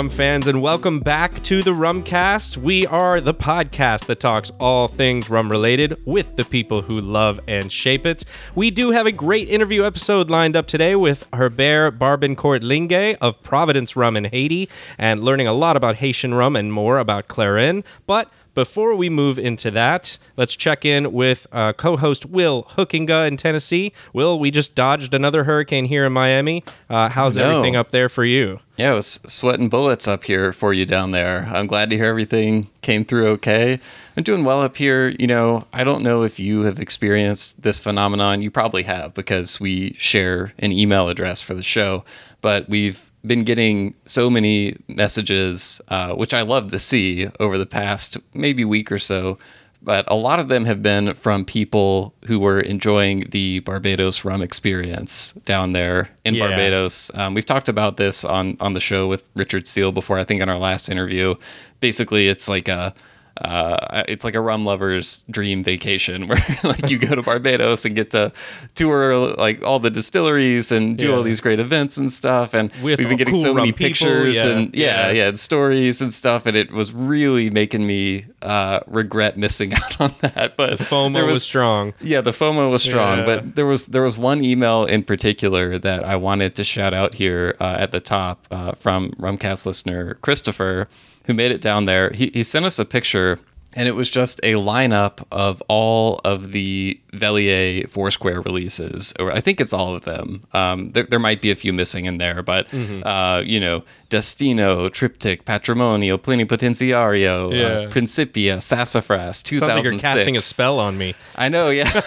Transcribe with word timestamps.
rum 0.00 0.08
fans, 0.08 0.46
and 0.46 0.62
welcome 0.62 0.98
back 0.98 1.42
to 1.42 1.62
the 1.62 1.72
Rumcast. 1.72 2.56
We 2.56 2.86
are 2.86 3.20
the 3.20 3.34
podcast 3.34 4.06
that 4.06 4.18
talks 4.18 4.50
all 4.58 4.88
things 4.88 5.28
rum 5.28 5.50
related 5.50 6.00
with 6.06 6.36
the 6.36 6.44
people 6.46 6.80
who 6.80 7.02
love 7.02 7.38
and 7.46 7.70
shape 7.70 8.06
it. 8.06 8.24
We 8.54 8.70
do 8.70 8.92
have 8.92 9.04
a 9.04 9.12
great 9.12 9.50
interview 9.50 9.84
episode 9.84 10.30
lined 10.30 10.56
up 10.56 10.66
today 10.66 10.96
with 10.96 11.28
Herbert 11.34 11.98
Barbancourt 11.98 12.62
Linge 12.62 13.18
of 13.20 13.42
Providence 13.42 13.94
Rum 13.94 14.16
in 14.16 14.24
Haiti, 14.24 14.70
and 14.96 15.22
learning 15.22 15.48
a 15.48 15.52
lot 15.52 15.76
about 15.76 15.96
Haitian 15.96 16.32
rum 16.32 16.56
and 16.56 16.72
more 16.72 16.96
about 16.96 17.28
Clairin. 17.28 17.84
But 18.06 18.32
before 18.54 18.94
we 18.94 19.08
move 19.08 19.38
into 19.38 19.70
that, 19.70 20.18
let's 20.36 20.56
check 20.56 20.84
in 20.84 21.12
with 21.12 21.46
uh, 21.52 21.72
co 21.72 21.96
host 21.96 22.26
Will 22.26 22.64
Hoekenga 22.76 23.26
in 23.28 23.36
Tennessee. 23.36 23.92
Will, 24.12 24.38
we 24.38 24.50
just 24.50 24.74
dodged 24.74 25.14
another 25.14 25.44
hurricane 25.44 25.84
here 25.86 26.04
in 26.04 26.12
Miami. 26.12 26.64
Uh, 26.88 27.08
how's 27.08 27.36
No. 27.36 27.44
everything 27.50 27.76
up 27.76 27.90
there 27.90 28.08
for 28.08 28.24
you? 28.24 28.60
Yeah, 28.76 28.92
it 28.92 28.94
was 28.94 29.20
sweating 29.26 29.68
bullets 29.68 30.08
up 30.08 30.24
here 30.24 30.52
for 30.52 30.72
you 30.72 30.86
down 30.86 31.10
there. 31.10 31.46
I'm 31.52 31.66
glad 31.66 31.90
to 31.90 31.96
hear 31.96 32.06
everything 32.06 32.70
came 32.80 33.04
through 33.04 33.26
okay. 33.32 33.78
I'm 34.16 34.22
doing 34.22 34.42
well 34.42 34.62
up 34.62 34.76
here. 34.78 35.08
You 35.18 35.26
know, 35.26 35.66
I 35.72 35.84
don't 35.84 36.02
know 36.02 36.22
if 36.22 36.40
you 36.40 36.62
have 36.62 36.80
experienced 36.80 37.62
this 37.62 37.78
phenomenon. 37.78 38.40
You 38.40 38.50
probably 38.50 38.84
have 38.84 39.12
because 39.14 39.60
we 39.60 39.92
share 39.98 40.52
an 40.58 40.72
email 40.72 41.08
address 41.10 41.42
for 41.42 41.52
the 41.54 41.62
show, 41.62 42.04
but 42.40 42.68
we've 42.70 43.09
been 43.26 43.44
getting 43.44 43.94
so 44.06 44.30
many 44.30 44.76
messages, 44.88 45.80
uh, 45.88 46.14
which 46.14 46.32
I 46.34 46.42
love 46.42 46.70
to 46.70 46.78
see 46.78 47.28
over 47.38 47.58
the 47.58 47.66
past 47.66 48.16
maybe 48.34 48.64
week 48.64 48.90
or 48.90 48.98
so. 48.98 49.38
But 49.82 50.04
a 50.08 50.14
lot 50.14 50.40
of 50.40 50.48
them 50.48 50.66
have 50.66 50.82
been 50.82 51.14
from 51.14 51.44
people 51.46 52.12
who 52.26 52.38
were 52.38 52.60
enjoying 52.60 53.20
the 53.30 53.60
Barbados 53.60 54.26
rum 54.26 54.42
experience 54.42 55.32
down 55.46 55.72
there 55.72 56.10
in 56.24 56.34
Yeah. 56.34 56.48
Barbados. 56.48 57.10
Um, 57.14 57.32
we've 57.32 57.46
talked 57.46 57.68
about 57.70 57.96
this 57.96 58.22
on 58.24 58.58
on 58.60 58.74
the 58.74 58.80
show 58.80 59.08
with 59.08 59.24
Richard 59.36 59.66
Seale 59.66 59.92
before. 59.92 60.18
I 60.18 60.24
think 60.24 60.42
in 60.42 60.50
our 60.50 60.58
last 60.58 60.90
interview. 60.90 61.34
Basically, 61.80 62.28
it's 62.28 62.46
like 62.46 62.68
a 62.68 62.92
uh, 63.40 64.04
it's 64.08 64.24
like 64.24 64.34
a 64.34 64.40
rum 64.40 64.64
lover's 64.64 65.24
dream 65.30 65.62
vacation 65.64 66.26
where 66.28 66.38
like 66.64 66.90
you 66.90 66.98
go 66.98 67.14
to 67.14 67.22
Barbados 67.22 67.84
and 67.84 67.94
get 67.94 68.10
to 68.12 68.32
tour 68.74 69.16
like 69.36 69.62
all 69.64 69.78
the 69.80 69.90
distilleries 69.90 70.70
and 70.72 70.96
do 70.98 71.08
Yeah. 71.08 71.14
all 71.16 71.22
these 71.22 71.40
great 71.40 71.58
events 71.58 71.96
and 71.96 72.10
stuff. 72.12 72.54
And 72.54 72.70
With 72.82 72.98
we've 72.98 73.08
been 73.08 73.16
getting 73.16 73.34
cool 73.34 73.42
so 73.42 73.54
many 73.54 73.72
people, 73.72 73.86
pictures 73.88 74.36
yeah, 74.36 74.46
and 74.48 74.74
yeah, 74.74 75.06
yeah. 75.06 75.10
yeah, 75.12 75.28
and 75.28 75.38
stories 75.38 76.00
and 76.00 76.12
stuff. 76.12 76.46
And 76.46 76.56
it 76.56 76.70
was 76.72 76.92
really 76.92 77.50
making 77.50 77.86
me 77.86 78.26
uh, 78.42 78.80
regret 78.86 79.36
missing 79.38 79.72
out 79.74 80.00
on 80.00 80.14
that. 80.20 80.56
But 80.56 80.78
FOMO 80.78 81.14
there 81.14 81.24
was, 81.26 81.42
strong. 81.42 81.94
yeah, 82.00 82.20
the 82.20 82.32
FOMO 82.32 82.70
was 82.70 82.82
strong, 82.82 83.24
but 83.24 83.56
there 83.56 83.66
was 83.66 83.86
there 83.86 84.02
was 84.02 84.16
one 84.18 84.44
email 84.44 84.84
in 84.84 85.02
particular 85.02 85.78
that 85.78 86.04
I 86.04 86.16
wanted 86.16 86.54
to 86.56 86.64
shout 86.64 86.94
out 86.94 87.14
here 87.14 87.56
uh, 87.60 87.76
at 87.78 87.90
the 87.90 88.00
top 88.00 88.46
uh, 88.50 88.72
from 88.72 89.10
Rumcast 89.12 89.66
listener 89.66 90.14
Christopher, 90.22 90.88
who 91.24 91.34
made 91.34 91.50
it 91.52 91.60
down 91.60 91.84
there. 91.86 92.10
He 92.10 92.30
he 92.34 92.42
sent 92.42 92.64
us 92.64 92.78
a 92.78 92.84
picture, 92.84 93.38
and 93.74 93.88
it 93.88 93.92
was 93.94 94.10
just 94.10 94.40
a 94.42 94.54
lineup 94.54 95.24
of 95.30 95.62
all 95.68 96.20
of 96.24 96.52
the 96.52 96.98
Velier 97.12 97.88
Foursquare 97.88 98.40
releases, 98.40 99.12
or 99.18 99.30
I 99.32 99.40
think 99.40 99.60
it's 99.60 99.72
all 99.72 99.94
of 99.94 100.04
them. 100.04 100.42
Um, 100.52 100.92
there, 100.92 101.04
there 101.04 101.18
might 101.18 101.40
be 101.42 101.50
a 101.50 101.56
few 101.56 101.72
missing 101.72 102.04
in 102.06 102.18
there, 102.18 102.42
but 102.42 102.68
Mm-hmm. 102.68 103.06
uh, 103.06 103.40
you 103.40 103.58
know, 103.60 103.84
Destino, 104.08 104.88
Triptych, 104.88 105.44
Patrimonio, 105.44 106.18
Plenipotenziario, 106.18 107.52
Yeah. 107.56 107.66
uh, 107.86 107.90
Principia, 107.90 108.60
Sassafras, 108.60 109.42
two 109.42 109.58
thousand 109.58 109.76
like 109.76 109.84
you're 109.84 109.98
casting 109.98 110.36
a 110.36 110.40
spell 110.40 110.78
on 110.78 110.98
me. 110.98 111.14
I 111.36 111.48
know, 111.48 111.70
yeah. 111.70 111.90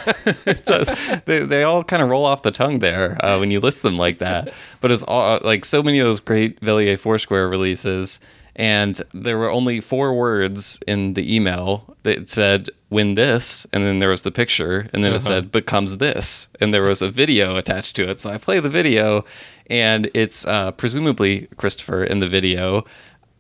It 0.46 0.66
does. 0.66 0.90
they, 1.26 1.40
they 1.46 1.64
all 1.64 1.84
kind 1.84 2.02
of 2.02 2.10
roll 2.10 2.26
off 2.26 2.42
the 2.42 2.52
tongue 2.52 2.80
there 2.80 3.18
uh, 3.24 3.40
when 3.40 3.52
you 3.52 3.60
list 3.60 3.84
them 3.84 3.98
like 3.98 4.20
that. 4.20 4.54
But 4.82 4.92
it's 4.92 5.04
all 5.04 5.40
like 5.44 5.66
so 5.66 5.82
many 5.84 6.00
of 6.00 6.06
those 6.08 6.20
great 6.20 6.60
Velier 6.62 6.98
Foursquare 6.98 7.48
releases, 7.48 8.20
and 8.56 9.02
there 9.14 9.38
were 9.38 9.50
only 9.50 9.80
four 9.80 10.14
words 10.14 10.80
in 10.88 11.14
the 11.14 11.36
email 11.36 11.96
that 12.04 12.30
said 12.30 12.70
"win 12.90 13.16
this," 13.16 13.66
and 13.74 13.84
then 13.84 14.00
there 14.00 14.10
was 14.10 14.22
the 14.22 14.32
picture, 14.32 14.90
and 14.94 15.04
then 15.04 15.14
it 15.14 15.20
said 15.20 15.52
"becomes 15.52 15.98
this," 15.98 16.50
and 16.60 16.74
there 16.74 16.84
was 16.84 17.02
a 17.02 17.10
video 17.10 17.58
attached 17.58 17.96
to 17.96 18.10
it. 18.10 18.20
So 18.20 18.30
I 18.30 18.38
play 18.38 18.60
the 18.60 18.70
video, 18.70 19.26
and 19.68 20.10
it's 20.14 20.46
uh, 20.46 20.72
presumably 20.72 21.48
Christopher 21.58 22.04
in 22.04 22.20
the 22.20 22.30
video 22.30 22.86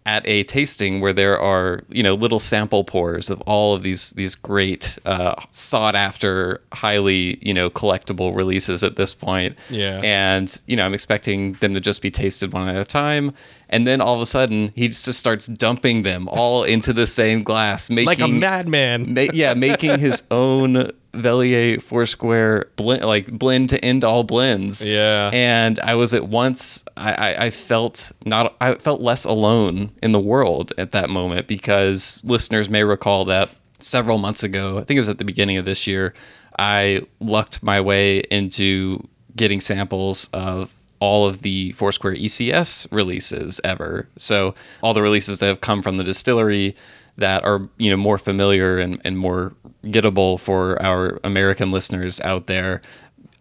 at 0.05 0.21
a 0.27 0.43
tasting 0.43 0.99
where 0.99 1.13
there 1.13 1.39
are 1.39 1.81
you 1.89 2.03
know 2.03 2.13
little 2.13 2.39
sample 2.39 2.83
pours 2.83 3.29
of 3.29 3.39
all 3.41 3.73
of 3.73 3.83
these 3.83 4.09
these 4.11 4.35
great 4.35 4.97
uh, 5.05 5.33
sought 5.51 5.95
after 5.95 6.59
highly 6.73 7.37
you 7.41 7.53
know 7.53 7.69
collectible 7.69 8.35
releases 8.35 8.83
at 8.83 8.97
this 8.97 9.13
point 9.13 9.57
Yeah. 9.69 10.01
and 10.03 10.61
you 10.67 10.75
know 10.75 10.85
i'm 10.85 10.93
expecting 10.93 11.53
them 11.53 11.73
to 11.73 11.79
just 11.79 12.01
be 12.01 12.11
tasted 12.11 12.51
one 12.51 12.67
at 12.67 12.75
a 12.75 12.83
time 12.83 13.33
and 13.69 13.87
then 13.87 14.01
all 14.01 14.13
of 14.15 14.21
a 14.21 14.25
sudden 14.25 14.73
he 14.75 14.89
just 14.89 15.13
starts 15.13 15.47
dumping 15.47 16.01
them 16.03 16.27
all 16.27 16.63
into 16.65 16.91
the 16.91 17.07
same 17.07 17.41
glass 17.43 17.89
making 17.89 18.05
Like 18.05 18.19
a 18.19 18.27
madman. 18.27 19.13
ma- 19.13 19.21
yeah, 19.33 19.53
making 19.53 19.99
his 19.99 20.21
own 20.31 20.91
Velier 21.13 21.81
Foursquare 21.81 22.65
blend, 22.75 23.03
like 23.03 23.31
blend 23.31 23.69
to 23.69 23.83
end 23.83 24.03
all 24.03 24.23
blends. 24.23 24.83
Yeah. 24.83 25.29
and 25.33 25.79
I 25.79 25.95
was 25.95 26.13
at 26.13 26.27
once, 26.27 26.83
I, 26.97 27.13
I, 27.13 27.45
I 27.45 27.49
felt 27.49 28.11
not, 28.25 28.55
I 28.59 28.75
felt 28.75 29.01
less 29.01 29.25
alone 29.25 29.91
in 30.01 30.11
the 30.11 30.19
world 30.19 30.73
at 30.77 30.91
that 30.91 31.09
moment 31.09 31.47
because 31.47 32.19
listeners 32.23 32.69
may 32.69 32.83
recall 32.83 33.25
that 33.25 33.49
several 33.79 34.17
months 34.17 34.43
ago, 34.43 34.77
I 34.77 34.83
think 34.83 34.97
it 34.97 35.01
was 35.01 35.09
at 35.09 35.17
the 35.17 35.25
beginning 35.25 35.57
of 35.57 35.65
this 35.65 35.87
year, 35.87 36.13
I 36.57 37.05
lucked 37.19 37.63
my 37.63 37.81
way 37.81 38.19
into 38.31 39.07
getting 39.35 39.61
samples 39.61 40.29
of 40.33 40.75
all 40.99 41.25
of 41.25 41.41
the 41.41 41.73
Foursquare 41.73 42.15
ECS 42.15 42.87
releases 42.91 43.59
ever. 43.63 44.07
So 44.15 44.55
all 44.81 44.93
the 44.93 45.01
releases 45.01 45.39
that 45.39 45.47
have 45.47 45.59
come 45.61 45.81
from 45.81 45.97
the 45.97 46.03
distillery 46.03 46.75
that 47.17 47.43
are 47.43 47.67
you 47.77 47.89
know 47.89 47.97
more 47.97 48.17
familiar 48.17 48.79
and, 48.79 49.01
and 49.03 49.17
more 49.17 49.53
gettable 49.85 50.39
for 50.39 50.81
our 50.81 51.19
American 51.23 51.71
listeners 51.71 52.19
out 52.21 52.47
there. 52.47 52.81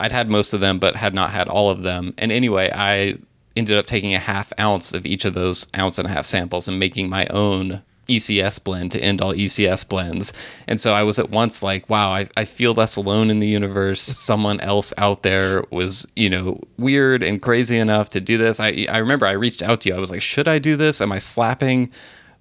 I'd 0.00 0.12
had 0.12 0.28
most 0.28 0.53
of 0.53 0.60
them, 0.60 0.78
but 0.78 0.97
had 0.97 1.15
not 1.15 1.31
had 1.31 1.49
all 1.49 1.71
of 1.71 1.83
them. 1.83 2.15
And 2.19 2.33
anyway, 2.33 2.71
I 2.75 3.19
ended 3.56 3.77
up 3.77 3.87
taking 3.87 4.15
a 4.15 4.19
half 4.19 4.53
ounce 4.59 4.94
of 4.94 5.06
each 5.06 5.25
of 5.25 5.34
those 5.34 5.66
ounce 5.77 5.99
and 5.99 6.09
a 6.09 6.10
half 6.10 6.27
samples 6.27 6.66
and 6.66 6.78
making 6.78 7.09
my 7.09 7.27
own 7.28 7.83
ECS 8.09 8.62
blend 8.62 8.93
to 8.93 9.00
end 9.00 9.22
all 9.22 9.33
ECS 9.33 9.89
blends. 9.89 10.33
And 10.66 10.81
so 10.81 10.93
I 10.93 11.03
was 11.03 11.19
at 11.19 11.31
once 11.31 11.62
like, 11.62 11.89
wow, 11.89 12.10
I, 12.10 12.28
I 12.37 12.44
feel 12.44 12.75
less 12.75 12.97
alone 12.97 13.31
in 13.31 13.39
the 13.39 13.47
universe. 13.47 14.00
Someone 14.03 14.60
else 14.60 14.93
out 14.99 15.22
there 15.22 15.65
was, 15.71 16.06
you 16.16 16.28
know, 16.28 16.60
weird 16.78 17.22
and 17.22 17.41
crazy 17.41 17.78
enough 17.78 18.10
to 18.10 18.21
do 18.21 18.37
this. 18.37 18.59
I, 18.59 18.87
I 18.89 18.99
remember 18.99 19.27
I 19.27 19.33
reached 19.33 19.62
out 19.62 19.83
to 19.83 19.91
you. 19.91 19.94
I 19.94 20.00
was 20.00 20.10
like, 20.10 20.22
should 20.22 20.49
I 20.49 20.59
do 20.59 20.77
this? 20.77 21.00
Am 21.00 21.12
I 21.12 21.19
slapping 21.19 21.93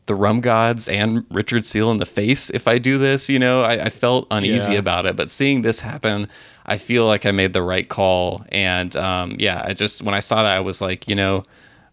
the 0.08 0.16
rum 0.16 0.42
gods 0.42 0.90
and 0.90 1.26
Richard 1.30 1.66
Seale 1.66 1.92
in 1.92 1.98
the 1.98 2.06
face 2.06 2.50
if 2.50 2.68
I 2.68 2.78
do 2.78 2.98
this? 2.98 3.30
You 3.30 3.40
know, 3.40 3.64
I, 3.64 3.86
I 3.86 3.90
felt 3.90 4.28
uneasy 4.32 4.74
Yeah. 4.74 4.80
about 4.80 5.06
it. 5.06 5.16
But 5.16 5.30
seeing 5.30 5.62
this 5.62 5.82
happen, 5.82 6.28
I 6.66 6.78
feel 6.78 7.06
like 7.06 7.26
I 7.26 7.32
made 7.32 7.54
the 7.54 7.62
right 7.64 7.88
call. 7.88 8.44
And 8.50 8.96
um, 8.96 9.36
yeah, 9.40 9.62
I 9.66 9.74
just, 9.74 10.02
when 10.02 10.14
I 10.16 10.20
saw 10.20 10.44
that, 10.44 10.56
I 10.56 10.60
was 10.60 10.82
like, 10.82 11.08
you 11.08 11.16
know, 11.16 11.44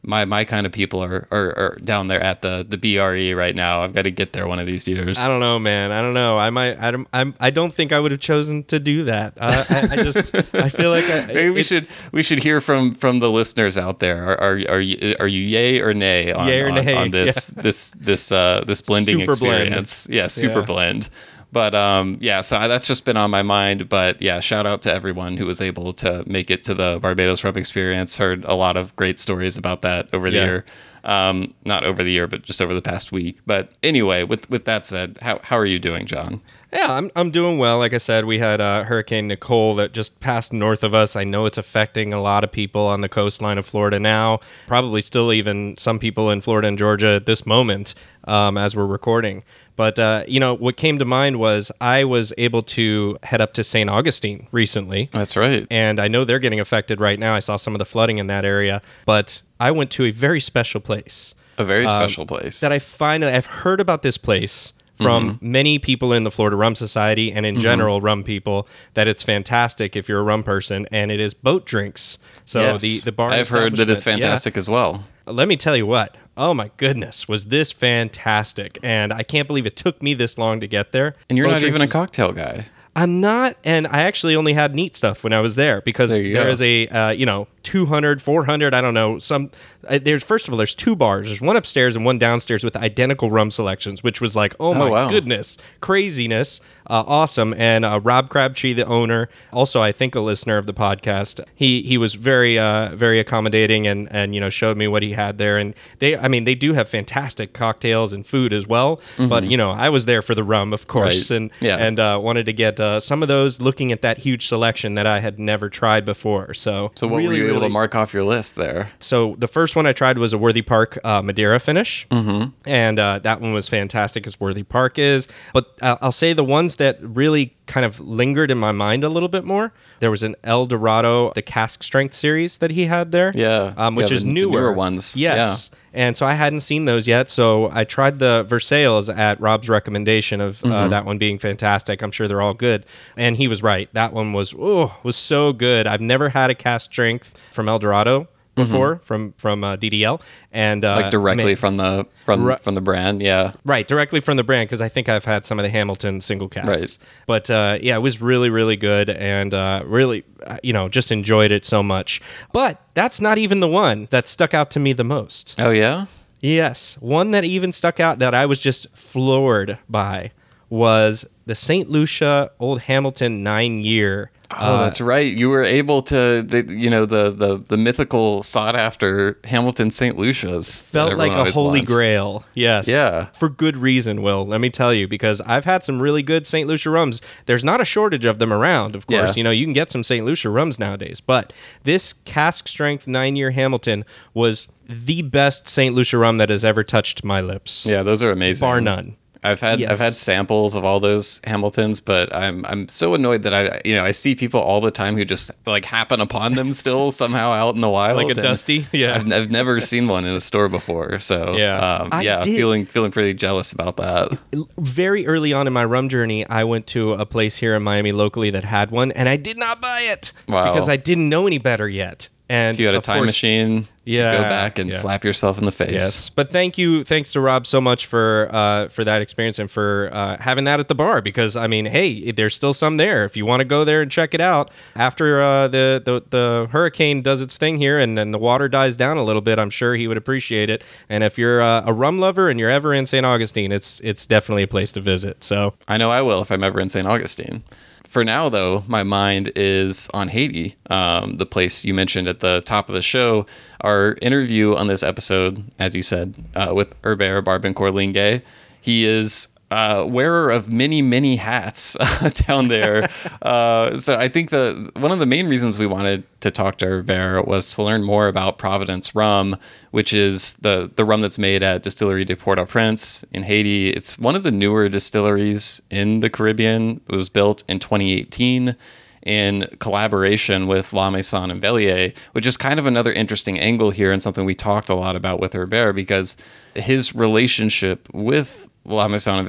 my, 0.03 0.25
my 0.25 0.45
kind 0.45 0.65
of 0.65 0.73
people 0.73 1.03
are, 1.03 1.27
are, 1.31 1.59
are 1.59 1.77
down 1.83 2.07
there 2.09 2.21
at 2.23 2.41
the, 2.41 2.65
the 2.67 2.77
BRE 2.79 3.37
right 3.37 3.55
now. 3.55 3.83
I've 3.83 3.93
got 3.93 4.03
to 4.03 4.11
get 4.13 4.33
there 4.33 4.47
one 4.47 4.59
of 4.61 4.67
these 4.67 4.87
years. 4.87 5.19
I 5.19 5.29
don't 5.29 5.41
know, 5.41 5.59
man. 5.59 5.91
I 5.91 6.01
don't 6.03 6.15
know. 6.15 6.39
I 6.39 6.51
might. 6.51 6.79
I 6.79 6.91
don't. 6.93 7.09
I'm, 7.13 7.35
I 7.41 7.51
don't 7.51 7.75
think 7.75 7.93
I 7.93 7.99
would 7.99 8.13
have 8.13 8.21
chosen 8.21 8.63
to 8.65 8.79
do 8.79 9.05
that. 9.05 9.35
Uh, 9.39 9.65
I, 9.69 9.89
I 9.91 9.97
just. 9.97 10.35
I 10.55 10.69
feel 10.69 10.91
like. 10.91 11.05
I, 11.11 11.27
Maybe 11.27 11.51
we 11.51 11.63
should 11.63 11.89
we 12.13 12.23
should 12.23 12.43
hear 12.43 12.61
from 12.61 12.95
from 12.95 13.19
the 13.19 13.31
listeners 13.31 13.77
out 13.77 13.99
there. 13.99 14.25
Are 14.25 14.41
are, 14.41 14.61
are 14.77 14.81
you 14.81 15.17
are 15.19 15.27
you 15.29 15.43
yay 15.43 15.81
or 15.81 15.93
nay 15.93 16.33
on, 16.33 16.49
or 16.49 16.69
on, 16.69 16.85
nay, 16.85 16.95
on 16.95 17.11
this 17.11 17.49
this 17.57 17.91
this 17.99 18.31
uh 18.31 18.63
this 18.67 18.81
blending 18.81 19.19
Super 19.21 19.37
blend. 19.37 19.63
experience? 19.63 20.09
Yeah, 20.11 20.29
super 20.29 20.61
Yeah. 20.61 20.65
blend. 20.65 21.09
But 21.51 21.75
um 21.75 22.19
yeah, 22.21 22.43
so 22.43 22.59
I, 22.59 22.69
that's 22.69 22.87
just 22.87 23.05
been 23.05 23.17
on 23.17 23.31
my 23.31 23.43
mind. 23.43 23.89
But 23.89 24.21
yeah, 24.21 24.41
shout 24.41 24.67
out 24.67 24.83
to 24.83 24.93
everyone 24.93 25.37
who 25.37 25.47
was 25.47 25.61
able 25.61 25.93
to 25.95 26.23
make 26.27 26.51
it 26.51 26.63
to 26.65 26.75
the 26.75 26.99
Barbados 27.01 27.43
Rum 27.45 27.57
Experience. 27.57 28.19
Heard 28.19 28.45
a 28.45 28.55
lot 28.55 28.77
of 28.77 28.95
great 28.97 29.19
stories 29.19 29.57
about 29.57 29.83
that 29.83 30.09
over 30.13 30.31
the 30.31 30.37
Yeah. 30.37 30.45
year. 30.45 30.65
Um, 31.05 31.55
not 31.65 31.85
over 31.85 32.05
the 32.05 32.11
year, 32.11 32.27
but 32.27 32.43
just 32.43 32.61
over 32.61 32.75
the 32.75 32.83
past 32.83 33.13
week. 33.13 33.39
But 33.47 33.71
anyway, 33.83 34.25
with 34.25 34.49
with 34.51 34.65
that 34.67 34.85
said, 34.85 35.19
how 35.23 35.41
how 35.43 35.57
are 35.57 35.65
you 35.67 35.79
doing, 35.79 36.05
John? 36.07 36.41
Yeah, 36.73 36.93
I'm, 36.93 37.11
I'm 37.17 37.31
doing 37.31 37.59
well. 37.59 37.79
Like 37.79 37.95
I 37.95 37.99
said, 37.99 38.27
we 38.27 38.39
had 38.39 38.61
uh, 38.61 38.85
Hurricane 38.85 39.27
Nicole 39.29 39.75
that 39.77 39.93
just 39.93 40.21
passed 40.21 40.53
north 40.53 40.85
of 40.85 40.93
us. 40.93 41.17
I 41.17 41.25
know 41.25 41.47
it's 41.47 41.57
affecting 41.57 42.13
a 42.13 42.21
lot 42.21 42.45
of 42.45 42.53
people 42.53 42.87
on 42.87 43.01
the 43.01 43.09
coastline 43.09 43.57
of 43.57 43.65
Florida 43.65 43.99
now. 43.99 44.41
Probably 44.67 45.01
still 45.01 45.33
even 45.33 45.77
some 45.79 45.99
people 45.99 46.31
in 46.31 46.43
Florida 46.43 46.69
and 46.69 46.77
Georgia 46.77 47.09
at 47.09 47.25
this 47.27 47.47
moment 47.47 47.95
um, 48.25 48.59
as 48.59 48.77
we're 48.77 48.85
recording. 48.87 49.45
But, 49.77 49.99
uh, 49.99 50.25
you 50.29 50.41
know, 50.41 50.55
what 50.55 50.77
came 50.77 50.99
to 50.99 51.05
mind 51.07 51.39
was 51.39 51.73
I 51.81 52.05
was 52.05 52.33
able 52.37 52.63
to 52.63 53.17
head 53.23 53.41
up 53.41 53.55
to 53.55 53.65
St. 53.65 53.89
Augustine 53.89 54.47
recently. 54.53 55.09
That's 55.13 55.37
right. 55.39 55.67
And 55.71 55.99
I 55.99 56.09
know 56.09 56.25
they're 56.27 56.39
getting 56.39 56.61
affected 56.61 57.01
right 57.01 57.19
now. 57.19 57.35
I 57.35 57.39
saw 57.41 57.57
some 57.57 57.75
of 57.75 57.79
the 57.79 57.87
flooding 57.87 58.19
in 58.19 58.27
that 58.27 58.45
area. 58.45 58.83
But 59.07 59.41
I 59.59 59.71
went 59.71 59.91
to 59.93 60.05
a 60.05 60.11
very 60.11 60.41
special 60.41 60.81
place 60.83 61.35
A 61.57 61.65
very 61.65 61.89
special 61.89 62.27
place. 62.27 62.61
that 62.61 62.73
I 62.73 62.79
find 62.79 63.25
I've 63.25 63.47
heard 63.47 63.81
about 63.81 64.03
this 64.03 64.19
place 64.19 64.75
from 64.99 65.35
Mm-hmm. 65.37 65.53
many 65.53 65.79
people 65.79 66.13
in 66.13 66.25
the 66.25 66.31
Florida 66.31 66.57
Rum 66.57 66.75
Society 66.75 67.33
and 67.33 67.47
in 67.47 67.59
general 67.61 68.01
rum 68.01 68.23
people 68.25 68.69
that 68.95 69.09
it's 69.09 69.23
fantastic 69.23 69.97
if 69.97 70.09
you're 70.09 70.21
a 70.21 70.23
rum 70.23 70.43
person 70.43 70.87
and 70.93 71.11
it 71.11 71.21
is 71.21 71.33
boat 71.35 71.65
drinks. 71.67 72.19
So 72.45 72.61
Yes. 72.61 72.83
the 72.83 72.99
the 73.01 73.13
bar 73.13 73.31
I've 73.31 73.49
heard 73.49 73.77
that 73.77 73.89
it's 73.89 74.01
establishment- 74.01 74.23
yeah. 74.23 74.27
fantastic 74.29 74.57
as 74.57 74.69
well. 74.69 75.05
let 75.27 75.49
me 75.49 75.57
tell 75.57 75.77
you 75.77 75.87
what. 75.87 76.17
Oh 76.37 76.55
my 76.55 76.71
goodness, 76.77 77.27
was 77.29 77.47
this 77.47 77.73
fantastic? 77.73 78.79
And 78.83 79.13
I 79.13 79.23
can't 79.23 79.47
believe 79.49 79.67
it 79.67 79.77
took 79.77 80.03
me 80.03 80.15
this 80.15 80.39
long 80.39 80.61
to 80.61 80.67
get 80.67 80.93
there. 80.93 81.15
And 81.29 81.37
you're 81.39 81.47
Boat 81.49 81.55
not 81.55 81.63
even 81.65 81.83
a 81.83 81.89
cocktail 81.89 82.33
guy. 82.33 82.67
I'm 82.97 83.21
not, 83.21 83.57
and 83.63 83.87
I 83.87 84.03
actually 84.03 84.35
only 84.35 84.55
had 84.55 84.75
neat 84.75 84.97
stuff 84.97 85.23
when 85.23 85.33
I 85.33 85.41
was 85.41 85.55
there 85.55 85.81
because 85.83 86.11
There 86.11 86.33
there 86.33 86.49
is 86.49 86.61
a 86.63 86.89
uh, 86.89 87.11
you 87.11 87.27
know 87.27 87.47
200, 87.69 88.23
400, 88.23 88.73
I 88.73 88.81
don't 88.81 88.95
know 88.95 89.19
some. 89.19 89.51
Uh, 89.87 89.99
there's 90.03 90.25
first 90.25 90.49
of 90.49 90.55
all, 90.55 90.57
there's 90.57 90.75
two 90.75 90.97
bars. 90.97 91.27
There's 91.27 91.43
one 91.43 91.55
upstairs 91.55 91.97
and 91.97 92.05
one 92.05 92.19
downstairs 92.19 92.65
with 92.65 92.75
identical 92.77 93.31
rum 93.31 93.51
selections, 93.51 94.03
which 94.03 94.23
was 94.23 94.35
like, 94.35 94.55
oh 94.59 94.73
my 94.73 94.89
wow. 94.89 95.11
goodness, 95.11 95.59
craziness, 95.81 96.61
uh, 96.89 97.05
awesome. 97.07 97.53
And 97.59 97.85
uh, 97.85 98.01
Rob 98.03 98.31
Crabtree, 98.31 98.73
the 98.73 98.87
owner, 98.87 99.29
also 99.53 99.83
I 99.83 99.93
think 99.93 100.15
a 100.15 100.21
listener 100.21 100.57
of 100.57 100.65
the 100.67 100.73
podcast, 100.73 101.45
he 101.55 101.83
he 101.83 101.99
was 101.99 102.15
very 102.15 102.59
uh, 102.59 102.95
very 102.97 103.21
accommodating 103.21 103.87
and 103.87 104.09
and 104.11 104.35
you 104.35 104.41
know 104.41 104.49
showed 104.49 104.77
me 104.79 104.89
what 104.89 105.03
he 105.03 105.13
had 105.13 105.37
there. 105.37 105.59
And 105.59 105.75
they, 105.99 106.17
I 106.17 106.29
mean, 106.29 106.45
they 106.45 106.55
do 106.55 106.73
have 106.73 106.89
fantastic 106.89 107.53
cocktails 107.53 108.13
and 108.15 108.27
food 108.27 108.53
as 108.55 108.67
well. 108.67 109.01
But 109.19 109.45
you 109.45 109.57
know, 109.59 109.73
I 109.73 109.91
was 109.91 110.07
there 110.07 110.23
for 110.23 110.35
the 110.35 110.45
rum, 110.45 110.73
of 110.73 110.87
course, 110.87 110.99
Mm-hmm. 111.09 111.33
Right. 111.35 111.41
and 111.43 111.51
Yeah. 111.61 111.77
and 111.77 112.01
uh, 112.01 112.19
wanted 112.23 112.47
to 112.47 112.53
get 112.53 112.81
uh, 112.81 113.01
some 113.01 113.23
of 113.23 113.29
those. 113.29 113.61
Looking 113.61 113.93
at 113.93 114.03
that 114.03 114.19
huge 114.19 114.47
selection 114.47 114.95
that 114.95 115.07
I 115.07 115.21
had 115.21 115.39
never 115.39 115.69
tried 115.69 116.05
before, 116.05 116.55
so 116.55 116.93
So 116.95 117.07
what 117.09 117.19
really, 117.19 117.29
were 117.29 117.35
you 117.47 117.49
able 117.51 117.58
really- 117.59 117.69
to 117.71 117.73
mark 117.73 117.95
off 117.95 118.13
your 118.15 118.25
list 118.25 118.57
there? 118.57 118.89
so 119.01 119.35
the 119.39 119.49
first 119.49 119.77
one 119.77 119.87
I 119.87 119.93
tried 119.93 120.19
was 120.19 120.33
a 120.33 120.39
Worthy 120.39 120.63
Park 120.63 120.99
uh, 121.05 121.23
Madeira 121.23 121.61
finish, 121.61 122.07
mm-hmm. 122.11 122.51
and 122.67 122.99
uh, 122.99 123.19
that 123.21 123.41
one 123.41 123.53
was 123.53 123.69
fantastic 123.69 124.27
as 124.27 124.41
Worthy 124.41 124.63
Park 124.63 124.99
is. 124.99 125.29
But 125.53 125.67
I'll, 125.83 125.99
I'll 126.03 126.13
say 126.13 126.33
the 126.33 126.45
ones 126.45 126.77
that 126.77 126.99
really 127.03 127.55
kind 127.67 127.85
of 127.85 128.01
lingered 128.01 128.51
in 128.51 128.59
my 128.59 128.73
mind 128.73 129.05
a 129.05 129.09
little 129.09 129.29
bit 129.29 129.45
more. 129.45 129.73
There 130.01 130.11
was 130.11 130.23
an 130.23 130.37
El 130.45 130.67
Dorado, 130.67 131.33
the 131.35 131.43
cask 131.43 131.83
strength 131.83 132.15
series 132.15 132.59
that 132.59 132.71
he 132.71 132.87
had 132.87 133.13
there, 133.13 133.33
Yeah. 133.35 133.75
um, 133.77 133.95
which 133.95 134.11
Yeah, 134.11 134.17
is 134.17 134.23
the- 134.23 134.29
the 134.29 134.35
newer. 134.35 134.61
newer 134.61 134.73
ones. 134.73 135.17
yes. 135.17 135.71
And 135.95 136.17
so 136.17 136.27
I 136.27 136.35
hadn't 136.35 136.61
seen 136.61 136.85
those 136.85 137.09
yet. 137.09 137.31
So 137.31 137.71
I 137.73 137.85
tried 137.85 138.19
the 138.19 138.45
Versailles 138.49 139.09
at 139.09 139.41
Rob's 139.41 139.69
recommendation 139.69 140.41
of 140.41 140.63
uh, 140.65 140.69
Mm-hmm. 140.69 140.91
that 140.91 141.05
one 141.05 141.19
being 141.19 141.39
fantastic. 141.39 142.03
I'm 142.03 142.11
sure 142.11 142.29
they're 142.29 142.43
all 142.43 142.55
good. 142.55 142.85
And 143.17 143.37
he 143.37 143.49
was 143.49 143.63
right. 143.63 143.89
That 143.95 144.13
one 144.13 144.33
was 144.33 144.55
oh 144.59 144.95
was 145.03 145.17
so 145.17 145.53
good. 145.53 145.87
I've 145.87 146.01
never 146.01 146.29
had 146.29 146.51
a 146.51 146.55
cask 146.55 146.91
strength 146.91 147.35
from 147.53 147.69
El 147.69 147.79
Dorado 147.79 148.29
before 148.59 149.01
from 149.05 149.33
from 149.39 149.65
uh, 149.65 149.77
DDL 149.77 150.21
and 150.53 150.85
uh, 150.85 150.89
Mm-hmm. 150.89 151.03
Like 151.03 151.11
directly 151.11 151.45
man- 151.45 151.57
from 151.57 151.77
the 151.79 152.07
from 152.21 152.57
from 152.57 152.75
the 152.75 152.81
brand, 152.81 153.23
yeah. 153.23 153.53
Right, 153.65 153.87
directly 153.89 154.21
from 154.21 154.37
the 154.37 154.45
brand 154.45 154.69
because 154.69 154.81
I 154.81 154.89
think 154.89 155.09
I've 155.09 155.25
had 155.25 155.47
some 155.47 155.59
of 155.59 155.63
the 155.63 155.71
Hamilton 155.71 156.21
single 156.21 156.49
casks. 156.49 156.69
Right. 156.69 156.99
But 157.27 157.51
uh, 157.51 157.79
yeah, 157.81 157.97
it 157.97 158.01
was 158.01 158.21
really, 158.21 158.51
really 158.51 158.77
good 158.77 159.09
and 159.11 159.55
uh, 159.55 159.83
really, 159.87 160.25
uh, 160.47 160.59
you 160.63 160.73
know, 160.73 160.89
just 160.89 161.11
enjoyed 161.11 161.53
it 161.53 161.65
so 161.65 161.83
much. 161.83 162.21
But 162.53 162.81
that's 162.95 163.21
not 163.21 163.39
even 163.39 163.61
the 163.61 163.69
one 163.69 164.09
that 164.11 164.29
stuck 164.29 164.53
out 164.55 164.71
to 164.73 164.81
me 164.81 164.93
the 164.93 165.05
most. 165.05 165.55
Oh 165.59 165.71
yeah? 165.71 166.07
Yes, 166.41 166.97
one 167.01 167.33
that 167.33 167.45
even 167.45 167.73
stuck 167.73 167.99
out 167.99 168.19
that 168.21 168.35
I 168.35 168.47
was 168.47 168.61
just 168.61 168.87
floored 168.97 169.79
by 169.89 170.31
was 170.71 171.25
the 171.47 171.55
St. 171.55 171.91
Lucia 171.91 172.51
Old 172.61 172.83
Hamilton 172.83 173.43
nine 173.43 173.83
year. 173.85 174.31
Oh, 174.51 174.57
uh, 174.77 174.85
that's 174.85 175.01
right. 175.01 175.37
You 175.37 175.51
were 175.51 175.63
able 175.63 176.01
to, 176.03 176.43
the, 176.43 176.65
you 176.73 176.89
know, 176.89 177.05
the 177.05 177.31
the 177.31 177.59
the 177.59 177.77
mythical 177.77 178.43
sought 178.43 178.77
after 178.77 179.39
Hamilton 179.45 179.91
St. 179.91 180.17
Lucia's. 180.17 180.81
felt 180.81 181.19
like 181.19 181.33
a 181.33 181.51
holy 181.51 181.81
wants. 181.81 181.93
grail. 181.93 182.45
Yes. 182.55 182.89
Yeah. 182.89 183.27
For 183.39 183.51
good 183.51 183.77
reason, 183.77 184.23
Will. 184.23 184.47
Let 184.47 184.61
me 184.61 184.71
tell 184.71 184.95
you, 184.95 185.07
because 185.07 185.43
I've 185.43 185.67
had 185.67 185.85
some 185.85 186.01
really 186.01 186.23
good 186.23 186.47
St. 186.47 186.67
Lucia 186.67 186.89
rums. 186.89 187.21
There's 187.45 187.65
not 187.65 187.81
a 187.83 187.85
shortage 187.85 188.25
of 188.25 188.39
them 188.39 188.53
around, 188.53 188.95
of 188.95 189.07
course. 189.07 189.37
Yeah. 189.37 189.41
You 189.41 189.45
know, 189.45 189.51
you 189.51 189.67
can 189.67 189.75
get 189.75 189.91
some 189.91 190.03
St. 190.03 190.25
Lucia 190.25 190.49
rums 190.49 190.79
nowadays. 190.79 191.21
But 191.21 191.53
this 191.85 192.15
cask 192.25 192.69
strength 192.69 193.07
nine 193.07 193.37
year 193.37 193.51
Hamilton 193.51 194.05
was 194.33 194.67
the 194.89 195.21
best 195.23 195.69
St. 195.69 195.95
Lucia 195.95 196.17
rum 196.17 196.39
that 196.39 196.49
has 196.49 196.65
ever 196.65 196.83
touched 196.83 197.23
my 197.23 197.43
lips. 197.43 197.85
Yeah, 197.85 198.03
those 198.03 198.23
are 198.23 198.31
amazing. 198.31 198.67
Bar 198.67 198.81
none. 198.81 199.17
I've 199.45 199.61
had 199.61 199.83
I've 199.85 199.99
had 200.01 200.17
samples 200.17 200.75
of 200.75 200.85
all 200.85 201.01
those 201.01 201.41
Hamiltons, 201.45 202.01
but 202.01 202.35
I'm 202.35 202.65
I'm 202.67 202.89
so 202.89 203.15
annoyed 203.15 203.43
that 203.45 203.55
I 203.55 203.81
you 203.85 203.95
know 203.95 204.05
I 204.05 204.11
see 204.11 204.35
people 204.35 204.61
all 204.61 204.81
the 204.81 204.91
time 204.91 205.17
who 205.17 205.25
just 205.25 205.51
like 205.67 205.85
happen 205.85 206.21
upon 206.21 206.55
them 206.55 206.73
still 206.73 207.11
somehow 207.23 207.53
out 207.53 207.75
in 207.75 207.81
the 207.81 207.89
wild. 207.89 208.17
Like 208.17 208.37
a 208.37 208.41
dusty? 208.41 208.87
Yeah. 208.93 209.15
I've, 209.17 209.33
I've 209.33 209.51
never 209.51 209.81
seen 209.81 210.09
one 210.09 210.25
in 210.25 210.35
a 210.35 210.41
store 210.41 210.69
before, 210.69 211.19
so 211.21 211.57
Yeah. 211.57 211.79
um, 212.13 212.23
yeah, 212.23 212.41
did- 212.43 212.55
feeling 212.57 212.87
feeling 212.87 213.11
pretty 213.11 213.35
jealous 213.35 213.73
about 213.73 213.97
that. 213.99 214.37
very 214.79 215.27
early 215.27 215.53
on 215.53 215.67
in 215.67 215.73
my 215.73 215.85
rum 215.85 216.09
journey, 216.09 216.47
I 216.49 216.65
went 216.65 216.87
to 216.89 217.13
a 217.15 217.25
place 217.27 217.57
here 217.57 217.75
in 217.77 217.83
Miami 217.83 218.13
locally 218.13 218.51
that 218.51 218.65
had 218.65 218.91
one, 218.91 219.13
and 219.13 219.29
I 219.29 219.37
did 219.37 219.57
not 219.59 219.81
buy 219.81 220.01
it 220.03 220.33
Wow. 220.49 220.73
because 220.73 220.89
I 220.89 220.97
didn't 220.97 221.29
know 221.29 221.47
any 221.47 221.59
better 221.59 221.89
yet. 221.89 222.29
And 222.51 222.75
If 222.77 222.81
you 222.81 222.87
had 222.87 222.95
a 222.95 223.01
time 223.03 223.19
course- 223.19 223.27
machine, 223.27 223.87
Yeah, 224.07 224.33
go 224.39 224.43
back 224.45 224.79
and 224.79 224.91
yeah. 224.91 224.97
slap 224.97 225.23
yourself 225.23 225.59
in 225.59 225.67
the 225.67 225.71
face. 225.73 225.93
Yes, 225.93 226.31
but 226.31 226.51
thank 226.51 226.79
you, 226.79 227.05
thanks 227.05 227.33
to 227.33 227.41
Rob 227.41 227.67
so 227.67 227.79
much 227.79 228.07
for 228.07 228.49
uh, 228.51 228.89
for 228.89 229.05
that 229.05 229.21
experience 229.21 229.59
and 229.59 229.71
for 229.71 230.09
uh, 230.15 230.39
having 230.41 230.65
that 230.65 230.81
at 230.81 230.89
the 230.89 230.95
bar 230.95 231.21
because 231.21 231.57
I 231.57 231.67
mean, 231.67 231.85
hey, 231.85 232.33
there's 232.33 232.55
still 232.55 232.73
some 232.73 232.97
there 232.97 233.27
if 233.27 233.37
you 233.37 233.45
want 233.45 233.61
to 233.61 233.67
go 233.67 233.85
there 233.85 234.01
and 234.01 234.11
check 234.11 234.33
it 234.33 234.41
out 234.41 234.71
after 234.97 235.43
uh, 235.43 235.69
the, 235.69 236.01
the 236.03 236.23
the 236.31 236.69
hurricane 236.73 237.21
does 237.21 237.43
its 237.43 237.59
thing 237.59 237.77
here 237.77 237.99
and 237.99 238.17
then 238.17 238.31
the 238.31 238.39
water 238.39 238.67
dies 238.67 238.97
down 238.97 239.19
a 239.19 239.25
little 239.25 239.43
bit. 239.43 239.59
I'm 239.59 239.69
sure 239.69 239.95
he 239.95 240.09
would 240.09 240.17
appreciate 240.17 240.71
it. 240.71 240.83
And 241.11 241.23
if 241.23 241.37
you're 241.37 241.61
uh, 241.61 241.83
a 241.85 241.93
rum 241.93 242.19
lover 242.19 242.49
and 242.49 242.59
you're 242.59 242.71
ever 242.71 242.95
in 242.95 243.05
St. 243.05 243.27
Augustine, 243.27 243.73
it's 243.73 244.01
it's 244.01 244.27
definitely 244.27 244.63
a 244.63 244.69
place 244.69 244.91
to 244.93 245.03
visit. 245.03 245.45
So 245.45 245.75
I 245.87 245.99
know 245.99 246.11
I 246.11 246.23
will 246.23 246.41
if 246.41 246.51
I'm 246.51 246.65
ever 246.65 246.81
in 246.81 246.89
St. 246.89 247.07
Augustine. 247.07 247.63
For 248.09 248.25
now, 248.25 248.49
though, 248.49 248.85
my 248.87 249.03
mind 249.03 249.53
is 249.55 250.09
on 250.15 250.29
Haiti, 250.29 250.77
um, 250.89 251.37
the 251.37 251.45
place 251.45 251.85
you 251.85 251.93
mentioned 251.93 252.27
at 252.27 252.41
the 252.41 252.63
top 252.65 252.89
of 252.89 252.95
the 252.95 253.03
show. 253.03 253.45
Our 253.83 254.17
interview 254.23 254.75
on 254.75 254.87
this 254.87 255.03
episode, 255.03 255.63
as 255.79 255.95
you 255.95 256.01
said, 256.01 256.35
uh, 256.55 256.73
with 256.75 256.95
Herbert 257.05 257.45
Barbancourt 257.45 257.93
Linge, 257.93 258.41
he 258.81 259.05
is 259.05 259.49
uh, 259.71 260.07
wearer 260.09 260.51
of 260.51 260.71
many, 260.71 261.03
many 261.03 261.37
hats 261.37 261.97
down 262.47 262.69
there. 262.69 263.09
uh, 263.43 263.99
so 263.99 264.17
I 264.17 264.29
think 264.29 264.51
the 264.51 264.91
one 264.97 265.13
of 265.13 265.19
the 265.19 265.27
main 265.27 265.49
reasons 265.49 265.79
we 265.79 265.87
wanted 265.87 266.25
to 266.41 266.51
talk 266.51 266.79
to 266.79 266.87
Herbert 266.87 267.47
was 267.47 267.69
to 267.71 267.83
learn 267.83 268.03
more 268.03 268.29
about 268.29 268.59
Providence 268.59 269.15
rum, 269.15 269.57
which 269.91 270.13
is 270.13 270.55
the 270.55 270.91
the 270.97 271.05
rum 271.05 271.21
that's 271.21 271.39
made 271.39 271.63
at 271.63 271.83
Distillery 271.83 272.25
de 272.25 272.37
Port-au-Prince 272.37 273.25
in 273.33 273.43
Haiti. 273.43 273.91
It's 273.91 274.19
one 274.19 274.35
of 274.35 274.43
the 274.43 274.53
newer 274.53 274.89
distilleries 274.89 275.83
in 275.91 276.21
the 276.21 276.31
Caribbean. 276.31 277.01
It 277.09 277.17
was 277.17 277.29
built 277.29 277.65
in 277.69 277.79
2018 277.79 278.77
in 279.25 279.69
collaboration 279.79 280.67
with 280.67 280.93
La 280.93 281.11
Maison 281.11 281.51
and 281.51 281.61
Velier, 281.61 282.15
which 282.33 282.47
is 282.47 282.57
kind 282.57 282.79
of 282.79 282.87
another 282.87 283.13
interesting 283.13 283.59
angle 283.59 283.91
here 283.91 284.11
and 284.11 284.23
something 284.23 284.45
we 284.45 284.55
talked 284.55 284.89
a 284.89 284.95
lot 284.95 285.17
about 285.17 285.41
with 285.41 285.53
Herbert 285.53 285.93
because 285.95 286.37
his 286.75 287.15
relationship 287.15 288.09
with 288.15 288.68
La 288.89 289.07
Maison 289.09 289.39
and 289.39 289.47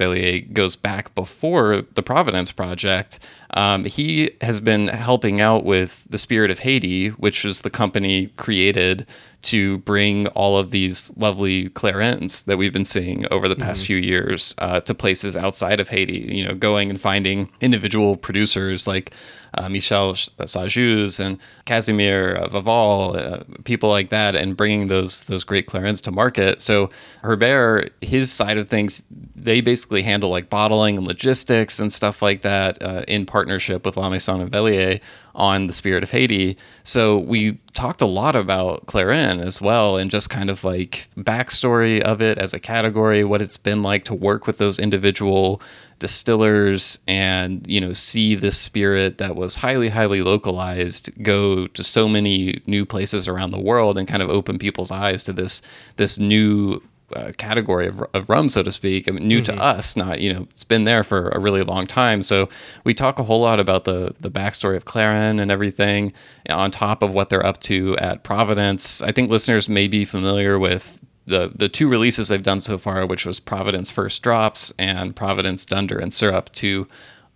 goes 0.52 0.76
back 0.76 1.14
before 1.14 1.82
the 1.94 2.02
Providence 2.02 2.52
project. 2.52 3.18
Um, 3.54 3.84
he 3.84 4.30
has 4.40 4.60
been 4.60 4.88
helping 4.88 5.40
out 5.40 5.64
with 5.64 6.06
the 6.08 6.18
Spirit 6.18 6.50
of 6.50 6.60
Haiti, 6.60 7.08
which 7.08 7.44
was 7.44 7.60
the 7.60 7.70
company 7.70 8.26
created 8.36 9.06
to 9.42 9.78
bring 9.78 10.26
all 10.28 10.58
of 10.58 10.70
these 10.70 11.12
lovely 11.16 11.70
clairins 11.70 12.44
that 12.44 12.58
we've 12.58 12.72
been 12.72 12.84
seeing 12.84 13.26
over 13.30 13.48
the 13.48 13.56
past 13.56 13.86
few 13.86 13.96
years 13.96 14.54
uh, 14.58 14.80
to 14.80 14.94
places 14.94 15.36
outside 15.36 15.80
of 15.80 15.88
Haiti. 15.88 16.36
You 16.36 16.44
know, 16.46 16.54
going 16.54 16.90
and 16.90 17.00
finding 17.00 17.50
individual 17.60 18.16
producers 18.16 18.86
like 18.86 19.12
uh, 19.54 19.68
Michel 19.68 20.12
Sajous 20.12 21.18
and 21.18 21.38
Casimir 21.64 22.36
uh, 22.36 22.48
Vaval, 22.48 23.16
uh, 23.16 23.44
people 23.64 23.88
like 23.88 24.10
that, 24.10 24.36
and 24.36 24.56
bringing 24.56 24.88
those 24.88 25.24
those 25.24 25.44
great 25.44 25.66
clairins 25.66 26.00
to 26.02 26.10
market. 26.10 26.60
So 26.60 26.90
Herbert, 27.22 27.92
his 28.00 28.32
side 28.32 28.58
of 28.58 28.68
things, 28.68 29.04
they 29.34 29.60
basically 29.60 30.02
handle 30.02 30.30
like 30.30 30.50
bottling 30.50 30.98
and 30.98 31.06
logistics 31.06 31.80
and 31.80 31.92
stuff 31.92 32.22
like 32.22 32.42
that 32.42 32.82
uh, 32.82 33.04
in 33.08 33.26
partnership 33.26 33.84
with 33.84 33.96
La 33.96 34.08
Maison 34.08 34.40
and 34.40 34.50
Velier 34.50 35.00
on 35.34 35.66
the 35.66 35.72
Spirit 35.72 36.02
of 36.02 36.10
Haiti. 36.10 36.56
So 36.82 37.18
we 37.18 37.58
talked 37.74 38.00
a 38.00 38.06
lot 38.06 38.36
about 38.36 38.86
Clairin 38.86 39.42
as 39.42 39.60
well, 39.60 39.96
and 39.96 40.10
just 40.10 40.30
kind 40.30 40.50
of 40.50 40.64
like 40.64 41.08
backstory 41.16 42.00
of 42.00 42.20
it 42.20 42.38
as 42.38 42.52
a 42.52 42.60
category, 42.60 43.24
what 43.24 43.42
it's 43.42 43.56
been 43.56 43.82
like 43.82 44.04
to 44.04 44.14
work 44.14 44.46
with 44.46 44.58
those 44.58 44.78
individual 44.78 45.60
distillers 46.00 46.98
and 47.06 47.66
you 47.66 47.78
know 47.78 47.92
see 47.92 48.34
this 48.34 48.58
spirit 48.58 49.18
that 49.18 49.36
was 49.36 49.56
highly 49.56 49.90
highly 49.90 50.22
localized 50.22 51.10
go 51.22 51.66
to 51.68 51.84
so 51.84 52.08
many 52.08 52.58
new 52.66 52.86
places 52.86 53.28
around 53.28 53.50
the 53.50 53.60
world 53.60 53.98
and 53.98 54.08
kind 54.08 54.22
of 54.22 54.30
open 54.30 54.58
people's 54.58 54.90
eyes 54.90 55.22
to 55.22 55.32
this 55.32 55.60
this 55.96 56.18
new 56.18 56.80
uh, 57.14 57.32
category 57.36 57.86
of, 57.86 58.02
of 58.14 58.28
rum 58.28 58.48
so 58.48 58.62
to 58.62 58.70
speak 58.70 59.08
I 59.08 59.12
mean, 59.12 59.26
new 59.26 59.42
to 59.42 59.54
us 59.54 59.96
not 59.96 60.20
you 60.20 60.32
know 60.32 60.46
it's 60.50 60.64
been 60.64 60.84
there 60.84 61.02
for 61.02 61.28
a 61.30 61.38
really 61.38 61.62
long 61.62 61.86
time. 61.86 62.22
So 62.22 62.48
we 62.84 62.94
talk 62.94 63.18
a 63.18 63.24
whole 63.24 63.40
lot 63.40 63.60
about 63.60 63.84
the 63.84 64.14
the 64.18 64.30
backstory 64.30 64.76
of 64.76 64.84
Clairin 64.84 65.40
and 65.40 65.50
everything 65.50 66.12
on 66.48 66.70
top 66.70 67.02
of 67.02 67.12
what 67.12 67.28
they're 67.28 67.44
up 67.44 67.60
to 67.62 67.96
at 67.98 68.22
Providence. 68.22 69.02
I 69.02 69.12
think 69.12 69.30
listeners 69.30 69.68
may 69.68 69.88
be 69.88 70.04
familiar 70.04 70.58
with 70.58 71.00
the 71.26 71.52
the 71.54 71.68
two 71.68 71.88
releases 71.88 72.28
they've 72.28 72.42
done 72.42 72.60
so 72.60 72.78
far, 72.78 73.06
which 73.06 73.24
was 73.24 73.40
Providence 73.40 73.90
First 73.90 74.22
Drops 74.22 74.72
and 74.78 75.16
Providence 75.16 75.64
Dunder 75.64 75.98
and 75.98 76.12
Syrup, 76.12 76.52
two 76.52 76.86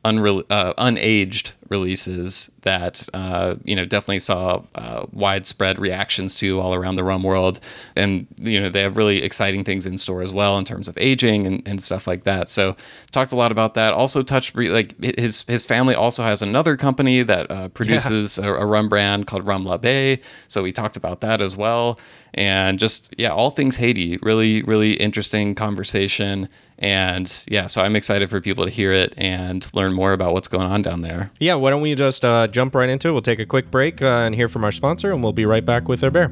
unre- 0.04 0.44
uh, 0.50 0.74
unaged 0.74 1.52
releases 1.68 2.50
that 2.62 3.08
uh, 3.14 3.56
you 3.64 3.74
know 3.74 3.84
definitely 3.84 4.18
saw 4.18 4.62
uh, 4.74 5.06
widespread 5.12 5.78
reactions 5.78 6.36
to 6.36 6.60
all 6.60 6.74
around 6.74 6.96
the 6.96 7.04
rum 7.04 7.22
world, 7.22 7.60
and 7.96 8.26
you 8.40 8.60
know 8.60 8.68
they 8.68 8.80
have 8.80 8.96
really 8.96 9.22
exciting 9.22 9.64
things 9.64 9.86
in 9.86 9.98
store 9.98 10.22
as 10.22 10.32
well 10.32 10.58
in 10.58 10.64
terms 10.64 10.88
of 10.88 10.96
aging 10.98 11.46
and, 11.46 11.66
and 11.66 11.82
stuff 11.82 12.06
like 12.06 12.24
that. 12.24 12.48
So 12.48 12.76
talked 13.10 13.32
a 13.32 13.36
lot 13.36 13.52
about 13.52 13.74
that. 13.74 13.92
Also 13.92 14.22
touched 14.22 14.56
like 14.56 14.94
his 15.02 15.42
his 15.48 15.64
family 15.66 15.94
also 15.94 16.22
has 16.22 16.42
another 16.42 16.76
company 16.76 17.22
that 17.22 17.50
uh, 17.50 17.68
produces 17.68 18.38
yeah. 18.38 18.46
a, 18.46 18.52
a, 18.54 18.66
rum 18.66 18.88
brand 18.88 19.26
called 19.26 19.46
Rum 19.46 19.62
La 19.62 19.78
Bay. 19.78 20.20
So 20.48 20.62
we 20.62 20.72
talked 20.72 20.96
about 20.96 21.20
that 21.20 21.40
as 21.40 21.56
well, 21.56 21.98
and 22.34 22.78
just 22.78 23.14
yeah, 23.16 23.30
all 23.30 23.50
things 23.50 23.76
Haiti. 23.76 24.18
Really 24.22 24.62
really 24.62 24.94
interesting 24.94 25.54
conversation. 25.54 26.48
And 26.78 27.44
yeah, 27.48 27.68
so 27.68 27.82
I'm 27.82 27.96
excited 27.96 28.28
for 28.28 28.40
people 28.40 28.64
to 28.64 28.70
hear 28.70 28.92
it 28.92 29.14
and 29.16 29.68
learn 29.74 29.92
more 29.92 30.12
about 30.12 30.32
what's 30.32 30.48
going 30.48 30.66
on 30.66 30.82
down 30.82 31.02
there. 31.02 31.30
Yeah, 31.38 31.54
why 31.54 31.70
don't 31.70 31.82
we 31.82 31.94
just 31.94 32.24
uh, 32.24 32.48
jump 32.48 32.74
right 32.74 32.88
into 32.88 33.08
it? 33.08 33.12
We'll 33.12 33.22
take 33.22 33.38
a 33.38 33.46
quick 33.46 33.70
break 33.70 34.02
uh, 34.02 34.06
and 34.06 34.34
hear 34.34 34.48
from 34.48 34.64
our 34.64 34.72
sponsor, 34.72 35.12
and 35.12 35.22
we'll 35.22 35.32
be 35.32 35.46
right 35.46 35.64
back 35.64 35.88
with 35.88 36.02
our 36.02 36.10
bear. 36.10 36.28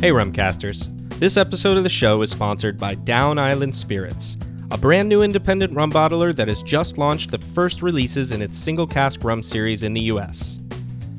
Hey, 0.00 0.12
Rumcasters. 0.12 0.88
This 1.18 1.36
episode 1.36 1.76
of 1.76 1.82
the 1.82 1.90
show 1.90 2.22
is 2.22 2.30
sponsored 2.30 2.78
by 2.78 2.94
Down 2.94 3.38
Island 3.38 3.76
Spirits, 3.76 4.38
a 4.72 4.78
brand 4.78 5.08
new 5.08 5.22
independent 5.22 5.72
rum 5.72 5.90
bottler 5.90 6.34
that 6.34 6.46
has 6.46 6.62
just 6.62 6.96
launched 6.96 7.30
the 7.30 7.38
first 7.38 7.82
releases 7.82 8.30
in 8.30 8.40
its 8.40 8.56
single 8.56 8.86
cask 8.86 9.24
rum 9.24 9.42
series 9.42 9.82
in 9.82 9.94
the 9.94 10.02
US. 10.02 10.58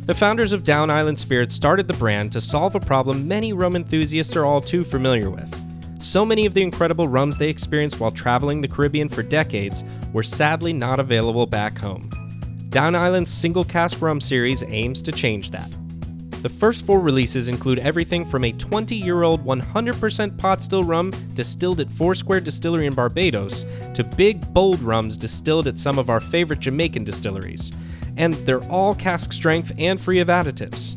The 0.05 0.15
founders 0.15 0.53
of 0.53 0.63
Down 0.63 0.89
Island 0.89 1.19
Spirits 1.19 1.53
started 1.53 1.87
the 1.87 1.93
brand 1.93 2.31
to 2.31 2.39
solve 2.39 2.75
a 2.75 2.79
problem 2.79 3.27
many 3.27 3.51
rum 3.51 3.75
enthusiasts 3.75 4.37
are 4.37 4.45
all 4.45 4.61
too 4.61 4.85
familiar 4.85 5.29
with. 5.29 5.53
So 6.01 6.25
many 6.25 6.45
of 6.45 6.53
the 6.53 6.61
incredible 6.61 7.09
rums 7.09 7.37
they 7.37 7.49
experienced 7.49 7.99
while 7.99 8.09
traveling 8.09 8.61
the 8.61 8.67
Caribbean 8.69 9.09
for 9.09 9.21
decades 9.21 9.83
were 10.13 10.23
sadly 10.23 10.71
not 10.71 10.99
available 10.99 11.45
back 11.45 11.77
home. 11.77 12.09
Down 12.69 12.95
Island's 12.95 13.31
single 13.31 13.65
cask 13.65 14.01
rum 14.01 14.21
series 14.21 14.63
aims 14.63 15.01
to 15.01 15.11
change 15.11 15.51
that. 15.51 15.69
The 16.41 16.49
first 16.49 16.85
four 16.85 16.99
releases 16.99 17.47
include 17.47 17.79
everything 17.79 18.25
from 18.25 18.43
a 18.43 18.51
20 18.51 18.95
year 18.95 19.23
old 19.23 19.45
100% 19.45 20.37
pot 20.37 20.63
still 20.63 20.83
rum 20.83 21.11
distilled 21.33 21.79
at 21.79 21.91
Foursquare 21.91 22.39
Distillery 22.39 22.87
in 22.87 22.95
Barbados 22.95 23.63
to 23.93 24.03
big, 24.03 24.51
bold 24.53 24.81
rums 24.81 25.17
distilled 25.17 25.67
at 25.67 25.77
some 25.77 25.99
of 25.99 26.09
our 26.09 26.19
favorite 26.19 26.59
Jamaican 26.59 27.03
distilleries 27.03 27.71
and 28.17 28.33
they're 28.45 28.63
all 28.65 28.95
cask 28.95 29.33
strength 29.33 29.71
and 29.77 29.99
free 29.99 30.19
of 30.19 30.27
additives. 30.27 30.95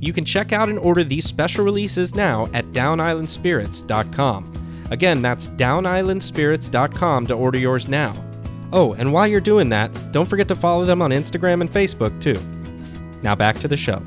You 0.00 0.12
can 0.12 0.24
check 0.24 0.52
out 0.52 0.68
and 0.68 0.78
order 0.78 1.02
these 1.02 1.24
special 1.24 1.64
releases 1.64 2.14
now 2.14 2.46
at 2.52 2.64
downislandspirits.com. 2.66 4.86
Again, 4.90 5.22
that's 5.22 5.48
downislandspirits.com 5.48 7.26
to 7.26 7.34
order 7.34 7.58
yours 7.58 7.88
now. 7.88 8.12
Oh, 8.72 8.92
and 8.94 9.12
while 9.12 9.26
you're 9.26 9.40
doing 9.40 9.68
that, 9.70 9.90
don't 10.12 10.28
forget 10.28 10.48
to 10.48 10.54
follow 10.54 10.84
them 10.84 11.00
on 11.00 11.10
Instagram 11.10 11.60
and 11.60 11.72
Facebook 11.72 12.20
too. 12.20 12.38
Now 13.22 13.34
back 13.34 13.58
to 13.60 13.68
the 13.68 13.76
show. 13.76 14.02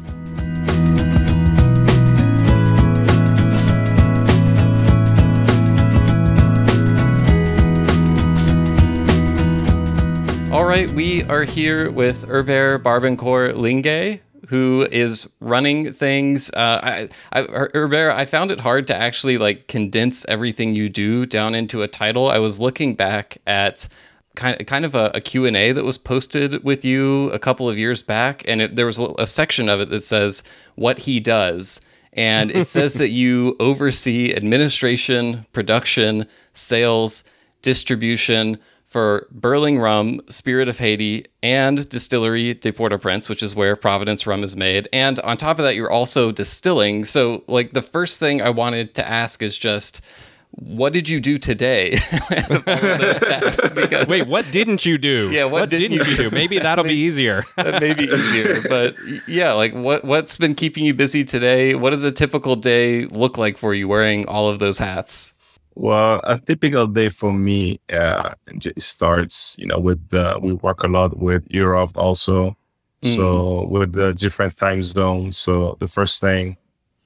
Right, 10.78 10.92
we 10.92 11.24
are 11.24 11.42
here 11.42 11.90
with 11.90 12.28
Herbert 12.28 12.84
Barbancourt 12.84 13.58
Linge, 13.58 14.22
who 14.50 14.88
is 14.92 15.28
running 15.40 15.92
things. 15.92 16.52
Uh, 16.52 16.80
I, 16.84 17.10
I, 17.32 17.70
Herbert, 17.74 18.12
I 18.12 18.26
found 18.26 18.52
it 18.52 18.60
hard 18.60 18.86
to 18.86 18.96
actually 18.96 19.40
like 19.40 19.68
condense 19.68 20.24
everything 20.26 20.76
you 20.76 20.88
do 20.88 21.26
down 21.26 21.56
into 21.56 21.82
a 21.82 21.88
title. 21.88 22.30
I 22.30 22.38
was 22.38 22.60
looking 22.60 22.94
back 22.94 23.40
at 23.48 23.88
kind 24.36 24.62
of, 24.62 24.68
kind 24.68 24.86
of 24.86 24.94
a, 24.94 25.10
a 25.16 25.20
Q&A 25.20 25.72
that 25.72 25.84
was 25.84 25.98
posted 25.98 26.64
with 26.64 26.86
you 26.86 27.32
a 27.32 27.40
couple 27.40 27.68
of 27.68 27.80
years 27.80 28.04
back, 28.04 28.48
and 28.48 28.62
it, 28.62 28.76
there 28.76 28.86
was 28.86 29.00
a, 29.00 29.12
a 29.18 29.26
section 29.26 29.70
of 29.70 29.80
it 29.80 29.90
that 29.90 30.02
says 30.02 30.44
what 30.76 31.00
he 31.00 31.20
does. 31.20 31.82
And 32.14 32.52
it 32.52 32.68
says 32.68 32.94
that 32.96 33.10
you 33.10 33.56
oversee 33.60 34.32
administration, 34.36 35.48
production, 35.54 36.28
sales, 36.54 37.24
distribution, 37.64 38.60
for 38.98 39.28
Berling 39.32 39.80
Rum, 39.80 40.22
Spirit 40.28 40.68
of 40.68 40.80
Haiti, 40.80 41.28
and 41.44 41.88
Distillery 41.88 42.56
de 42.56 42.72
Port-au-Prince, 42.72 43.30
which 43.30 43.44
is 43.44 43.54
where 43.54 43.76
Providence 43.76 44.26
rum 44.26 44.44
is 44.44 44.56
made. 44.56 44.90
And 44.92 45.20
on 45.20 45.38
top 45.38 45.60
of 45.60 45.66
that, 45.66 45.76
you're 45.76 45.92
also 45.92 46.32
distilling. 46.32 47.06
So, 47.06 47.44
like, 47.46 47.74
the 47.74 47.84
first 47.84 48.20
thing 48.20 48.42
I 48.42 48.50
wanted 48.50 48.96
to 48.96 49.08
ask 49.08 49.44
is 49.44 49.56
just, 49.56 50.02
what 50.50 50.94
did 50.94 51.08
you 51.10 51.20
do 51.20 51.38
today? 51.38 51.92
because, 52.30 54.08
Wait, 54.08 54.26
what 54.26 54.50
didn't 54.50 54.84
you 54.84 54.98
do? 54.98 55.30
Yeah, 55.30 55.44
what, 55.44 55.52
what 55.52 55.70
didn't, 55.70 55.92
didn't, 55.92 56.08
you 56.08 56.18
do? 56.18 56.32
Maybe 56.32 56.58
that'll 56.58 56.84
be 56.84 56.96
easier. 56.96 57.46
that 57.56 57.80
may 57.80 57.94
be 57.94 58.06
easier, 58.06 58.68
but 58.68 58.96
yeah, 59.28 59.54
like 59.54 59.76
what 59.76 60.06
what's 60.06 60.38
been 60.38 60.56
keeping 60.56 60.86
you 60.86 60.96
busy 60.96 61.24
today? 61.24 61.76
What 61.76 61.92
does 61.92 62.04
a 62.04 62.12
typical 62.12 62.56
day 62.56 63.06
look 63.06 63.38
like 63.38 63.60
for 63.60 63.76
you 63.76 63.88
wearing 63.88 64.28
all 64.28 64.50
of 64.50 64.58
those 64.58 64.80
hats? 64.80 65.34
Well, 65.80 66.22
a 66.24 66.40
typical 66.40 66.88
day 66.88 67.10
for 67.10 67.32
me 67.32 67.80
uh, 67.94 68.34
starts, 68.80 69.56
you 69.60 69.68
know, 69.68 69.78
with 69.78 70.10
the, 70.10 70.40
we 70.42 70.54
work 70.54 70.82
a 70.82 70.88
lot 70.88 71.18
with 71.18 71.44
Europe 71.50 71.92
also. 71.96 72.58
Mm. 73.04 73.16
So 73.16 73.68
with 73.68 73.94
the 73.94 74.16
different 74.16 74.58
time 74.58 74.82
zones. 74.82 75.38
So 75.38 75.78
the 75.80 75.88
first 75.88 76.20
thing 76.20 76.58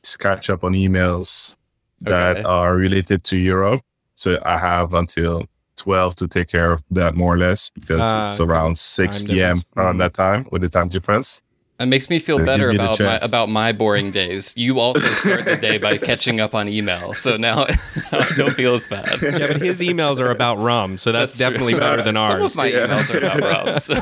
is 0.05 0.15
catch 0.15 0.49
up 0.49 0.63
on 0.63 0.71
emails 0.71 1.57
that 1.99 2.37
okay. 2.37 2.43
are 2.43 2.73
related 2.77 3.25
to 3.25 3.35
Europe. 3.35 3.81
So 4.15 4.39
I 4.45 4.57
have 4.57 4.93
until 4.93 5.47
12 5.75 6.15
to 6.15 6.27
take 6.29 6.47
care 6.47 6.71
of 6.71 6.81
that 6.91 7.13
more 7.13 7.33
or 7.33 7.37
less 7.37 7.71
because 7.71 8.07
uh, 8.07 8.27
it's 8.29 8.39
around 8.39 8.77
6 8.77 9.23
p.m. 9.27 9.63
around 9.75 9.95
mm. 9.95 9.99
that 9.99 10.13
time 10.13 10.47
with 10.49 10.61
the 10.61 10.69
time 10.69 10.87
difference. 10.87 11.41
It 11.81 11.87
makes 11.87 12.09
me 12.09 12.19
feel 12.19 12.37
so 12.37 12.45
better 12.45 12.69
about 12.69 12.99
my, 12.99 13.19
about 13.21 13.49
my 13.49 13.71
boring 13.71 14.11
days. 14.11 14.55
You 14.55 14.79
also 14.79 15.05
start 15.07 15.45
the 15.45 15.57
day 15.57 15.77
by 15.77 15.97
catching 16.09 16.39
up 16.39 16.53
on 16.53 16.69
email, 16.69 17.13
so 17.13 17.37
now 17.37 17.65
I 17.65 18.31
don't 18.35 18.53
feel 18.53 18.75
as 18.75 18.85
bad. 18.85 19.21
Yeah, 19.21 19.47
but 19.47 19.61
his 19.61 19.79
emails 19.79 20.19
are 20.19 20.29
about 20.29 20.59
rum, 20.59 20.97
so 20.97 21.11
that's, 21.11 21.37
that's 21.37 21.39
definitely 21.39 21.73
true. 21.73 21.79
better 21.79 22.03
than 22.03 22.17
ours. 22.17 22.29
Some 22.29 22.41
of 22.43 22.55
my 22.55 22.67
yeah. 22.67 22.87
emails 22.87 23.13
are 23.13 23.17
about 23.17 23.41
rum. 23.41 23.61
So. 23.81 23.95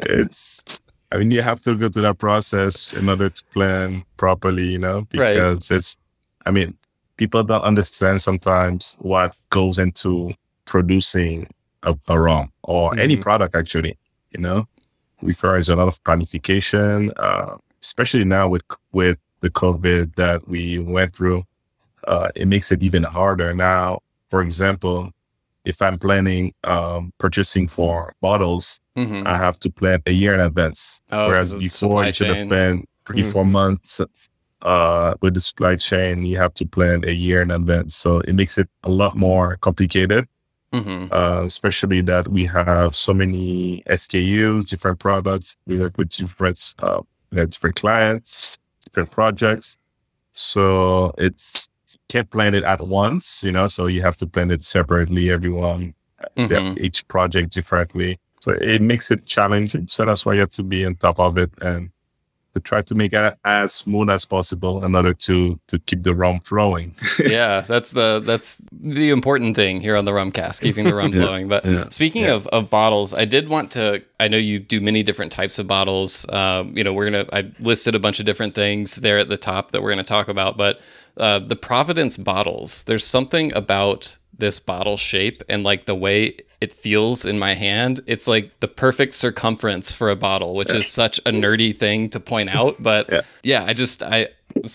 It's, 0.00 0.64
I 1.12 1.18
mean, 1.18 1.30
you 1.30 1.42
have 1.42 1.60
to 1.62 1.74
go 1.76 1.88
through 1.88 2.02
that 2.02 2.18
process 2.18 2.92
in 2.92 3.08
order 3.08 3.28
to 3.28 3.44
plan 3.52 4.04
properly, 4.16 4.64
you 4.64 4.78
know, 4.78 5.06
because 5.10 5.70
right. 5.70 5.76
it's, 5.76 5.96
I 6.46 6.50
mean, 6.50 6.76
people 7.18 7.44
don't 7.44 7.62
understand 7.62 8.22
sometimes 8.22 8.96
what 9.00 9.36
goes 9.50 9.78
into 9.78 10.32
producing 10.64 11.46
a, 11.84 11.96
a 12.08 12.18
rum 12.18 12.52
or 12.64 12.90
mm-hmm. 12.90 13.00
any 13.00 13.16
product 13.16 13.54
actually, 13.54 13.96
you 14.32 14.40
know 14.40 14.66
requires 15.22 15.68
a 15.68 15.76
lot 15.76 15.88
of 15.88 16.02
planification, 16.04 17.12
uh, 17.18 17.56
especially 17.82 18.24
now 18.24 18.48
with 18.48 18.62
with 18.92 19.18
the 19.40 19.50
COVID 19.50 20.14
that 20.16 20.48
we 20.48 20.78
went 20.78 21.14
through. 21.14 21.44
Uh, 22.04 22.30
it 22.34 22.46
makes 22.46 22.72
it 22.72 22.82
even 22.82 23.02
harder 23.02 23.54
now. 23.54 24.00
For 24.28 24.42
example, 24.42 25.12
if 25.64 25.82
I'm 25.82 25.98
planning 25.98 26.54
um, 26.64 27.12
purchasing 27.18 27.68
for 27.68 28.14
bottles, 28.20 28.80
mm-hmm. 28.96 29.26
I 29.26 29.36
have 29.36 29.58
to 29.60 29.70
plan 29.70 30.02
a 30.06 30.12
year 30.12 30.34
in 30.34 30.40
advance. 30.40 31.00
Oh, 31.12 31.28
Whereas 31.28 31.52
before, 31.52 32.04
you 32.04 32.12
should 32.12 32.34
have 32.34 32.48
planned 32.48 32.86
3 33.06 33.20
mm-hmm. 33.20 33.30
four 33.30 33.44
months. 33.44 34.00
Uh, 34.62 35.14
with 35.22 35.32
the 35.32 35.40
supply 35.40 35.74
chain, 35.74 36.26
you 36.26 36.36
have 36.36 36.52
to 36.52 36.66
plan 36.66 37.02
a 37.06 37.12
year 37.12 37.40
in 37.40 37.50
advance. 37.50 37.96
So 37.96 38.20
it 38.20 38.34
makes 38.34 38.58
it 38.58 38.68
a 38.84 38.90
lot 38.90 39.16
more 39.16 39.56
complicated. 39.56 40.28
Mm-hmm. 40.72 41.12
Uh, 41.12 41.42
especially 41.44 42.00
that 42.02 42.28
we 42.28 42.46
have 42.46 42.94
so 42.94 43.12
many 43.12 43.82
SKUs, 43.88 44.68
different 44.68 45.00
products, 45.00 45.56
we 45.66 45.78
work 45.78 45.98
with 45.98 46.10
different, 46.10 46.74
uh, 46.78 47.00
different 47.32 47.74
clients, 47.74 48.56
different 48.84 49.10
projects. 49.10 49.76
So 50.32 51.12
it's 51.18 51.68
can't 52.08 52.30
plan 52.30 52.54
it 52.54 52.62
at 52.62 52.86
once, 52.86 53.42
you 53.42 53.52
know. 53.52 53.68
So 53.68 53.86
you 53.86 54.02
have 54.02 54.16
to 54.18 54.26
plan 54.26 54.50
it 54.50 54.62
separately. 54.64 55.30
Everyone, 55.30 55.94
mm-hmm. 56.36 56.78
each 56.82 57.06
project 57.08 57.52
differently. 57.52 58.18
So 58.40 58.52
it 58.52 58.80
makes 58.80 59.10
it 59.10 59.26
challenging. 59.26 59.88
So 59.88 60.04
that's 60.04 60.24
why 60.24 60.34
you 60.34 60.40
have 60.40 60.50
to 60.50 60.62
be 60.62 60.84
on 60.84 60.96
top 60.96 61.18
of 61.18 61.36
it 61.36 61.50
and 61.60 61.90
to 62.54 62.60
try 62.60 62.82
to 62.82 62.94
make 62.94 63.12
it 63.12 63.34
as 63.44 63.72
smooth 63.72 64.10
as 64.10 64.24
possible 64.24 64.84
in 64.84 64.94
order 64.94 65.14
to 65.14 65.58
to 65.68 65.78
keep 65.80 66.02
the 66.02 66.14
rum 66.14 66.40
flowing. 66.40 66.94
yeah, 67.24 67.60
that's 67.62 67.92
the 67.92 68.20
that's 68.24 68.60
the 68.72 69.10
important 69.10 69.56
thing 69.56 69.80
here 69.80 69.96
on 69.96 70.04
the 70.04 70.12
rum 70.12 70.32
cast, 70.32 70.62
keeping 70.62 70.84
the 70.84 70.94
rum 70.94 71.12
yeah, 71.14 71.22
flowing. 71.22 71.48
But 71.48 71.64
yeah, 71.64 71.88
speaking 71.90 72.24
yeah. 72.24 72.34
of, 72.34 72.46
of 72.48 72.70
bottles, 72.70 73.14
I 73.14 73.24
did 73.24 73.48
want 73.48 73.70
to 73.72 74.02
I 74.18 74.28
know 74.28 74.36
you 74.36 74.58
do 74.58 74.80
many 74.80 75.02
different 75.02 75.32
types 75.32 75.58
of 75.58 75.66
bottles. 75.66 76.28
Um, 76.30 76.76
you 76.76 76.84
know, 76.84 76.92
we're 76.92 77.10
gonna 77.10 77.26
I 77.32 77.50
listed 77.60 77.94
a 77.94 77.98
bunch 77.98 78.20
of 78.20 78.26
different 78.26 78.54
things 78.54 78.96
there 78.96 79.18
at 79.18 79.28
the 79.28 79.36
top 79.36 79.72
that 79.72 79.82
we're 79.82 79.90
gonna 79.90 80.04
talk 80.04 80.28
about, 80.28 80.56
but 80.56 80.80
uh, 81.16 81.38
the 81.38 81.56
Providence 81.56 82.16
bottles, 82.16 82.84
there's 82.84 83.06
something 83.06 83.52
about 83.54 84.18
this 84.36 84.58
bottle 84.58 84.96
shape 84.96 85.42
and 85.48 85.62
like 85.62 85.84
the 85.84 85.94
way 85.94 86.36
it 86.60 86.72
feels 86.72 87.24
in 87.24 87.38
my 87.38 87.54
hand. 87.54 88.00
It's 88.06 88.28
like 88.28 88.58
the 88.60 88.68
perfect 88.68 89.14
circumference 89.14 89.92
for 89.92 90.10
a 90.10 90.16
bottle, 90.16 90.54
which 90.54 90.74
is 90.74 90.86
such 90.86 91.18
a 91.20 91.30
nerdy 91.30 91.74
thing 91.74 92.10
to 92.10 92.20
point 92.20 92.50
out. 92.50 92.82
But 92.82 93.10
yeah, 93.10 93.20
yeah 93.42 93.64
I 93.64 93.72
just 93.72 94.02
I 94.02 94.28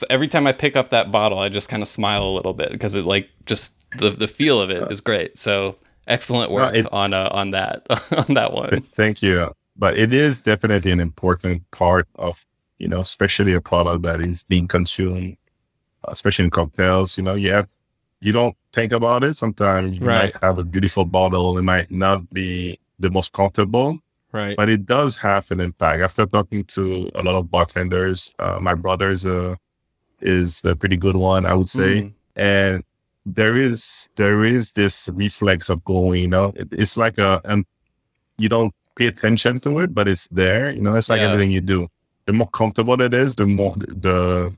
every 0.10 0.28
time 0.28 0.48
I 0.48 0.52
pick 0.52 0.76
up 0.76 0.90
that 0.90 1.12
bottle, 1.12 1.40
I 1.40 1.50
just 1.50 1.70
kind 1.70 1.84
of 1.84 1.88
smile 1.88 2.24
a 2.24 2.34
little 2.34 2.54
bit 2.54 2.72
because 2.72 2.96
it 2.96 3.06
like 3.06 3.30
just 3.46 3.74
the 3.98 4.10
the 4.10 4.28
feel 4.28 4.60
of 4.60 4.70
it 4.70 4.92
is 4.92 5.00
great. 5.00 5.38
So 5.38 5.78
excellent 6.08 6.52
work 6.52 6.74
it, 6.74 6.92
on 6.92 7.14
uh, 7.14 7.30
on 7.32 7.52
that 7.52 7.86
on 8.30 8.34
that 8.34 8.54
one. 8.54 8.82
Thank 8.94 9.22
you. 9.22 9.54
But 9.78 9.98
it 9.98 10.14
is 10.14 10.42
definitely 10.42 10.92
an 10.92 11.00
important 11.00 11.70
part 11.72 12.08
of 12.16 12.46
you 12.78 12.88
know, 12.88 13.00
especially 13.00 13.54
a 13.54 13.62
product 13.62 14.02
that 14.04 14.22
is 14.22 14.44
being 14.44 14.68
consumed, 14.68 15.38
especially 16.06 16.46
in 16.46 16.52
cocktails. 16.52 17.18
You 17.18 17.24
know, 17.24 17.36
you 17.36 17.52
have 17.52 17.70
you 18.26 18.32
don't 18.32 18.56
think 18.74 18.92
about 18.92 19.24
it. 19.24 19.38
Sometimes 19.38 19.98
you 19.98 20.06
right. 20.06 20.34
might 20.34 20.44
have 20.44 20.58
a 20.58 20.64
beautiful 20.64 21.06
bottle, 21.06 21.58
it 21.58 21.62
might 21.62 21.92
not 21.92 22.34
be 22.34 22.80
the 23.00 23.10
most 23.10 23.34
comfortable, 23.34 24.00
Right. 24.36 24.58
But 24.58 24.68
it 24.68 24.86
does 24.86 25.16
have 25.18 25.50
an 25.52 25.62
impact. 25.62 26.02
After 26.02 26.26
talking 26.26 26.66
to 26.76 27.10
a 27.16 27.24
lot 27.24 27.36
of 27.36 27.50
bartenders, 27.50 28.34
uh, 28.38 28.60
my 28.60 28.74
brother 28.74 29.08
is 29.08 29.24
a, 29.24 29.58
is 30.20 30.62
a 30.66 30.76
pretty 30.76 30.98
good 30.98 31.16
one, 31.16 31.46
I 31.46 31.54
would 31.54 31.70
say. 31.70 32.02
Mm. 32.02 32.14
And 32.36 32.84
there 33.26 33.56
is 33.56 34.10
there 34.18 34.44
is 34.44 34.72
this 34.74 35.08
reflex 35.14 35.70
of 35.70 35.86
going, 35.86 36.22
you 36.22 36.28
know, 36.28 36.52
it, 36.54 36.68
it's 36.74 36.98
like 36.98 37.18
a 37.18 37.40
and 37.46 37.66
you 38.38 38.50
don't 38.50 38.74
pay 38.98 39.08
attention 39.08 39.62
to 39.62 39.80
it, 39.80 39.96
but 39.96 40.06
it's 40.10 40.28
there. 40.28 40.70
You 40.70 40.82
know, 40.82 40.96
it's 40.96 41.10
like 41.10 41.22
yeah. 41.22 41.28
everything 41.28 41.52
you 41.52 41.62
do. 41.62 41.88
The 42.26 42.34
more 42.34 42.50
comfortable 42.50 43.02
it 43.02 43.14
is, 43.14 43.36
the 43.36 43.48
more 43.48 43.74
the 43.78 44.54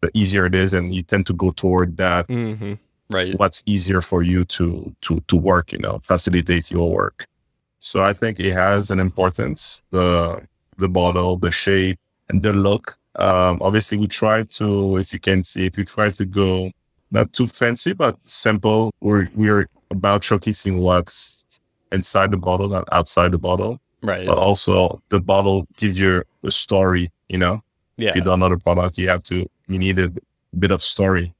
the 0.00 0.10
easier 0.14 0.46
it 0.46 0.54
is, 0.54 0.72
and 0.72 0.94
you 0.94 1.02
tend 1.02 1.26
to 1.26 1.32
go 1.32 1.50
toward 1.50 1.96
that. 1.96 2.28
Mm-hmm. 2.28 2.74
Right. 3.10 3.38
What's 3.38 3.62
easier 3.66 4.00
for 4.00 4.22
you 4.22 4.44
to 4.44 4.94
to 5.02 5.20
to 5.20 5.36
work? 5.36 5.72
You 5.72 5.78
know, 5.78 5.98
facilitates 6.00 6.70
your 6.70 6.90
work. 6.92 7.26
So 7.80 8.02
I 8.02 8.12
think 8.12 8.38
it 8.38 8.52
has 8.52 8.90
an 8.90 9.00
importance. 9.00 9.80
The 9.90 10.46
the 10.76 10.88
bottle, 10.88 11.36
the 11.36 11.50
shape, 11.50 11.98
and 12.28 12.42
the 12.42 12.52
look. 12.52 12.98
Um, 13.16 13.58
obviously, 13.60 13.98
we 13.98 14.06
try 14.06 14.44
to, 14.44 14.98
as 14.98 15.12
you 15.12 15.18
can 15.18 15.42
see, 15.42 15.66
if 15.66 15.76
you 15.76 15.84
try 15.84 16.10
to 16.10 16.24
go 16.24 16.70
not 17.10 17.32
too 17.32 17.46
fancy 17.46 17.94
but 17.94 18.18
simple, 18.26 18.92
we're 19.00 19.28
we're 19.34 19.68
about 19.90 20.22
showcasing 20.22 20.78
what's 20.78 21.46
inside 21.90 22.30
the 22.30 22.36
bottle, 22.36 22.68
not 22.68 22.86
outside 22.92 23.32
the 23.32 23.38
bottle. 23.38 23.80
Right. 24.02 24.26
But 24.26 24.38
also, 24.38 25.02
the 25.08 25.20
bottle 25.20 25.66
gives 25.76 25.98
you 25.98 26.22
a 26.44 26.50
story. 26.50 27.10
You 27.28 27.38
know, 27.38 27.62
yeah. 27.96 28.10
if 28.10 28.16
you 28.16 28.22
do 28.22 28.32
another 28.32 28.58
product, 28.58 28.98
you 28.98 29.08
have 29.08 29.22
to 29.24 29.48
you 29.66 29.78
need 29.78 29.98
a 29.98 30.12
bit 30.58 30.70
of 30.70 30.82
story 30.82 31.34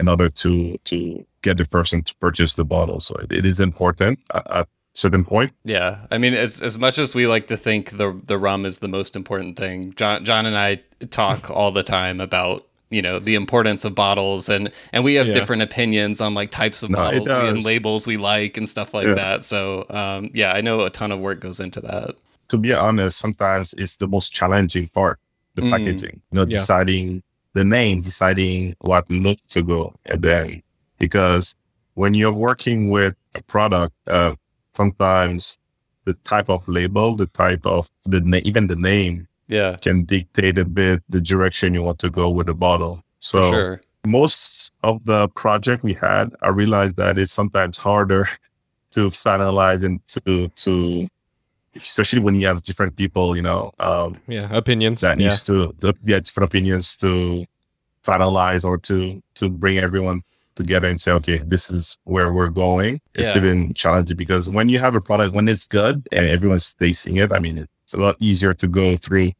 in 0.00 0.08
order 0.08 0.28
to 0.28 0.76
to 0.84 1.24
get 1.42 1.58
the 1.58 1.64
person 1.64 2.02
to 2.02 2.14
purchase 2.16 2.54
the 2.54 2.64
bottle. 2.64 3.00
So 3.00 3.14
it, 3.16 3.32
it 3.32 3.46
is 3.46 3.60
important. 3.60 4.18
I, 4.32 4.42
I 4.60 4.64
certain 4.94 5.24
point. 5.24 5.52
Yeah, 5.64 6.06
I 6.10 6.18
mean, 6.18 6.34
as 6.34 6.62
as 6.62 6.78
much 6.78 6.98
as 6.98 7.14
we 7.14 7.26
like 7.26 7.46
to 7.48 7.56
think 7.56 7.90
the 7.90 8.18
the 8.24 8.38
rum 8.38 8.66
is 8.66 8.78
the 8.78 8.88
most 8.88 9.16
important 9.16 9.56
thing, 9.56 9.94
John 9.94 10.24
John 10.24 10.46
and 10.46 10.56
I 10.56 10.82
talk 11.10 11.50
all 11.58 11.70
the 11.70 11.82
time 11.82 12.20
about 12.20 12.66
you 12.90 13.00
know 13.00 13.18
the 13.18 13.34
importance 13.34 13.84
of 13.84 13.94
bottles 13.94 14.48
and 14.48 14.70
and 14.92 15.04
we 15.04 15.14
have 15.14 15.28
yeah. 15.28 15.32
different 15.32 15.62
opinions 15.62 16.20
on 16.20 16.34
like 16.34 16.50
types 16.50 16.82
of 16.82 16.90
no, 16.90 16.96
bottles 16.96 17.30
and 17.30 17.64
labels 17.64 18.06
we 18.06 18.16
like 18.16 18.56
and 18.56 18.68
stuff 18.68 18.92
like 18.92 19.06
yeah. 19.06 19.14
that 19.14 19.44
so 19.44 19.86
um, 19.90 20.28
yeah 20.34 20.52
i 20.52 20.60
know 20.60 20.80
a 20.80 20.90
ton 20.90 21.12
of 21.12 21.20
work 21.20 21.38
goes 21.38 21.60
into 21.60 21.80
that 21.80 22.16
to 22.48 22.58
be 22.58 22.74
honest 22.74 23.16
sometimes 23.16 23.74
it's 23.78 23.94
the 23.96 24.08
most 24.08 24.32
challenging 24.32 24.88
part 24.88 25.20
the 25.54 25.62
mm. 25.62 25.70
packaging 25.70 26.20
you 26.32 26.36
know 26.36 26.42
yeah. 26.42 26.58
deciding 26.58 27.22
the 27.54 27.64
name 27.64 28.00
deciding 28.00 28.74
what 28.80 29.10
look 29.10 29.38
to 29.48 29.62
go 29.62 29.94
and 30.06 30.22
then 30.22 30.62
because 30.98 31.54
when 31.94 32.14
you're 32.14 32.32
working 32.32 32.90
with 32.90 33.14
a 33.34 33.42
product 33.42 33.94
uh, 34.06 34.34
sometimes 34.76 35.58
the 36.04 36.14
type 36.24 36.48
of 36.48 36.66
label, 36.68 37.14
the 37.14 37.26
type 37.26 37.66
of 37.66 37.90
the 38.04 38.20
na- 38.20 38.40
even 38.44 38.66
the 38.66 38.76
name, 38.76 39.28
yeah, 39.48 39.76
can 39.76 40.04
dictate 40.04 40.58
a 40.58 40.64
bit 40.64 41.02
the 41.08 41.20
direction 41.20 41.74
you 41.74 41.82
want 41.82 41.98
to 42.00 42.10
go 42.10 42.30
with 42.30 42.46
the 42.46 42.54
bottle. 42.54 43.02
So 43.20 43.50
sure. 43.50 43.80
most 44.06 44.72
of 44.82 45.04
the 45.04 45.28
project 45.28 45.82
we 45.82 45.94
had, 45.94 46.34
I 46.42 46.48
realized 46.48 46.96
that 46.96 47.18
it's 47.18 47.32
sometimes 47.32 47.76
harder 47.78 48.28
to 48.92 49.10
finalize 49.10 49.84
and 49.84 50.00
to 50.08 50.48
to 50.48 51.08
especially 51.74 52.20
when 52.20 52.34
you 52.34 52.46
have 52.46 52.62
different 52.62 52.96
people, 52.96 53.36
you 53.36 53.42
know, 53.42 53.72
um, 53.78 54.18
yeah, 54.26 54.48
opinions 54.54 55.00
that 55.00 55.18
yeah. 55.18 55.28
needs 55.28 55.42
to 55.44 55.74
the, 55.78 55.94
yeah 56.04 56.20
different 56.20 56.50
opinions 56.50 56.96
to 56.96 57.46
finalize 58.04 58.64
or 58.64 58.78
to 58.78 59.22
to 59.34 59.48
bring 59.48 59.78
everyone 59.78 60.22
together 60.56 60.88
and 60.88 61.00
say, 61.00 61.12
okay, 61.12 61.38
this 61.38 61.70
is 61.70 61.96
where 62.04 62.32
we're 62.32 62.48
going. 62.48 63.00
It's 63.14 63.34
yeah. 63.34 63.40
even 63.40 63.74
challenging 63.74 64.16
because 64.16 64.48
when 64.48 64.68
you 64.68 64.78
have 64.78 64.94
a 64.94 65.00
product, 65.00 65.34
when 65.34 65.48
it's 65.48 65.64
good 65.64 66.06
and 66.12 66.26
everyone's 66.26 66.74
tasting 66.74 67.16
it, 67.16 67.32
I 67.32 67.38
mean, 67.38 67.66
it's 67.84 67.94
a 67.94 67.98
lot 67.98 68.16
easier 68.20 68.52
to 68.54 68.68
go 68.68 68.96
through 68.96 69.32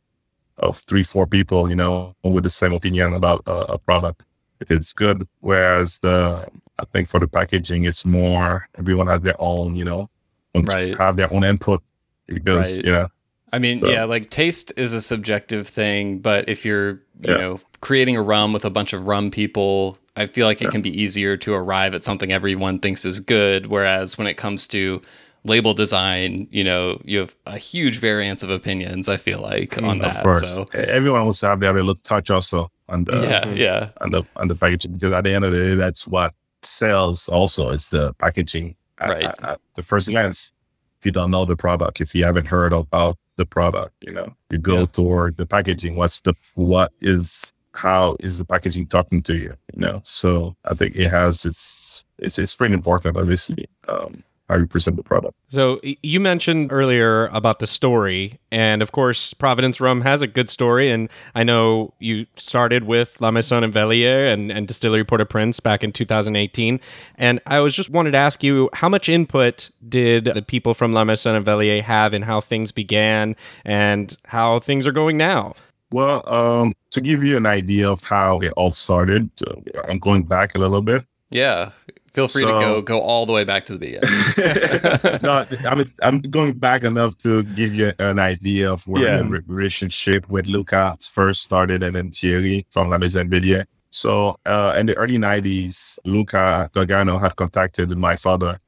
of 0.57 0.79
three, 0.79 1.03
four 1.03 1.27
people, 1.27 1.69
you 1.71 1.77
know, 1.77 2.14
with 2.23 2.45
the 2.45 2.51
same 2.51 2.73
opinion 2.73 3.14
about 3.14 3.43
a, 3.47 3.73
a 3.73 3.79
product 3.79 4.23
it's 4.69 4.93
good. 4.93 5.27
Whereas 5.40 5.99
the, 5.99 6.47
I 6.79 6.85
think 6.93 7.09
for 7.09 7.21
the 7.21 7.29
packaging, 7.29 7.85
it's 7.85 8.05
more 8.05 8.69
everyone 8.77 9.07
has 9.07 9.23
their 9.23 9.37
own, 9.38 9.77
you 9.77 9.85
know, 9.85 10.11
right. 10.55 10.97
have 10.99 11.16
their 11.16 11.33
own 11.33 11.45
input 11.45 11.83
because, 12.31 12.79
right. 12.79 12.87
you 12.87 12.93
know, 12.93 13.09
I 13.53 13.59
mean, 13.59 13.81
so. 13.81 13.88
yeah, 13.88 14.05
like 14.05 14.31
taste 14.31 14.73
is 14.77 14.93
a 14.93 15.01
subjective 15.01 15.69
thing, 15.69 16.19
but 16.19 16.49
if 16.49 16.64
you're, 16.64 16.90
you 17.21 17.29
yeah. 17.29 17.37
know, 17.37 17.61
creating 17.81 18.16
a 18.16 18.23
rum 18.23 18.53
with 18.53 18.64
a 18.64 18.71
bunch 18.71 18.93
of 18.93 19.07
rum 19.07 19.31
people, 19.31 19.99
I 20.16 20.27
feel 20.27 20.47
like 20.47 20.62
it 20.62 20.71
can 20.71 20.83
be 20.83 21.01
easier 21.01 21.37
to 21.38 21.55
arrive 21.55 21.95
at 21.95 22.05
something 22.05 22.33
everyone 22.33 22.79
thinks 22.79 23.05
is 23.05 23.21
good. 23.21 23.66
Whereas 23.66 24.19
when 24.19 24.27
it 24.27 24.37
comes 24.37 24.66
to 24.69 25.03
label 25.45 25.75
design, 25.75 26.47
you 26.51 26.62
know, 26.62 27.01
you 27.05 27.19
have 27.19 27.35
a 27.47 27.59
huge 27.59 27.99
variance 27.99 28.43
of 28.43 28.51
opinions. 28.51 29.09
I 29.09 29.16
feel 29.16 29.40
like 29.40 29.79
on 29.79 29.99
mm, 29.99 30.03
that. 30.03 30.16
Of 30.19 30.23
course, 30.23 30.55
so. 30.55 30.66
everyone 30.75 31.25
wants 31.25 31.40
to 31.40 31.49
have 31.49 31.61
their 31.61 31.73
little 31.73 31.95
touch 31.97 32.31
also 32.31 32.71
on 32.88 33.05
the 33.05 33.23
yeah, 33.23 33.49
yeah, 33.49 33.90
on 34.01 34.11
the 34.11 34.25
on 34.37 34.49
the 34.49 34.55
packaging 34.55 34.93
because 34.93 35.12
at 35.12 35.25
the 35.25 35.35
end 35.35 35.45
of 35.45 35.53
the 35.53 35.59
day, 35.59 35.75
that's 35.75 36.07
what 36.07 36.35
sells. 36.62 37.29
Also, 37.29 37.71
it's 37.71 37.88
the 37.88 38.14
packaging. 38.14 38.77
Right. 39.01 39.25
At, 39.25 39.43
at 39.43 39.61
the 39.77 39.83
first 39.83 40.11
glance, 40.11 40.53
if 41.00 41.06
you 41.06 41.12
don't 41.12 41.30
know 41.30 41.46
the 41.46 41.56
product, 41.56 42.00
if 42.00 42.14
you 42.14 42.24
haven't 42.24 42.46
heard 42.46 42.74
about 42.74 43.16
the 43.36 43.46
product, 43.46 43.94
you 44.02 44.12
know, 44.12 44.34
you 44.50 44.58
go 44.58 44.80
yeah. 44.80 44.86
toward 44.86 45.38
the 45.38 45.46
packaging. 45.46 45.96
What's 45.96 46.20
the 46.20 46.34
what 46.54 46.92
is 47.00 47.52
how 47.72 48.16
is 48.20 48.36
the 48.36 48.44
packaging 48.44 48.86
talking 48.86 49.22
to 49.22 49.34
you? 49.34 49.54
You 49.72 49.80
know, 49.80 50.00
so 50.04 50.56
I 50.64 50.74
think 50.74 50.96
it 50.96 51.08
has 51.08 51.46
its 51.46 52.04
it's 52.18 52.38
it's 52.38 52.54
pretty 52.54 52.74
important, 52.74 53.16
obviously. 53.16 53.66
Um, 53.88 54.24
how 54.50 54.56
you 54.56 54.66
present 54.66 54.96
the 54.96 55.02
product. 55.02 55.34
So 55.48 55.80
you 55.82 56.18
mentioned 56.18 56.72
earlier 56.72 57.26
about 57.28 57.60
the 57.60 57.66
story, 57.66 58.40
and 58.50 58.82
of 58.82 58.90
course, 58.90 59.32
Providence 59.32 59.80
Rum 59.80 60.00
has 60.00 60.22
a 60.22 60.26
good 60.26 60.50
story. 60.50 60.90
And 60.90 61.08
I 61.34 61.44
know 61.44 61.94
you 62.00 62.26
started 62.34 62.84
with 62.84 63.20
La 63.20 63.30
Maison 63.30 63.62
and 63.62 63.72
Velier 63.72 64.32
and, 64.32 64.50
and 64.50 64.66
Distillery 64.66 65.04
Port-au-Prince 65.04 65.60
back 65.60 65.84
in 65.84 65.92
2018. 65.92 66.80
And 67.16 67.40
I 67.46 67.60
was 67.60 67.74
just 67.74 67.90
wanted 67.90 68.10
to 68.12 68.18
ask 68.18 68.42
you, 68.42 68.68
how 68.72 68.88
much 68.88 69.08
input 69.08 69.70
did 69.88 70.24
the 70.24 70.42
people 70.42 70.74
from 70.74 70.92
La 70.92 71.04
Maison 71.04 71.36
and 71.36 71.46
Velier 71.46 71.82
have 71.82 72.12
in 72.12 72.22
how 72.22 72.40
things 72.40 72.72
began 72.72 73.36
and 73.64 74.16
how 74.26 74.58
things 74.58 74.86
are 74.86 74.92
going 74.92 75.16
now? 75.16 75.54
Well, 75.92 76.22
um, 76.32 76.74
to 76.90 77.00
give 77.00 77.22
you 77.24 77.36
an 77.36 77.46
idea 77.46 77.88
of 77.90 78.04
how 78.04 78.40
it 78.40 78.52
all 78.56 78.72
started, 78.72 79.30
uh, 79.46 79.54
I'm 79.88 79.98
going 79.98 80.24
back 80.24 80.54
a 80.54 80.58
little 80.58 80.82
bit. 80.82 81.04
Yeah, 81.31 81.71
feel 82.12 82.29
free 82.29 82.43
so, 82.43 82.59
to 82.59 82.64
go 82.64 82.83
go 82.83 83.01
all 83.01 83.27
the 83.27 83.33
way 83.33 83.45
back 83.45 83.66
to 83.66 83.77
the 83.77 83.79
beginning. 83.79 85.21
no, 85.23 85.47
I'm 85.69 85.93
I'm 86.03 86.21
going 86.21 86.55
back 86.55 86.83
enough 86.83 87.16
to 87.19 87.43
give 87.43 87.75
you 87.75 87.93
an 87.99 88.19
idea 88.19 88.73
of 88.73 88.87
where 88.87 89.05
yeah. 89.05 89.19
the 89.19 89.43
relationship 89.47 90.29
with 90.29 90.47
Luca 90.47 90.97
first 91.01 91.43
started, 91.43 91.83
and 91.83 91.95
then 91.95 92.11
Thierry 92.11 92.66
from 92.71 92.90
La 92.90 92.99
Maison 92.99 93.29
Velier. 93.29 93.66
So, 93.93 94.37
uh, 94.47 94.75
in 94.79 94.87
the 94.87 94.97
early 94.97 95.19
'90s, 95.19 95.99
Luca 96.05 96.71
Gargano 96.73 97.19
had 97.19 97.37
contacted 97.37 97.90
my 97.97 98.16
father 98.16 98.59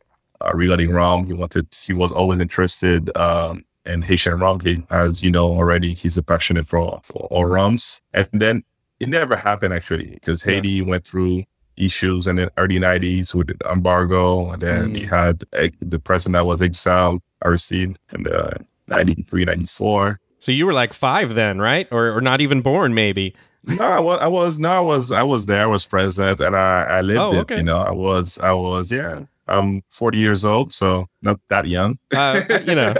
uh, 0.40 0.50
regarding 0.54 0.90
rum. 0.90 1.26
He 1.26 1.32
wanted, 1.32 1.68
he 1.84 1.92
was 1.92 2.12
always 2.12 2.40
interested 2.40 3.16
um, 3.16 3.64
and 3.84 4.04
Haitian 4.04 4.38
rum. 4.38 4.60
He, 4.60 4.84
as 4.90 5.22
you 5.22 5.30
know 5.30 5.46
already, 5.46 5.94
he's 5.94 6.18
a 6.18 6.22
passionate 6.22 6.66
for, 6.66 7.00
for 7.02 7.26
all 7.30 7.46
rums. 7.46 8.00
And 8.12 8.28
then 8.32 8.64
it 9.00 9.08
never 9.08 9.36
happened 9.36 9.74
actually 9.74 10.10
because 10.14 10.42
Haiti 10.42 10.68
yeah. 10.68 10.84
went 10.84 11.06
through 11.06 11.44
issues 11.76 12.26
in 12.26 12.36
the 12.36 12.50
early 12.56 12.78
90s 12.78 13.34
with 13.34 13.48
the 13.48 13.70
embargo. 13.70 14.50
And 14.50 14.62
then 14.62 14.92
mm. 14.92 15.00
you 15.00 15.08
had 15.08 15.44
the 15.80 15.98
president 15.98 16.34
that 16.34 16.46
was 16.46 16.62
exiled, 16.62 17.22
Aristide, 17.44 17.96
in 18.12 18.22
the 18.24 18.64
93, 18.88 19.44
94. 19.44 20.20
So 20.38 20.52
you 20.52 20.66
were 20.66 20.72
like 20.72 20.92
five 20.92 21.34
then, 21.34 21.60
right? 21.60 21.86
Or, 21.90 22.16
or 22.16 22.20
not 22.20 22.40
even 22.40 22.62
born, 22.62 22.94
maybe. 22.94 23.34
no, 23.64 23.84
I 23.84 24.00
was, 24.00 24.18
I 24.20 24.26
was, 24.26 24.58
no, 24.58 24.70
I 24.70 24.80
was, 24.80 25.12
I 25.12 25.22
was 25.22 25.46
there. 25.46 25.62
I 25.62 25.66
was 25.66 25.86
president, 25.86 26.40
and 26.40 26.56
I, 26.56 26.82
I 26.82 27.00
lived 27.00 27.20
oh, 27.20 27.36
okay. 27.40 27.54
it. 27.54 27.58
You 27.58 27.64
know, 27.64 27.78
I 27.78 27.92
was, 27.92 28.38
I 28.38 28.52
was, 28.52 28.90
yeah. 28.90 29.20
I'm 29.48 29.82
40 29.90 30.18
years 30.18 30.44
old, 30.44 30.72
so 30.72 31.08
not 31.20 31.40
that 31.48 31.66
young. 31.66 31.98
uh, 32.16 32.42
you 32.66 32.74
know, 32.74 32.94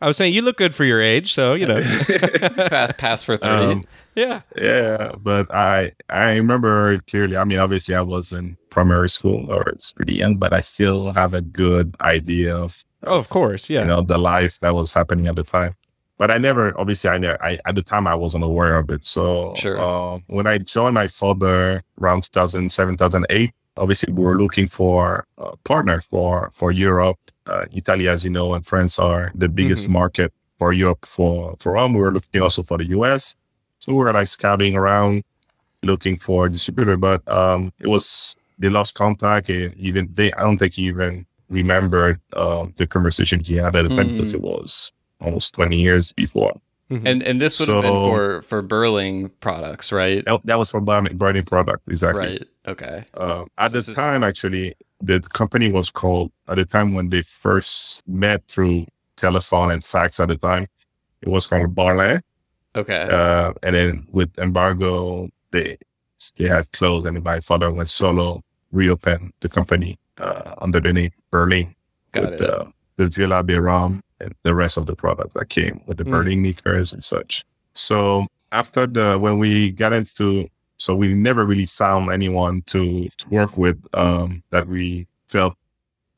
I 0.00 0.06
was 0.06 0.16
saying 0.16 0.34
you 0.34 0.42
look 0.42 0.56
good 0.56 0.74
for 0.74 0.84
your 0.84 1.00
age, 1.00 1.34
so 1.34 1.54
you 1.54 1.66
know, 1.66 1.80
pass 2.70 2.92
pass 2.92 3.22
for 3.24 3.36
30. 3.36 3.64
Um, 3.64 3.84
yeah, 4.14 4.42
yeah. 4.56 5.12
But 5.18 5.52
I 5.52 5.92
I 6.08 6.36
remember 6.36 6.98
clearly. 7.10 7.36
I 7.36 7.44
mean, 7.44 7.58
obviously, 7.58 7.94
I 7.94 8.02
was 8.02 8.32
in 8.32 8.56
primary 8.70 9.08
school, 9.08 9.50
or 9.50 9.68
it's 9.70 9.92
pretty 9.92 10.14
young, 10.14 10.36
but 10.36 10.52
I 10.52 10.60
still 10.60 11.12
have 11.12 11.34
a 11.34 11.40
good 11.40 11.96
idea 12.00 12.56
of. 12.56 12.84
Oh, 13.04 13.16
of 13.18 13.28
course, 13.28 13.68
yeah. 13.68 13.80
You 13.80 13.86
know, 13.86 14.02
the 14.02 14.18
life 14.18 14.60
that 14.60 14.74
was 14.74 14.92
happening 14.92 15.26
at 15.26 15.34
the 15.36 15.42
time. 15.42 15.74
But 16.22 16.30
I 16.30 16.38
never, 16.38 16.72
obviously, 16.78 17.10
I 17.10 17.18
never, 17.18 17.42
I, 17.42 17.58
at 17.66 17.74
the 17.74 17.82
time 17.82 18.06
I 18.06 18.14
wasn't 18.14 18.44
aware 18.44 18.78
of 18.78 18.88
it. 18.90 19.04
So 19.04 19.54
sure. 19.56 19.76
uh, 19.76 20.20
when 20.28 20.46
I 20.46 20.58
joined 20.58 20.94
my 20.94 21.08
father 21.08 21.82
around 22.00 22.22
2007, 22.32 22.96
2008, 22.96 23.50
obviously 23.76 24.12
we 24.12 24.22
were 24.22 24.36
looking 24.36 24.68
for 24.68 25.26
a 25.36 25.56
partner 25.64 26.00
for, 26.00 26.52
for 26.52 26.70
Europe. 26.70 27.18
Uh, 27.44 27.64
Italy, 27.72 28.06
as 28.06 28.24
you 28.24 28.30
know, 28.30 28.54
and 28.54 28.64
France 28.64 29.00
are 29.00 29.32
the 29.34 29.48
biggest 29.48 29.86
mm-hmm. 29.86 29.94
market 29.94 30.32
for 30.60 30.72
Europe 30.72 31.04
for, 31.04 31.56
for 31.58 31.72
rum. 31.72 31.92
We 31.92 31.98
were 31.98 32.12
looking 32.12 32.40
also 32.40 32.62
for 32.62 32.78
the 32.78 32.86
US. 32.90 33.34
So 33.80 33.90
we 33.90 33.98
were 33.98 34.12
like 34.12 34.28
scouting 34.28 34.76
around, 34.76 35.24
looking 35.82 36.16
for 36.16 36.46
a 36.46 36.52
distributor, 36.52 36.96
but 36.96 37.26
um, 37.26 37.72
it 37.80 37.88
was, 37.88 38.36
they 38.60 38.68
lost 38.68 38.94
contact. 38.94 39.50
Even 39.50 40.08
they, 40.14 40.32
I 40.34 40.42
don't 40.42 40.56
think 40.56 40.74
he 40.74 40.82
even 40.82 41.26
remembered 41.48 42.20
uh, 42.32 42.68
the 42.76 42.86
conversation 42.86 43.40
he 43.40 43.56
had 43.56 43.74
at 43.74 43.88
the 43.88 43.96
time 43.96 44.10
mm. 44.10 44.12
because 44.12 44.34
it 44.34 44.40
was 44.40 44.92
almost 45.22 45.54
20 45.54 45.76
years 45.76 46.12
before. 46.12 46.60
Mm-hmm. 46.92 47.06
And 47.06 47.22
and 47.22 47.40
this 47.40 47.58
would 47.58 47.66
so, 47.66 47.74
have 47.76 47.84
been 47.84 47.92
for 47.92 48.42
for 48.42 48.62
Berling 48.62 49.30
products, 49.40 49.92
right? 49.92 50.22
That 50.44 50.58
was 50.58 50.70
for 50.70 50.80
Berling 50.80 51.46
product, 51.46 51.88
exactly. 51.88 52.20
Right. 52.20 52.44
Okay. 52.66 53.04
Uh, 53.14 53.46
at 53.56 53.70
so 53.70 53.80
the 53.80 53.94
time, 53.94 54.22
is... 54.22 54.28
actually, 54.28 54.74
the 55.00 55.20
company 55.20 55.72
was 55.72 55.88
called 55.88 56.32
at 56.48 56.56
the 56.56 56.66
time 56.66 56.92
when 56.92 57.08
they 57.08 57.22
first 57.22 58.02
met 58.06 58.46
through 58.46 58.86
telephone 59.16 59.70
and 59.70 59.82
fax. 59.82 60.20
At 60.20 60.28
the 60.28 60.36
time, 60.36 60.66
it 61.22 61.28
was 61.28 61.46
called 61.46 61.74
Barley. 61.74 62.20
Okay. 62.76 63.08
Uh, 63.10 63.54
and 63.62 63.74
then 63.74 64.06
with 64.12 64.38
embargo, 64.38 65.30
they 65.50 65.78
they 66.36 66.48
had 66.48 66.70
closed, 66.72 67.06
and 67.06 67.22
my 67.24 67.40
father 67.40 67.72
went 67.72 67.88
solo, 67.88 68.42
reopened 68.70 69.32
the 69.40 69.48
company 69.48 69.98
uh, 70.18 70.56
under 70.58 70.78
the 70.80 70.92
name 70.92 71.12
Berling. 71.32 71.74
Got 72.12 72.32
with, 72.32 72.40
it. 72.42 72.50
Uh, 72.50 72.64
the 72.96 73.08
Villa 73.08 73.42
Beram 73.42 73.92
and 73.94 74.02
the 74.42 74.54
rest 74.54 74.76
of 74.76 74.86
the 74.86 74.94
product 74.94 75.34
that 75.34 75.48
came 75.48 75.82
with 75.86 75.98
the 75.98 76.04
mm. 76.04 76.10
Berling 76.10 76.44
liquors 76.44 76.92
and 76.92 77.02
such. 77.02 77.44
So 77.74 78.26
after 78.50 78.86
the 78.86 79.18
when 79.18 79.38
we 79.38 79.70
got 79.70 79.92
into 79.92 80.48
so 80.76 80.96
we 80.96 81.14
never 81.14 81.44
really 81.44 81.66
found 81.66 82.10
anyone 82.10 82.62
to, 82.62 83.08
to 83.08 83.28
work 83.28 83.56
with 83.56 83.80
um, 83.94 84.42
that 84.50 84.66
we 84.66 85.06
felt 85.28 85.54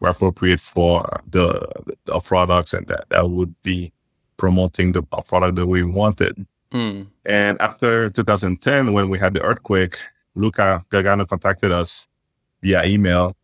were 0.01 0.09
appropriate 0.09 0.61
for 0.61 1.05
the, 1.31 1.67
the 2.07 2.19
products 2.21 2.73
and 2.73 2.87
that 2.87 3.05
that 3.11 3.29
would 3.29 3.55
be 3.63 3.93
promoting 4.37 4.93
the 4.93 5.03
product 5.03 5.57
that 5.57 5.67
we 5.67 5.83
wanted. 5.83 6.47
Mm. 6.73 7.09
And 7.25 7.61
after 7.61 8.09
2010, 8.11 8.93
when 8.93 9.09
we 9.09 9.19
had 9.19 9.35
the 9.35 9.43
earthquake, 9.43 9.99
Luca 10.35 10.85
Gargano 10.89 11.27
contacted 11.27 11.71
us 11.71 12.09
via 12.63 12.85
email 12.85 13.37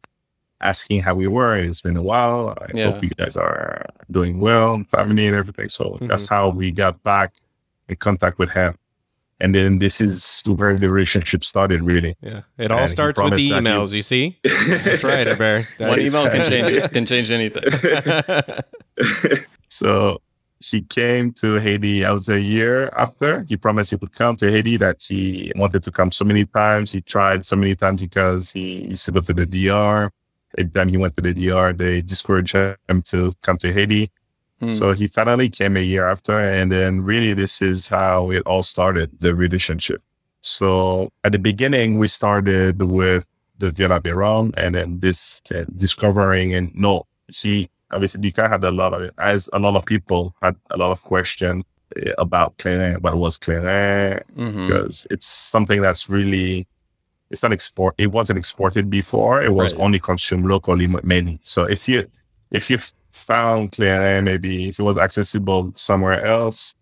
asking 0.61 1.03
how 1.03 1.15
we 1.15 1.27
were. 1.27 1.57
It's 1.57 1.81
been 1.81 1.97
a 1.97 2.03
while. 2.03 2.57
I 2.61 2.67
yeah. 2.75 2.91
hope 2.91 3.03
you 3.03 3.11
guys 3.11 3.37
are 3.37 3.87
doing 4.11 4.41
well, 4.41 4.83
family 4.91 5.27
and 5.27 5.37
everything. 5.37 5.69
So 5.69 5.85
mm-hmm. 5.85 6.07
that's 6.07 6.27
how 6.27 6.49
we 6.51 6.71
got 6.71 7.03
back 7.03 7.35
in 7.89 7.97
contact 7.97 8.39
with 8.39 8.51
him. 8.51 8.77
And 9.43 9.55
then 9.55 9.79
this 9.79 10.03
is 10.03 10.43
where 10.47 10.77
the 10.77 10.91
relationship 10.91 11.45
started, 11.45 11.83
really. 11.83 12.15
Yeah, 12.21 12.43
it 12.59 12.71
all 12.71 12.81
and 12.81 12.91
starts 12.91 13.19
with 13.19 13.33
the 13.33 13.51
emails. 13.51 13.93
You 13.93 14.03
see, 14.03 14.39
that's 14.45 15.03
right, 15.03 15.37
Bear. 15.39 15.67
One 15.79 15.99
email 15.99 16.29
can 16.29 16.47
change 16.47 16.93
can 16.93 17.07
change 17.07 17.31
anything. 17.31 17.65
so 19.71 20.21
he 20.59 20.83
came 20.83 21.33
to 21.33 21.55
Haiti. 21.55 22.05
I 22.05 22.13
was 22.13 22.29
a 22.29 22.39
year 22.39 22.91
after 22.95 23.47
he 23.49 23.57
promised 23.57 23.93
he 23.93 23.97
would 23.97 24.13
come 24.13 24.37
to 24.37 24.51
Haiti. 24.51 24.77
That 24.77 25.03
he 25.03 25.53
wanted 25.57 25.85
to 25.85 25.91
come 25.91 26.13
so 26.13 26.27
many 26.27 26.45
times. 26.45 26.93
He 26.93 27.01
tried 27.01 27.47
so 27.47 27.57
many 27.57 27.75
times 27.75 28.03
because 28.03 28.51
he 28.51 28.89
used 28.91 29.07
to 29.07 29.13
go 29.13 29.21
to 29.23 29.33
the 29.33 29.47
DR 29.47 30.13
every 30.57 30.71
time 30.71 30.89
he 30.89 30.97
went 30.97 31.17
to 31.17 31.23
the 31.23 31.35
DR, 31.35 31.73
they 31.73 32.03
discouraged 32.03 32.55
him 32.55 33.03
to 33.05 33.33
come 33.43 33.59
to 33.59 33.73
Haiti. 33.73 34.11
Hmm. 34.61 34.73
So 34.73 34.93
he 34.93 35.07
finally 35.07 35.49
came 35.49 35.77
a 35.77 35.81
year 35.81 36.09
after. 36.09 36.39
And 36.39 36.71
then 36.71 37.03
really 37.03 37.33
this 37.35 37.63
is 37.63 37.89
how 37.89 38.31
it 38.31 38.43
all 38.47 38.63
started, 38.63 39.11
the 39.21 39.35
relationship. 39.35 40.03
So 40.43 41.13
at 41.25 41.33
the 41.33 41.39
beginning, 41.39 41.99
we 41.99 42.09
started 42.09 42.83
with 42.83 43.25
the 43.59 43.71
Villa 43.71 44.01
Beram 44.01 44.55
and 44.57 44.75
then 44.75 45.01
this 45.01 45.41
uh, 45.55 45.65
discovering 45.77 46.55
and 46.55 46.75
no, 46.75 47.07
see, 47.31 47.71
obviously 47.91 48.23
Luca 48.23 48.49
had 48.49 48.65
a 48.65 48.71
lot 48.71 48.95
of 48.95 49.03
it, 49.03 49.15
as 49.19 49.49
a 49.53 49.59
lot 49.59 49.77
of 49.77 49.85
people 49.85 50.35
had 50.43 50.57
a 50.71 50.79
lot 50.79 50.91
of 50.91 51.03
questions 51.03 51.65
eh, 51.97 52.13
about 52.17 52.57
Clairin, 52.57 53.03
what 53.03 53.17
was 53.17 53.39
Clairin, 53.39 54.23
mm-hmm. 54.35 54.67
because 54.67 55.07
it's 55.11 55.27
something 55.27 55.83
that's 55.83 56.09
really 56.09 56.67
it's 57.31 57.43
not 57.43 57.53
export. 57.53 57.95
It 57.97 58.09
wasn't 58.09 58.39
exported 58.39 58.91
before. 58.91 59.43
It 59.43 59.53
was 59.53 59.73
right. 59.73 59.83
only 59.83 59.99
consumed 60.01 60.47
locally 60.47 60.87
mainly. 60.87 61.39
So 61.43 61.65
if 61.65 61.89
you 61.89 62.11
if 62.51 62.69
you 62.71 62.79
found 63.13 63.73
Clairin, 63.73 64.25
maybe 64.25 64.69
if 64.69 64.79
it 64.79 64.83
was 64.83 64.99
accessible 64.99 65.73
somewhere 65.77 66.25
else, 66.25 66.75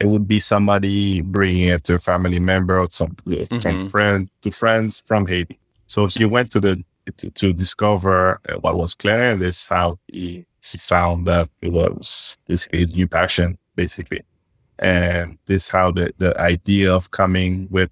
it 0.00 0.06
would 0.06 0.28
be 0.28 0.40
somebody 0.40 1.22
bringing 1.22 1.68
it 1.68 1.84
to 1.84 1.94
a 1.94 1.98
family 1.98 2.38
member 2.38 2.78
or 2.78 2.88
some 2.90 3.16
mm-hmm. 3.26 3.86
friend 3.88 4.30
to 4.42 4.50
friends 4.50 5.02
from 5.06 5.26
Haiti. 5.26 5.58
So 5.86 6.06
he 6.06 6.24
went 6.24 6.50
to 6.52 6.60
the 6.60 6.84
to, 7.16 7.30
to 7.30 7.52
discover 7.52 8.40
uh, 8.48 8.58
what 8.58 8.76
was 8.76 8.94
Clairin. 8.94 9.38
This 9.38 9.64
how 9.64 9.98
he 10.08 10.44
he 10.60 10.78
found 10.78 11.26
that 11.26 11.48
it 11.62 11.72
was 11.72 12.36
his, 12.46 12.68
his 12.72 12.94
new 12.94 13.06
passion 13.06 13.56
basically, 13.76 14.22
and 14.78 15.38
this 15.46 15.68
how 15.68 15.92
the 15.92 16.12
the 16.18 16.38
idea 16.38 16.92
of 16.92 17.10
coming 17.12 17.68
with 17.70 17.90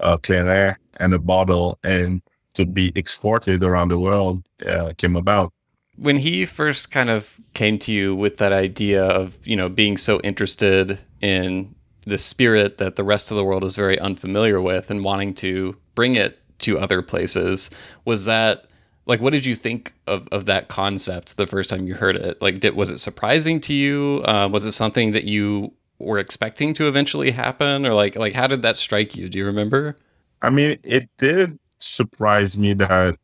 uh, 0.00 0.16
Clairin 0.16 0.76
and 0.98 1.14
a 1.14 1.18
bottle 1.18 1.78
and 1.82 2.22
to 2.54 2.66
be 2.66 2.92
exported 2.94 3.62
around 3.62 3.88
the 3.88 3.98
world 3.98 4.42
uh, 4.66 4.92
came 4.96 5.16
about. 5.16 5.52
When 5.96 6.16
he 6.16 6.46
first 6.46 6.90
kind 6.90 7.10
of 7.10 7.36
came 7.54 7.78
to 7.80 7.92
you 7.92 8.14
with 8.14 8.36
that 8.38 8.52
idea 8.52 9.04
of, 9.04 9.38
you 9.46 9.56
know, 9.56 9.68
being 9.68 9.96
so 9.96 10.20
interested 10.20 10.98
in 11.20 11.74
the 12.06 12.18
spirit 12.18 12.78
that 12.78 12.96
the 12.96 13.04
rest 13.04 13.30
of 13.30 13.36
the 13.36 13.44
world 13.44 13.64
is 13.64 13.76
very 13.76 13.98
unfamiliar 13.98 14.60
with 14.60 14.90
and 14.90 15.04
wanting 15.04 15.34
to 15.34 15.76
bring 15.94 16.16
it 16.16 16.40
to 16.60 16.78
other 16.78 17.02
places, 17.02 17.70
was 18.04 18.24
that 18.24 18.64
like 19.06 19.20
what 19.20 19.32
did 19.32 19.46
you 19.46 19.54
think 19.54 19.94
of, 20.06 20.28
of 20.30 20.44
that 20.46 20.68
concept 20.68 21.36
the 21.36 21.46
first 21.46 21.70
time 21.70 21.86
you 21.86 21.94
heard 21.94 22.16
it? 22.16 22.40
Like 22.42 22.60
did 22.60 22.76
was 22.76 22.90
it 22.90 22.98
surprising 22.98 23.60
to 23.62 23.74
you? 23.74 24.22
Uh, 24.26 24.48
was 24.50 24.64
it 24.64 24.72
something 24.72 25.12
that 25.12 25.24
you 25.24 25.72
were 25.98 26.18
expecting 26.18 26.74
to 26.74 26.86
eventually 26.86 27.30
happen 27.30 27.86
or 27.86 27.94
like 27.94 28.16
like 28.16 28.34
how 28.34 28.46
did 28.46 28.62
that 28.62 28.76
strike 28.76 29.16
you? 29.16 29.28
Do 29.28 29.38
you 29.38 29.46
remember? 29.46 29.96
I 30.42 30.50
mean, 30.50 30.78
it 30.82 31.08
did 31.18 31.58
surprise 31.78 32.58
me 32.58 32.74
that 32.74 33.16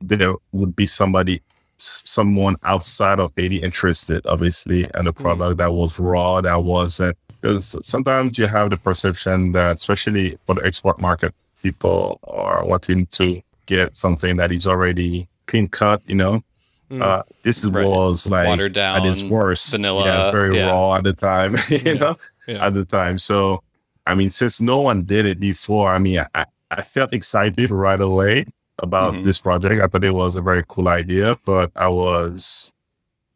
there 0.00 0.34
would 0.52 0.74
be 0.76 0.86
somebody, 0.86 1.42
someone 1.78 2.56
outside 2.62 3.20
of 3.20 3.32
Haiti 3.36 3.58
interested, 3.58 4.26
obviously, 4.26 4.84
in 4.84 5.06
a 5.06 5.12
mm. 5.12 5.16
product 5.16 5.58
that 5.58 5.72
was 5.72 5.98
raw, 5.98 6.40
that 6.40 6.62
wasn't. 6.62 7.16
Because 7.40 7.74
sometimes 7.84 8.38
you 8.38 8.46
have 8.46 8.70
the 8.70 8.76
perception 8.76 9.52
that, 9.52 9.76
especially 9.76 10.38
for 10.46 10.54
the 10.54 10.64
export 10.64 11.00
market, 11.00 11.34
people 11.62 12.20
are 12.24 12.64
wanting 12.64 13.06
to 13.06 13.42
get 13.66 13.96
something 13.96 14.36
that 14.36 14.52
is 14.52 14.66
already 14.66 15.28
clean 15.46 15.68
cut, 15.68 16.02
you 16.08 16.14
know. 16.14 16.42
Mm. 16.90 17.02
Uh, 17.02 17.22
this 17.42 17.64
right. 17.64 17.86
was 17.86 18.26
like 18.26 18.46
watered 18.46 18.74
down, 18.74 19.00
at 19.00 19.06
its 19.06 19.24
worst, 19.24 19.70
vanilla, 19.70 20.04
yeah, 20.04 20.30
very 20.30 20.56
yeah. 20.56 20.70
raw 20.70 20.94
at 20.94 21.04
the 21.04 21.14
time, 21.14 21.56
you 21.68 21.80
yeah. 21.84 21.92
know, 21.94 22.16
at 22.48 22.74
the 22.74 22.84
time. 22.84 23.18
So 23.18 23.62
I 24.06 24.14
mean, 24.14 24.30
since 24.30 24.60
no 24.60 24.80
one 24.80 25.02
did 25.04 25.26
it 25.26 25.38
before, 25.38 25.92
I 25.92 25.98
mean, 25.98 26.24
I, 26.34 26.46
I 26.70 26.82
felt 26.82 27.12
excited 27.12 27.70
right 27.70 28.00
away 28.00 28.46
about 28.78 29.14
mm-hmm. 29.14 29.24
this 29.24 29.40
project. 29.40 29.80
I 29.82 29.86
thought 29.86 30.04
it 30.04 30.14
was 30.14 30.36
a 30.36 30.42
very 30.42 30.64
cool 30.66 30.88
idea, 30.88 31.38
but 31.44 31.70
I 31.76 31.88
was 31.88 32.72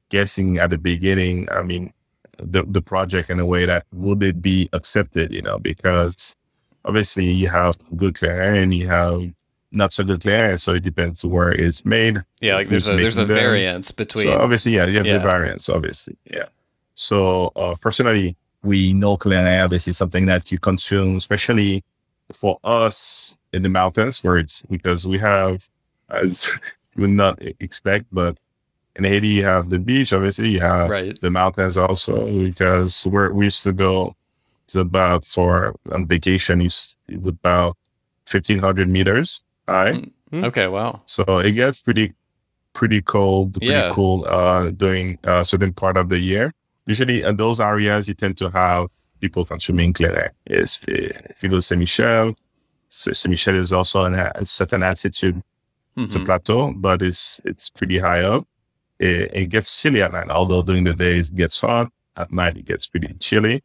guessing 0.09 0.59
at 0.59 0.71
the 0.71 0.79
beginning, 0.79 1.49
I 1.51 1.63
mean, 1.63 1.93
the, 2.39 2.65
the 2.65 2.83
project 2.83 3.31
in 3.31 3.41
a 3.41 3.47
way 3.47 3.67
that 3.67 3.87
would 3.93 4.23
it 4.23 4.43
be 4.43 4.69
accepted, 4.73 5.33
you 5.33 5.43
know, 5.43 5.59
because 5.59 6.35
obviously 6.85 7.31
you 7.31 7.49
have 7.49 7.77
good 7.97 8.15
Clairin, 8.15 8.75
you 8.75 8.89
have 8.89 9.33
not 9.71 9.93
so 9.93 10.05
good 10.05 10.21
Clairin, 10.21 10.61
so 10.61 10.75
it 10.75 10.83
depends 10.83 11.25
where 11.25 11.53
it's 11.53 11.85
made. 11.85 12.23
Yeah, 12.41 12.57
like 12.57 12.69
there's 12.69 12.89
a 12.89 12.97
there's 12.97 13.19
a 13.19 13.25
them. 13.25 13.37
variance 13.37 13.91
between. 13.91 14.27
So 14.27 14.39
obviously, 14.39 14.73
yeah, 14.73 14.87
you 14.87 14.97
have 14.97 15.07
yeah. 15.07 15.15
the 15.15 15.21
variance, 15.21 15.69
obviously, 15.69 16.17
yeah. 16.31 16.47
So 16.95 17.53
uh, 17.57 17.75
personally, 17.81 18.37
we 18.67 18.93
know 18.93 19.17
Clairin, 19.17 19.71
this 19.71 19.89
is 19.89 19.97
something 19.97 20.27
that 20.27 20.51
you 20.53 20.59
consume, 20.59 21.17
especially 21.17 21.85
for 22.35 22.59
us 22.65 23.37
in 23.53 23.63
the 23.63 23.69
mountains, 23.69 24.23
where 24.23 24.39
it's 24.39 24.63
because 24.63 25.07
we 25.07 25.19
have, 25.19 25.69
as 26.11 26.51
you 26.95 27.03
would 27.03 27.11
not 27.11 27.41
expect, 27.61 28.07
but 28.13 28.39
in 28.97 29.05
Haiti 29.05 29.29
you 29.29 29.45
have 29.45 29.71
the 29.71 29.79
beach, 29.79 30.13
obviously 30.13 30.49
you 30.49 30.61
have 30.61 30.91
right. 30.91 31.21
the 31.21 31.31
mountains 31.31 31.77
also 31.77 32.27
because 32.27 33.07
where 33.07 33.33
we 33.33 33.47
used 33.47 33.63
to 33.63 33.73
go 33.73 34.17
it's 34.65 34.75
about 34.75 35.25
for 35.25 35.77
on 35.93 36.07
vacation 36.07 36.61
it's, 36.61 36.97
it's 37.07 37.27
about 37.27 37.77
fifteen 38.25 38.59
hundred 38.59 38.89
meters 38.89 39.43
high. 39.69 39.93
Mm-hmm. 39.93 40.45
Okay, 40.45 40.67
wow. 40.67 41.03
So 41.07 41.39
it 41.39 41.53
gets 41.53 41.81
pretty 41.81 42.15
pretty 42.73 43.01
cold, 43.03 43.55
pretty 43.55 43.67
yeah. 43.67 43.91
cool 43.93 44.25
uh 44.27 44.71
during 44.71 45.19
a 45.25 45.45
certain 45.45 45.73
part 45.73 45.97
of 45.97 46.09
the 46.09 46.19
year 46.19 46.53
usually 46.87 47.23
in 47.23 47.37
those 47.37 47.61
areas, 47.61 48.09
you 48.09 48.15
tend 48.15 48.37
to 48.39 48.51
have 48.51 48.89
people 49.21 49.45
consuming 49.45 49.93
Clairin. 49.93 50.31
Yes, 50.49 50.81
if 50.87 51.43
you 51.43 51.49
go 51.49 51.57
to 51.57 51.63
Saint 51.63 51.81
Michel, 51.81 52.35
so 52.89 53.13
Saint 53.13 53.31
Michel 53.31 53.57
is 53.57 53.73
also 53.73 54.05
in 54.05 54.15
a 54.15 54.47
certain 54.47 54.83
altitude. 54.83 55.37
Mm-hmm. 55.37 56.05
It's 56.05 56.15
a 56.15 56.21
plateau, 56.21 56.73
but 56.77 57.03
it's 57.03 57.41
it's 57.45 57.71
pretty 57.71 57.99
high 57.99 58.23
up. 58.23 58.47
It, 58.99 59.31
it, 59.35 59.47
gets 59.47 59.83
chilly 59.83 60.03
at 60.03 60.13
night, 60.13 60.31
although 60.31 60.63
during 60.63 60.85
the 60.85 60.95
day 60.95 61.19
it 61.19 61.35
gets 61.35 61.61
hot. 61.61 61.93
at 62.17 62.33
night 62.33 62.57
it 62.57 62.65
gets 62.65 62.87
pretty 62.87 63.13
chilly. 63.21 63.63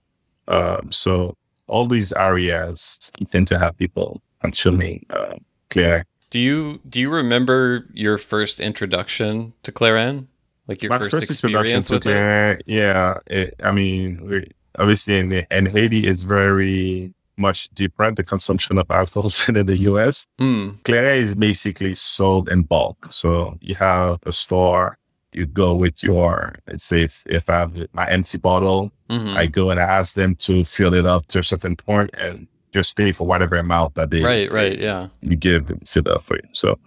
Um, 0.48 0.92
so 0.92 1.38
all 1.68 1.88
these 1.88 2.12
areas 2.14 3.12
tend 3.30 3.48
to 3.48 3.60
have 3.60 3.78
people 3.78 4.22
consuming 4.42 5.06
uh, 5.10 5.36
Clairin. 5.70 6.04
Do 6.30 6.40
you 6.40 6.80
do 6.88 7.00
you 7.00 7.10
remember 7.10 7.88
your 7.94 8.18
first 8.18 8.60
introduction 8.60 9.54
to 9.64 9.72
Clairin? 9.72 10.28
Like 10.67 10.82
your 10.84 10.89
My 10.89 11.00
first, 11.00 11.12
first 11.12 11.26
experience 11.26 11.89
with 11.89 12.06
it? 12.06 12.10
Clairin, 12.10 12.62
yeah. 12.65 13.15
It, 13.28 13.56
I 13.63 13.71
mean, 13.71 14.45
obviously 14.78 15.17
in, 15.19 15.30
the, 15.30 15.45
in 15.58 15.65
Haiti, 15.65 16.08
it's 16.08 16.24
very 16.24 17.13
much 17.38 17.69
different, 17.74 18.17
the 18.17 18.24
consumption 18.24 18.78
of 18.78 18.89
alcohol 18.91 19.32
than 19.45 19.58
in 19.58 19.65
the 19.65 19.78
US. 19.80 20.26
Hmm. 20.38 20.69
Clairin 20.84 21.17
is 21.19 21.36
basically 21.36 21.95
sold 21.95 22.50
in 22.50 22.62
bulk. 22.63 23.08
So 23.12 23.58
you 23.62 23.76
have 23.76 24.19
a 24.26 24.32
store, 24.34 24.97
you 25.34 25.45
go 25.45 25.76
with 25.76 26.04
your, 26.04 26.56
let's 26.67 26.86
say 26.86 27.04
if, 27.04 27.24
if 27.26 27.50
I 27.50 27.60
have 27.60 27.88
my 27.93 28.08
empty 28.10 28.38
bottle, 28.38 28.91
Mhm. 29.10 29.36
I 29.36 29.45
go 29.47 29.71
and 29.71 29.78
I 29.80 29.84
ask 29.84 30.15
them 30.15 30.36
to 30.36 30.63
fill 30.63 30.93
it 30.93 31.06
up 31.06 31.26
to 31.28 31.39
a 31.39 31.43
certain 31.43 31.76
point 31.76 32.12
and 32.17 32.47
just 32.71 32.95
pay 32.95 33.12
for 33.12 33.28
whatever 33.28 33.58
amount 33.58 33.95
that 33.95 34.10
they 34.10 34.24
Right, 34.24 34.50
right, 34.50 34.78
yeah. 34.80 35.10
you 35.21 35.36
give 35.36 35.69
and 35.69 35.86
fill 35.86 36.08
up 36.08 36.24
for 36.24 36.38
you. 36.38 36.47
So, 36.54 36.80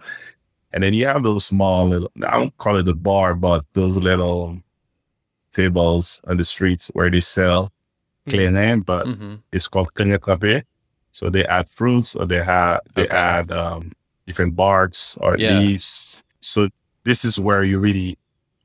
and 0.75 0.83
then 0.83 0.93
you 0.93 1.07
have 1.07 1.23
those 1.23 1.45
small 1.45 1.87
little, 1.87 2.11
I 2.27 2.37
don't 2.37 2.55
call 2.57 2.75
it 2.75 2.87
a 2.87 2.93
bar, 2.93 3.33
but 3.33 3.63
those 3.73 3.95
little 3.95 4.59
tables 5.53 6.21
on 6.27 6.35
the 6.37 6.43
streets 6.45 6.89
where 6.93 7.09
they 7.09 7.21
sell 7.21 7.71
Clairin, 8.27 8.85
but 8.85 9.07
hmm 9.07 9.35
it's 9.53 9.69
called 9.69 9.93
Clairin 9.93 10.19
Café. 10.19 10.63
So 11.11 11.29
they 11.29 11.45
add 11.45 11.69
fruits 11.69 12.13
or 12.13 12.25
they 12.25 12.43
have, 12.43 12.81
they 12.93 13.03
Okay. 13.03 13.15
add 13.15 13.51
um, 13.51 13.93
different 14.27 14.55
barks 14.57 15.17
or 15.21 15.37
Yeah. 15.37 15.59
leaves. 15.59 16.21
So 16.41 16.67
this 17.05 17.23
is 17.23 17.39
where 17.39 17.63
you 17.63 17.79
really 17.79 18.17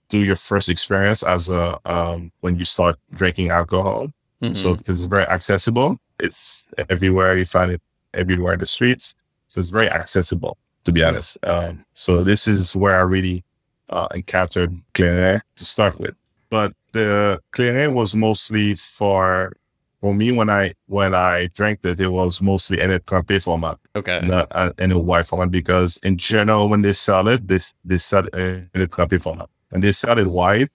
do 0.09 0.19
your 0.19 0.35
first 0.35 0.69
experience 0.69 1.23
as 1.23 1.49
a, 1.49 1.79
um, 1.85 2.33
when 2.41 2.59
you 2.59 2.65
start 2.65 2.97
drinking 3.15 3.51
alcohol. 3.51 4.09
Mm-hmm. 4.43 4.55
So 4.55 4.75
because 4.75 4.99
it's 4.99 5.07
very 5.07 5.29
accessible, 5.29 5.99
it's 6.19 6.67
everywhere. 6.89 7.37
You 7.39 7.45
find 7.45 7.71
it 7.71 7.83
everywhere 8.13 8.55
in 8.55 8.61
the 8.61 8.67
streets. 8.67 9.15
So 9.47 9.61
it's 9.61 9.71
very 9.71 9.89
accessible, 9.89 10.59
to 10.91 10.95
be 10.95 11.05
honest. 11.05 11.39
Um, 11.45 11.85
so 11.95 12.25
this 12.25 12.49
is 12.49 12.75
where 12.75 12.97
I 12.97 13.03
really 13.03 13.45
uh, 13.89 14.09
encountered 14.15 14.73
Clairin 14.95 15.41
to 15.57 15.65
start 15.65 15.99
with. 16.01 16.15
But 16.51 16.75
the 16.93 17.41
Clairin 17.53 17.95
was 17.95 18.15
mostly 18.15 18.75
for 18.75 19.53
for 20.01 20.15
me 20.15 20.33
when 20.33 20.51
I 20.51 20.75
when 20.87 21.15
I 21.15 21.49
drank 21.55 21.81
it, 21.85 22.01
it 22.01 22.09
was 22.09 22.43
mostly 22.43 22.81
in 22.81 22.91
a 22.91 22.99
canapé 22.99 23.43
format, 23.43 23.79
okay. 23.95 24.21
not 24.25 24.49
uh, 24.51 24.73
in 24.79 24.91
a 24.93 24.99
white 24.99 25.29
format. 25.29 25.51
Because 25.51 25.99
in 26.03 26.17
general, 26.17 26.69
when 26.69 26.83
they 26.83 26.93
sell 26.93 27.29
it, 27.29 27.47
they 27.47 27.61
they 27.85 27.99
sell 27.99 28.27
it 28.27 28.35
in 28.75 28.83
a 28.83 28.87
canapé 28.89 29.21
format. 29.23 29.49
When 29.71 29.81
they 29.83 29.93
sell 29.93 30.19
it 30.19 30.27
white, 30.27 30.71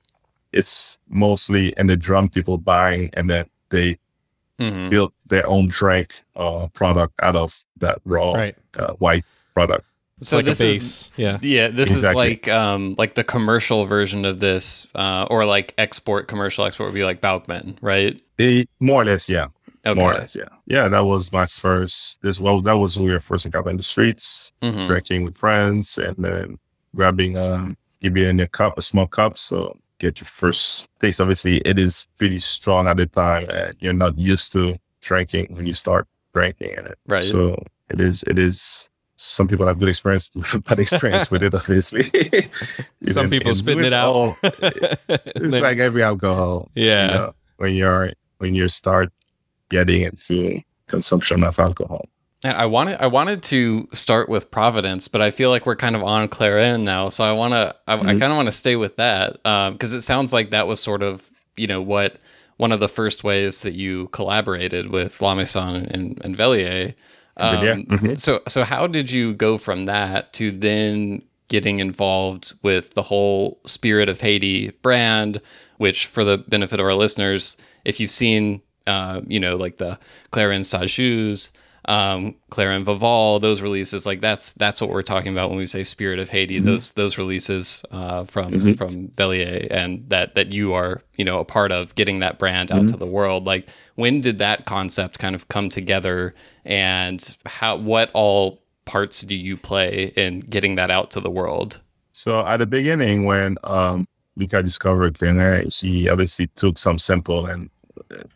it's 0.54 0.98
mostly 1.10 1.74
in 1.78 1.88
the 1.88 1.98
drum 1.98 2.30
people 2.30 2.58
buying, 2.58 3.10
and 3.14 3.30
then 3.30 3.46
they 3.70 3.98
Mhm. 4.58 4.90
build 4.90 5.12
their 5.26 5.46
own 5.48 5.68
drink 5.68 6.24
uh, 6.38 6.68
product 6.72 7.14
out 7.22 7.36
of 7.36 7.66
that 7.82 7.98
raw 8.06 8.32
Right. 8.36 8.56
uh, 8.80 8.94
white 9.04 9.26
product. 9.54 9.84
So 10.22 10.38
like 10.38 10.46
this 10.46 10.62
a 10.62 10.68
is 10.68 11.12
yeah. 11.18 11.38
Yeah, 11.42 11.68
this 11.68 11.92
Exactly. 11.92 12.24
is 12.26 12.30
like 12.32 12.48
um 12.48 12.96
like 12.98 13.16
the 13.16 13.24
commercial 13.24 13.86
version 13.86 14.24
of 14.26 14.40
this, 14.40 14.88
uh, 14.96 15.28
or 15.30 15.46
like 15.46 15.74
export 15.78 16.28
commercial 16.28 16.66
export 16.66 16.90
would 16.90 16.96
be 16.96 17.04
like 17.04 17.20
Baukman, 17.22 17.78
right? 17.82 18.20
They, 18.38 18.66
more 18.80 19.02
or 19.02 19.06
less, 19.06 19.30
yeah. 19.30 19.48
Okay. 19.86 20.00
More 20.00 20.14
or 20.14 20.16
less, 20.18 20.36
yeah. 20.36 20.50
Yeah, 20.66 20.88
that 20.88 21.02
was 21.06 21.32
my 21.32 21.46
first. 21.46 22.20
This 22.22 22.40
well, 22.40 22.62
that 22.62 22.74
was 22.78 22.98
when 22.98 23.06
we 23.08 23.14
were 23.14 23.20
first 23.20 23.46
encounter 23.46 23.70
in 23.70 23.78
the 23.78 23.84
streets, 23.84 24.52
Mhm. 24.64 24.88
drinking 24.88 25.24
with 25.26 25.38
friends, 25.38 25.98
and 25.98 26.16
then 26.18 26.60
grabbing 26.96 27.38
um, 27.38 27.78
give 28.02 28.16
you 28.18 28.28
in 28.28 28.40
a 28.40 28.48
cup, 28.48 28.78
a 28.78 28.82
small 28.82 29.08
cup, 29.08 29.38
so 29.38 29.78
get 30.00 30.20
your 30.20 30.26
first 30.26 30.88
taste. 31.02 31.20
Obviously, 31.22 31.58
it 31.60 31.78
is 31.78 32.08
pretty 32.18 32.40
strong 32.40 32.88
at 32.88 32.98
the 32.98 33.06
time, 33.06 33.48
and 33.50 33.76
you're 33.80 33.94
not 33.94 34.18
used 34.18 34.52
to 34.54 34.78
drinking 35.02 35.48
when 35.52 35.66
you 35.68 35.74
start 35.74 36.08
drinking 36.34 36.72
in 36.78 36.86
it. 36.88 36.98
Right. 37.06 37.24
So 37.24 37.62
it 37.90 38.00
is. 38.00 38.24
It 38.28 38.40
is. 38.40 38.90
Some 39.28 39.48
people 39.48 39.66
have 39.66 39.80
good 39.80 39.90
experience, 39.90 40.30
bad 40.68 40.80
experience 40.80 41.32
with 41.32 41.42
it. 41.42 41.54
Obviously, 41.62 42.04
Some 43.10 43.26
Even 43.26 43.30
people 43.30 43.50
in- 43.50 43.56
spitting 43.56 43.84
it 43.86 43.94
out. 43.94 44.10
all- 44.14 44.38
it's 44.42 45.60
like 45.60 45.80
every 45.80 46.04
alcohol. 46.04 46.70
yeah. 46.76 47.08
you 47.08 47.14
know, 47.14 47.36
when 47.58 47.74
you're 47.74 48.12
when 48.38 48.54
you 48.54 48.68
start 48.68 49.12
getting 49.70 50.02
into 50.04 50.62
consumption 50.88 51.44
of 51.44 51.58
alcohol. 51.60 52.08
And 52.44 52.56
I 52.56 52.66
wanted 52.68 53.02
I 53.02 53.08
wanted 53.08 53.42
to 53.44 53.88
start 53.94 54.30
with 54.30 54.52
Providence, 54.52 55.08
but 55.08 55.22
I 55.22 55.32
feel 55.32 55.50
like 55.50 55.66
we're 55.66 55.76
kind 55.76 55.96
of 55.96 56.04
on 56.04 56.28
Clairin 56.28 56.84
now, 56.84 57.10
so 57.10 57.24
I 57.24 57.32
want 57.32 57.54
to 57.54 57.76
I, 57.88 57.94
I 57.96 57.98
Mhm. 57.98 58.20
kind 58.20 58.24
of 58.26 58.36
want 58.36 58.48
to 58.48 58.52
stay 58.52 58.76
with 58.76 58.98
that 58.98 59.34
because 59.74 59.94
it 59.94 60.04
sounds 60.04 60.34
like 60.34 60.52
that 60.52 60.68
was 60.68 60.80
sort 60.80 61.02
of 61.02 61.32
you 61.58 61.66
know 61.66 61.82
what 61.82 62.18
one 62.58 62.72
of 62.72 62.80
the 62.80 62.88
first 62.88 63.24
ways 63.24 63.64
that 63.64 63.74
you 63.74 64.08
collaborated 64.10 64.90
with 64.92 65.20
La 65.22 65.34
Maison 65.34 65.76
and, 65.88 66.22
and 66.24 66.38
Velier. 66.38 66.94
Um, 67.38 67.56
Velier, 67.58 67.88
mhm. 67.88 68.20
So 68.20 68.42
so 68.48 68.64
how 68.64 68.88
did 68.88 69.12
you 69.12 69.34
go 69.34 69.58
from 69.58 69.86
that 69.86 70.34
to 70.34 70.52
then 70.52 71.22
getting 71.48 71.80
involved 71.80 72.54
with 72.64 72.94
the 72.94 73.04
whole 73.04 73.60
Spirit 73.66 74.10
of 74.10 74.22
Haiti 74.22 74.72
brand, 74.82 75.42
which 75.78 76.06
for 76.08 76.24
the 76.24 76.38
benefit 76.38 76.80
of 76.80 76.86
our 76.86 76.96
listeners, 76.96 77.58
if 77.84 78.00
you've 78.00 78.12
seen 78.12 78.62
uh, 78.88 79.22
you 79.28 79.40
know 79.40 79.56
like 79.56 79.78
the 79.78 80.00
Clairin 80.32 80.62
Sajous 80.62 81.52
um, 81.88 82.36
and 82.58 82.86
Vaval, 82.86 83.42
those 83.42 83.62
releases, 83.62 84.06
like 84.06 84.22
that's 84.22 84.54
that's 84.54 84.82
what 84.82 84.90
we're 84.90 85.02
talking 85.04 85.32
about 85.32 85.50
when 85.50 85.60
we 85.60 85.66
say 85.66 85.84
Spirit 85.84 86.20
of 86.20 86.30
Haiti. 86.30 86.60
Those 86.60 86.92
those 86.92 87.18
releases 87.18 87.86
uh, 87.92 88.24
from 88.26 88.54
Mhm. 88.54 88.78
from 88.78 89.10
Velier 89.10 89.68
and 89.70 90.10
that 90.10 90.36
that 90.36 90.52
you 90.52 90.74
are 90.74 91.02
you 91.16 91.26
know 91.26 91.40
a 91.40 91.46
part 91.46 91.72
of 91.72 91.94
getting 91.96 92.20
that 92.20 92.40
brand 92.40 92.72
out 92.72 92.90
to 92.90 92.98
the 92.98 93.06
world. 93.06 93.46
Like 93.46 93.70
when 93.96 94.22
did 94.22 94.40
that 94.40 94.66
concept 94.66 95.20
kind 95.20 95.36
of 95.36 95.48
come 95.48 95.70
together, 95.70 96.34
and 96.64 97.38
how 97.46 97.76
what 97.78 98.10
all 98.14 98.62
parts 98.86 99.22
do 99.22 99.36
you 99.36 99.58
play 99.58 100.14
in 100.16 100.40
getting 100.42 100.76
that 100.76 100.90
out 100.92 101.12
to 101.12 101.20
the 101.20 101.30
world? 101.32 101.80
So 102.14 102.46
at 102.46 102.58
the 102.58 102.66
beginning, 102.66 103.26
when 103.26 103.58
um, 103.64 104.08
Luca 104.38 104.64
discovered 104.64 105.18
Venere, 105.18 105.70
she 105.70 106.08
obviously 106.10 106.48
took 106.56 106.78
some 106.78 106.98
sample 107.00 107.46
and 107.46 107.70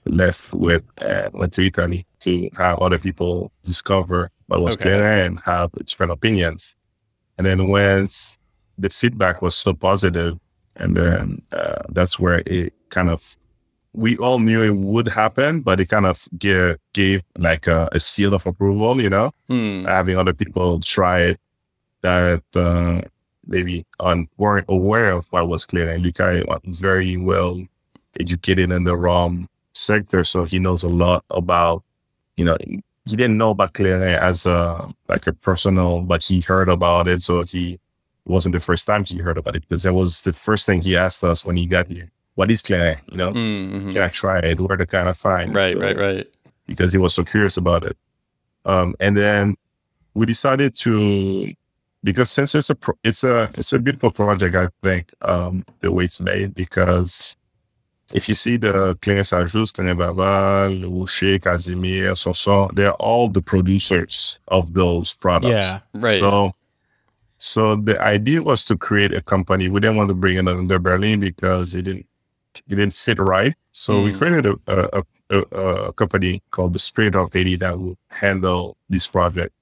left 0.05 0.53
with 0.53 0.83
uh, 1.01 1.29
went 1.33 1.53
to 1.53 1.65
Italy 1.65 2.05
to 2.19 2.49
have 2.57 2.79
other 2.79 2.99
people 2.99 3.51
discover 3.63 4.29
what 4.47 4.61
was 4.61 4.73
Okay. 4.75 4.89
Venere 4.89 5.25
and 5.25 5.39
have 5.45 5.71
different 5.85 6.11
opinions. 6.11 6.75
And 7.37 7.45
then 7.47 7.67
once 7.69 8.37
the 8.77 8.89
feedback 8.89 9.41
was 9.41 9.55
so 9.55 9.73
positive, 9.73 10.37
and 10.75 10.95
then 10.95 11.41
uh, 11.51 11.81
that's 11.89 12.19
where 12.19 12.41
it 12.45 12.73
kind 12.89 13.09
of 13.09 13.37
we 13.93 14.17
all 14.17 14.37
knew 14.39 14.61
it 14.61 14.75
would 14.75 15.07
happen, 15.07 15.61
but 15.61 15.79
it 15.79 15.87
kind 15.89 16.05
of 16.05 16.27
gave, 16.37 16.77
gave 16.93 17.21
like 17.37 17.65
a, 17.67 17.89
a 17.91 17.99
seal 17.99 18.33
of 18.35 18.45
approval, 18.45 19.01
you 19.01 19.09
know 19.09 19.31
Hmm. 19.49 19.83
having 19.85 20.15
other 20.17 20.33
people 20.33 20.79
try 20.79 21.21
it 21.21 21.39
that 22.01 22.43
uh, 22.55 23.01
maybe 23.45 23.85
on, 23.99 24.27
weren't 24.37 24.67
aware 24.69 25.11
of 25.11 25.25
what 25.31 25.49
was 25.49 25.65
clear. 25.65 25.89
And 25.89 26.03
Luca 26.03 26.43
was 26.65 26.79
very 26.79 27.17
well 27.17 27.61
educated 28.19 28.71
in 28.71 28.83
the 28.83 28.95
rum 28.95 29.49
sector, 29.73 30.23
so 30.23 30.43
he 30.45 30.59
knows 30.59 30.83
a 30.83 30.87
lot 30.89 31.23
about, 31.29 31.83
you 32.37 32.45
know, 32.45 32.57
he 32.59 33.15
didn't 33.15 33.37
know 33.37 33.51
about 33.51 33.73
Clairin 33.73 34.17
as 34.19 34.45
a 34.45 34.93
like 35.07 35.25
a 35.27 35.33
personal, 35.33 36.01
but 36.01 36.23
he 36.23 36.41
heard 36.41 36.69
about 36.69 37.07
it, 37.07 37.21
so 37.23 37.43
he 37.43 37.73
it 37.73 37.79
wasn't 38.31 38.53
the 38.53 38.59
first 38.59 38.85
time 38.85 39.03
he 39.05 39.17
heard 39.17 39.37
about 39.37 39.55
it 39.55 39.63
because 39.67 39.83
that 39.83 39.93
was 39.93 40.21
the 40.21 40.33
first 40.33 40.65
thing 40.65 40.81
he 40.81 40.95
asked 40.95 41.23
us 41.23 41.43
when 41.45 41.55
he 41.55 41.65
got 41.65 41.87
here. 41.87 42.11
What 42.35 42.51
is 42.51 42.61
Clairin? 42.61 42.97
You 43.11 43.17
know, 43.17 43.31
Mhm. 43.33 43.91
can 43.93 44.01
I 44.03 44.07
try 44.09 44.39
it? 44.39 44.59
Where 44.59 44.77
to 44.77 44.85
kind 44.85 45.09
of 45.09 45.17
find? 45.17 45.55
Right, 45.55 45.73
So- 45.73 45.79
right, 45.79 45.97
right. 45.97 46.27
because 46.67 46.91
he 46.93 46.99
was 46.99 47.13
so 47.15 47.23
curious 47.23 47.57
about 47.57 47.83
it. 47.83 47.97
Um, 48.65 48.93
and 48.99 49.17
then 49.17 49.55
we 50.13 50.25
decided 50.25 50.75
to, 50.75 51.51
because 52.03 52.29
since 52.29 52.53
it's 52.55 52.69
a 52.69 52.75
pro- 52.75 52.97
it's 53.03 53.23
a 53.23 53.49
it's 53.55 53.73
a 53.73 53.79
beautiful 53.79 54.11
project, 54.11 54.55
I 54.55 54.67
think 54.83 55.11
um, 55.21 55.65
the 55.81 55.91
way 55.91 56.03
it's 56.05 56.19
made 56.21 56.53
because 56.53 57.35
if 58.13 58.27
you 58.29 58.35
see 58.35 58.57
the 58.57 58.97
Claire 59.01 59.21
Sajous, 59.21 59.71
Claire 59.73 59.95
Vaval, 59.95 60.83
Rocher, 60.99 61.39
Casimir, 61.39 62.11
Sonson, 62.13 62.73
they're 62.75 62.93
all 62.93 63.29
the 63.29 63.41
producers 63.41 64.39
of 64.47 64.73
those 64.73 65.13
products. 65.13 65.49
Yeah. 65.65 65.79
Right. 65.93 66.19
So, 66.19 66.53
so 67.37 67.75
the 67.75 68.01
idea 68.01 68.41
was 68.41 68.65
to 68.65 68.77
create 68.77 69.13
a 69.13 69.21
company. 69.21 69.69
We 69.69 69.79
didn't 69.79 69.97
want 69.97 70.09
to 70.09 70.15
bring 70.15 70.37
it 70.37 70.47
under 70.47 70.79
Berling 70.79 71.19
because 71.19 71.73
it 71.75 71.83
didn't 71.83 72.05
it 72.67 72.75
didn't 72.75 72.93
fit 72.93 73.19
right. 73.19 73.53
So 73.71 74.01
we 74.01 74.11
Mm. 74.11 74.17
created 74.17 74.45
a, 74.47 74.57
a, 74.67 75.03
a, 75.29 75.37
a 75.87 75.93
company 75.93 76.41
called 76.51 76.73
the 76.73 76.79
Spirit 76.79 77.15
of 77.15 77.31
Haiti 77.31 77.55
that 77.57 77.79
will 77.79 77.97
handle 78.09 78.75
this 78.89 79.07
project. 79.07 79.53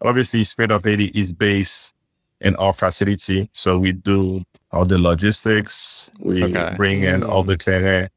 Obviously, 0.00 0.44
Spirit 0.44 0.70
of 0.70 0.84
Haiti 0.84 1.06
is 1.14 1.32
based 1.32 1.92
in 2.40 2.54
our 2.56 2.72
facility, 2.72 3.48
so 3.52 3.78
we 3.78 3.92
do 3.92 4.44
all 4.72 4.84
the 4.84 4.98
logistics. 4.98 6.10
We 6.18 6.44
Okay. 6.44 6.74
bring 6.76 7.02
in 7.02 7.22
all 7.22 7.42
the 7.44 7.56
clairin 7.56 8.08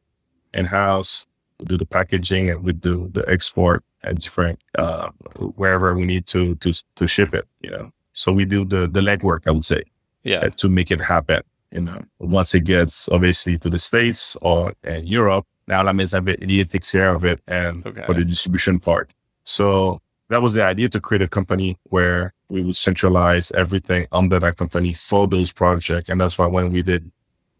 in 0.54 0.66
house. 0.66 1.26
We 1.60 1.66
do 1.66 1.78
the 1.78 1.86
packaging 1.86 2.50
and 2.50 2.64
we 2.64 2.74
do 2.74 3.10
the 3.14 3.24
export 3.30 3.84
at 4.04 4.20
different 4.20 4.60
uh, 4.78 5.10
wherever 5.56 5.94
we 5.96 6.06
need 6.06 6.26
to 6.28 6.56
to 6.56 6.72
to 6.96 7.08
ship 7.08 7.34
it. 7.34 7.46
You 7.62 7.72
know, 7.72 7.92
so 8.14 8.32
we 8.32 8.46
do 8.46 8.66
the 8.66 8.88
the 8.88 9.02
legwork. 9.02 9.42
I 9.48 9.52
would 9.52 9.66
say 9.66 9.84
yeah. 10.24 10.38
uh, 10.40 10.50
to 10.58 10.70
make 10.70 10.90
it 10.92 11.02
happen. 11.02 11.42
You 11.72 11.82
know, 11.82 12.02
once 12.20 12.56
it 12.56 12.64
gets 12.64 13.08
obviously 13.10 13.58
to 13.60 13.70
the 13.70 13.78
states 13.80 14.36
or 14.42 14.74
in 14.84 15.06
Europe, 15.06 15.46
Now 15.68 15.84
La 15.84 15.94
Maison 15.94 16.26
Velier 16.26 16.66
takes 16.68 16.92
care 16.92 17.14
of 17.14 17.24
it 17.24 17.40
and 17.48 17.86
okay. 17.86 18.04
for 18.06 18.14
the 18.16 18.26
distribution 18.26 18.80
part. 18.80 19.12
So 19.44 20.02
that 20.30 20.42
was 20.42 20.54
the 20.56 20.64
idea 20.64 20.90
to 20.90 21.00
create 21.00 21.22
a 21.22 21.28
company 21.28 21.78
where 21.84 22.34
we 22.50 22.64
would 22.64 22.76
centralize 22.76 23.52
everything 23.52 24.08
under 24.12 24.40
that 24.40 24.58
company 24.58 24.94
for 24.94 25.28
those 25.28 25.52
projects. 25.52 26.10
And 26.10 26.20
that's 26.20 26.38
why 26.38 26.48
when 26.48 26.72
we 26.72 26.82
did 26.82 27.12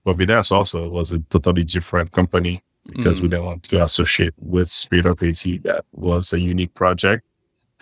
Providence 0.04 0.52
also, 0.52 0.86
it 0.86 0.92
was 0.92 1.12
a 1.12 1.20
totally 1.20 1.64
different 1.64 2.12
company 2.12 2.64
because 2.86 3.20
mm. 3.20 3.24
we 3.24 3.28
didn't 3.30 3.46
want 3.46 3.64
to 3.64 3.84
associate 3.84 4.34
with 4.38 4.72
Spirit 4.72 5.06
of 5.06 5.20
Haiti. 5.20 5.60
That 5.60 5.86
was 5.92 6.34
a 6.34 6.40
unique 6.40 6.74
project. 6.74 7.26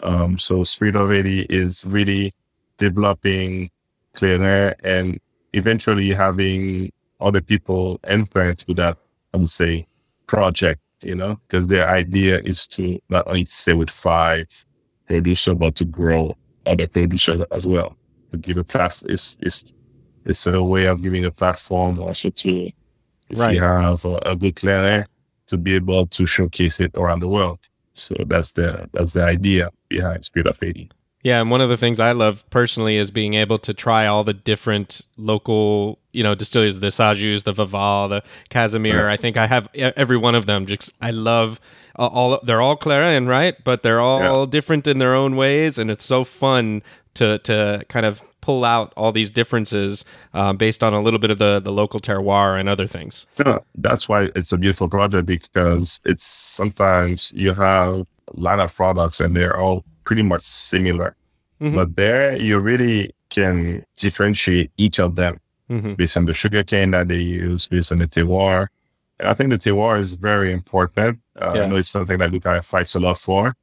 Um, 0.03 0.37
so 0.37 0.63
Spirit 0.63 0.95
of 0.95 1.09
Haiti 1.09 1.41
is 1.49 1.85
really 1.85 2.33
developing 2.77 3.71
Air 4.19 4.75
and 4.83 5.19
eventually 5.53 6.09
having 6.09 6.91
other 7.19 7.39
people 7.39 7.99
enter 8.03 8.55
with 8.67 8.77
that, 8.77 8.97
I 9.33 9.37
would 9.37 9.49
say, 9.49 9.85
project, 10.25 10.81
you 11.03 11.15
know, 11.15 11.39
because 11.47 11.67
their 11.67 11.87
idea 11.87 12.41
is 12.43 12.65
to 12.69 12.99
not 13.09 13.27
only 13.27 13.45
stay 13.45 13.73
with 13.73 13.91
five 13.91 14.47
producer, 15.07 15.53
but 15.53 15.75
to 15.75 15.85
grow 15.85 16.35
other 16.67 16.87
producers 16.87 17.41
as 17.51 17.65
well. 17.65 17.95
To 18.31 18.37
give 18.37 18.57
a 18.57 18.63
path 18.63 19.03
is 19.07 19.37
is 19.41 19.71
it's 20.25 20.45
a 20.45 20.61
way 20.61 20.85
of 20.85 21.01
giving 21.01 21.23
a 21.25 21.31
platform 21.31 21.99
also 21.99 22.29
to 22.29 22.69
if 23.29 23.39
right. 23.39 23.55
you 23.55 23.61
have 23.61 24.03
a, 24.05 24.19
a 24.25 24.35
good 24.35 24.55
Clairin 24.55 25.05
to 25.47 25.57
be 25.57 25.75
able 25.75 26.07
to 26.07 26.25
showcase 26.25 26.79
it 26.79 26.91
around 26.95 27.21
the 27.21 27.27
world. 27.27 27.59
So 27.93 28.15
that's 28.27 28.51
the 28.51 28.89
that's 28.93 29.13
the 29.13 29.23
idea 29.23 29.71
behind 29.89 30.25
Spirit 30.25 30.47
of 30.47 30.59
Haiti. 30.59 30.91
Yeah, 31.23 31.41
and 31.41 31.49
one 31.49 31.61
of 31.61 31.69
the 31.69 31.77
things 31.77 31.99
I 31.99 32.11
love 32.11 32.47
personally 32.51 32.95
is 32.95 33.11
being 33.11 33.33
able 33.33 33.57
to 33.59 33.73
try 33.73 34.05
all 34.05 34.23
the 34.23 34.33
different 34.33 35.01
local, 35.17 35.99
you 36.13 36.23
know, 36.23 36.35
distilleries, 36.35 36.79
the 36.79 36.87
Sajous, 36.87 37.43
the 37.43 37.53
Vaval, 37.53 38.09
the 38.09 38.23
Casimir. 38.49 38.95
Yeah. 38.95 39.11
I 39.11 39.17
think 39.17 39.35
I 39.35 39.47
have 39.47 39.67
every 39.75 40.15
one 40.15 40.35
of 40.35 40.45
them. 40.45 40.67
Just 40.67 40.91
I 41.01 41.11
love 41.11 41.59
all. 41.97 42.39
They're 42.43 42.61
all 42.61 42.77
Clairin, 42.77 43.27
right? 43.27 43.55
But 43.63 43.83
they're 43.83 43.99
all 43.99 44.41
yeah. 44.41 44.49
different 44.49 44.87
in 44.87 44.99
their 44.99 45.15
own 45.15 45.35
ways, 45.35 45.77
and 45.77 45.91
it's 45.91 46.05
so 46.05 46.23
fun 46.23 46.81
to 47.15 47.39
to 47.39 47.85
kind 47.89 48.05
of 48.05 48.21
pull 48.41 48.63
out 48.63 48.93
all 48.95 49.11
these 49.11 49.29
differences 49.29 50.05
um, 50.33 50.55
based 50.55 50.83
on 50.83 50.93
a 50.93 51.01
little 51.01 51.19
bit 51.19 51.31
of 51.31 51.37
the 51.37 51.59
the 51.59 51.71
local 51.71 51.99
terroir 51.99 52.59
and 52.59 52.69
other 52.69 52.87
things. 52.87 53.25
Yeah, 53.43 53.59
that's 53.75 54.07
why 54.07 54.29
it's 54.35 54.51
a 54.51 54.57
beautiful 54.57 54.87
project 54.87 55.25
because 55.25 55.99
it's 56.05 56.25
sometimes 56.25 57.33
you 57.35 57.49
have 57.49 57.59
a 57.59 58.05
lot 58.33 58.59
of 58.59 58.73
products 58.73 59.19
and 59.19 59.35
they're 59.35 59.57
all 59.57 59.83
pretty 60.05 60.21
much 60.21 60.43
similar, 60.43 61.15
mm-hmm. 61.59 61.75
but 61.75 61.95
there 61.95 62.37
you 62.37 62.59
really 62.59 63.11
can 63.29 63.85
differentiate 63.97 64.71
each 64.77 64.99
of 64.99 65.15
them 65.15 65.39
mm-hmm. 65.69 65.93
based 65.95 66.17
on 66.17 66.25
the 66.25 66.33
sugar 66.33 66.63
cane 66.63 66.91
that 66.91 67.07
they 67.07 67.17
use, 67.17 67.67
based 67.67 67.91
on 67.91 67.99
the 67.99 68.07
terroir. 68.07 68.67
And 69.19 69.29
I 69.29 69.33
think 69.33 69.49
the 69.49 69.57
terroir 69.57 69.99
is 69.99 70.13
very 70.13 70.51
important. 70.51 71.19
Uh, 71.35 71.53
yeah. 71.55 71.61
I 71.63 71.67
know 71.67 71.75
it's 71.77 71.89
something 71.89 72.19
that 72.19 72.31
Luca 72.31 72.61
fights 72.61 72.95
a 72.95 72.99
lot 72.99 73.17
for 73.17 73.55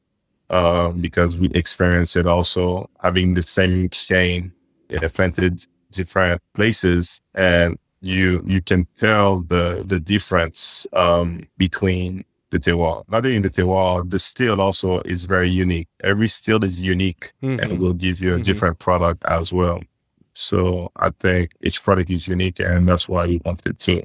uh, 0.50 0.90
because 0.92 1.36
we 1.36 1.48
experience 1.50 2.16
it 2.16 2.26
also 2.26 2.90
having 3.02 3.34
the 3.34 3.42
same 3.42 3.88
chain 3.90 4.52
in 4.88 5.00
different 5.00 5.66
different 5.90 6.42
places, 6.54 7.20
and 7.34 7.78
you 8.00 8.44
you 8.46 8.60
can 8.60 8.86
tell 8.98 9.40
the 9.40 9.84
the 9.86 10.00
difference 10.00 10.86
um, 10.92 11.46
between 11.56 12.24
the 12.50 12.58
terroir. 12.58 13.02
Not 13.08 13.24
only 13.24 13.36
in 13.36 13.42
the 13.42 13.50
terroir, 13.50 14.08
the 14.08 14.18
still 14.18 14.60
also 14.60 15.00
is 15.00 15.24
very 15.24 15.50
unique. 15.50 15.88
Every 16.02 16.28
steel 16.28 16.62
is 16.64 16.80
unique 16.80 17.32
mm-hmm. 17.42 17.60
and 17.60 17.78
will 17.80 17.94
give 17.94 18.20
you 18.20 18.30
a 18.30 18.34
mm-hmm. 18.34 18.42
different 18.42 18.78
product 18.78 19.24
as 19.24 19.52
well. 19.52 19.82
So 20.34 20.90
I 20.96 21.10
think 21.10 21.52
each 21.62 21.82
product 21.82 22.10
is 22.10 22.28
unique, 22.28 22.60
and 22.60 22.88
that's 22.88 23.08
why 23.08 23.26
we 23.26 23.40
wanted 23.44 23.78
to. 23.78 24.02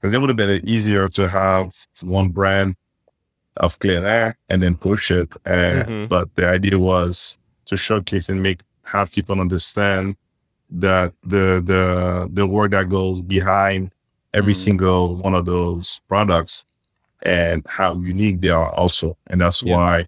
Because 0.00 0.14
it 0.14 0.20
would 0.20 0.30
have 0.30 0.36
been 0.36 0.66
easier 0.68 1.08
to 1.08 1.28
have 1.28 1.74
one 2.02 2.28
brand 2.28 2.76
of 3.56 3.78
Clairin 3.78 4.34
and 4.48 4.62
then 4.62 4.76
push 4.76 5.10
it. 5.10 5.32
And, 5.44 5.86
mm-hmm. 5.86 6.06
But 6.06 6.34
the 6.36 6.48
idea 6.48 6.78
was 6.78 7.36
to 7.66 7.76
showcase 7.76 8.28
and 8.28 8.42
make 8.42 8.60
have 8.84 9.12
people 9.12 9.40
understand 9.40 10.16
that 10.70 11.12
the 11.22 11.62
the 11.64 12.28
the 12.32 12.46
work 12.46 12.70
that 12.70 12.88
goes 12.88 13.20
behind 13.20 13.90
every 14.32 14.52
mm-hmm. 14.52 14.58
single 14.58 15.16
one 15.16 15.34
of 15.34 15.44
those 15.44 16.00
products 16.08 16.64
and 17.22 17.64
how 17.66 17.98
unique 17.98 18.40
they 18.40 18.48
are 18.48 18.72
also. 18.74 19.16
And 19.26 19.40
that's 19.40 19.62
yeah. 19.62 19.76
why 19.76 20.06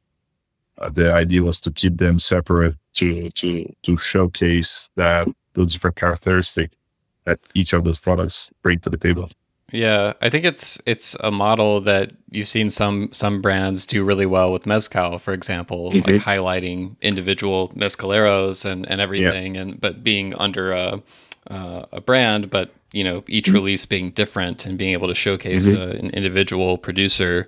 uh, 0.79 0.89
the 0.91 1.13
idea 1.13 1.43
was 1.43 1.61
to 1.63 1.71
keep 1.71 1.97
them 1.99 2.19
separate 2.19 2.77
to 2.95 3.31
to 3.31 3.75
to 3.83 3.97
showcase 3.97 4.89
that 4.97 5.29
those 5.55 5.73
different 5.73 5.97
characteristics 5.97 6.75
that 7.25 7.39
each 7.55 7.73
of 7.73 7.85
those 7.85 7.99
products 7.99 8.51
bring 8.63 8.79
to 8.81 8.91
the 8.91 8.97
table. 8.97 9.29
Yeah, 9.73 10.15
I 10.21 10.31
think 10.31 10.45
it's 10.45 10.81
it's 10.87 11.17
a 11.21 11.31
model 11.31 11.81
that 11.83 12.13
you've 12.31 12.49
seen 12.49 12.71
some 12.71 13.13
some 13.13 13.41
brands 13.41 13.87
do 13.87 14.05
really 14.05 14.27
well 14.27 14.53
with 14.53 14.67
mezcal, 14.67 15.19
for 15.19 15.33
example, 15.33 15.91
mm-hmm. 15.91 16.11
like 16.11 16.23
highlighting 16.23 17.01
individual 17.01 17.69
mezcaleros 17.71 18.69
and 18.69 18.89
and 18.91 19.01
everything, 19.01 19.55
yeah. 19.55 19.63
and 19.63 19.81
but 19.81 20.03
being 20.03 20.35
under 20.35 20.73
a 20.73 21.03
uh, 21.49 21.85
a 21.93 22.01
brand, 22.01 22.51
but 22.51 22.73
you 22.93 23.05
know 23.05 23.25
each 23.27 23.47
mm-hmm. 23.47 23.55
release 23.55 23.87
being 23.87 24.11
different 24.11 24.67
and 24.67 24.77
being 24.77 24.93
able 24.93 25.09
to 25.09 25.15
showcase 25.15 25.67
mm-hmm. 25.67 26.07
an 26.07 26.11
individual 26.11 26.77
producer. 26.77 27.47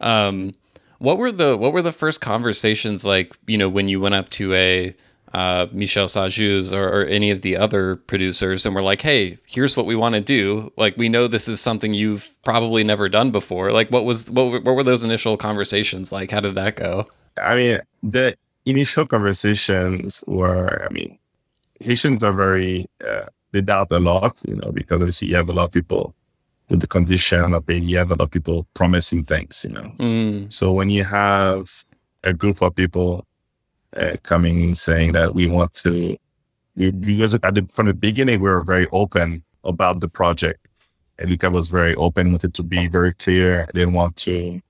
Um, 0.00 0.52
what 0.98 1.18
were 1.18 1.32
the 1.32 1.56
what 1.56 1.72
were 1.72 1.82
the 1.82 1.92
first 1.92 2.20
conversations 2.20 3.04
like? 3.04 3.36
You 3.46 3.58
know, 3.58 3.68
when 3.68 3.88
you 3.88 4.00
went 4.00 4.14
up 4.14 4.28
to 4.30 4.52
a 4.54 4.94
uh, 5.32 5.66
Michel 5.72 6.06
Sajous 6.06 6.72
or, 6.72 6.88
or, 6.88 7.04
any 7.04 7.30
of 7.30 7.40
the 7.40 7.56
other 7.56 7.96
producers, 7.96 8.66
and 8.66 8.74
we're 8.74 8.82
like, 8.82 9.00
"Hey, 9.00 9.38
here's 9.46 9.76
what 9.76 9.86
we 9.86 9.96
want 9.96 10.14
to 10.14 10.20
do. 10.20 10.72
Like, 10.76 10.96
we 10.96 11.08
know 11.08 11.26
this 11.26 11.48
is 11.48 11.60
something 11.60 11.94
you've 11.94 12.34
probably 12.44 12.84
never 12.84 13.08
done 13.08 13.30
before. 13.30 13.70
Like, 13.70 13.90
what 13.90 14.04
was 14.04 14.30
what, 14.30 14.64
what 14.64 14.74
were 14.76 14.82
those 14.82 15.04
initial 15.04 15.36
conversations 15.36 16.12
like? 16.12 16.30
How 16.30 16.40
did 16.40 16.54
that 16.56 16.76
go?" 16.76 17.06
I 17.40 17.56
mean, 17.56 17.80
the 18.02 18.36
initial 18.66 19.06
conversations 19.06 20.22
were, 20.26 20.84
I 20.84 20.92
mean, 20.92 21.18
Haitians 21.80 22.22
are 22.22 22.32
very 22.32 22.86
uh, 23.04 23.26
they 23.52 23.60
doubt 23.60 23.88
a 23.90 24.00
lot, 24.00 24.40
you 24.46 24.56
know, 24.56 24.72
because 24.72 25.00
obviously 25.00 25.28
you 25.28 25.36
have 25.36 25.48
a 25.48 25.52
lot 25.52 25.64
of 25.64 25.72
people 25.72 26.14
with 26.68 26.80
the 26.80 26.86
condition 26.86 27.54
of 27.54 27.66
being, 27.66 27.84
you 27.84 27.98
have 27.98 28.10
a 28.10 28.14
lot 28.14 28.24
of 28.24 28.30
people 28.30 28.66
promising 28.74 29.24
things, 29.24 29.64
you 29.68 29.74
know. 29.74 29.92
Mm. 29.98 30.52
So 30.52 30.72
when 30.72 30.90
you 30.90 31.04
have 31.04 31.84
a 32.24 32.32
group 32.32 32.62
of 32.62 32.74
people 32.74 33.26
uh, 33.96 34.16
coming 34.22 34.74
saying 34.74 35.12
that 35.12 35.34
we 35.34 35.46
want 35.46 35.74
to, 35.74 36.16
because 36.76 37.34
at 37.34 37.54
the, 37.54 37.68
from 37.72 37.86
the 37.86 37.94
beginning, 37.94 38.40
we 38.40 38.48
were 38.48 38.62
very 38.62 38.88
open 38.92 39.44
about 39.64 40.00
the 40.00 40.08
project. 40.08 40.66
And 41.18 41.30
Luca 41.30 41.50
was 41.50 41.68
very 41.68 41.94
open, 41.94 42.32
wanted 42.32 42.54
to 42.54 42.62
be 42.62 42.88
very 42.88 43.14
clear. 43.14 43.68
Didn't 43.74 43.92
want 43.92 44.16
to, 44.16 44.60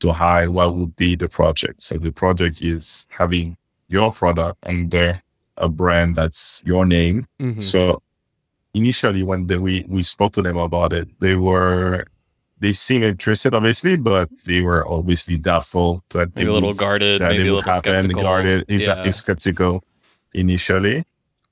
to 0.00 0.12
hide 0.12 0.48
what 0.50 0.74
would 0.74 0.96
be 0.96 1.16
the 1.16 1.28
project. 1.28 1.80
So 1.82 1.96
the 1.96 2.12
project 2.12 2.60
is 2.60 3.06
having 3.10 3.56
your 3.88 4.12
product 4.12 4.58
under 4.64 5.22
a 5.56 5.68
brand 5.68 6.16
that's 6.16 6.62
your 6.66 6.84
name. 6.84 7.26
Mm-hmm. 7.40 7.60
So 7.60 8.02
initially 8.74 9.22
when 9.22 9.46
the, 9.46 9.60
we, 9.60 9.86
we 9.88 10.02
spoke 10.02 10.32
to 10.32 10.42
them 10.42 10.58
about 10.58 10.92
it, 10.92 11.08
they 11.20 11.36
were 11.36 12.04
they 12.58 12.72
seem 12.72 13.02
interested, 13.02 13.54
obviously, 13.54 13.96
but 13.96 14.28
they 14.44 14.60
were 14.60 14.86
obviously 14.88 15.36
doubtful 15.36 16.02
that 16.10 16.34
maybe 16.34 16.48
a 16.48 16.52
little 16.52 16.72
guarded, 16.72 17.20
maybe 17.20 17.42
a 17.42 17.54
little 17.54 17.62
happen, 17.62 18.02
skeptical. 18.02 18.22
Guarded, 18.22 18.64
yeah. 18.68 19.10
skeptical 19.10 19.84
initially, 20.32 21.04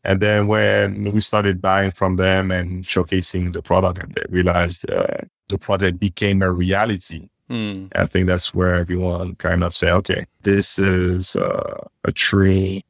and 0.05 0.21
then 0.21 0.47
when 0.47 1.13
we 1.13 1.21
started 1.21 1.61
buying 1.61 1.91
from 1.91 2.17
them 2.17 2.51
and 2.51 2.85
showcasing 2.85 3.53
the 3.53 3.63
product, 3.63 3.99
and 4.03 4.15
they 4.15 4.25
realized 4.29 4.89
uh, 4.91 5.07
the 5.49 5.59
product 5.59 5.99
became 5.99 6.43
a 6.43 6.51
reality. 6.51 7.29
Mm. 7.51 7.91
I 7.95 8.07
think 8.07 8.27
that's 8.27 8.55
where 8.55 8.75
everyone 8.75 9.35
kind 9.37 9.63
of 9.63 9.75
say, 9.75 9.91
okay, 9.91 10.25
this 10.43 10.79
is 10.79 11.37
uh, 11.37 11.87
a 12.05 12.13
true, 12.13 12.81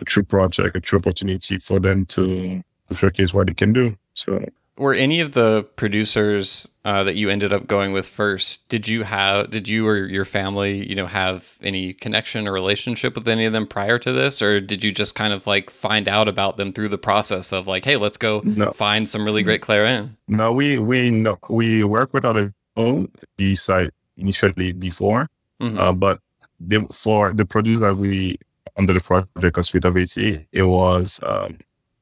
a 0.00 0.04
true 0.04 0.22
project, 0.22 0.76
a 0.76 0.80
true 0.80 0.98
opportunity 0.98 1.58
for 1.58 1.78
them 1.78 2.06
to 2.06 2.62
showcase 2.94 3.34
what 3.34 3.48
they 3.48 3.54
can 3.54 3.74
do. 3.74 3.96
So 4.14 4.42
were 4.78 4.94
any 4.94 5.20
of 5.20 5.32
the 5.32 5.66
producers 5.76 6.68
uh, 6.84 7.04
that 7.04 7.16
you 7.16 7.28
ended 7.28 7.52
up 7.52 7.66
going 7.66 7.92
with 7.92 8.06
first 8.06 8.68
did 8.68 8.88
you 8.88 9.02
have 9.02 9.50
did 9.50 9.68
you 9.68 9.86
or 9.86 10.06
your 10.06 10.24
family 10.24 10.88
you 10.88 10.94
know 10.94 11.06
have 11.06 11.56
any 11.62 11.92
connection 11.92 12.46
or 12.46 12.52
relationship 12.52 13.14
with 13.14 13.28
any 13.28 13.44
of 13.44 13.52
them 13.52 13.66
prior 13.66 13.98
to 13.98 14.12
this 14.12 14.40
or 14.40 14.60
did 14.60 14.82
you 14.82 14.92
just 14.92 15.14
kind 15.14 15.32
of 15.32 15.46
like 15.46 15.70
find 15.70 16.08
out 16.08 16.28
about 16.28 16.56
them 16.56 16.72
through 16.72 16.88
the 16.88 16.98
process 16.98 17.52
of 17.52 17.66
like 17.66 17.84
hey 17.84 17.96
let's 17.96 18.18
go 18.18 18.40
no. 18.44 18.70
find 18.72 19.08
some 19.08 19.24
really 19.24 19.42
great 19.42 19.60
clairin 19.60 20.16
no 20.28 20.52
we 20.52 20.78
we 20.78 21.10
no 21.10 21.36
we 21.48 21.84
work 21.84 22.12
with 22.14 22.24
other 22.24 22.54
own 22.76 23.08
the 23.36 23.54
site 23.54 23.90
initially 24.16 24.72
before 24.72 25.28
mm-hmm. 25.60 25.78
uh, 25.78 25.92
but 25.92 26.20
the, 26.60 26.86
for 26.92 27.32
the 27.32 27.44
producer 27.44 27.80
that 27.80 27.96
we 27.96 28.36
under 28.78 28.92
the 28.92 29.00
project 29.00 29.58
of 29.58 29.66
Spirit 29.66 29.84
of 29.84 29.96
it 29.96 30.62
was 30.62 31.20
um, 31.22 31.58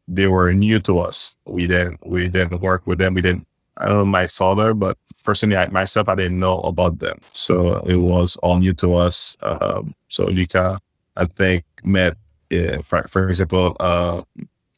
they 0.09 0.27
were 0.27 0.53
new 0.53 0.79
to 0.81 0.99
us. 1.01 1.37
We 1.45 1.67
didn't 1.67 2.07
we 2.07 2.29
didn't 2.29 2.61
work 2.61 2.87
with 2.87 2.99
them. 2.99 3.15
We 3.15 3.23
didn't. 3.23 3.47
I 3.77 3.87
don't 3.89 3.99
know 3.99 4.05
my 4.07 4.27
father, 4.27 4.73
but 4.73 4.97
personally, 5.27 5.57
I, 5.57 5.67
myself, 5.69 6.09
I 6.09 6.15
didn't 6.15 6.39
know 6.39 6.61
about 6.61 7.01
them. 7.01 7.19
So 7.33 7.81
it 7.81 7.97
was 7.97 8.37
all 8.37 8.59
new 8.59 8.73
to 8.75 8.95
us. 8.95 9.37
Um, 9.43 9.95
so 10.09 10.25
Luca, 10.27 10.81
I 11.17 11.25
think, 11.27 11.65
met, 11.85 12.17
uh, 12.51 12.81
for, 12.83 13.07
for, 13.09 13.29
example, 13.29 13.77
uh, 13.81 14.23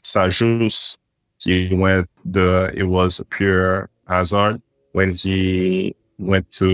Sajous. 0.03 0.97
He 1.45 1.73
went 1.73 2.09
the, 2.25 2.73
it 2.75 2.85
was 2.85 3.21
a 3.21 3.25
pure 3.25 3.91
hazard 4.09 4.61
when 4.93 5.15
he 5.15 5.95
went 6.19 6.51
to 6.53 6.65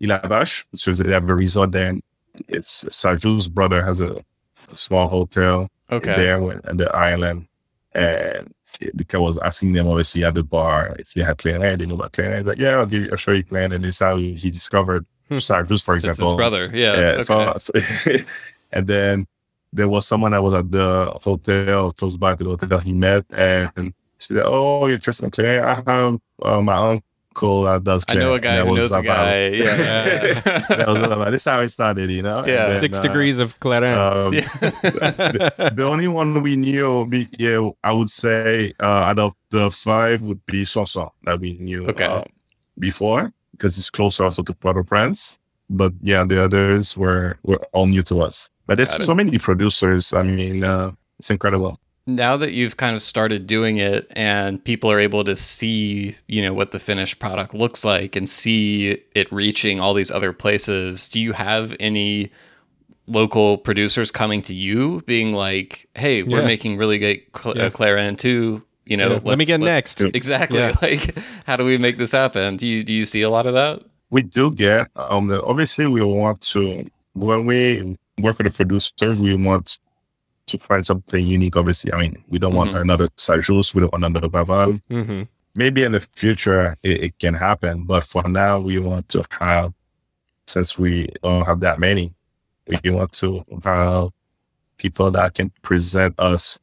Île-à-Vache, 0.00 0.64
which 0.70 0.88
is 0.88 0.98
they 1.00 1.12
have 1.12 1.28
a 1.28 1.34
resort 1.34 1.72
there. 1.72 1.96
It's 2.48 2.84
Sajous's 2.84 3.48
brother 3.48 3.84
has 3.84 4.00
a, 4.00 4.24
a 4.72 4.76
small 4.76 5.08
hotel 5.08 5.68
okay. 5.92 6.16
there 6.16 6.42
on 6.42 6.78
the 6.78 6.88
island. 6.96 7.48
And 7.92 8.52
because 8.94 9.16
I 9.16 9.18
was 9.20 9.38
asking 9.38 9.72
them 9.72 9.88
obviously 9.88 10.24
at 10.24 10.34
the 10.34 10.44
bar 10.44 10.94
if 10.98 11.12
they 11.14 11.22
had 11.22 11.38
Clarinet, 11.38 11.78
they 11.80 11.86
knew 11.86 11.94
about 11.94 12.12
Clarinet. 12.12 12.46
Like, 12.46 12.58
yeah, 12.58 12.76
I'll, 12.78 12.86
give 12.86 13.02
you, 13.04 13.08
I'll 13.10 13.16
show 13.16 13.32
you 13.32 13.42
Clarinet. 13.44 13.76
And 13.76 13.84
this 13.84 13.98
how 13.98 14.16
he, 14.16 14.34
discovered 14.50 15.06
Hmm. 15.28 15.36
Sajous, 15.36 15.84
for 15.84 15.94
It's 15.94 16.04
example. 16.04 16.30
his 16.32 16.36
brother. 16.36 16.70
Yeah. 16.74 16.92
Yeah. 17.00 17.06
okay. 17.20 17.58
So, 17.58 17.58
so- 17.58 18.24
and 18.72 18.86
then 18.88 19.26
there 19.72 19.88
was 19.88 20.04
someone 20.06 20.32
that 20.32 20.42
was 20.42 20.54
at 20.54 20.70
the 20.72 21.16
hotel, 21.22 21.92
close 21.92 22.16
by 22.16 22.34
to 22.34 22.42
the 22.42 22.50
hotel 22.50 22.78
he 22.80 22.92
met, 22.92 23.24
and 23.30 23.94
she 24.18 24.34
said, 24.34 24.42
"Oh, 24.44 24.86
you're 24.86 24.96
interested 24.96 25.26
in 25.26 25.30
clay? 25.30 25.60
I 25.60 25.74
have 25.74 25.86
uh, 26.42 26.60
my 26.60 26.74
uncle 26.74 27.04
that 27.34 27.80
does 27.84 28.04
I 28.08 28.12
clay." 28.12 28.20
know 28.22 28.34
a 28.34 28.40
guy 28.40 28.56
that 28.56 28.66
who 28.66 28.76
knows 28.76 28.92
a 28.92 28.98
about- 29.00 29.04
guy. 29.04 29.48
Yeah. 29.48 30.40
that 30.40 30.84
was 30.88 30.96
about, 31.02 31.30
this 31.30 31.42
is 31.46 31.50
how 31.52 31.60
it 31.60 31.68
started, 31.68 32.10
you 32.10 32.22
know. 32.22 32.44
Yeah. 32.46 32.66
then, 32.68 32.80
Six 32.80 32.98
uh, 32.98 33.02
degrees 33.02 33.38
of 33.38 33.58
Clairin. 33.60 33.96
Um, 33.96 34.34
yeah. 34.34 34.40
the, 34.60 35.72
the 35.76 35.84
only 35.84 36.08
one 36.08 36.42
we 36.42 36.56
knew, 36.56 37.04
we, 37.04 37.28
yeah, 37.38 37.70
I 37.84 37.92
would 37.92 38.10
say, 38.10 38.72
uh, 38.80 38.84
out 38.84 39.18
of 39.18 39.34
the 39.50 39.70
five 39.70 40.22
would 40.22 40.44
be 40.46 40.64
Sonson 40.64 41.08
that 41.24 41.40
we 41.40 41.54
knew 41.58 41.86
Okay. 41.88 42.04
uh, 42.04 42.24
before 42.78 43.32
because 43.52 43.76
it's 43.78 43.90
closer 43.90 44.24
also 44.24 44.42
to 44.42 44.52
Port-au-Prince. 44.54 45.38
But 45.68 45.92
yeah, 46.02 46.24
the 46.24 46.42
others 46.42 46.96
were 46.96 47.38
were 47.44 47.60
all 47.72 47.86
new 47.86 48.02
to 48.04 48.22
us. 48.22 48.50
But 48.66 48.78
Got 48.78 48.82
it's 48.84 48.96
it. 48.96 49.02
so 49.02 49.14
many 49.14 49.38
producers. 49.38 50.12
I 50.12 50.22
mean, 50.24 50.64
uh, 50.64 50.92
it's 51.20 51.30
incredible. 51.30 51.78
Now 52.16 52.36
that 52.36 52.52
you've 52.52 52.76
kind 52.76 52.94
of 52.96 53.02
started 53.02 53.46
doing 53.46 53.78
it 53.78 54.06
and 54.16 54.62
people 54.64 54.90
are 54.90 55.00
able 55.00 55.24
to 55.24 55.34
see 55.36 56.14
you 56.28 56.42
know 56.42 56.52
what 56.54 56.70
the 56.72 56.78
finished 56.78 57.18
product 57.18 57.54
looks 57.54 57.84
like 57.84 58.16
and 58.16 58.28
see 58.28 59.02
it 59.14 59.30
reaching 59.32 59.80
all 59.80 59.94
these 59.94 60.10
other 60.10 60.32
places 60.32 61.08
do 61.08 61.20
you 61.20 61.32
have 61.32 61.74
any 61.80 62.30
local 63.06 63.58
producers 63.58 64.10
coming 64.10 64.40
to 64.42 64.54
you 64.54 65.02
being 65.06 65.32
like 65.32 65.88
hey 65.94 66.22
we're 66.22 66.40
Yeah. 66.40 66.44
making 66.46 66.76
really 66.76 66.98
great 66.98 67.28
cl- 67.36 67.56
Yeah. 67.56 67.64
uh, 67.66 67.70
clairin 67.70 68.16
too 68.16 68.62
you 68.86 68.96
know 68.96 69.14
Yeah, 69.14 69.20
let 69.24 69.38
me 69.38 69.44
get 69.44 69.60
next. 69.60 70.00
exactly 70.00 70.58
Yeah. 70.58 70.74
like 70.82 71.16
how 71.46 71.56
do 71.56 71.64
we 71.64 71.76
make 71.78 71.98
this 71.98 72.12
happen 72.12 72.56
do 72.56 72.66
you 72.66 72.84
do 72.84 72.92
you 72.92 73.06
see 73.06 73.22
a 73.22 73.30
lot 73.30 73.46
of 73.46 73.54
that 73.54 73.80
We 74.10 74.22
do 74.22 74.50
get 74.50 74.88
um. 74.96 75.28
The, 75.28 75.42
obviously, 75.42 75.86
we 75.86 76.02
want 76.02 76.40
to 76.52 76.84
when 77.14 77.46
we 77.46 77.96
work 78.18 78.38
with 78.38 78.46
the 78.48 78.52
producers, 78.52 79.20
we 79.20 79.34
want 79.36 79.78
to 80.46 80.58
find 80.58 80.84
something 80.84 81.24
unique. 81.26 81.56
Obviously, 81.56 81.92
I 81.92 81.98
mean, 82.00 82.24
we 82.28 82.38
don't 82.38 82.54
want 82.54 82.72
Mhm. 82.72 82.80
another 82.82 83.08
Sajous, 83.16 83.74
we 83.74 83.80
don't 83.82 83.92
want 83.92 84.04
another 84.04 84.28
Vaval. 84.28 84.80
hmm 84.88 85.22
maybe 85.56 85.82
in 85.82 85.90
the 85.90 86.00
future 86.14 86.76
it, 86.84 87.02
it 87.02 87.18
can 87.18 87.34
happen, 87.34 87.82
but 87.82 88.04
for 88.04 88.22
now 88.28 88.60
we 88.60 88.78
want 88.78 89.08
to 89.08 89.20
have, 89.40 89.72
since 90.46 90.78
we 90.78 91.08
don't 91.24 91.44
have 91.44 91.58
that 91.58 91.80
many, 91.80 92.14
we 92.84 92.90
want 92.90 93.10
to 93.12 93.44
have 93.64 94.10
people 94.78 95.10
that 95.10 95.34
can 95.34 95.50
present 95.62 96.14
us 96.20 96.60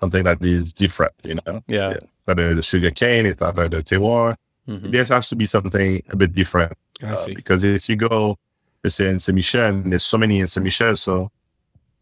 something 0.00 0.22
that 0.22 0.40
is 0.40 0.72
different, 0.72 1.12
you 1.24 1.34
know, 1.44 1.62
yeah, 1.66 1.96
whether 2.24 2.54
the 2.54 2.62
sugar 2.62 2.90
cane, 2.90 3.26
it's 3.26 3.40
whether 3.40 3.68
the 3.68 3.78
terroir, 3.82 4.36
Mhm. 4.68 4.92
there 4.92 5.04
has 5.04 5.28
to 5.28 5.34
be 5.36 5.44
something 5.44 6.00
a 6.08 6.16
bit 6.16 6.32
different. 6.32 6.72
I 7.02 7.06
uh, 7.06 7.16
see. 7.16 7.34
because 7.34 7.64
if 7.64 7.88
you 7.88 7.96
go, 7.96 8.38
let's 8.84 8.94
say 8.94 9.08
in 9.08 9.18
Saint 9.18 9.34
Michel, 9.34 9.82
there's 9.84 10.04
so 10.04 10.16
many 10.16 10.38
in 10.38 10.46
Saint 10.46 10.62
Michel, 10.62 10.94
so 10.96 11.30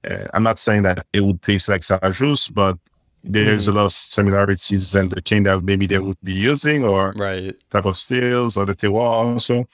uh, 0.09 0.27
I'm 0.35 0.43
not 0.43 0.59
saying 0.59 0.83
that 0.83 1.07
it 1.13 1.21
would 1.21 1.43
taste 1.43 1.69
like 1.69 1.83
Sajous, 1.83 2.53
but 2.53 2.79
there's 3.23 3.63
Mm-hmm. 3.69 3.73
a 3.77 3.81
lot 3.81 3.85
of 3.87 3.93
similarities 3.93 4.95
in 4.95 5.09
the 5.11 5.21
cane 5.21 5.43
that 5.43 5.63
maybe 5.63 5.87
they 5.87 5.99
would 5.99 6.17
be 6.23 6.33
using 6.33 6.85
or 6.85 7.13
right 7.17 7.55
type 7.71 7.85
of 7.85 7.99
stills 7.99 8.57
or 8.57 8.65
the 8.65 8.75
terroir 8.75 9.03
also. 9.35 9.67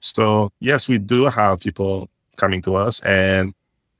So 0.00 0.50
yes, 0.60 0.88
we 0.88 0.98
do 0.98 1.24
have 1.26 1.60
people 1.60 2.08
coming 2.36 2.62
to 2.62 2.76
us 2.76 3.00
and 3.00 3.52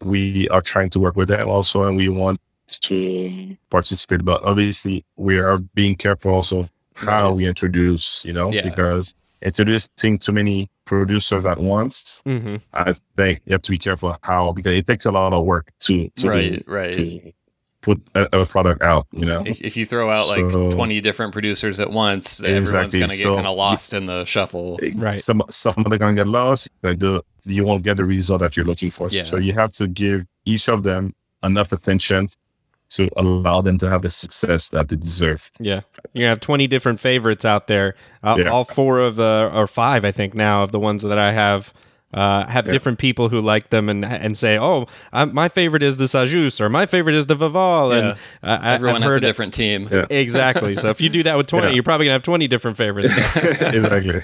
we 0.05 0.49
are 0.51 0.61
trying 0.63 0.91
to 0.91 1.01
work 1.01 1.17
with 1.17 1.29
them 1.29 1.49
also 1.49 1.83
and 1.85 1.97
we 1.97 2.09
want 2.09 2.39
to 2.69 3.57
participate. 3.71 4.25
But 4.25 4.45
obviously 4.45 5.05
we 5.17 5.39
are 5.39 5.59
being 5.59 5.97
careful 5.97 6.33
also 6.35 6.69
how 6.95 7.29
Right. 7.29 7.37
we 7.37 7.47
introduce, 7.47 8.25
you 8.25 8.33
know, 8.33 8.53
Yeah. 8.53 8.63
because 8.63 9.15
introducing 9.45 10.19
too 10.19 10.33
many 10.33 10.71
producers 10.85 11.45
at 11.45 11.59
once, 11.59 12.23
hmm 12.27 12.57
I 12.73 12.95
think 13.17 13.41
you 13.47 13.53
have 13.53 13.63
to 13.63 13.71
be 13.71 13.79
careful 13.79 14.17
how 14.23 14.53
because 14.53 14.73
it 14.73 14.87
takes 14.87 15.05
a 15.07 15.13
lot 15.13 15.33
of 15.33 15.45
work 15.45 15.71
to 15.81 16.09
to, 16.17 16.29
right 16.29 16.65
right 16.67 16.93
to 16.95 17.33
put 17.81 18.01
a, 18.15 18.41
a 18.41 18.47
product 18.47 18.81
out, 18.83 19.07
you 19.13 19.27
know. 19.27 19.43
if, 19.45 19.61
if 19.61 19.77
you 19.77 19.85
throw 19.85 20.11
out 20.11 20.27
like 20.29 20.51
20 20.51 21.03
different 21.03 21.33
producers 21.35 21.79
at 21.81 21.91
once 21.91 22.43
everyone's 22.43 22.95
going 22.97 23.11
to 23.11 23.17
get 23.17 23.23
So- 23.23 23.35
kind 23.35 23.47
of 23.47 23.57
lost 23.57 23.93
in 23.93 24.07
the 24.07 24.25
shuffle 24.25 24.79
Right. 24.95 25.19
Some 25.19 25.43
some 25.51 25.75
of 25.77 25.93
are 25.93 25.99
gonna 25.99 26.15
get 26.15 26.27
lost. 26.27 26.69
Like 26.83 26.99
the 26.99 27.23
you 27.45 27.65
won't 27.65 27.83
get 27.85 27.99
the 27.99 28.05
result 28.07 28.41
that 28.41 28.57
you're 28.57 28.65
looking 28.65 28.91
for. 28.91 29.09
Yeah. 29.11 29.25
So 29.25 29.37
you 29.37 29.53
have 29.53 29.73
to 29.73 29.87
give 29.87 30.25
each 30.47 30.69
of 30.69 30.83
them 30.83 31.15
enough 31.43 31.73
attention 31.73 32.29
to 32.91 33.09
allow 33.17 33.61
them 33.61 33.79
to 33.79 33.89
have 33.91 34.03
the 34.03 34.11
success 34.11 34.69
that 34.69 34.89
they 34.89 34.97
deserve. 34.97 35.51
Yeah, 35.59 35.81
you're 36.13 36.29
have 36.29 36.41
20 36.41 36.67
different 36.67 37.01
favorites 37.01 37.45
out 37.45 37.67
there. 37.67 37.95
Uh, 38.23 38.37
Yeah. 38.39 38.49
All 38.51 38.65
four 38.65 39.01
of 39.01 39.17
the 39.17 39.51
or 39.53 39.67
five, 39.67 40.05
I 40.05 40.13
think 40.13 40.35
now 40.35 40.63
of 40.63 40.71
the 40.73 40.79
ones 40.81 41.03
that 41.03 41.19
I 41.19 41.33
have. 41.33 41.73
Uh, 42.13 42.47
have 42.47 42.65
Yeah. 42.65 42.73
different 42.73 43.01
people 43.01 43.29
who 43.29 43.41
like 43.41 43.71
them 43.71 43.89
and 43.89 44.05
and 44.05 44.39
say, 44.39 44.57
oh, 44.57 44.87
I, 45.13 45.25
my 45.25 45.49
favorite 45.49 45.83
is 45.83 45.97
the 45.97 46.05
Sajous 46.05 46.61
or 46.61 46.69
my 46.69 46.87
favorite 46.87 47.17
is 47.17 47.27
the 47.27 47.35
Vaval, 47.35 47.93
and 47.93 48.07
uh, 48.11 48.17
I, 48.63 48.75
everyone 48.75 48.99
I've 48.99 49.03
has 49.03 49.11
a 49.11 49.15
heard 49.15 49.23
it- 49.25 49.27
different 49.27 49.53
team 49.53 49.89
Yeah. 49.91 50.07
exactly. 50.11 50.77
So 50.77 50.91
if 50.91 51.01
you 51.01 51.09
do 51.09 51.25
that 51.25 51.37
with 51.37 51.49
20, 51.49 51.67
Yeah. 51.67 51.73
you're 51.75 51.83
probably 51.83 52.07
gonna 52.07 52.13
have 52.13 52.23
20 52.23 52.47
different 52.47 52.77
favorites. 52.77 53.13
exactly. 53.61 54.21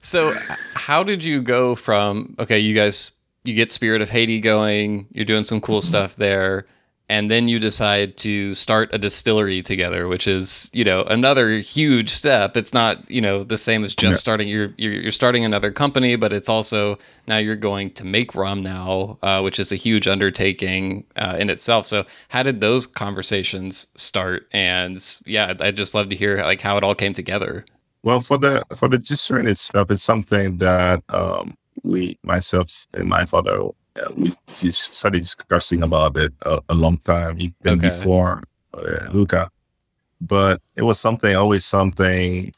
so 0.00 0.34
how 0.74 1.02
did 1.02 1.22
you 1.24 1.42
go 1.42 1.74
from 1.74 2.34
okay 2.38 2.58
you 2.58 2.74
guys 2.74 3.12
you 3.44 3.52
get 3.54 3.70
spirit 3.70 4.00
of 4.02 4.08
haiti 4.10 4.40
going 4.40 5.06
you're 5.12 5.24
doing 5.26 5.44
some 5.44 5.60
cool 5.60 5.80
stuff 5.90 6.16
there 6.16 6.66
and 7.10 7.30
then 7.30 7.48
you 7.48 7.58
decide 7.58 8.16
to 8.18 8.52
start 8.54 8.90
a 8.92 8.98
distillery 8.98 9.62
together 9.62 10.06
which 10.08 10.26
is 10.26 10.70
you 10.74 10.84
know 10.84 11.02
another 11.04 11.58
huge 11.58 12.10
step. 12.10 12.56
It's 12.56 12.74
not 12.74 13.10
you 13.10 13.20
know 13.20 13.44
the 13.44 13.58
same 13.58 13.84
as 13.84 13.94
just 13.94 14.12
Yeah. 14.16 14.18
starting 14.18 14.48
you're, 14.48 14.72
you're 14.76 14.92
you're 15.02 15.10
starting 15.10 15.44
another 15.44 15.70
company 15.70 16.16
but 16.16 16.32
it's 16.32 16.48
also 16.48 16.98
now 17.26 17.38
you're 17.38 17.56
going 17.56 17.90
to 17.92 18.04
make 18.04 18.34
rum 18.34 18.62
now 18.62 19.18
uh, 19.22 19.40
which 19.40 19.58
is 19.58 19.72
a 19.72 19.76
huge 19.76 20.06
undertaking 20.08 21.04
uh, 21.16 21.36
in 21.38 21.50
itself. 21.50 21.86
So 21.86 22.04
how 22.28 22.42
did 22.42 22.60
those 22.60 22.86
conversations 22.86 23.86
start? 23.96 24.46
And 24.52 24.96
yeah 25.26 25.48
I'd- 25.50 25.64
i'd 25.64 25.76
just 25.76 25.94
love 25.94 26.08
to 26.10 26.16
hear 26.16 26.36
like 26.38 26.60
how 26.60 26.76
it 26.76 26.84
all 26.84 26.94
came 26.94 27.14
together. 27.14 27.64
Well, 28.04 28.20
for 28.20 28.38
the 28.38 28.62
for 28.76 28.88
the 28.88 28.98
distillery 28.98 29.50
itself, 29.50 29.90
it's 29.90 30.04
something 30.04 30.58
that 30.58 31.02
um, 31.08 31.56
we, 31.82 32.16
myself 32.22 32.86
and 32.94 33.08
my 33.08 33.24
father, 33.26 33.70
uh, 33.98 34.12
we 34.16 34.32
just 34.60 34.94
started 34.94 35.22
discussing 35.22 35.82
about 35.82 36.16
it 36.16 36.32
a, 36.42 36.60
a 36.68 36.74
long 36.74 36.98
time, 36.98 37.40
even 37.40 37.54
Okay. 37.66 37.88
before 37.88 38.42
uh, 38.74 39.08
Luca. 39.12 39.50
But 40.20 40.60
it 40.76 40.82
was 40.82 40.98
something, 40.98 41.34
always 41.36 41.64
something, 41.64 42.52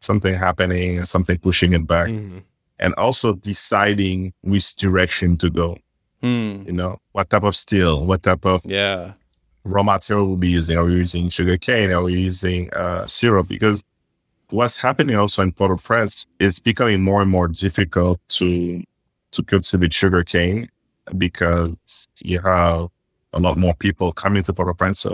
something 0.00 0.34
happening, 0.34 1.04
something 1.04 1.38
pushing 1.38 1.72
it 1.72 1.86
back, 1.86 2.08
Mhm. 2.08 2.42
and 2.78 2.94
also 2.94 3.34
deciding 3.34 4.32
which 4.42 4.74
direction 4.76 5.36
to 5.38 5.50
go. 5.50 5.78
Hmm. 6.22 6.62
You 6.66 6.72
know, 6.72 6.98
what 7.12 7.30
type 7.30 7.44
of 7.44 7.54
steel, 7.54 8.04
what 8.06 8.22
type 8.22 8.44
of 8.44 8.62
yeah 8.66 9.12
raw 9.64 9.82
material 9.82 10.26
we'll 10.26 10.36
be 10.36 10.48
using. 10.48 10.76
Are 10.78 10.84
we 10.84 10.92
using 10.94 11.28
sugar 11.28 11.56
cane? 11.58 11.90
Are 11.92 12.02
we 12.02 12.14
using 12.14 12.72
uh, 12.72 13.06
syrup? 13.06 13.48
Because 13.48 13.84
what's 14.50 14.80
happening 14.80 15.14
also 15.14 15.42
in 15.42 15.52
Port-au-Prince, 15.52 16.26
it's 16.40 16.58
becoming 16.58 17.02
more 17.02 17.20
and 17.20 17.30
more 17.30 17.48
difficult 17.48 18.18
to 18.38 18.82
to 19.32 19.42
cultivate 19.42 19.92
sugar 19.92 20.24
cane 20.24 20.68
because 21.16 22.08
you 22.22 22.40
have 22.40 22.88
a 23.32 23.40
lot 23.40 23.56
more 23.58 23.74
people 23.74 24.12
coming 24.12 24.42
to 24.42 24.52
Port-au-Prince. 24.52 25.06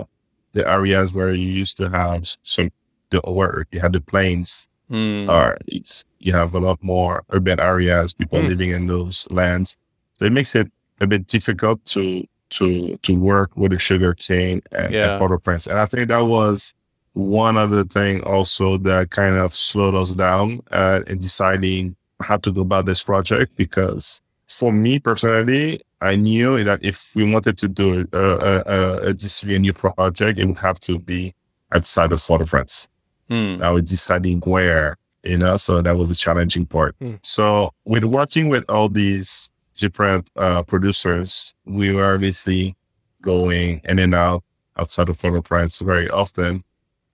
The 0.53 0.67
areas 0.67 1.13
where 1.13 1.31
you 1.33 1.47
used 1.47 1.77
to 1.77 1.89
have 1.89 2.27
some 2.43 2.69
the 3.11 3.19
where 3.25 3.65
you 3.71 3.79
had 3.79 3.93
the 3.93 4.01
plains 4.01 4.67
Hmm. 4.89 5.27
are 5.29 5.57
it's 5.67 6.03
you 6.19 6.31
have 6.33 6.53
a 6.53 6.59
lot 6.59 6.77
more 6.83 7.23
urban 7.31 7.59
areas, 7.59 8.13
people 8.13 8.39
Mm. 8.39 8.47
living 8.49 8.69
in 8.69 8.85
those 8.87 9.27
lands. 9.31 9.75
So 10.19 10.25
it 10.25 10.31
makes 10.31 10.53
it 10.55 10.71
a 11.01 11.07
bit 11.07 11.25
difficult 11.27 11.83
to 11.93 12.25
to 12.51 12.95
to 13.01 13.15
work 13.15 13.51
with 13.57 13.71
the 13.71 13.79
sugar 13.79 14.13
cane 14.13 14.61
and, 14.71 14.93
Yeah. 14.93 15.11
and 15.11 15.19
Port-au-Prince. 15.19 15.65
And 15.67 15.79
I 15.79 15.85
think 15.85 16.07
that 16.09 16.19
was 16.21 16.73
one 17.13 17.57
other 17.57 17.83
thing 17.83 18.21
also 18.23 18.77
that 18.79 19.09
kind 19.09 19.35
of 19.37 19.55
slowed 19.55 19.95
us 19.95 20.11
down 20.11 20.61
uh, 20.71 21.01
in 21.07 21.19
deciding 21.19 21.95
how 22.21 22.37
to 22.37 22.51
go 22.51 22.61
about 22.61 22.85
this 22.85 23.03
project 23.03 23.55
because 23.55 24.21
for 24.47 24.71
me 24.71 24.99
personally, 24.99 25.81
I 26.01 26.15
knew 26.15 26.63
that 26.63 26.83
if 26.83 27.13
we 27.15 27.31
wanted 27.31 27.57
to 27.57 27.67
do 27.67 28.07
a, 28.11 28.17
a, 28.17 28.63
a, 28.65 29.09
a, 29.09 29.13
this 29.13 29.43
a 29.43 29.59
new 29.59 29.73
project, 29.73 30.39
it 30.39 30.45
would 30.45 30.59
have 30.59 30.79
to 30.81 30.99
be 30.99 31.33
outside 31.71 32.11
of 32.11 32.21
Port-au-Prince. 32.25 32.87
Hmm. 33.29 33.61
I 33.61 33.71
was 33.71 33.89
deciding 33.89 34.39
where, 34.41 34.97
you 35.23 35.37
know, 35.37 35.57
so 35.57 35.81
that 35.81 35.97
was 35.97 36.09
the 36.09 36.15
challenging 36.15 36.67
part. 36.67 36.95
Mm. 36.99 37.19
So 37.23 37.71
with 37.85 38.03
working 38.03 38.49
with 38.49 38.63
all 38.69 38.87
these 38.87 39.49
different 39.73 40.29
uh, 40.35 40.61
producers, 40.63 41.55
we 41.65 41.93
were 41.93 42.13
obviously 42.13 42.75
going 43.21 43.81
in 43.85 43.97
and 43.97 44.13
out 44.13 44.43
outside 44.77 45.09
of 45.09 45.19
Port-au-Prince 45.19 45.79
very 45.79 46.09
often. 46.09 46.63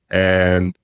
And 0.10 0.76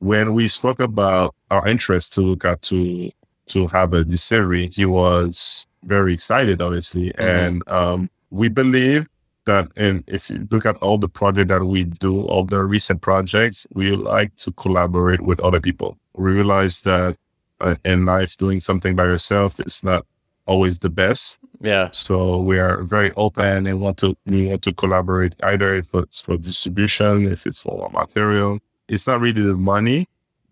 when 0.00 0.34
we 0.34 0.48
spoke 0.48 0.80
about 0.80 1.36
our 1.50 1.66
interest 1.68 2.14
to 2.14 2.20
look 2.20 2.44
at 2.44 2.62
to 2.62 3.10
to 3.48 3.66
have 3.68 3.92
a 3.92 4.04
distillery, 4.04 4.70
he 4.72 4.86
was 4.86 5.66
very 5.84 6.14
excited, 6.14 6.62
obviously, 6.62 7.08
mm-hmm. 7.10 7.22
and 7.22 7.68
um, 7.68 8.10
we 8.30 8.48
believe 8.48 9.06
that 9.46 9.68
and 9.76 10.02
if 10.06 10.30
you 10.30 10.48
look 10.50 10.64
at 10.66 10.76
all 10.76 10.98
the 10.98 11.08
projects 11.08 11.48
that 11.48 11.64
we 11.64 11.84
do, 11.84 12.22
all 12.22 12.44
the 12.44 12.62
recent 12.62 13.00
projects, 13.00 13.66
we 13.74 13.94
like 13.94 14.34
to 14.36 14.52
collaborate 14.52 15.20
with 15.22 15.40
other 15.40 15.60
people. 15.60 15.98
We 16.14 16.32
realize 16.32 16.80
that 16.82 17.16
uh, 17.60 17.76
in 17.84 18.04
life, 18.04 18.36
doing 18.36 18.60
something 18.60 18.96
by 18.96 19.04
yourself 19.04 19.60
is 19.60 19.82
not 19.82 20.06
always 20.46 20.78
the 20.78 20.90
best. 20.90 21.38
Yeah. 21.60 21.90
So 21.92 22.40
we 22.40 22.58
are 22.58 22.82
very 22.82 23.12
open 23.16 23.66
and 23.66 23.80
want 23.80 23.98
to 23.98 24.16
we 24.26 24.48
want 24.48 24.62
to 24.62 24.72
collaborate 24.72 25.34
either 25.42 25.76
if 25.76 25.88
it's 25.94 26.20
for 26.20 26.36
distribution, 26.36 27.30
if 27.30 27.46
it's 27.46 27.62
for 27.62 27.84
our 27.84 27.90
material. 27.90 28.58
It's 28.88 29.06
not 29.06 29.20
really 29.20 29.42
the 29.42 29.56
money, 29.56 30.06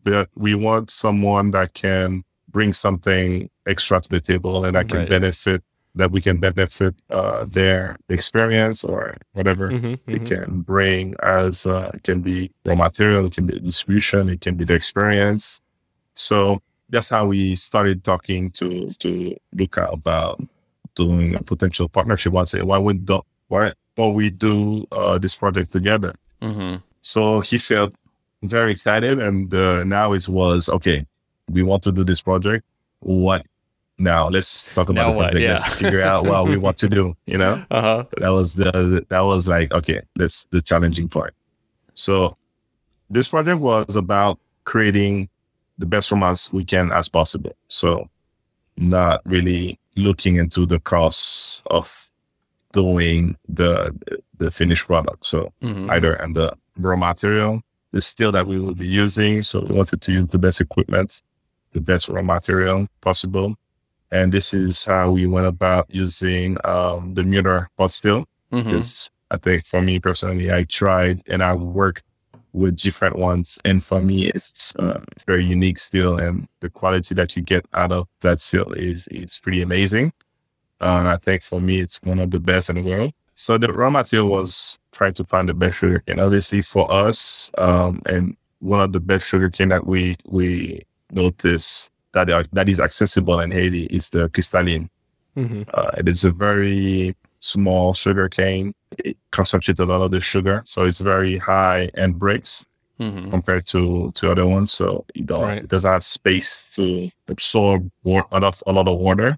but 0.05 0.31
we 0.35 0.55
want 0.55 0.91
someone 0.91 1.51
that 1.51 1.75
can 1.75 2.25
bring 2.53 2.73
something 2.73 3.51
extra 3.67 4.01
to 4.01 4.09
the 4.09 4.21
table 4.21 4.65
and 4.65 4.77
I 4.77 4.85
can 4.85 5.01
right. 5.01 5.09
benefit 5.09 5.63
that 5.95 6.11
we 6.11 6.21
can 6.21 6.39
benefit 6.39 6.95
uh, 7.11 7.45
their 7.45 7.97
experience 8.09 8.83
or 8.83 9.17
whatever 9.33 9.71
mm-hmm, 9.71 9.87
it 9.87 10.01
mm-hmm. 10.07 10.25
can 10.25 10.61
bring 10.63 11.15
as 11.23 11.67
uh, 11.67 11.91
it 11.93 12.03
can 12.03 12.23
be 12.23 12.51
raw 12.65 12.75
material, 12.75 13.27
it 13.27 13.35
can 13.35 13.47
be 13.47 13.59
distribution, 13.61 14.29
it 14.29 14.41
can 14.41 14.55
be 14.55 14.65
the 14.65 14.75
experience. 14.75 15.61
So 16.15 16.63
that's 16.89 17.09
how 17.09 17.27
we 17.27 17.57
started 17.57 18.05
talking 18.05 18.51
to 18.53 18.89
to 18.89 19.37
Luca 19.55 19.89
about 19.91 20.41
doing 20.95 21.35
a 21.35 21.43
potential 21.43 21.89
partnership. 21.89 22.33
Say, 22.47 22.63
why 22.63 22.79
would 22.79 23.05
do, 23.05 23.21
why 23.49 23.73
don't 23.97 24.15
we 24.15 24.31
do 24.31 24.87
uh, 24.93 25.19
this 25.19 25.37
project 25.37 25.73
together? 25.73 26.15
Mm-hmm. 26.41 26.77
So 27.03 27.41
he 27.41 27.59
felt 27.59 27.95
very 28.43 28.73
excited, 28.73 29.19
and 29.19 29.53
uh, 29.53 29.85
now 29.85 30.13
it 30.13 30.29
was 30.29 30.69
okay. 30.69 31.07
We 31.53 31.63
want 31.63 31.83
to 31.85 31.93
do 31.93 32.05
this 32.05 32.21
project. 32.21 32.65
What 33.01 33.47
now? 33.99 34.29
Let's 34.29 34.69
talk 34.69 34.89
about 34.89 35.09
now 35.09 35.13
the 35.13 35.19
project. 35.19 35.35
What? 35.35 35.43
Yeah. 35.43 35.53
Let's 35.53 35.75
figure 35.75 36.03
out 36.03 36.25
what 36.25 36.49
we 36.49 36.57
want 36.57 36.79
to 36.79 36.89
do. 36.89 37.17
You 37.27 37.39
know, 37.39 37.65
uh-huh. 37.71 38.05
that 38.19 38.29
was 38.31 38.55
the 38.55 39.07
that 39.09 39.21
was 39.21 39.49
like 39.49 39.73
okay. 39.73 40.01
That's 40.17 40.45
the 40.51 40.61
challenging 40.61 41.09
part. 41.09 41.35
So 41.95 42.37
this 43.11 43.29
project 43.29 43.61
was 43.61 43.97
about 43.97 44.39
creating 44.65 45.29
the 45.79 45.87
best 45.87 46.11
romance 46.11 46.53
we 46.53 46.65
can 46.65 46.93
as 46.93 47.09
possible. 47.09 47.53
So 47.69 48.09
not 48.77 49.21
really 49.25 49.79
looking 49.97 50.37
into 50.37 50.67
the 50.67 50.81
costs 50.81 51.63
of 51.67 52.11
doing 52.73 53.37
the 53.49 53.95
the 54.39 54.51
finished 54.51 54.87
product. 54.87 55.27
So 55.27 55.53
mm-hmm. 55.63 55.91
either 55.91 56.15
and 56.15 56.35
the 56.35 56.57
raw 56.77 56.97
material, 56.97 57.63
the 57.93 58.01
steel 58.01 58.33
that 58.33 58.47
we 58.47 58.59
will 58.59 58.75
be 58.75 58.87
using. 58.87 59.43
So 59.43 59.61
we 59.61 59.75
wanted 59.75 60.01
to 60.03 60.13
use 60.13 60.29
the 60.29 60.39
best 60.39 60.61
equipment, 60.61 61.23
the 61.73 61.81
best 61.81 62.09
raw 62.09 62.23
material 62.23 62.89
possible. 63.01 63.57
And 64.11 64.33
this 64.33 64.53
is 64.53 64.85
how 64.85 65.11
we 65.11 65.27
went 65.27 65.47
about 65.47 65.87
using 65.89 66.59
um, 66.65 67.15
the 67.15 67.25
Mueller 67.25 67.71
pot 67.77 67.93
steel. 67.93 68.27
Mm-hmm. 68.53 68.81
I 69.31 69.39
think 69.39 69.65
for 69.65 69.81
me 69.81 69.99
personally, 69.99 70.53
I 70.53 70.65
tried 70.65 71.23
and 71.27 71.43
I 71.43 71.55
worked 71.55 72.03
with 72.53 72.77
different 72.77 73.17
ones. 73.17 73.59
And 73.65 73.83
for 73.83 74.03
me, 74.03 74.27
it's 74.27 74.77
uh, 74.77 75.01
very 75.27 75.45
unique 75.45 75.79
still. 75.79 76.19
And 76.19 76.47
the 76.61 76.69
quality 76.69 77.15
that 77.15 77.35
you 77.35 77.43
get 77.43 77.65
out 77.73 77.93
of 77.93 78.09
that 78.21 78.41
still 78.41 78.73
is, 78.73 79.09
it's 79.11 79.41
pretty 79.41 79.63
amazing. 79.63 80.13
Uh, 80.81 80.97
and 80.99 81.09
I 81.09 81.17
think 81.17 81.43
for 81.43 81.61
me, 81.61 81.81
it's 81.81 81.99
one 82.03 82.19
of 82.19 82.31
the 82.31 82.41
best 82.41 82.69
in 82.69 82.77
the 82.77 82.83
world. 82.83 83.13
So 83.35 83.57
the 83.57 83.73
raw 83.73 83.89
material 83.89 84.29
was 84.29 84.79
trying 84.91 85.15
to 85.15 85.25
find 85.25 85.49
the 85.49 85.55
best 85.55 85.79
sugar 85.79 86.01
cane. 86.01 86.21
Obviously 86.21 86.61
for 86.61 86.93
us, 86.93 87.51
um, 87.57 88.03
and 88.05 88.37
one 88.59 88.81
of 88.81 88.93
the 88.93 89.01
best 89.01 89.27
sugar 89.27 89.49
cane 89.49 89.71
that 89.71 89.87
we, 89.87 90.17
we 90.27 90.83
noticed 91.13 91.91
that, 92.13 92.31
are, 92.31 92.45
that 92.53 92.69
is 92.69 92.81
accessible 92.81 93.41
in 93.41 93.51
Haiti 93.51 93.85
is 93.87 94.11
the 94.11 94.29
crystalline. 94.29 94.91
Mm-hmm. 95.37 95.63
Uh, 95.73 95.91
it 95.99 96.09
is 96.09 96.25
a 96.25 96.31
very 96.31 97.17
small 97.41 97.95
sugar 97.95 98.29
cane. 98.29 98.75
It 98.99 99.17
concentrates 99.31 99.81
a 99.81 99.87
lot 99.87 100.03
of 100.03 100.11
the 100.11 100.21
sugar, 100.21 100.63
so 100.67 100.85
it's 100.85 101.01
very 101.01 101.39
high 101.39 101.91
and 101.95 102.15
Brix 102.15 102.67
mm-hmm. 103.01 103.31
compared 103.31 103.67
to 103.67 104.13
to 104.13 104.31
other 104.31 104.47
ones. 104.47 104.73
So 104.73 105.05
you 105.15 105.25
don't 105.25 105.43
right. 105.43 105.59
it 105.59 105.69
doesn't 105.69 105.91
have 105.91 106.05
space 106.05 106.65
to 106.77 107.09
absorb 107.29 107.91
more, 108.05 108.27
a 108.31 108.41
lot 108.41 108.61
a 108.67 108.73
lot 108.73 108.89
of 108.89 108.99
water. 108.99 109.37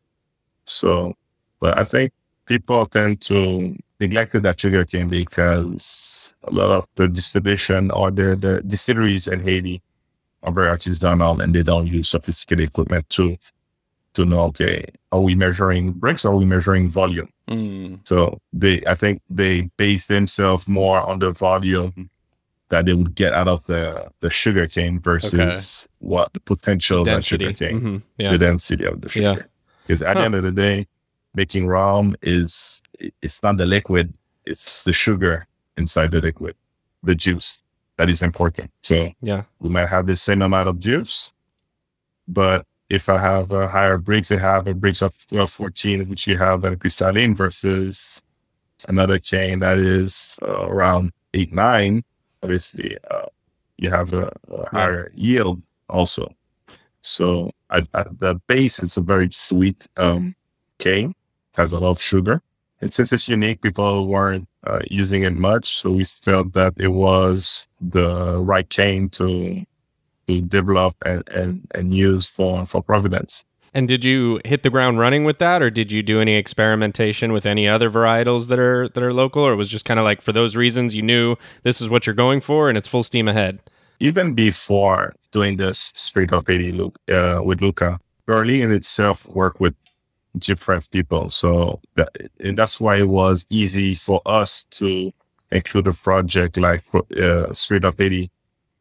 So, 0.67 1.15
but 1.61 1.79
I 1.79 1.85
think 1.85 2.13
people 2.47 2.87
tend 2.87 3.21
to 3.23 3.77
neglect 4.01 4.33
that 4.41 4.61
sugar 4.61 4.85
cane 4.85 5.09
because 5.09 6.35
a 6.43 6.51
lot 6.51 6.71
of 6.71 6.87
the 6.97 7.09
distribution 7.09 7.91
or 7.91 8.11
the 8.11 8.37
the 8.37 8.63
distilleries 8.63 9.29
in 9.29 9.41
Haiti 9.41 9.83
very 10.53 10.69
artisanal 10.69 11.43
and 11.43 11.55
they 11.55 11.63
don't 11.63 11.87
use 11.87 12.09
sophisticated 12.09 12.69
equipment 12.69 13.09
to 13.11 13.37
to 14.15 14.25
know, 14.25 14.41
okay, 14.45 14.85
are 15.13 15.21
we 15.21 15.35
measuring 15.35 15.93
Brix? 15.93 16.25
Or 16.25 16.29
are 16.29 16.37
we 16.37 16.45
measuring 16.45 16.89
volume? 16.89 17.29
Mm. 17.49 18.07
So 18.07 18.39
they, 18.53 18.81
I 18.87 18.95
think 18.95 19.23
they 19.29 19.63
base 19.77 20.07
themselves 20.07 20.69
more 20.69 21.01
on 21.01 21.19
the 21.19 21.33
volume 21.33 22.11
that 22.69 22.87
they 22.87 22.95
would 22.95 23.15
get 23.17 23.33
out 23.33 23.49
of 23.49 23.65
the, 23.67 24.09
the 24.21 24.31
sugar 24.31 24.69
cane 24.69 25.01
versus 25.01 25.89
okay. 25.89 25.93
what 25.99 26.33
the 26.33 26.41
potential 26.41 27.05
the 27.05 27.17
of 27.17 27.25
sugar 27.25 27.53
cane, 27.53 27.81
mm-hmm. 27.81 27.97
yeah. 28.17 28.31
the 28.31 28.39
density 28.39 28.85
of 28.85 29.01
the 29.01 29.09
sugar. 29.09 29.27
Yeah. 29.27 29.43
Because 29.87 30.01
at 30.01 30.17
huh. 30.17 30.21
the 30.21 30.25
end 30.27 30.35
of 30.37 30.43
the 30.45 30.53
day, 30.53 30.87
making 31.35 31.67
rum 31.67 32.15
is, 32.23 32.83
it's 33.21 33.43
not 33.43 33.57
the 33.57 33.67
liquid, 33.67 34.15
it's 34.47 34.85
the 34.85 34.93
sugar 34.93 35.49
inside 35.77 36.13
the 36.13 36.21
liquid, 36.21 36.55
the 37.03 37.17
juice 37.17 37.64
that 37.97 38.11
is 38.11 38.23
important. 38.23 38.71
So 38.83 39.13
yeah, 39.21 39.45
we 39.61 39.69
might 39.69 39.89
have 39.89 40.07
the 40.07 40.17
same 40.17 40.43
amount 40.43 40.69
of 40.69 40.79
juice, 40.79 41.33
but 42.27 42.67
if 42.89 43.09
I 43.09 43.19
have 43.19 43.51
a 43.53 43.69
higher 43.69 43.99
Brix, 43.99 44.35
I 44.35 44.41
have 44.41 44.67
a 44.67 44.75
Brix 44.75 45.03
of 45.03 45.51
14, 45.51 46.09
which 46.09 46.27
you 46.27 46.37
have 46.39 46.65
a 46.65 46.77
crystalline 46.77 47.35
versus 47.35 48.23
another 48.89 49.19
cane 49.19 49.61
that 49.61 49.79
is 49.79 50.39
uh, 50.43 50.67
around 50.67 51.13
8, 51.33 51.53
9. 51.53 52.05
Obviously, 52.43 52.97
uh, 53.11 53.27
you 53.79 53.91
have 53.91 54.13
a, 54.13 54.31
a 54.49 54.69
higher 54.69 55.11
yeah. 55.15 55.37
yield 55.37 55.63
also. 55.89 56.35
So 57.01 57.51
at, 57.71 57.89
at, 57.95 58.19
the 58.19 58.35
base, 58.47 58.79
it's 58.79 58.97
a 58.97 59.01
very 59.01 59.31
sweet 59.33 59.87
um, 59.97 60.35
cane, 60.79 61.15
has 61.55 61.73
a 61.73 61.79
lot 61.79 61.91
of 61.91 62.01
sugar. 62.01 62.43
And 62.81 62.93
since 62.93 63.13
it's 63.13 63.29
unique, 63.29 63.63
people 63.63 64.07
weren't 64.07 64.49
uh, 64.67 64.81
using 64.91 65.23
it 65.23 65.35
much. 65.35 65.77
So 65.77 65.91
we 65.91 66.05
felt 66.05 66.53
that 66.55 66.75
it 66.77 66.89
was 66.89 67.67
the 67.81 68.39
right 68.41 68.69
chain 68.69 69.09
to 69.11 69.65
to 70.27 70.41
develop 70.41 70.97
and, 71.05 71.23
and, 71.29 71.67
and 71.75 71.95
use 71.95 72.27
for, 72.27 72.65
for 72.65 72.83
Providence. 72.83 73.45
And 73.75 73.89
did 73.89 74.05
you 74.05 74.41
hit 74.45 74.63
the 74.63 74.71
ground 74.71 75.01
running 75.01 75.25
with 75.25 75.39
that, 75.39 75.61
or 75.61 75.69
did 75.69 75.91
you 75.91 76.03
do 76.03 76.21
any 76.21 76.37
experimentation 76.37 77.33
with 77.33 77.45
any 77.45 77.67
other 77.69 77.91
varietals 77.91 78.47
that 78.47 78.59
are 78.59 78.89
that 78.89 79.03
are 79.03 79.13
local, 79.13 79.45
or 79.45 79.57
was 79.57 79.69
just 79.69 79.85
kind 79.85 79.99
of 79.99 80.05
like 80.05 80.23
for 80.23 80.33
those 80.33 80.55
reasons 80.55 80.95
you 80.95 81.03
knew 81.03 81.37
this 81.65 81.81
is 81.81 81.89
what 81.89 82.07
you're 82.07 82.15
going 82.15 82.41
for 82.41 82.69
and 82.69 82.79
it's 82.79 82.89
full 82.89 83.03
steam 83.03 83.27
ahead? 83.27 83.59
Even 83.99 84.35
before 84.35 85.15
doing 85.33 85.57
this 85.57 85.93
Spirit 85.95 86.33
of 86.33 86.47
Haiti 86.47 86.71
uh, 87.13 87.43
with 87.43 87.61
Luca, 87.61 87.99
early 88.29 88.63
in 88.63 88.71
itself 88.71 89.27
worked 89.27 89.59
with 89.59 89.75
different 90.39 90.91
people, 90.91 91.31
so 91.31 91.81
that, 91.95 92.09
and 92.41 92.59
that's 92.59 92.81
why 92.81 92.97
it 92.97 93.09
was 93.09 93.47
easy 93.51 93.95
for 93.95 94.21
us 94.27 94.65
to 94.71 95.13
include 95.51 95.87
a 95.87 95.93
project 95.93 96.57
like 96.57 96.83
uh, 97.17 97.53
Spirit 97.55 97.85
of 97.85 97.97
Haiti 97.97 98.31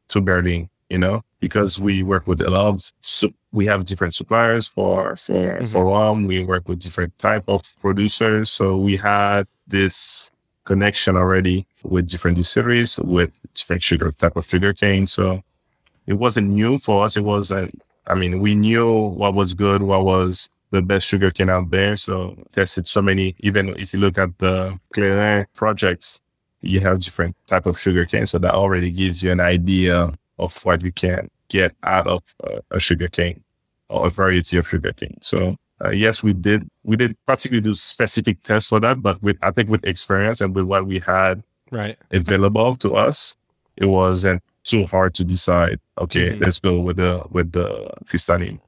to 0.07 0.21
Berling, 0.21 0.69
you 0.89 0.97
know, 0.97 1.23
because 1.39 1.79
we 1.79 2.03
work 2.03 2.25
with 2.25 2.41
a 2.41 2.49
lot 2.49 2.67
of, 2.67 2.91
so 3.01 3.29
we 3.51 3.65
have 3.67 3.85
different 3.85 4.15
suppliers 4.15 4.67
for, 4.67 5.15
for, 5.15 5.33
mm-hmm. 5.33 5.65
for 5.65 5.85
rum. 5.85 6.25
We 6.25 6.43
work 6.43 6.67
with 6.67 6.79
different 6.79 7.17
type 7.19 7.43
of 7.47 7.61
producers. 7.81 8.51
So 8.51 8.77
we 8.77 8.97
had 8.97 9.47
this 9.67 10.31
connection 10.65 11.15
already 11.15 11.67
with 11.83 12.07
different 12.07 12.37
distilleries, 12.37 12.99
with 12.99 13.31
different 13.53 13.83
sugar 13.83 14.11
type 14.11 14.35
of 14.35 14.47
sugar 14.49 14.73
cane. 14.73 15.05
So 15.05 15.43
it 16.07 16.13
wasn't 16.13 16.49
new 16.49 16.79
for 16.79 17.05
us. 17.05 17.17
It 17.17 17.23
wasn't, 17.23 17.81
I 18.07 18.15
mean, 18.15 18.39
we 18.39 18.55
knew 18.55 18.91
what 18.91 19.35
was 19.35 19.53
good, 19.53 19.83
what 19.83 20.05
was 20.05 20.49
the 20.73 20.81
best 20.81 21.07
sugar 21.07 21.29
cane 21.29 21.49
out 21.49 21.69
there. 21.69 21.95
So 21.95 22.35
tested 22.51 22.87
so 22.87 23.01
many, 23.01 23.35
even 23.39 23.69
if 23.77 23.93
you 23.93 23.99
look 23.99 24.17
at 24.17 24.37
the 24.39 24.79
Clairin 24.93 25.45
projects, 25.53 26.19
you 26.61 26.79
have 26.79 26.99
different 26.99 27.35
type 27.45 27.67
of 27.67 27.79
sugar 27.79 28.05
cane. 28.05 28.25
So 28.25 28.39
that 28.39 28.53
already 28.53 28.89
gives 28.89 29.21
you 29.21 29.31
an 29.31 29.39
idea 29.39 30.13
of 30.39 30.65
what 30.65 30.81
you 30.81 30.91
can 30.91 31.29
get 31.47 31.75
out 31.83 32.07
of 32.07 32.23
uh, 32.43 32.59
a 32.71 32.79
sugar 32.79 33.07
cane 33.07 33.43
or 33.87 34.07
a 34.07 34.09
variety 34.09 34.57
of 34.57 34.67
sugar 34.67 34.91
cane. 34.93 35.17
So 35.21 35.57
uh, 35.83 35.91
yes, 35.91 36.23
we 36.23 36.33
did 36.33 36.67
we 36.83 36.95
did 36.97 37.15
particularly 37.27 37.61
do 37.61 37.75
specific 37.75 38.41
tests 38.41 38.69
for 38.69 38.79
that, 38.79 39.01
but 39.01 39.21
with 39.21 39.37
I 39.43 39.51
think 39.51 39.69
with 39.69 39.85
experience 39.85 40.41
and 40.41 40.55
with 40.55 40.65
what 40.65 40.87
we 40.87 40.99
had 40.99 41.43
right 41.71 41.97
available 42.09 42.75
to 42.77 42.95
us, 42.95 43.35
it 43.77 43.85
wasn't 43.85 44.41
too 44.63 44.85
hard 44.85 45.13
to 45.15 45.23
decide. 45.23 45.79
Okay, 45.99 46.31
mm-hmm. 46.31 46.43
let's 46.43 46.57
go 46.57 46.79
with 46.79 46.97
the 46.97 47.25
with 47.29 47.51
the 47.51 47.91
crystalline. 48.07 48.59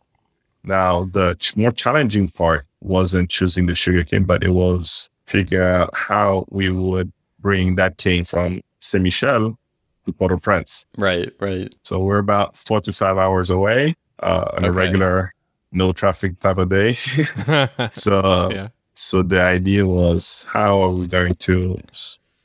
Now 0.65 1.05
the 1.05 1.35
ch- 1.35 1.55
more 1.55 1.71
challenging 1.71 2.27
part 2.27 2.65
wasn't 2.81 3.29
choosing 3.29 3.65
the 3.65 3.75
sugar 3.75 4.03
cane, 4.03 4.23
but 4.23 4.43
it 4.43 4.51
was 4.51 5.09
figure 5.25 5.63
out 5.63 5.89
how 5.93 6.45
we 6.49 6.69
would 6.69 7.11
bring 7.39 7.75
that 7.75 7.97
cane 7.97 8.23
from 8.23 8.61
Saint 8.79 9.03
Michel 9.03 9.57
to 10.05 10.13
Port-au-Prince. 10.13 10.85
Right, 10.97 11.31
right. 11.39 11.73
So 11.83 11.99
we're 11.99 12.19
about 12.19 12.57
four 12.57 12.81
to 12.81 12.93
five 12.93 13.17
hours 13.17 13.49
away. 13.49 13.95
uh, 14.19 14.45
on 14.53 14.59
okay. 14.59 14.67
a 14.67 14.71
regular 14.71 15.33
no 15.71 15.91
traffic 15.91 16.39
type 16.39 16.57
of 16.57 16.69
day. 16.69 16.93
so 17.93 18.49
yeah. 18.51 18.69
so 18.95 19.21
the 19.21 19.41
idea 19.41 19.85
was 19.85 20.45
how 20.49 20.81
are 20.81 20.91
we 20.91 21.07
going 21.07 21.35
to 21.35 21.79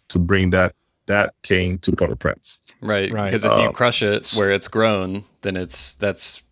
to 0.09 0.19
bring 0.19 0.51
that 0.51 0.75
that 1.07 1.35
cane 1.43 1.79
to 1.79 1.93
Port-au-Prince? 1.93 2.61
Right. 2.81 3.13
Right. 3.13 3.27
Because 3.27 3.45
if 3.45 3.53
you 3.53 3.69
um, 3.69 3.73
crush 3.73 4.03
it 4.03 4.33
where 4.37 4.51
it's 4.51 4.69
grown, 4.69 5.25
then 5.43 5.57
it's 5.57 5.95
that's 5.95 6.43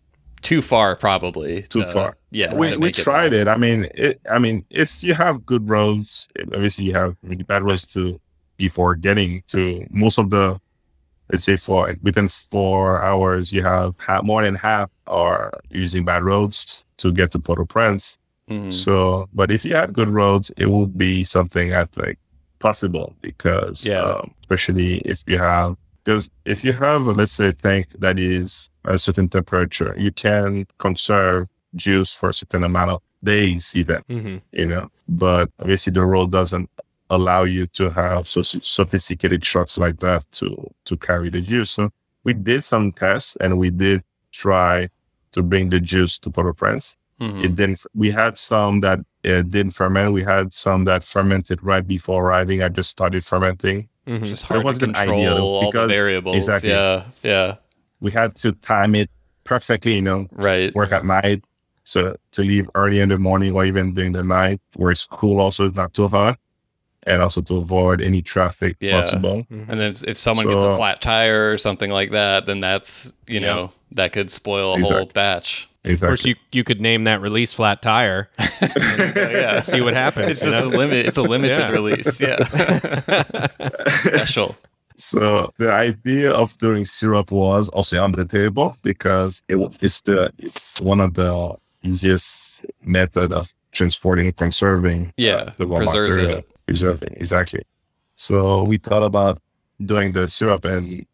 too 0.41 0.61
far 0.61 0.95
probably. 0.95 1.63
Too 1.63 1.81
to, 1.81 1.85
far. 1.85 2.17
Yeah. 2.31 2.53
We, 2.53 2.77
we 2.77 2.91
tried 2.91 3.33
it, 3.33 3.41
it. 3.41 3.47
I 3.47 3.57
mean, 3.57 3.87
it. 3.93 4.21
I 4.29 4.39
mean, 4.39 4.65
it's 4.69 5.03
you 5.03 5.13
have 5.13 5.45
good 5.45 5.69
roads. 5.69 6.27
Obviously, 6.53 6.85
you 6.85 6.93
have 6.93 7.15
really 7.23 7.43
bad 7.43 7.63
roads 7.63 7.85
too 7.85 8.19
before 8.57 8.95
getting 8.95 9.43
to 9.47 9.85
most 9.89 10.17
of 10.17 10.29
the. 10.29 10.59
Let's 11.31 11.45
say 11.45 11.57
for 11.57 11.95
within 12.01 12.27
four 12.27 13.03
hours, 13.03 13.53
you 13.53 13.61
have 13.61 13.93
more 14.23 14.41
than 14.41 14.55
half 14.55 14.89
are 15.05 15.53
using 15.69 16.03
bad 16.03 16.23
roads 16.23 16.83
to 16.97 17.11
get 17.11 17.29
to 17.31 17.39
Port-au-Prince. 17.39 18.17
Mm-hmm. 18.49 18.71
So, 18.71 19.29
but 19.31 19.51
if 19.51 19.63
you 19.63 19.75
had 19.75 19.93
good 19.93 20.09
roads, 20.09 20.51
it 20.57 20.71
would 20.71 20.97
be 20.97 21.23
something 21.23 21.71
I 21.71 21.85
think 21.85 22.17
possible 22.57 23.15
because, 23.21 23.87
yeah. 23.87 24.01
um, 24.01 24.33
especially 24.41 24.97
if 25.05 25.23
you 25.27 25.37
have 25.37 25.77
because 26.09 26.27
if 26.43 26.63
you 26.63 26.73
have, 26.73 27.05
let's 27.05 27.33
say, 27.33 27.49
a 27.49 27.53
tank 27.53 27.89
that 27.99 28.17
is 28.17 28.67
a 28.83 28.97
certain 28.97 29.29
temperature, 29.29 29.93
you 29.95 30.11
can 30.11 30.65
conserve 30.79 31.47
juice 31.75 32.15
for 32.15 32.29
a 32.29 32.33
certain 32.33 32.63
amount 32.63 32.89
of 32.89 33.01
days, 33.23 33.73
even, 33.75 34.01
mm-hmm. 34.09 34.37
you 34.51 34.65
know. 34.65 34.89
But 35.07 35.51
obviously, 35.59 35.93
the 35.93 36.03
road 36.03 36.31
doesn't 36.31 36.67
allow 37.11 37.43
you 37.43 37.67
to 37.67 37.91
have 37.91 38.27
so 38.27 38.41
sophisticated 38.41 39.43
trucks 39.43 39.77
like 39.77 39.97
that 39.99 40.23
to 40.31 40.71
to 40.85 40.97
carry 40.97 41.29
the 41.29 41.41
juice. 41.41 41.69
So 41.69 41.91
we 42.23 42.33
did 42.33 42.63
some 42.63 42.91
tests 42.91 43.37
and 43.39 43.59
we 43.59 43.69
did 43.69 44.01
try 44.31 44.89
to 45.33 45.43
bring 45.43 45.69
the 45.69 45.79
juice 45.79 46.17
to 46.19 46.31
Port-au-Prince. 46.31 46.95
Mm-hmm. 47.21 47.43
It 47.43 47.55
didn't. 47.55 47.85
We 47.93 48.09
had 48.09 48.35
some 48.35 48.79
that 48.81 48.99
uh, 49.25 49.43
didn't 49.43 49.71
ferment. 49.71 50.13
We 50.13 50.23
had 50.23 50.53
some 50.53 50.85
that 50.85 51.03
fermented 51.03 51.61
right 51.61 51.85
before 51.85 52.23
arriving. 52.23 52.63
I 52.63 52.69
just 52.69 52.89
started 52.89 53.23
fermenting 53.23 53.88
Mm-hmm. 54.09 54.23
It's 54.23 54.31
just 54.31 54.45
hard 54.45 54.61
it 54.61 54.65
wasn't 54.65 54.95
to 54.95 54.99
control 54.99 55.19
ideal 55.19 55.37
all 55.37 55.71
the 55.71 55.87
variables. 55.87 56.35
Exactly. 56.35 56.71
Yeah, 56.71 57.05
yeah. 57.21 57.55
We 57.99 58.11
had 58.11 58.35
to 58.37 58.53
time 58.53 58.95
it 58.95 59.11
perfectly, 59.43 59.95
you 59.95 60.01
know. 60.01 60.27
Right. 60.31 60.73
Work 60.73 60.91
at 60.91 61.05
night, 61.05 61.43
so 61.83 62.17
to 62.31 62.41
leave 62.41 62.67
early 62.73 63.01
in 63.01 63.09
the 63.09 63.19
morning 63.19 63.53
or 63.53 63.65
even 63.65 63.93
during 63.93 64.13
the 64.13 64.23
night, 64.23 64.61
where 64.75 64.89
it's 64.89 65.05
cool, 65.05 65.39
also 65.39 65.69
not 65.69 65.93
too 65.93 66.07
hot, 66.07 66.39
and 67.03 67.21
also 67.21 67.41
to 67.41 67.57
avoid 67.57 68.01
any 68.01 68.23
traffic 68.23 68.77
yeah. 68.79 68.93
possible. 68.93 69.45
Mm-hmm. 69.51 69.71
And 69.71 69.79
then 69.79 69.91
if, 69.91 70.03
if 70.05 70.17
someone 70.17 70.45
so, 70.45 70.53
gets 70.53 70.63
a 70.63 70.75
flat 70.75 71.01
tire 71.01 71.51
or 71.51 71.59
something 71.59 71.91
like 71.91 72.09
that, 72.11 72.47
then 72.47 72.61
that's 72.61 73.13
you 73.27 73.39
know 73.39 73.71
that 73.91 74.11
could 74.11 74.31
spoil 74.31 74.71
a 74.71 74.79
exactly. 74.79 74.97
whole 74.97 75.05
batch. 75.13 75.68
Exactly. 75.83 75.93
Of 75.93 76.09
course, 76.09 76.25
you 76.25 76.35
you 76.51 76.63
could 76.65 76.81
name 76.81 77.05
that 77.05 77.21
release 77.21 77.53
flat 77.53 77.81
tire. 77.81 78.29
yeah, 78.61 79.61
see 79.61 79.79
what 79.79 79.93
happens. 79.93 80.31
It's 80.31 80.41
just 80.41 80.59
know? 80.59 80.67
a 80.67 80.77
limit. 80.77 81.05
It's 81.05 81.17
a 81.17 81.21
limited 81.21 81.57
yeah. 81.57 81.69
release. 81.69 82.19
Yeah, 82.19 82.43
special. 83.87 84.57
So 84.97 85.53
the 85.57 85.71
idea 85.71 86.33
of 86.33 86.57
doing 86.57 86.83
syrup 86.83 87.31
was 87.31 87.69
also 87.69 88.03
on 88.03 88.11
the 88.11 88.25
table 88.25 88.75
because 88.81 89.41
it, 89.47 89.55
it's 89.81 90.01
the 90.01 90.33
it's 90.37 90.81
one 90.81 90.99
of 90.99 91.13
the 91.13 91.55
easiest 91.81 92.65
method 92.83 93.31
of 93.31 93.53
transporting 93.71 94.25
and 94.25 94.35
conserving. 94.35 95.07
Uh, 95.07 95.11
yeah, 95.15 95.33
uh, 95.35 95.51
the 95.57 95.65
raw 95.65 95.77
preserves 95.77 96.17
material. 96.17 96.39
It. 96.39 96.65
Preserving 96.65 97.13
exactly. 97.15 97.61
So 98.17 98.63
we 98.63 98.77
thought 98.79 99.03
about 99.03 99.39
doing 99.81 100.11
the 100.11 100.27
syrup, 100.27 100.65
and 100.65 101.05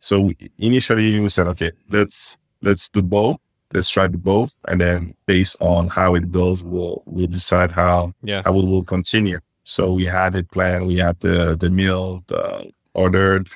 so 0.00 0.32
initially 0.58 1.20
we 1.20 1.28
said, 1.28 1.46
okay, 1.46 1.70
let's 1.88 2.36
let's 2.62 2.88
do 2.88 3.00
both 3.00 3.38
let's 3.72 3.90
try 3.90 4.06
the 4.06 4.18
both, 4.18 4.54
and 4.66 4.80
then 4.80 5.14
based 5.26 5.56
on 5.60 5.88
how 5.88 6.14
it 6.14 6.30
goes, 6.32 6.62
we'll 6.62 7.02
we'll 7.06 7.26
decide 7.26 7.70
how 7.70 8.12
yeah 8.22 8.42
how 8.44 8.52
we 8.52 8.62
will 8.62 8.84
continue. 8.84 9.40
So 9.64 9.92
we 9.92 10.06
had 10.06 10.34
it 10.34 10.50
planned. 10.50 10.86
We 10.86 10.96
had 10.96 11.20
the 11.20 11.56
the 11.56 11.70
meal 11.70 12.24
the 12.26 12.72
ordered. 12.94 13.48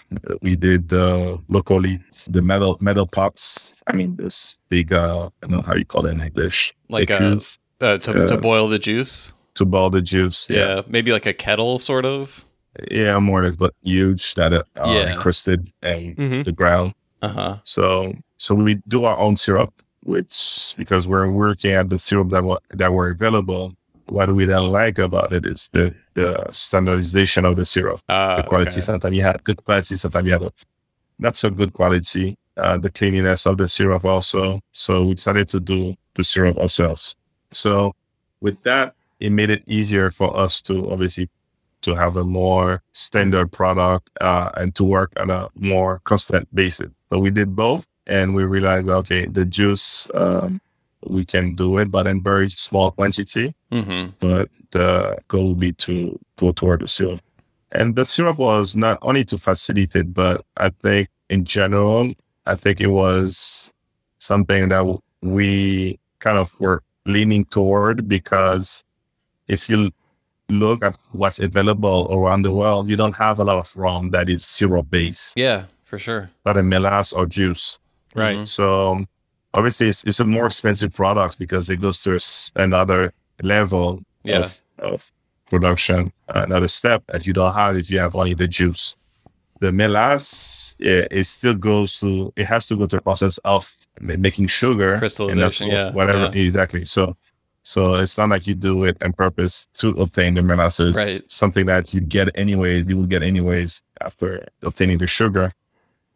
We 0.43 0.57
did 0.57 0.89
the 0.89 1.41
locally 1.49 2.01
the 2.29 2.43
metal 2.43 2.79
metal 2.81 3.07
pots. 3.07 3.73
I 3.87 3.93
mean, 3.93 4.17
this 4.17 4.59
big 4.69 4.93
uh, 4.93 5.31
I 5.43 5.47
don't 5.47 5.51
know 5.51 5.63
how 5.63 5.75
you 5.75 5.85
call 5.85 6.07
it 6.07 6.13
in 6.13 6.21
English, 6.21 6.75
like 6.89 7.11
uh, 7.11 7.39
uh, 7.81 7.99
to 7.99 8.25
uh, 8.25 8.27
to 8.27 8.37
boil 8.37 8.69
the 8.69 8.79
juice. 8.79 9.33
To 9.57 9.67
boil 9.67 9.91
the 9.91 10.01
juice, 10.01 10.49
yeah. 10.49 10.77
yeah. 10.77 10.83
maybe 10.87 11.13
like 11.13 11.27
a 11.27 11.35
kettle, 11.35 11.79
sort 11.79 12.07
of. 12.07 12.47
Yeah, 12.91 13.19
more 13.19 13.45
like 13.45 13.59
but 13.59 13.75
huge 13.83 14.35
that 14.35 14.55
are 14.55 14.65
yeah. 14.77 15.13
encrusted 15.13 15.71
in 15.83 16.15
mm-hmm. 16.15 16.43
the 16.45 16.53
ground. 16.53 16.95
Uh 17.21 17.29
huh. 17.29 17.57
So 17.65 18.15
so 18.39 18.55
we 18.55 18.77
do 18.89 19.05
our 19.05 19.19
own 19.19 19.37
syrup 19.37 19.82
which 20.03 20.75
because 20.77 21.07
we're 21.09 21.31
working 21.31 21.73
at 21.73 21.89
the 21.91 21.99
syrup 21.99 22.31
that 22.31 22.45
were, 22.45 22.61
that 22.71 22.93
were 22.93 23.11
available, 23.11 23.75
what 24.07 24.33
we 24.35 24.47
don't 24.47 24.71
like 24.71 24.99
about 24.99 25.33
it 25.33 25.47
is 25.47 25.69
the, 25.73 25.95
the 26.15 26.47
standardization 26.53 27.45
of 27.45 27.57
the 27.57 27.65
syrup. 27.65 28.01
Uh, 28.09 28.37
the 28.37 28.43
quality. 28.43 28.71
Okay. 28.71 28.81
Sometimes 28.81 29.17
you 29.17 29.23
have 29.23 29.43
good 29.45 29.65
quality, 29.65 29.97
sometimes 29.97 30.27
you 30.27 30.33
have 30.33 30.53
not 31.19 31.37
so 31.37 31.51
good 31.51 31.73
quality. 31.73 32.37
Uh, 32.55 32.77
the 32.77 32.91
cleanliness 32.91 33.47
of 33.47 33.57
the 33.57 33.67
syrup 33.67 34.05
also. 34.05 34.61
So 34.73 35.05
we 35.05 35.15
decided 35.15 35.49
to 35.49 35.61
do 35.61 35.95
the 36.15 36.23
syrup 36.23 36.59
ourselves. 36.59 37.17
So 37.51 37.95
with 38.43 38.63
that, 38.65 38.95
it 39.21 39.31
made 39.31 39.49
it 39.49 39.63
easier 39.67 40.11
for 40.11 40.37
us 40.37 40.61
to 40.63 40.91
obviously 40.91 41.31
to 41.83 41.95
have 41.95 42.17
a 42.17 42.25
more 42.25 42.83
standard 42.93 43.53
product 43.53 44.11
uh, 44.21 44.51
and 44.57 44.75
to 44.75 44.85
work 44.85 45.13
on 45.17 45.31
a 45.31 45.49
more 45.55 46.01
constant 46.05 46.53
basis. 46.55 46.91
But 47.09 47.21
we 47.21 47.31
did 47.31 47.55
both 47.57 47.87
and 48.07 48.35
we 48.35 48.45
realized, 48.45 48.89
okay, 48.89 49.27
the 49.27 49.45
juice, 49.45 50.09
um, 50.15 50.61
we 51.07 51.25
can 51.25 51.55
do 51.55 51.79
it, 51.79 51.91
but 51.91 52.07
in 52.07 52.23
very 52.23 52.49
small 52.51 52.91
quantity. 52.91 53.55
Mm-hmm. 53.71 54.11
But 54.21 54.49
the 54.71 55.19
goal 55.29 55.49
would 55.49 55.61
be 55.61 55.73
to 55.73 56.19
go 56.37 56.53
toward 56.53 56.81
the 56.81 56.89
syrup. 56.89 57.21
And 57.71 57.97
the 57.97 58.05
syrup 58.05 58.39
was 58.39 58.77
not 58.77 58.99
only 59.03 59.25
to 59.27 59.39
facilitate, 59.39 60.13
but 60.13 60.45
I 60.57 60.71
think 60.71 61.09
in 61.31 61.45
general, 61.45 62.13
I 62.47 62.55
think 62.55 62.81
it 62.81 62.89
was 62.89 63.73
something 64.19 64.69
that 64.69 64.99
we 65.23 65.99
kind 66.19 66.39
of 66.39 66.59
were 66.61 66.83
leaning 67.07 67.45
toward 67.47 68.09
because 68.09 68.85
if 69.49 69.69
you 69.69 69.91
look 70.49 70.85
at 70.85 70.97
what's 71.13 71.39
available 71.39 72.09
around 72.11 72.43
the 72.43 72.53
world, 72.53 72.89
you 72.89 72.97
don't 72.97 73.17
have 73.17 73.39
a 73.39 73.45
lot 73.45 73.59
of 73.59 73.75
rum 73.77 74.11
that 74.11 74.29
is 74.29 74.45
syrup 74.45 74.91
based. 74.91 75.37
Yeah, 75.37 75.65
for 75.85 75.99
sure. 75.99 76.31
But 76.45 76.57
a 76.57 76.61
melasse 76.61 77.15
or 77.17 77.27
juice. 77.27 77.79
Right. 78.15 78.37
Mm-hmm. 78.37 78.45
So 78.45 79.07
obviously 79.55 79.89
it's, 79.89 80.05
it's, 80.05 80.21
a 80.21 80.25
more 80.25 80.47
expensive 80.47 80.93
product 80.95 81.39
because 81.39 81.69
it 81.71 81.81
goes 81.81 82.03
to 82.03 82.19
another 82.61 83.13
level 83.43 84.03
yeah. 84.23 84.39
of, 84.39 84.63
of, 84.79 85.13
production, 85.53 86.11
another 86.29 86.67
step 86.67 87.05
that 87.09 87.27
you 87.27 87.33
don't 87.35 87.53
have 87.53 87.77
if 87.77 87.91
you 87.91 87.99
have 87.99 88.17
only 88.17 88.33
the 88.33 88.49
juice. 88.49 88.97
The 89.61 89.71
melasse, 89.71 90.75
it, 90.79 91.09
it 91.11 91.25
still 91.25 91.53
goes 91.53 92.01
to, 92.01 92.33
it 92.37 92.47
has 92.47 92.67
to 92.69 92.77
go 92.77 92.87
through 92.87 93.01
a 93.01 93.03
process 93.03 93.37
of 93.45 93.77
making 94.01 94.47
sugar. 94.47 94.97
Crystallization, 94.97 95.69
yeah. 95.69 95.93
Whatever, 95.93 96.35
yeah. 96.35 96.47
exactly. 96.47 96.87
So, 96.87 97.19
so 97.65 97.97
it's 97.97 98.17
not 98.17 98.31
like 98.31 98.47
you 98.47 98.55
do 98.55 98.85
it 98.85 99.03
on 99.03 99.13
purpose 99.13 99.67
to 99.75 99.91
obtain 99.91 100.35
the 100.35 100.43
molasses. 100.43 100.97
Right. 100.97 101.21
Something 101.29 101.67
that 101.67 101.93
you 101.93 102.01
get 102.01 102.31
anyways, 102.35 102.87
you 102.89 102.97
will 102.97 103.07
get 103.07 103.23
anyways 103.23 103.83
after 104.01 104.49
obtaining 104.63 104.99
the 104.99 105.07
sugar. 105.07 105.53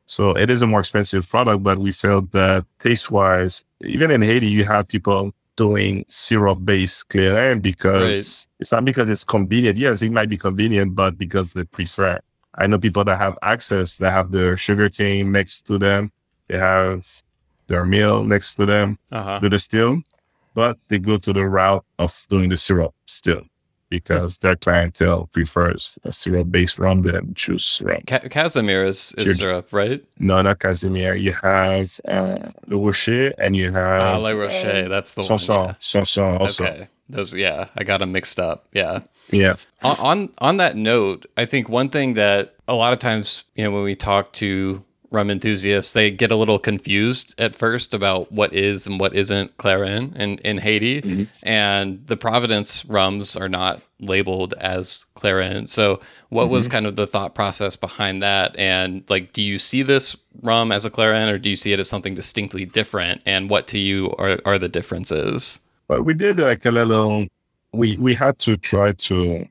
So 0.06 0.36
it 0.36 0.50
is 0.50 0.62
a 0.62 0.66
more 0.66 0.80
expensive 0.80 1.28
product, 1.28 1.62
but 1.62 1.78
we 1.78 1.92
felt 1.92 2.32
that 2.32 2.64
taste 2.78 3.10
wise, 3.10 3.64
even 3.80 4.10
in 4.10 4.22
Haiti, 4.22 4.46
you 4.46 4.64
have 4.64 4.88
people 4.88 5.32
doing 5.56 6.04
syrup 6.08 6.64
based 6.64 7.08
clairin 7.08 7.60
because 7.60 8.02
right. 8.02 8.60
it's 8.60 8.72
not 8.72 8.84
because 8.84 9.08
it's 9.08 9.24
convenient. 9.24 9.76
Yes, 9.76 10.02
it 10.02 10.12
might 10.12 10.28
be 10.28 10.36
convenient, 10.36 10.94
but 10.94 11.18
because 11.18 11.52
they 11.54 11.64
prefer. 11.64 12.20
I 12.54 12.66
know 12.66 12.78
people 12.78 13.04
that 13.04 13.18
have 13.18 13.38
access, 13.42 13.96
that 13.98 14.12
have 14.12 14.30
their 14.30 14.56
sugar 14.56 14.88
cane 14.88 15.32
next 15.32 15.66
to 15.66 15.78
them. 15.78 16.12
They 16.48 16.58
have 16.58 17.06
their 17.66 17.84
meal 17.84 18.22
next 18.22 18.54
to 18.54 18.66
them, 18.66 18.98
uh-huh. 19.10 19.40
to 19.40 19.48
the 19.48 19.58
still, 19.58 20.02
but 20.54 20.78
they 20.88 20.98
go 20.98 21.16
to 21.16 21.32
the 21.32 21.46
route 21.46 21.84
of 21.98 22.14
doing 22.30 22.48
the 22.48 22.56
syrup 22.56 22.94
still 23.06 23.42
because 23.88 24.38
their 24.38 24.56
clientele 24.56 25.26
prefers 25.32 25.98
a 26.04 26.12
syrup 26.12 26.50
based 26.50 26.78
rum 26.78 27.02
than 27.02 27.34
juice 27.34 27.80
rum. 27.82 28.02
Ca- 28.06 28.28
Casimir 28.30 28.84
is, 28.84 29.14
is 29.16 29.38
syrup, 29.38 29.72
right? 29.72 30.04
No, 30.18 30.42
not 30.42 30.58
Casimir. 30.58 31.14
You 31.14 31.32
have 31.32 32.00
uh, 32.06 32.50
Le 32.66 32.78
Rocher 32.78 33.32
and 33.38 33.54
you 33.56 33.72
have. 33.72 34.00
Ah, 34.00 34.18
Le 34.18 34.34
Rocher. 34.34 34.88
That's 34.88 35.14
the 35.14 35.22
Sonson, 35.22 35.56
one. 35.56 35.68
Yeah. 35.68 35.74
Sonson 35.80 36.40
also. 36.40 36.64
Okay. 36.64 36.88
Those, 37.08 37.34
yeah, 37.34 37.68
I 37.76 37.84
got 37.84 37.98
them 37.98 38.12
mixed 38.12 38.40
up. 38.40 38.66
Yeah. 38.72 39.00
Yeah. 39.30 39.56
On, 39.82 39.96
on 40.00 40.28
on 40.38 40.56
that 40.58 40.76
note, 40.76 41.26
I 41.36 41.44
think 41.44 41.68
one 41.68 41.88
thing 41.88 42.14
that 42.14 42.54
a 42.68 42.74
lot 42.74 42.92
of 42.92 42.98
times, 42.98 43.44
you 43.54 43.64
know, 43.64 43.70
when 43.70 43.82
we 43.82 43.94
talk 43.94 44.32
to 44.34 44.84
rum 45.10 45.30
enthusiasts, 45.30 45.92
they 45.92 46.10
get 46.10 46.30
a 46.30 46.36
little 46.36 46.58
confused 46.58 47.34
at 47.40 47.54
first 47.54 47.94
about 47.94 48.30
what 48.32 48.52
is 48.52 48.86
and 48.86 48.98
what 48.98 49.14
isn't 49.14 49.56
Clairin 49.56 50.14
in, 50.16 50.38
in 50.38 50.58
Haiti. 50.58 51.02
Mm-hmm. 51.02 51.24
And 51.42 52.06
the 52.06 52.16
Providence 52.16 52.84
rums 52.84 53.36
are 53.36 53.48
not 53.48 53.82
labeled 54.00 54.54
as 54.54 55.06
Clairin. 55.14 55.68
So, 55.68 56.00
what 56.28 56.44
mm-hmm. 56.44 56.52
was 56.52 56.68
kind 56.68 56.86
of 56.86 56.96
the 56.96 57.06
thought 57.06 57.34
process 57.34 57.76
behind 57.76 58.22
that? 58.22 58.56
And, 58.56 59.04
like, 59.08 59.32
do 59.32 59.42
you 59.42 59.58
see 59.58 59.82
this 59.82 60.16
rum 60.42 60.72
as 60.72 60.84
a 60.84 60.90
Clairin 60.90 61.30
or 61.30 61.38
do 61.38 61.50
you 61.50 61.56
see 61.56 61.72
it 61.72 61.80
as 61.80 61.88
something 61.88 62.14
distinctly 62.14 62.64
different? 62.64 63.22
And 63.26 63.48
what 63.48 63.66
to 63.68 63.78
you 63.78 64.14
are, 64.18 64.38
are 64.44 64.58
the 64.58 64.68
differences? 64.68 65.60
Well, 65.88 66.02
we 66.02 66.14
did 66.14 66.38
like 66.38 66.64
a 66.66 66.70
little, 66.70 67.26
we, 67.72 67.96
we 67.96 68.14
had 68.14 68.38
to 68.40 68.56
try 68.56 68.92
to 68.92 69.46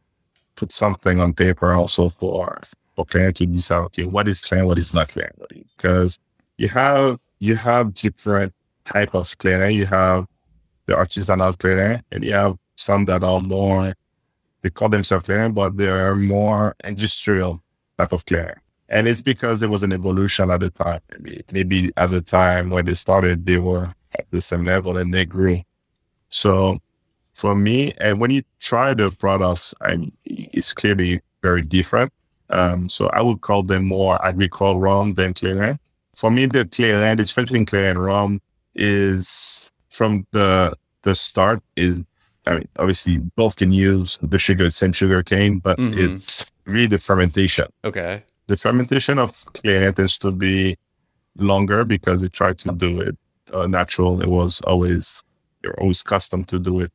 put 0.55 0.71
something 0.71 1.19
on 1.19 1.33
paper 1.33 1.73
also 1.73 2.09
for 2.09 2.59
for 2.95 3.05
client 3.05 3.37
to 3.37 3.45
decide, 3.45 3.79
okay, 3.85 4.05
what 4.05 4.27
is 4.27 4.39
clean, 4.39 4.65
what 4.65 4.77
is 4.79 4.93
not 4.93 5.09
clean, 5.09 5.29
because 5.77 6.17
you 6.57 6.69
have 6.69 7.19
you 7.39 7.55
have 7.55 7.93
different 7.93 8.53
type 8.85 9.13
of 9.13 9.27
clairin. 9.37 9.73
You 9.73 9.85
have 9.85 10.25
the 10.85 10.93
artisanal 10.93 11.57
clairin, 11.57 12.01
and 12.11 12.23
you 12.23 12.33
have 12.33 12.55
some 12.75 13.05
that 13.05 13.23
are 13.23 13.41
more 13.41 13.93
they 14.61 14.71
call 14.71 14.89
themselves 14.89 15.25
clairin, 15.25 15.53
but 15.53 15.77
they 15.77 15.87
are 15.87 16.15
more 16.15 16.75
industrial 16.83 17.61
type 17.99 18.11
of 18.11 18.25
clairin. 18.25 18.55
And 18.89 19.07
it's 19.07 19.21
because 19.21 19.59
there 19.59 19.69
was 19.69 19.83
an 19.83 19.93
evolution 19.93 20.49
at 20.49 20.59
the 20.59 20.71
time. 20.71 21.01
Maybe, 21.19 21.43
maybe 21.53 21.91
at 21.97 22.09
the 22.09 22.21
time 22.21 22.71
when 22.71 22.85
they 22.85 22.95
started, 22.95 23.45
they 23.45 23.57
were 23.57 23.93
at 24.17 24.25
the 24.31 24.41
same 24.41 24.63
level 24.63 24.97
and 24.97 25.13
they 25.13 25.25
grew. 25.25 25.61
So 26.29 26.79
for 27.33 27.55
me, 27.55 27.93
and 27.99 28.19
when 28.19 28.31
you 28.31 28.41
try 28.59 28.95
the 28.95 29.11
products, 29.11 29.75
I, 29.81 29.97
mean, 29.97 30.11
it's 30.25 30.73
clearly 30.73 31.21
very 31.43 31.61
different. 31.61 32.11
Um, 32.49 32.89
so 32.89 33.07
I 33.07 33.21
would 33.21 33.41
call 33.41 33.63
them 33.63 33.85
more 33.85 34.23
i 34.23 34.27
would 34.27 34.35
agricole 34.35 34.79
rum 34.79 35.15
than 35.15 35.33
Clairin. 35.33 35.79
For 36.15 36.29
me, 36.31 36.45
the 36.45 36.65
Clairin, 36.65 37.17
the 37.17 37.23
difference 37.23 37.49
between 37.49 37.65
Clairin 37.65 37.91
and 37.91 38.03
rum 38.03 38.41
is 38.75 39.71
from 39.89 40.27
the 40.31 40.73
the 41.03 41.15
start 41.15 41.61
is 41.75 42.03
I 42.47 42.55
mean, 42.55 42.67
obviously 42.77 43.17
both 43.35 43.55
can 43.55 43.71
use 43.71 44.19
the 44.21 44.37
sugar, 44.37 44.69
same 44.69 44.91
sugar 44.91 45.23
cane, 45.23 45.59
but 45.59 45.77
mm-hmm. 45.77 46.13
it's 46.13 46.51
really 46.65 46.87
the 46.87 46.99
fermentation. 46.99 47.67
Okay. 47.83 48.23
The 48.47 48.57
fermentation 48.57 49.17
of 49.17 49.31
Clairin 49.31 49.95
tends 49.95 50.17
to 50.19 50.31
be 50.31 50.77
longer 51.37 51.83
because 51.83 52.21
they 52.21 52.27
try 52.27 52.53
to 52.53 52.71
do 52.73 53.01
it 53.01 53.17
uh, 53.51 53.65
natural. 53.67 54.21
It 54.21 54.29
was 54.29 54.61
always, 54.61 55.23
they're 55.61 55.79
always 55.79 56.03
custom 56.03 56.43
to 56.45 56.59
do 56.59 56.81
it 56.81 56.91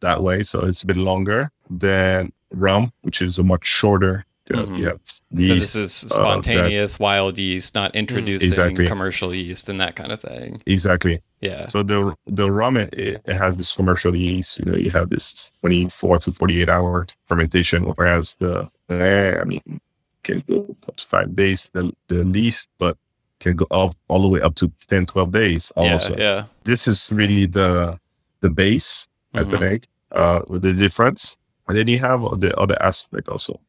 that 0.00 0.22
way. 0.22 0.44
So 0.44 0.60
it's 0.60 0.82
a 0.82 0.86
bit 0.86 0.96
longer 0.96 1.50
than 1.68 2.32
rum, 2.52 2.92
which 3.02 3.20
is 3.20 3.38
a 3.38 3.42
much 3.42 3.66
shorter 3.66 4.24
mm-hmm. 4.50 4.76
yeah, 4.76 4.92
yeast, 5.30 5.72
so 5.72 5.80
this 5.80 5.94
is 6.04 6.12
spontaneous 6.12 6.94
uh, 6.94 6.98
that, 6.98 7.02
wild 7.02 7.38
yeast, 7.38 7.74
not 7.74 7.94
introducing 7.96 8.46
exactly. 8.46 8.86
commercial 8.86 9.34
yeast 9.34 9.68
and 9.68 9.80
that 9.80 9.96
kind 9.96 10.12
of 10.12 10.20
thing. 10.20 10.62
Exactly. 10.66 11.20
Yeah. 11.40 11.68
So 11.68 11.82
the 11.82 12.14
the 12.26 12.50
rum 12.50 12.76
it, 12.76 12.92
it 12.94 13.22
has 13.26 13.56
this 13.56 13.74
commercial 13.74 14.14
yeast. 14.14 14.58
You 14.58 14.64
know, 14.66 14.76
you 14.76 14.90
have 14.90 15.10
this 15.10 15.50
twenty 15.60 15.88
four 15.88 16.18
to 16.18 16.32
forty 16.32 16.62
eight 16.62 16.68
hour 16.68 17.06
fermentation, 17.26 17.84
whereas 17.84 18.36
the 18.38 18.68
I 18.88 19.44
mean 19.44 19.80
can 20.22 20.40
go 20.48 20.76
up 20.88 20.96
to 20.96 21.06
five 21.06 21.34
days 21.36 21.70
the 21.72 21.92
the 22.08 22.24
least, 22.24 22.68
but 22.78 22.96
can 23.40 23.56
go 23.56 23.66
up 23.70 23.96
all 24.08 24.22
the 24.22 24.28
way 24.28 24.40
up 24.40 24.54
to 24.54 24.72
10, 24.88 25.06
12 25.06 25.32
days 25.32 25.70
also. 25.76 26.16
Yeah. 26.16 26.22
yeah. 26.22 26.44
This 26.64 26.88
is 26.88 27.12
really 27.12 27.46
the 27.46 27.98
the 28.40 28.50
base, 28.50 29.08
mm-hmm. 29.34 29.54
I 29.54 29.58
think, 29.58 29.86
uh, 30.12 30.40
with 30.48 30.62
the 30.62 30.72
difference. 30.72 31.36
And 31.68 31.76
then 31.78 31.88
you 31.88 31.98
have 31.98 32.20
the 32.40 32.56
other 32.58 32.76
aspect 32.80 33.28
also 33.28 33.60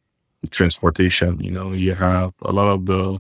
transportation. 0.48 1.40
You 1.40 1.52
know, 1.52 1.72
you 1.72 1.94
have 1.94 2.34
a 2.42 2.52
lot 2.52 2.74
of 2.74 2.86
the 2.86 3.20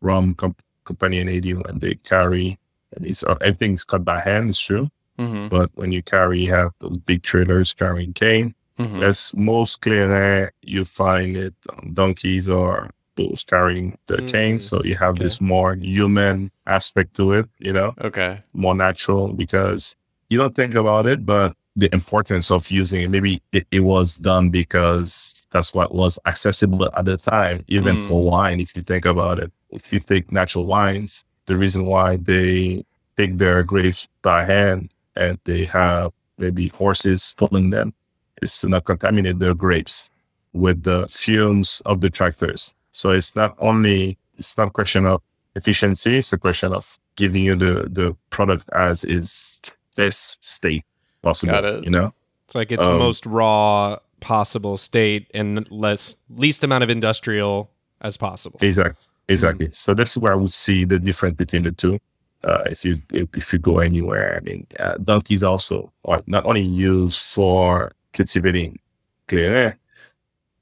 rum 0.00 0.34
comp- 0.34 0.62
company 0.84 1.18
in 1.18 1.28
Haiti 1.28 1.54
when 1.54 1.78
they 1.78 1.94
carry, 1.96 2.58
and 2.94 3.06
it's 3.06 3.22
uh, 3.22 3.36
everything's 3.40 3.84
cut 3.84 4.04
by 4.04 4.20
hand. 4.20 4.50
It's 4.50 4.60
true, 4.60 4.88
mm-hmm. 5.18 5.48
but 5.48 5.70
when 5.74 5.92
you 5.92 6.02
carry, 6.02 6.44
you 6.44 6.50
have 6.52 6.72
those 6.80 6.98
big 6.98 7.22
trailers 7.22 7.72
carrying 7.72 8.12
cane. 8.12 8.54
Mm-hmm. 8.78 9.02
As 9.02 9.32
most 9.34 9.80
clear 9.80 10.52
you 10.62 10.84
find 10.84 11.36
it 11.36 11.54
on 11.70 11.92
donkeys 11.92 12.48
or 12.48 12.90
bulls 13.14 13.44
carrying 13.44 13.98
the 14.06 14.16
mm-hmm. 14.16 14.26
cane. 14.26 14.60
So 14.60 14.82
you 14.82 14.96
have 14.96 15.14
okay. 15.14 15.24
this 15.24 15.40
more 15.40 15.74
human 15.74 16.50
aspect 16.66 17.14
to 17.16 17.32
it. 17.32 17.48
You 17.58 17.72
know, 17.72 17.94
okay, 18.00 18.42
more 18.52 18.74
natural 18.74 19.32
because 19.32 19.94
you 20.28 20.38
don't 20.38 20.54
think 20.54 20.74
about 20.74 21.06
it, 21.06 21.26
but 21.26 21.54
the 21.74 21.92
importance 21.94 22.50
of 22.50 22.70
using 22.70 23.02
it. 23.02 23.08
Maybe 23.08 23.42
it, 23.52 23.66
it, 23.70 23.80
was 23.80 24.16
done 24.16 24.50
because 24.50 25.46
that's 25.52 25.72
what 25.72 25.94
was 25.94 26.18
accessible 26.26 26.90
at 26.94 27.04
the 27.04 27.16
time, 27.16 27.64
even 27.68 27.96
mm. 27.96 28.06
for 28.06 28.24
wine, 28.24 28.60
if 28.60 28.76
you 28.76 28.82
think 28.82 29.04
about 29.06 29.38
it. 29.38 29.50
If 29.70 29.92
you 29.92 30.00
take 30.00 30.30
natural 30.30 30.66
wines, 30.66 31.24
the 31.46 31.56
reason 31.56 31.86
why 31.86 32.16
they 32.16 32.84
take 33.16 33.38
their 33.38 33.62
grapes 33.62 34.06
by 34.20 34.44
hand 34.44 34.90
and 35.16 35.38
they 35.44 35.64
have 35.64 36.12
maybe 36.38 36.68
horses 36.68 37.34
pulling 37.36 37.70
them 37.70 37.94
is 38.42 38.58
to 38.60 38.68
not 38.68 38.84
contaminate 38.84 39.38
their 39.38 39.54
grapes 39.54 40.10
with 40.52 40.82
the 40.82 41.06
fumes 41.08 41.80
of 41.86 42.00
the 42.00 42.10
tractors. 42.10 42.74
So 42.92 43.10
it's 43.10 43.34
not 43.34 43.54
only, 43.58 44.18
it's 44.36 44.56
not 44.58 44.68
a 44.68 44.70
question 44.70 45.06
of 45.06 45.22
efficiency, 45.54 46.18
it's 46.18 46.32
a 46.32 46.38
question 46.38 46.72
of 46.72 46.98
giving 47.16 47.42
you 47.42 47.56
the, 47.56 47.88
the 47.90 48.16
product 48.30 48.68
as 48.72 49.04
is 49.04 49.62
this 49.96 50.38
state 50.40 50.84
possible. 51.22 51.52
Got 51.52 51.64
it. 51.64 51.84
You 51.84 51.90
know, 51.90 52.12
it's 52.46 52.54
like 52.54 52.72
it's 52.72 52.82
um, 52.82 52.92
the 52.92 52.98
most 52.98 53.26
raw 53.26 53.98
possible 54.20 54.76
state 54.76 55.30
and 55.34 55.68
less 55.70 56.16
least 56.30 56.62
amount 56.62 56.84
of 56.84 56.90
industrial 56.90 57.70
as 58.00 58.16
possible. 58.16 58.58
Exactly. 58.62 59.06
Exactly. 59.28 59.68
Mm. 59.68 59.76
So 59.76 59.94
that's 59.94 60.16
where 60.16 60.32
I 60.32 60.36
would 60.36 60.52
see 60.52 60.84
the 60.84 60.98
difference 60.98 61.36
between 61.36 61.62
the 61.62 61.72
two. 61.72 61.98
Uh, 62.44 62.62
if 62.66 62.84
you 62.84 62.96
if, 63.12 63.28
if, 63.34 63.52
you 63.52 63.58
go 63.58 63.78
anywhere, 63.78 64.36
I 64.36 64.40
mean, 64.44 64.66
uh, 64.80 64.96
donkeys 64.98 65.44
also 65.44 65.92
are 66.04 66.22
not 66.26 66.44
only 66.44 66.62
used 66.62 67.34
for 67.34 67.92
cultivating 68.12 68.80
clear 69.28 69.78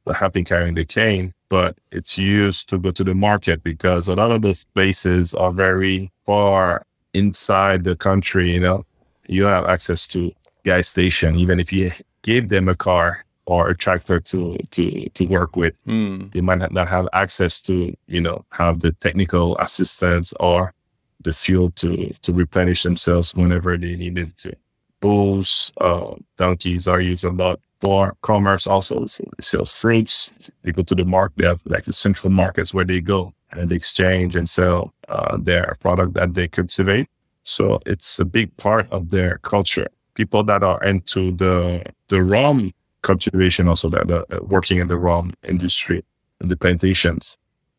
but 0.04 0.16
have 0.16 0.32
been 0.32 0.44
carrying 0.44 0.74
the 0.74 0.84
cane, 0.84 1.32
but 1.48 1.78
it's 1.90 2.16
used 2.16 2.68
to 2.68 2.78
go 2.78 2.90
to 2.90 3.04
the 3.04 3.14
market 3.14 3.62
because 3.62 4.08
a 4.08 4.14
lot 4.14 4.30
of 4.30 4.42
those 4.42 4.64
places 4.74 5.34
are 5.34 5.52
very 5.52 6.10
far 6.24 6.86
inside 7.12 7.84
the 7.84 7.96
country. 7.96 8.52
You 8.52 8.60
know, 8.60 8.86
you 9.26 9.44
have 9.44 9.64
access 9.66 10.06
to 10.08 10.32
gas 10.64 10.88
station, 10.88 11.36
even 11.36 11.60
if 11.60 11.72
you 11.72 11.92
gave 12.22 12.48
them 12.48 12.68
a 12.68 12.74
car 12.74 13.24
or 13.46 13.68
a 13.68 13.76
tractor 13.76 14.20
to 14.20 14.56
to 14.70 15.08
to 15.10 15.26
work 15.26 15.56
with, 15.56 15.74
mm. 15.86 16.32
they 16.32 16.40
might 16.40 16.70
not 16.72 16.88
have 16.88 17.08
access 17.12 17.60
to 17.62 17.94
you 18.06 18.20
know 18.20 18.44
have 18.52 18.80
the 18.80 18.92
technical 18.92 19.56
assistance 19.58 20.32
or 20.40 20.72
the 21.20 21.32
fuel 21.32 21.70
to 21.72 22.12
to 22.22 22.32
replenish 22.32 22.82
themselves 22.82 23.34
whenever 23.34 23.76
they 23.76 23.96
needed 23.96 24.36
to. 24.36 24.52
Bulls, 25.00 25.72
uh, 25.80 26.14
donkeys 26.36 26.86
are 26.86 27.00
used 27.00 27.24
a 27.24 27.30
lot 27.30 27.58
for 27.80 28.14
commerce. 28.20 28.66
Also, 28.66 29.06
so 29.06 29.24
they 29.24 29.42
sell 29.42 29.64
fruits. 29.64 30.30
They 30.62 30.72
go 30.72 30.82
to 30.82 30.94
the 30.94 31.04
market. 31.04 31.38
They 31.38 31.46
have 31.46 31.62
like 31.64 31.84
the 31.84 31.92
central 31.92 32.30
markets 32.30 32.74
where 32.74 32.84
they 32.84 33.00
go 33.00 33.32
and 33.52 33.72
exchange 33.72 34.36
and 34.36 34.48
sell 34.48 34.92
uh, 35.08 35.38
their 35.38 35.76
product 35.80 36.14
that 36.14 36.34
they 36.34 36.48
cultivate. 36.48 37.08
So 37.42 37.80
it's 37.86 38.18
a 38.18 38.24
big 38.24 38.54
part 38.58 38.90
of 38.92 39.10
their 39.10 39.38
culture 39.38 39.88
people 40.14 40.42
that 40.44 40.62
are 40.62 40.82
into 40.84 41.32
the 41.32 41.82
the 42.08 42.22
rum 42.22 42.72
cultivation, 43.02 43.68
also 43.68 43.88
that 43.88 44.10
are 44.10 44.26
uh, 44.30 44.40
working 44.42 44.78
in 44.78 44.88
the 44.88 44.96
rum 44.96 45.32
industry 45.42 46.04
and 46.40 46.50
the 46.50 46.56
plantations, 46.56 47.36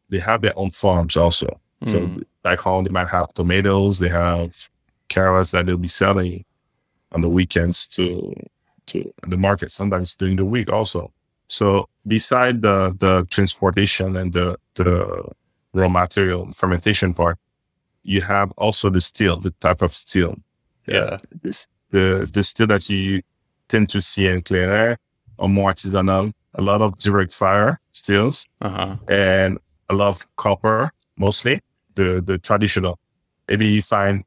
they 0.09 0.19
have 0.19 0.41
their 0.41 0.57
own 0.57 0.71
farms 0.71 1.17
also. 1.17 1.59
Mm. 1.83 1.91
So 1.91 2.23
back 2.43 2.59
home, 2.59 2.83
they 2.83 2.91
might 2.91 3.09
have 3.09 3.33
tomatoes, 3.33 3.99
they 3.99 4.09
have 4.09 4.69
carrots 5.09 5.51
that 5.51 5.65
they'll 5.65 5.77
be 5.77 5.87
selling 5.87 6.45
on 7.11 7.21
the 7.21 7.29
weekends 7.29 7.87
to 7.87 8.33
to 8.87 9.13
the 9.27 9.37
market, 9.37 9.71
sometimes 9.71 10.15
during 10.15 10.37
the 10.37 10.45
week 10.45 10.71
also. 10.71 11.11
So 11.47 11.87
beside 12.07 12.61
the 12.61 12.95
the 12.97 13.25
transportation 13.29 14.15
and 14.15 14.33
the 14.33 14.57
the 14.75 15.29
raw 15.73 15.89
material 15.89 16.51
fermentation 16.53 17.13
part, 17.13 17.37
you 18.03 18.21
have 18.21 18.51
also 18.57 18.89
the 18.89 19.01
steel, 19.01 19.37
the 19.37 19.51
type 19.59 19.81
of 19.81 19.91
steel. 19.93 20.35
Yeah. 20.87 20.97
Uh, 20.97 21.17
this 21.43 21.67
the, 21.91 22.29
the 22.31 22.43
still 22.43 22.67
that 22.67 22.89
you 22.89 23.21
tend 23.67 23.89
to 23.89 24.01
see 24.01 24.27
in 24.27 24.41
Clairin 24.41 24.97
are 25.39 25.47
more 25.47 25.71
artisanal, 25.71 26.33
a 26.55 26.61
lot 26.61 26.81
of 26.81 26.97
direct 26.97 27.33
fire 27.33 27.79
stills, 27.91 28.45
uh-huh. 28.61 28.97
and 29.07 29.59
a 29.89 29.93
lot 29.93 30.09
of 30.09 30.35
copper, 30.35 30.91
mostly 31.17 31.61
the, 31.95 32.21
the 32.25 32.37
traditional. 32.37 32.99
Maybe 33.47 33.67
you 33.67 33.81
find 33.81 34.23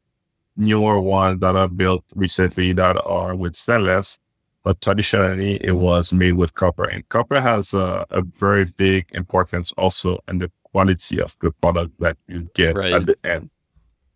newer 0.57 1.01
ones 1.01 1.41
that 1.41 1.57
are 1.57 1.69
built 1.69 2.05
recently 2.15 2.73
that 2.75 3.01
are 3.05 3.35
with 3.35 3.57
stainless, 3.57 4.19
but 4.63 4.81
traditionally 4.81 5.57
it 5.57 5.73
was 5.73 6.13
made 6.13 6.35
with 6.35 6.55
copper. 6.55 6.85
And 6.85 7.09
copper 7.09 7.41
has 7.41 7.75
a, 7.75 8.07
a 8.11 8.23
very 8.23 8.65
big 8.65 9.09
importance 9.13 9.73
also 9.77 10.21
in 10.29 10.39
the 10.39 10.51
quality 10.63 11.21
of 11.21 11.37
the 11.41 11.51
product 11.53 11.99
that 12.01 12.17
you 12.29 12.51
get 12.55 12.77
right. 12.77 12.93
at 12.93 13.07
the 13.07 13.17
end. 13.25 13.51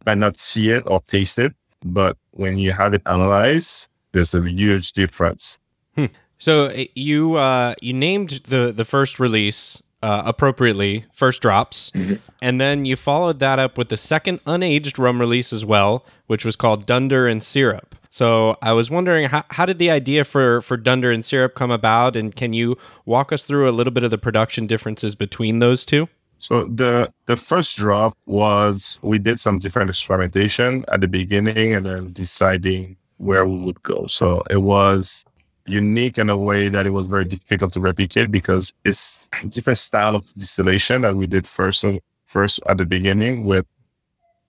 Might 0.07 0.19
not 0.19 0.39
see 0.39 0.71
it 0.71 0.85
or 0.87 1.01
taste 1.07 1.39
it, 1.39 1.55
but 1.85 2.17
when 2.33 2.59
you 2.59 2.73
have 2.73 2.95
it 2.95 3.03
analyzed, 3.07 3.89
there's 4.13 4.35
a 4.35 4.43
huge 4.43 4.93
difference. 4.93 5.59
Hmm. 5.95 6.07
So 6.39 6.67
uh, 6.67 6.85
you 6.95 7.35
uh, 7.37 7.75
you 7.81 7.93
named 7.93 8.41
the 8.49 8.73
the 8.73 8.85
first 8.85 9.19
release 9.19 9.83
uh, 10.03 10.23
appropriately 10.25 11.05
first 11.13 11.43
drops, 11.43 11.91
Mm-hmm. 11.95 12.15
and 12.41 12.61
then 12.61 12.85
you 12.85 12.95
followed 12.97 13.41
that 13.41 13.59
up 13.59 13.77
with 13.77 13.89
the 13.89 13.97
second 13.97 14.39
unaged 14.45 14.99
rum 14.99 15.21
release 15.21 15.53
as 15.53 15.65
well, 15.65 16.05
which 16.27 16.45
was 16.45 16.55
called 16.57 16.87
Dunder 16.87 17.27
and 17.27 17.43
Syrup. 17.43 17.97
So 18.11 18.57
I 18.63 18.73
was 18.73 18.91
wondering 18.91 19.27
how, 19.29 19.45
how 19.51 19.67
did 19.67 19.79
the 19.79 19.91
idea 19.91 20.25
for 20.25 20.63
for 20.63 20.77
Dunder 20.77 21.11
and 21.11 21.25
Syrup 21.25 21.55
come 21.55 21.71
about, 21.73 22.17
and 22.17 22.35
can 22.35 22.53
you 22.53 22.77
walk 23.05 23.33
us 23.33 23.43
through 23.43 23.69
a 23.69 23.73
little 23.73 23.93
bit 23.93 24.05
of 24.05 24.11
the 24.11 24.19
production 24.19 24.67
differences 24.67 25.15
between 25.15 25.59
those 25.59 25.85
two? 25.85 26.09
So 26.39 26.65
the 26.65 27.13
the 27.27 27.37
first 27.37 27.77
drop 27.77 28.17
was 28.27 28.99
we 29.03 29.19
did 29.19 29.41
some 29.41 29.59
different 29.59 29.91
experimentation 29.91 30.85
at 30.89 31.01
the 31.01 31.09
beginning 31.09 31.75
and 31.75 31.85
then 31.85 32.13
deciding 32.13 32.97
where 33.17 33.45
we 33.47 33.59
would 33.59 33.83
go. 33.83 34.07
So 34.07 34.43
it 34.49 34.63
was 34.63 35.25
unique 35.67 36.17
in 36.19 36.31
a 36.31 36.37
way 36.37 36.69
that 36.69 36.87
it 36.87 36.91
was 36.91 37.07
very 37.09 37.25
difficult 37.25 37.73
to 37.73 37.81
replicate 37.81 38.31
because 38.31 38.73
it's 38.85 39.29
a 39.43 39.47
different 39.47 39.79
style 39.79 40.17
of 40.17 40.25
distillation 40.37 41.03
that 41.03 41.15
we 41.15 41.27
did 41.27 41.47
first 41.47 41.85
first 42.25 42.61
at 42.69 42.79
the 42.79 42.85
beginning 42.85 43.45
with 43.45 43.67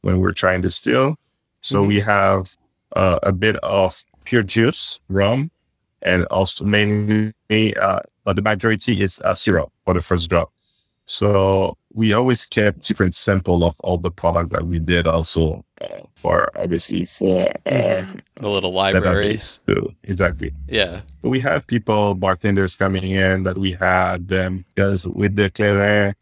when 0.02 0.20
we 0.20 0.30
are 0.30 0.34
trying 0.34 0.62
to 0.62 0.68
distill. 0.68 1.16
So 1.62 1.84
we 1.84 2.00
have 2.02 2.56
uh, 2.96 3.20
a 3.24 3.34
bit 3.34 3.58
of 3.58 4.04
pure 4.24 4.44
juice, 4.44 5.00
rum, 5.10 5.52
and 6.02 6.26
also 6.26 6.64
mainly, 6.64 7.34
uh, 7.50 8.00
but 8.24 8.36
the 8.36 8.42
majority 8.42 9.02
is 9.02 9.20
uh, 9.20 9.36
syrup 9.36 9.72
for 9.84 9.94
the 9.94 10.02
first 10.02 10.30
drop. 10.30 10.52
So 11.10 11.76
we 11.91 12.14
always 12.14 12.45
kept 12.45 12.88
different 12.88 13.16
sample 13.16 13.64
of 13.64 13.76
all 13.80 13.97
the 13.97 14.12
product 14.12 14.51
that 14.51 14.68
we 14.68 14.78
did 14.78 15.07
also 15.07 15.66
uh, 15.82 16.01
for 16.16 16.51
obviously 16.55 17.03
for 17.05 17.47
uh, 17.66 18.05
The 18.36 18.47
little 18.47 18.72
library. 18.72 19.34
database 19.34 19.60
too. 19.66 19.95
Exactly. 20.03 20.53
Yeah. 20.68 21.01
We 21.24 21.39
have 21.39 21.66
people, 21.66 22.14
bartenders 22.14 22.76
coming 22.76 23.05
in 23.10 23.41
that 23.43 23.57
we 23.57 23.72
had 23.72 24.28
them 24.28 24.66
because 24.76 25.07
with 25.07 25.36
the 25.36 25.49
Clairin, 25.49 26.14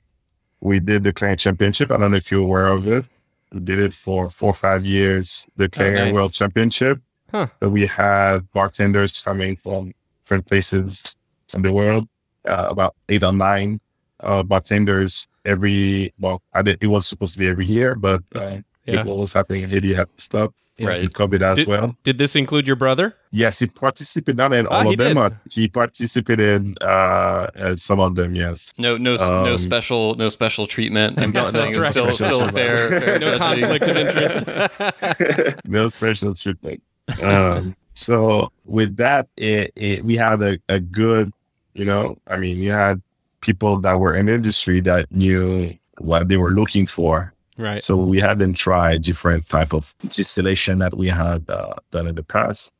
we 0.61 0.79
did 0.79 1.03
the 1.03 1.11
Clairin 1.11 1.38
Championship. 1.38 1.91
I 1.91 1.97
don't 1.97 2.11
know 2.11 2.17
if 2.17 2.31
you're 2.31 2.43
aware 2.45 2.67
of 2.67 2.88
it. 2.88 3.03
We 3.51 3.59
did 3.59 3.79
it 3.79 3.93
for 3.93 4.29
four 4.29 4.51
or 4.51 4.53
five 4.53 4.85
years, 4.85 5.45
the 5.57 5.67
Clairin 5.67 6.05
nice. 6.05 6.13
World 6.13 6.31
Championship. 6.33 7.01
Huh. 7.29 7.47
So 7.61 7.67
we 7.67 7.88
had 7.88 8.49
bartenders 8.53 9.21
coming 9.21 9.57
from 9.57 9.91
different 10.23 10.45
places 10.45 11.17
in 11.53 11.61
the 11.61 11.73
world, 11.73 12.07
uh, 12.47 12.67
about 12.69 12.95
eight 13.09 13.23
or 13.23 13.33
nine 13.33 13.81
uh, 14.22 14.43
bartenders 14.43 15.28
every, 15.45 16.13
well, 16.20 16.41
I 16.53 16.61
did, 16.61 16.78
it 16.82 16.88
was 16.88 17.07
supposed 17.07 17.34
to 17.34 17.39
be 17.39 17.47
every 17.47 17.65
year, 17.65 17.95
but 17.95 18.24
uh, 18.36 18.57
Yeah. 18.86 19.01
it 19.01 19.05
was 19.05 19.34
happening 19.34 19.63
in 19.63 19.72
India 19.72 20.05
stuff. 20.18 20.51
Right. 20.80 21.01
With 21.01 21.13
COVID 21.13 21.41
as 21.41 21.57
Did- 21.57 21.68
well. 21.68 21.97
Did 22.03 22.20
this 22.20 22.36
include 22.36 22.68
your 22.68 22.76
brother? 22.76 23.15
Yes, 23.32 23.57
he 23.57 23.65
participated 23.65 24.38
not 24.38 24.53
in 24.53 24.68
Ah, 24.68 24.76
all 24.76 24.84
he 24.84 24.91
of 24.93 24.99
them. 24.99 25.07
did. 25.07 25.15
But 25.15 25.34
he 25.49 25.68
participated 25.68 26.80
uh, 26.84 27.47
in 27.55 27.78
some 27.78 27.99
of 27.99 28.13
them. 28.13 28.36
Yes. 28.36 28.72
No, 28.78 28.95
no, 28.95 29.15
no 29.15 29.53
Um, 29.53 29.57
special, 29.57 30.13
no 30.15 30.30
special 30.30 30.68
treatment. 30.68 31.18
I'm 31.18 31.32
No, 31.32 31.45
guessing 31.45 31.61
that's 31.61 31.76
it 31.76 31.80
right. 31.80 31.89
still, 31.91 32.15
Special 32.15 32.36
still 32.36 32.49
fair, 32.49 32.89
fair 33.01 33.20
No 33.20 33.38
conflict 33.39 33.86
of 33.86 33.97
interest. 33.97 35.55
no 35.65 35.89
special 35.89 36.36
treatment. 36.36 36.84
Um, 37.24 37.76
so 37.95 38.51
with 38.63 38.97
that, 38.97 39.30
it, 39.36 39.74
it, 39.76 40.05
we 40.05 40.15
had 40.15 40.43
a, 40.43 40.59
a 40.70 40.80
good, 40.80 41.34
you 41.74 41.86
know, 41.86 42.20
I 42.28 42.38
mean, 42.38 42.57
you 42.57 42.72
had 42.72 43.01
people 43.48 43.80
that 43.80 44.00
were 44.00 44.14
in 44.14 44.26
the 44.26 44.34
industry 44.34 44.82
that 44.82 45.10
knew 45.12 45.74
what 46.00 46.28
they 46.28 46.38
were 46.38 46.52
looking 46.52 46.86
for. 46.86 47.34
right. 47.58 47.82
So 47.82 47.95
we 47.95 48.20
had 48.20 48.38
them 48.39 48.54
try 48.54 48.98
different 48.98 49.48
type 49.48 49.74
of 49.74 49.95
distillation 50.10 50.80
that 50.80 50.93
we 51.02 51.08
had 51.08 51.50
uh, 51.50 51.76
done 51.91 52.08
in 52.08 52.16
the 52.16 52.24
past. 52.24 52.72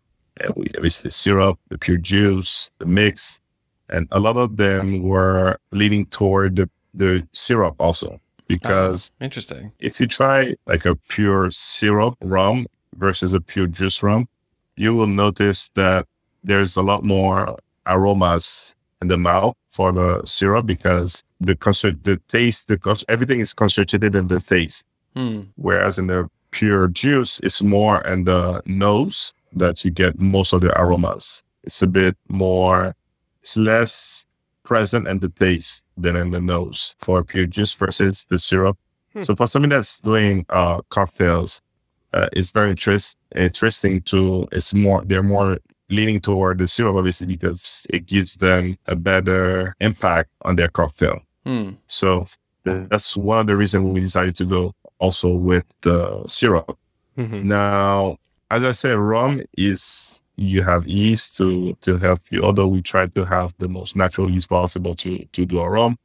And 0.42 0.54
we 0.56 0.68
obviously 0.76 1.10
syrup, 1.10 1.58
the 1.70 1.78
pure 1.78 1.98
juice, 1.98 2.70
the 2.78 2.86
mix, 2.86 3.40
and 3.90 4.08
a 4.12 4.20
lot 4.20 4.38
of 4.38 4.58
them 4.58 5.02
were 5.02 5.58
leaning 5.72 6.06
toward 6.06 6.58
the, 6.58 6.70
the 6.94 7.26
syrup 7.32 7.76
also 7.80 8.20
because 8.48 9.10
Interesting. 9.20 9.72
if 9.80 10.00
you 10.00 10.08
try 10.08 10.56
like 10.66 10.86
a 10.86 10.96
pure 10.96 11.50
syrup 11.52 12.16
rum 12.22 12.68
versus 12.96 13.34
a 13.34 13.42
pure 13.42 13.68
juice 13.68 14.04
rum, 14.04 14.28
you 14.76 14.94
will 14.94 15.08
notice 15.08 15.70
that 15.76 16.06
there's 16.44 16.76
a 16.76 16.82
lot 16.82 17.04
more 17.04 17.58
aromas 17.86 18.76
in 19.02 19.08
the 19.08 19.18
mouth 19.18 19.56
for 19.78 19.92
the 19.92 20.26
syrup 20.26 20.66
because 20.66 21.24
the 21.40 21.56
concert, 21.56 22.04
the 22.04 22.18
taste, 22.28 22.68
the 22.68 22.80
con- 22.80 23.06
everything 23.08 23.40
is 23.40 23.54
concentrated 23.54 24.16
in 24.16 24.28
the 24.28 24.40
taste. 24.40 24.88
Hmm. 25.16 25.42
Whereas 25.56 26.00
in 26.00 26.08
the 26.08 26.30
pure 26.50 26.88
juice, 26.88 27.40
it's 27.44 27.62
more 27.62 28.02
in 28.02 28.24
the 28.24 28.64
nose 28.66 29.36
that 29.54 29.86
you 29.86 29.92
get 29.92 30.20
most 30.20 30.52
of 30.52 30.62
the 30.62 30.72
aromas. 30.82 31.44
It's 31.64 31.84
a 31.84 31.88
bit 31.88 32.18
more, 32.28 32.96
it's 33.44 33.56
less 33.56 34.26
present 34.64 35.08
in 35.08 35.20
the 35.20 35.30
taste 35.30 35.84
than 35.96 36.16
in 36.16 36.32
the 36.32 36.42
nose 36.42 36.96
for 36.98 37.24
pure 37.24 37.46
juice 37.46 37.76
versus 37.76 38.26
the 38.32 38.40
syrup. 38.40 38.78
Hmm. 39.14 39.22
So 39.22 39.36
for 39.36 39.46
somebody 39.46 39.76
that's 39.76 40.00
doing 40.00 40.48
uh, 40.50 40.82
cocktails, 40.90 41.62
uh, 42.14 42.30
it's 42.34 42.50
very 42.50 42.72
interest, 42.72 43.16
interesting 43.36 44.02
to, 44.10 44.48
it's 44.52 44.74
more, 44.74 45.04
they're 45.06 45.22
more 45.22 45.60
leaning 45.90 46.20
toward 46.20 46.58
the 46.58 46.68
syrup, 46.68 46.96
obviously, 46.96 47.28
because 47.28 47.88
it 47.90 48.06
gives 48.06 48.36
them 48.36 48.78
a 48.88 48.96
better 48.96 49.76
impact 49.80 50.30
on 50.42 50.56
their 50.56 50.68
cocktail. 50.68 51.22
Hmm. 51.46 51.72
So 51.88 52.26
th- 52.66 52.90
that's 52.90 53.16
one 53.16 53.40
of 53.42 53.48
the 53.48 53.56
reasons 53.56 53.86
we 53.86 54.02
decided 54.02 54.36
to 54.36 54.46
go 54.46 54.74
also 55.00 55.34
with 55.36 55.66
the 55.82 56.26
syrup. 56.28 56.78
Mhm. 57.18 57.44
Now, 57.44 58.18
as 58.52 58.64
I 58.64 58.72
said, 58.72 58.98
rum 58.98 59.42
is 59.58 60.22
you 60.36 60.62
have 60.62 60.88
yeast 60.88 61.36
to 61.38 61.74
to 61.82 61.98
help 61.98 62.22
you. 62.30 62.44
Although 62.44 62.68
we 62.68 62.82
try 62.82 63.08
to 63.08 63.26
have 63.26 63.54
the 63.58 63.68
most 63.68 63.96
natural 63.96 64.30
yeast 64.30 64.50
possible 64.50 64.94
to 64.96 65.26
to 65.26 65.46
do 65.46 65.60
a 65.60 65.70
rum, 65.70 65.98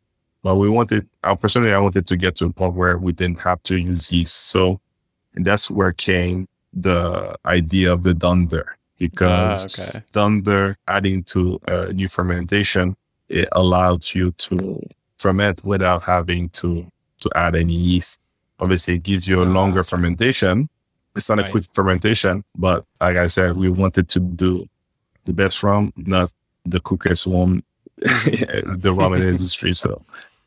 but 0.43 0.57
we 0.57 0.69
wanted. 0.71 1.07
I 1.23 1.35
personally, 1.35 1.73
I 1.73 1.79
wanted 1.79 2.07
to 2.07 2.17
get 2.17 2.37
to 2.37 2.47
a 2.47 2.51
point 2.53 2.75
where 2.75 2.97
we 2.99 3.13
didn't 3.13 3.41
have 3.41 3.63
to 3.65 3.77
use 3.77 4.11
yeast. 4.13 4.37
So, 4.47 4.81
and 5.35 5.45
that's 5.45 5.71
where 5.71 5.93
came 5.93 6.49
the 6.73 7.37
idea 7.45 7.93
of 7.93 8.03
the 8.05 8.15
dunder 8.15 8.77
because 9.11 9.79
Ah, 9.81 9.89
okay. 9.99 10.05
dunder 10.13 10.77
adding 10.87 11.23
to 11.33 11.59
uh, 11.69 11.87
new 11.93 12.09
fermentation 12.09 12.97
it 13.29 13.49
allows 13.53 14.15
you 14.15 14.31
to 14.33 14.57
ferment 15.19 15.65
without 15.65 16.03
having 16.03 16.49
to 16.51 16.87
to 17.23 17.31
add 17.35 17.55
any 17.57 17.73
yeast. 17.75 18.21
Obviously, 18.61 18.95
it 18.97 19.03
gives 19.11 19.25
you 19.31 19.43
a 19.43 19.47
Ah, 19.47 19.53
longer 19.59 19.81
okay. 19.81 19.89
fermentation. 19.93 20.69
It's 21.17 21.29
not 21.29 21.39
a 21.39 21.51
quick 21.51 21.65
fermentation, 21.73 22.43
but 22.57 22.85
like 23.01 23.17
I 23.17 23.29
said, 23.29 23.57
we 23.57 23.69
wanted 23.71 24.07
to 24.15 24.21
do 24.21 24.67
the 25.27 25.33
best 25.33 25.63
rum, 25.63 25.93
not 25.97 26.29
the 26.65 26.81
quickest 26.81 27.27
one, 27.27 27.63
the 27.97 28.93
rum 28.97 29.15
industry. 29.33 29.73
So, 29.75 30.03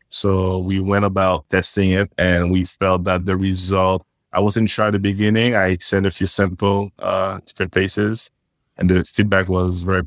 so 0.09 0.59
we 0.59 0.79
went 0.79 1.05
about 1.05 1.49
testing 1.49 1.91
it, 1.91 2.11
and 2.17 2.51
we 2.51 2.65
felt 2.65 3.03
that 3.05 3.25
the 3.25 3.35
result. 3.37 4.05
I 4.33 4.39
wasn't 4.41 4.69
sure 4.69 4.85
at 4.87 4.93
the 4.93 4.99
beginning. 4.99 5.55
I 5.55 5.77
sent 5.79 6.05
a 6.05 6.11
few 6.11 6.27
sample 6.27 6.91
uh, 6.99 7.39
different 7.45 7.71
places, 7.71 8.29
and 8.77 8.89
the 8.89 9.03
feedback 9.03 9.49
was 9.49 9.81
very. 9.81 10.03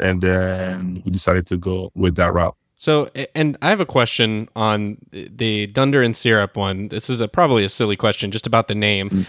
And 0.00 0.20
then 0.22 1.02
we 1.04 1.10
decided 1.10 1.46
to 1.48 1.56
go 1.56 1.90
with 1.94 2.16
that 2.16 2.32
route. 2.32 2.56
So, 2.76 3.10
and 3.36 3.56
I 3.62 3.68
have 3.68 3.78
a 3.78 3.86
question 3.86 4.48
on 4.56 4.98
the 5.12 5.68
Dunder 5.68 6.02
and 6.02 6.16
Syrup 6.16 6.56
one. 6.56 6.88
This 6.88 7.08
is 7.08 7.20
a, 7.20 7.28
probably 7.28 7.64
a 7.64 7.68
silly 7.68 7.94
question, 7.96 8.32
just 8.32 8.44
about 8.46 8.66
the 8.66 8.74
name. 8.74 9.26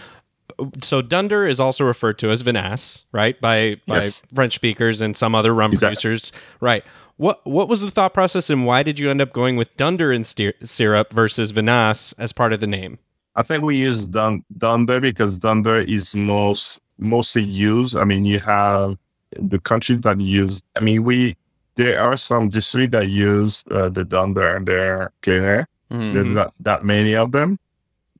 Mm. 0.58 0.84
So, 0.84 1.00
Dunder 1.00 1.46
is 1.46 1.60
also 1.60 1.84
referred 1.84 2.18
to 2.18 2.30
as 2.30 2.42
Vinasse, 2.42 3.04
right, 3.12 3.40
by 3.40 3.76
by 3.86 3.96
Yes. 3.96 4.22
French 4.34 4.56
speakers 4.56 5.00
and 5.00 5.16
some 5.16 5.34
other 5.36 5.54
rum 5.54 5.70
Exactly. 5.72 5.94
producers, 5.94 6.32
right? 6.60 6.84
What 7.16 7.46
what 7.46 7.68
was 7.68 7.80
the 7.80 7.92
thought 7.92 8.12
process, 8.12 8.50
and 8.50 8.66
why 8.66 8.82
did 8.82 8.98
you 8.98 9.08
end 9.08 9.20
up 9.20 9.32
going 9.32 9.54
with 9.56 9.74
Dunder 9.76 10.10
and 10.10 10.26
Steer- 10.26 10.54
Syrup 10.64 11.12
versus 11.12 11.52
Vinasse 11.52 12.12
as 12.18 12.32
part 12.32 12.52
of 12.52 12.58
the 12.58 12.66
name? 12.66 12.98
I 13.36 13.42
think 13.44 13.62
we 13.62 13.76
use 13.76 14.04
Dun- 14.06 14.44
Dunder 14.58 15.00
because 15.00 15.38
Dunder 15.38 15.78
is 15.78 16.14
most 16.16 16.80
mostly 16.98 17.42
used. 17.42 17.96
I 17.96 18.04
mean, 18.04 18.24
you 18.24 18.40
have 18.40 18.96
the 19.38 19.58
countries 19.58 20.00
that 20.02 20.20
use. 20.20 20.62
I 20.76 20.80
mean, 20.80 21.04
we 21.04 21.36
there 21.76 22.00
are 22.00 22.16
some 22.16 22.48
districts 22.50 22.92
that 22.92 23.08
use 23.08 23.64
uh, 23.70 23.88
the 23.88 24.04
Dunder 24.04 24.56
and 24.56 24.66
their 24.66 25.10
cleaner. 25.22 25.66
Hmm. 25.90 26.12
There's 26.14 26.26
not 26.26 26.54
that 26.60 26.84
many 26.84 27.14
of 27.16 27.32
them, 27.32 27.58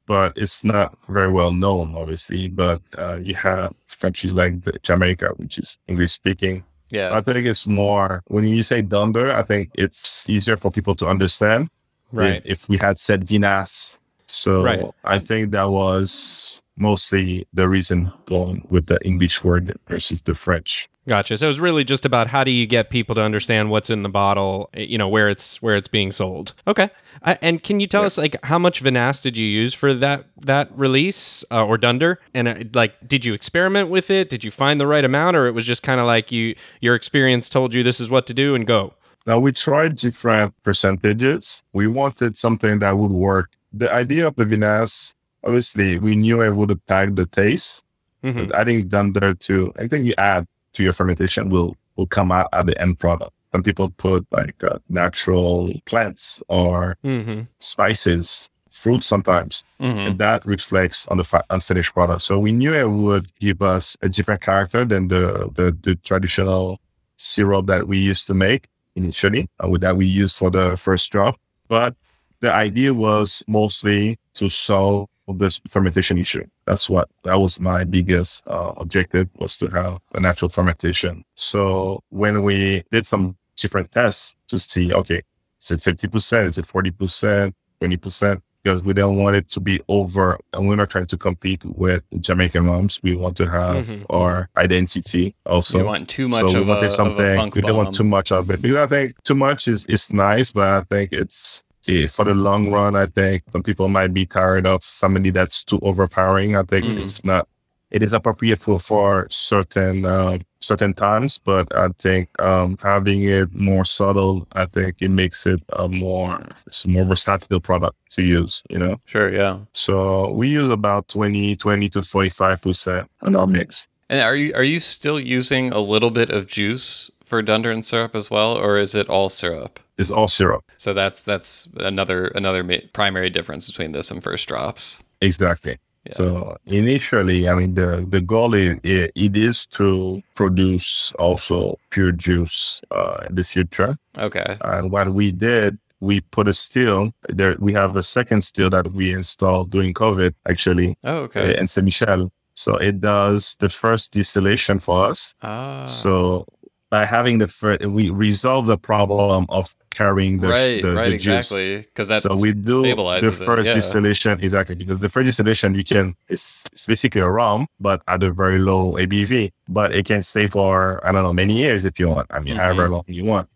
but 0.06 0.32
it's 0.36 0.64
not 0.64 0.96
very 1.08 1.30
well 1.30 1.52
known, 1.52 1.94
obviously. 1.96 2.48
But 2.48 2.82
uh, 2.98 3.18
you 3.22 3.34
have 3.36 3.72
countries 4.00 4.32
like 4.32 4.62
the 4.64 4.72
Jamaica, 4.82 5.34
which 5.36 5.58
is 5.58 5.78
English 5.86 6.12
speaking. 6.12 6.64
Yeah. 6.90 7.14
I 7.16 7.20
think 7.22 7.46
it's 7.46 7.66
more 7.66 8.22
when 8.26 8.44
you 8.44 8.62
say 8.62 8.82
Dunder. 8.82 9.32
I 9.32 9.42
think 9.42 9.70
it's 9.74 10.28
easier 10.28 10.56
for 10.56 10.70
people 10.70 10.94
to 10.96 11.06
understand 11.06 11.68
Right. 12.12 12.42
if, 12.44 12.62
if 12.64 12.68
we 12.68 12.76
had 12.76 13.00
said 13.00 13.24
Vinasse. 13.26 13.98
So 14.26 14.62
Right. 14.62 14.84
I 15.04 15.18
think 15.18 15.50
that 15.52 15.70
was 15.70 16.60
mostly 16.76 17.46
the 17.52 17.68
reason 17.68 18.12
going 18.26 18.66
with 18.68 18.86
the 18.86 18.98
English 19.04 19.44
word 19.44 19.78
versus 19.88 20.22
the 20.22 20.34
French. 20.34 20.88
Gotcha. 21.06 21.36
So 21.36 21.46
it 21.46 21.48
was 21.48 21.60
really 21.60 21.84
just 21.84 22.06
about 22.06 22.28
how 22.28 22.44
do 22.44 22.50
you 22.50 22.66
get 22.66 22.88
people 22.88 23.14
to 23.14 23.20
understand 23.20 23.70
what's 23.70 23.90
in 23.90 24.02
the 24.02 24.08
bottle, 24.08 24.70
eh, 24.72 24.80
you 24.80 24.96
know, 24.96 25.08
where 25.08 25.28
it's 25.28 25.60
where 25.60 25.76
it's 25.76 25.88
being 25.88 26.10
sold. 26.10 26.54
Okay. 26.66 26.88
I, 27.22 27.38
and 27.42 27.62
can 27.62 27.78
you 27.78 27.86
tell 27.86 28.04
us 28.04 28.16
like 28.16 28.42
how 28.42 28.58
much 28.58 28.82
vinasse 28.82 29.20
did 29.20 29.36
you 29.36 29.46
use 29.46 29.74
for 29.74 29.92
that 29.94 30.24
that 30.40 30.70
release 30.76 31.44
uh, 31.50 31.64
or 31.64 31.76
dunder? 31.76 32.20
And 32.32 32.48
uh, 32.48 32.54
like, 32.72 32.94
did 33.06 33.24
you 33.24 33.34
experiment 33.34 33.90
with 33.90 34.10
it? 34.10 34.30
Did 34.30 34.44
you 34.44 34.50
find 34.50 34.80
the 34.80 34.86
right 34.86 35.04
amount, 35.04 35.36
or 35.36 35.46
it 35.46 35.52
was 35.52 35.66
just 35.66 35.82
kind 35.82 36.00
of 36.00 36.06
like 36.06 36.32
you 36.32 36.54
your 36.80 36.94
experience 36.94 37.50
told 37.50 37.74
you 37.74 37.82
this 37.82 38.00
is 38.00 38.08
what 38.08 38.26
to 38.28 38.34
do 38.34 38.54
and 38.54 38.66
go? 38.66 38.94
Now 39.26 39.38
we 39.38 39.52
tried 39.52 39.96
different 39.96 40.54
percentages. 40.62 41.62
We 41.74 41.86
wanted 41.86 42.38
something 42.38 42.78
that 42.78 42.96
would 42.96 43.10
work. 43.10 43.50
The 43.72 43.92
idea 43.92 44.26
of 44.26 44.36
the 44.36 44.44
vinasse, 44.44 45.14
obviously, 45.44 45.98
we 45.98 46.16
knew 46.16 46.42
it 46.42 46.54
would 46.54 46.70
attack 46.70 47.14
the 47.14 47.26
taste. 47.26 47.84
Mm-hmm. 48.22 48.46
But 48.46 48.54
adding 48.54 48.88
dunder 48.88 49.34
to 49.34 49.72
anything 49.78 50.06
you 50.06 50.14
add 50.16 50.46
to 50.72 50.82
your 50.82 50.92
fermentation 50.92 51.50
will 51.50 51.76
will 51.96 52.06
come 52.06 52.32
out 52.32 52.48
at 52.52 52.66
the 52.66 52.80
end 52.80 52.98
product. 52.98 53.32
Some 53.52 53.62
people 53.62 53.90
put 53.90 54.26
like 54.32 54.64
uh, 54.64 54.78
natural 54.88 55.72
plants 55.84 56.42
or 56.48 56.96
mm-hmm. 57.04 57.42
spices, 57.60 58.50
fruits 58.68 59.06
sometimes, 59.06 59.62
mm-hmm. 59.78 59.98
and 59.98 60.18
that 60.18 60.44
reflects 60.44 61.06
on 61.08 61.18
the 61.18 61.24
fi- 61.24 61.44
unfinished 61.50 61.92
product. 61.92 62.22
So 62.22 62.40
we 62.40 62.50
knew 62.50 62.74
it 62.74 62.88
would 62.88 63.26
give 63.38 63.62
us 63.62 63.96
a 64.02 64.08
different 64.08 64.40
character 64.40 64.84
than 64.84 65.08
the 65.08 65.50
the, 65.54 65.76
the 65.82 65.94
traditional 65.96 66.80
syrup 67.16 67.66
that 67.66 67.86
we 67.86 67.98
used 67.98 68.26
to 68.26 68.34
make 68.34 68.68
initially, 68.96 69.48
uh, 69.60 69.68
that 69.78 69.96
we 69.96 70.06
used 70.06 70.36
for 70.36 70.50
the 70.50 70.76
first 70.76 71.12
drop. 71.12 71.38
But 71.68 71.94
the 72.40 72.52
idea 72.52 72.92
was 72.94 73.42
mostly 73.46 74.18
to 74.34 74.48
solve 74.48 75.08
this 75.32 75.60
fermentation 75.68 76.18
issue. 76.18 76.44
That's 76.66 76.88
what 76.90 77.08
that 77.24 77.36
was 77.36 77.60
my 77.60 77.84
biggest 77.84 78.42
uh, 78.46 78.72
objective 78.76 79.28
was 79.36 79.56
to 79.58 79.68
have 79.68 80.00
a 80.12 80.20
natural 80.20 80.48
fermentation. 80.48 81.24
So 81.34 82.02
when 82.10 82.42
we 82.42 82.82
did 82.90 83.06
some 83.06 83.36
different 83.56 83.92
tests 83.92 84.36
to 84.48 84.58
see, 84.58 84.92
okay, 84.92 85.22
is 85.60 85.70
it 85.70 85.80
50%? 85.80 86.48
Is 86.48 86.58
it 86.58 86.66
40%? 86.66 87.52
20%? 87.80 88.42
Because 88.62 88.82
we 88.82 88.94
don't 88.94 89.16
want 89.16 89.36
it 89.36 89.48
to 89.50 89.60
be 89.60 89.80
over 89.88 90.38
and 90.54 90.66
we're 90.66 90.76
not 90.76 90.88
trying 90.88 91.06
to 91.06 91.18
compete 91.18 91.62
with 91.64 92.02
Jamaican 92.18 92.66
rums. 92.66 92.98
We 93.02 93.14
want 93.14 93.36
to 93.36 93.46
have 93.46 93.88
mm-hmm. 93.88 94.04
our 94.08 94.48
identity 94.56 95.34
also. 95.44 95.78
We 95.78 95.84
want 95.84 96.08
too 96.08 96.28
much 96.28 96.40
so 96.40 96.46
of, 96.46 96.54
we 96.54 96.60
wanted 96.62 96.84
a, 96.84 96.90
something, 96.90 97.52
We 97.54 97.60
don't 97.60 97.76
want 97.76 97.94
too 97.94 98.04
much 98.04 98.32
of 98.32 98.50
it. 98.50 98.62
Because 98.62 98.76
I 98.76 98.86
think 98.86 99.22
too 99.22 99.34
much 99.34 99.68
is, 99.68 99.84
is 99.84 100.10
nice, 100.10 100.50
but 100.50 100.66
I 100.66 100.80
think 100.82 101.12
it's 101.12 101.62
see, 101.84 102.06
for 102.06 102.24
the 102.24 102.34
long 102.34 102.70
run, 102.70 102.96
I 102.96 103.06
think 103.06 103.44
some 103.52 103.62
people 103.62 103.88
might 103.88 104.12
be 104.12 104.26
tired 104.26 104.66
of 104.66 104.82
somebody 104.82 105.30
that's 105.30 105.62
too 105.62 105.78
overpowering. 105.82 106.56
I 106.56 106.62
think 106.62 106.86
mm. 106.86 107.02
it's 107.02 107.24
not 107.24 107.48
it 107.94 108.02
is 108.02 108.12
appropriate 108.12 108.60
for, 108.60 108.80
for 108.80 109.28
certain 109.30 110.04
uh, 110.04 110.38
certain 110.58 110.94
times, 110.94 111.38
but 111.38 111.74
I 111.76 111.88
think 111.98 112.28
um, 112.42 112.76
having 112.82 113.22
it 113.22 113.54
more 113.54 113.84
subtle, 113.84 114.48
I 114.52 114.66
think 114.66 114.96
it 115.00 115.10
makes 115.10 115.46
it 115.46 115.62
a 115.72 115.88
more 115.88 116.44
it's 116.66 116.84
a 116.84 116.88
more 116.88 117.04
versatile 117.04 117.60
product 117.60 117.96
to 118.12 118.22
use. 118.22 118.64
You 118.68 118.78
know. 118.78 118.96
Sure. 119.06 119.32
Yeah. 119.32 119.58
So 119.74 120.32
we 120.32 120.48
use 120.48 120.70
about 120.70 121.06
20, 121.06 121.54
20 121.54 121.88
to 121.90 122.02
forty 122.02 122.30
five 122.30 122.60
percent 122.60 123.08
on 123.22 123.36
our 123.36 123.46
mix. 123.46 123.86
And 124.10 124.22
are 124.22 124.34
you 124.34 124.52
are 124.54 124.64
you 124.64 124.80
still 124.80 125.20
using 125.20 125.72
a 125.72 125.78
little 125.78 126.10
bit 126.10 126.30
of 126.30 126.48
juice 126.48 127.10
for 127.34 127.42
dunder 127.42 127.72
and 127.72 127.84
syrup 127.84 128.14
as 128.14 128.30
well, 128.30 128.56
or 128.56 128.78
is 128.78 128.94
it 128.94 129.08
all 129.08 129.28
syrup? 129.28 129.80
It's 129.98 130.08
all 130.10 130.28
syrup. 130.28 130.62
So 130.76 130.94
that's 130.94 131.24
that's 131.24 131.66
another 131.78 132.28
another 132.28 132.62
primary 132.92 133.28
difference 133.28 133.66
between 133.68 133.90
this 133.90 134.12
and 134.12 134.22
first 134.22 134.46
drops. 134.46 135.02
Exactly. 135.20 135.78
Yeah. 136.06 136.12
So 136.14 136.56
initially, 136.66 137.48
I 137.48 137.54
mean, 137.54 137.74
the, 137.74 138.06
the 138.08 138.20
goal 138.20 138.54
is, 138.54 138.78
it 138.84 139.36
is 139.36 139.66
to 139.78 140.22
produce 140.34 141.12
also 141.18 141.78
pure 141.90 142.12
juice 142.12 142.82
uh, 142.92 143.24
in 143.28 143.34
the 143.34 143.42
future. 143.42 143.96
Okay. 144.16 144.58
And 144.60 144.92
what 144.92 145.08
we 145.08 145.32
did, 145.32 145.78
we 146.00 146.20
put 146.20 146.46
a 146.46 146.54
still 146.54 147.12
there. 147.28 147.56
We 147.58 147.72
have 147.72 147.96
a 147.96 148.02
second 148.02 148.42
still 148.42 148.70
that 148.70 148.92
we 148.92 149.12
installed 149.12 149.70
during 149.70 149.94
COVID, 149.94 150.34
actually. 150.46 150.98
Oh, 151.02 151.24
okay. 151.26 151.54
Uh, 151.54 151.60
in 151.60 151.66
Saint 151.66 151.86
Michel. 151.86 152.30
So 152.56 152.76
it 152.76 153.00
does 153.00 153.56
the 153.58 153.68
first 153.68 154.12
distillation 154.12 154.78
for 154.78 155.10
us. 155.10 155.34
Ah. 155.42 155.86
So 155.86 156.46
by 156.94 157.04
having 157.04 157.38
the 157.38 157.48
first, 157.48 157.84
we 157.86 158.08
resolve 158.10 158.66
the 158.66 158.78
problem 158.78 159.46
of 159.48 159.74
carrying 159.90 160.38
the, 160.38 160.46
right, 160.46 160.80
the, 160.80 160.92
right, 160.92 161.08
the 161.08 161.14
exactly. 161.14 161.78
Because 161.78 162.06
that's 162.06 162.22
so 162.22 162.36
we 162.38 162.52
do 162.52 162.82
the 163.20 163.32
first 163.32 163.66
yeah. 163.66 163.74
distillation 163.74 164.38
exactly 164.40 164.76
because 164.76 165.00
the 165.00 165.08
first 165.08 165.26
distillation 165.26 165.74
you 165.74 165.82
can 165.82 166.14
it's, 166.28 166.64
it's 166.72 166.86
basically 166.86 167.20
a 167.20 167.28
rum 167.28 167.66
but 167.80 168.00
at 168.06 168.22
a 168.22 168.30
very 168.30 168.60
low 168.60 168.92
ABV, 168.92 169.50
but 169.68 169.92
it 169.92 170.06
can 170.06 170.22
stay 170.22 170.46
for 170.46 171.04
I 171.04 171.10
don't 171.10 171.24
know 171.24 171.32
many 171.32 171.56
years 171.64 171.84
if 171.84 171.98
you 171.98 172.08
want. 172.08 172.28
I 172.30 172.38
mean, 172.38 172.54
mm-hmm. 172.54 172.62
however 172.62 172.88
long 172.88 173.04
you 173.08 173.24
want. 173.24 173.48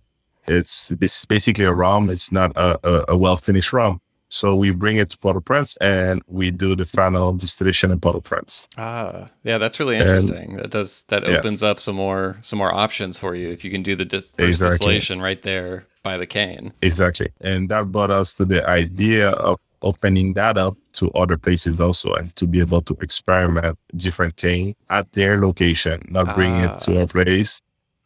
It's 0.49 0.91
it's 1.01 1.25
basically 1.25 1.65
a 1.65 1.73
rum. 1.73 2.11
It's 2.11 2.33
not 2.33 2.51
a, 2.57 2.69
a, 2.83 3.05
a 3.11 3.17
well 3.17 3.37
finished 3.37 3.73
rum. 3.73 4.01
So 4.29 4.55
we 4.55 4.71
bring 4.71 4.99
it 4.99 5.11
to 5.11 5.19
Port-au-Prince 5.19 5.77
and 5.81 6.23
we 6.27 6.51
do 6.51 6.77
the 6.77 6.85
final 6.85 7.33
distillation 7.33 7.91
in 7.91 8.01
Port-au-Prince. 8.01 8.69
Ah, 8.77 9.29
yeah, 9.43 9.59
that's 9.59 9.81
really 9.81 9.97
interesting. 9.97 10.53
And, 10.53 10.59
that 10.61 10.71
does 10.71 11.03
that 11.09 11.25
opens 11.25 11.63
up 11.63 11.81
some 11.81 11.97
more 11.97 12.37
some 12.43 12.59
more 12.59 12.73
options 12.73 13.19
for 13.19 13.35
you 13.35 13.49
if 13.51 13.65
you 13.65 13.71
can 13.71 13.83
do 13.83 13.97
the 13.97 14.05
dis- 14.05 14.31
first 14.31 14.41
exactly. 14.41 14.71
distillation 14.71 15.23
right 15.23 15.43
there 15.43 15.87
by 16.03 16.17
the 16.17 16.27
cane. 16.27 16.73
Exactly, 16.83 17.31
and 17.41 17.69
that 17.71 17.91
brought 17.91 18.11
us 18.11 18.35
to 18.35 18.45
the 18.45 18.69
idea 18.69 19.31
of 19.31 19.59
opening 19.83 20.33
that 20.35 20.59
up 20.59 20.77
to 20.93 21.11
other 21.13 21.37
places 21.37 21.81
also 21.81 22.13
and 22.15 22.35
to 22.35 22.47
be 22.47 22.61
able 22.61 22.81
to 22.81 22.97
experiment 23.01 23.79
different 23.97 24.37
cane 24.37 24.75
at 24.91 25.13
their 25.13 25.41
location, 25.41 26.07
not 26.11 26.35
bring 26.35 26.53
ah. 26.53 26.75
it 26.75 26.79
to 26.81 27.01
a 27.01 27.07
place 27.07 27.61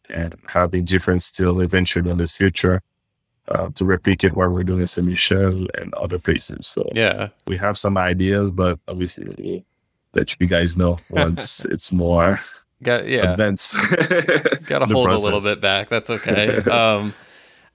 and 0.09 0.35
having 0.47 0.85
different 0.85 1.23
still 1.23 1.59
eventually 1.61 2.09
in 2.09 2.17
the 2.17 2.27
future 2.27 2.81
uh, 3.47 3.69
to 3.75 3.85
replicate 3.85 4.35
what 4.35 4.51
we're 4.51 4.63
doing 4.63 4.81
in 4.81 4.87
Saint 4.87 5.07
Michel 5.07 5.67
and 5.75 5.93
other 5.95 6.19
places. 6.19 6.67
So 6.67 6.89
yeah, 6.93 7.29
we 7.47 7.57
have 7.57 7.77
some 7.77 7.97
ideas, 7.97 8.51
but 8.51 8.79
obviously 8.87 9.65
let 10.13 10.35
you 10.39 10.47
guys 10.47 10.77
know 10.77 10.99
once 11.09 11.65
it's 11.65 11.91
more 11.91 12.39
got 12.81 13.07
yeah 13.07 13.31
advanced. 13.31 13.75
got 14.67 14.79
to 14.79 14.85
hold 14.85 15.07
process. 15.07 15.21
a 15.21 15.25
little 15.25 15.41
bit 15.41 15.61
back. 15.61 15.89
That's 15.89 16.09
okay. 16.09 16.61
Um, 16.69 17.13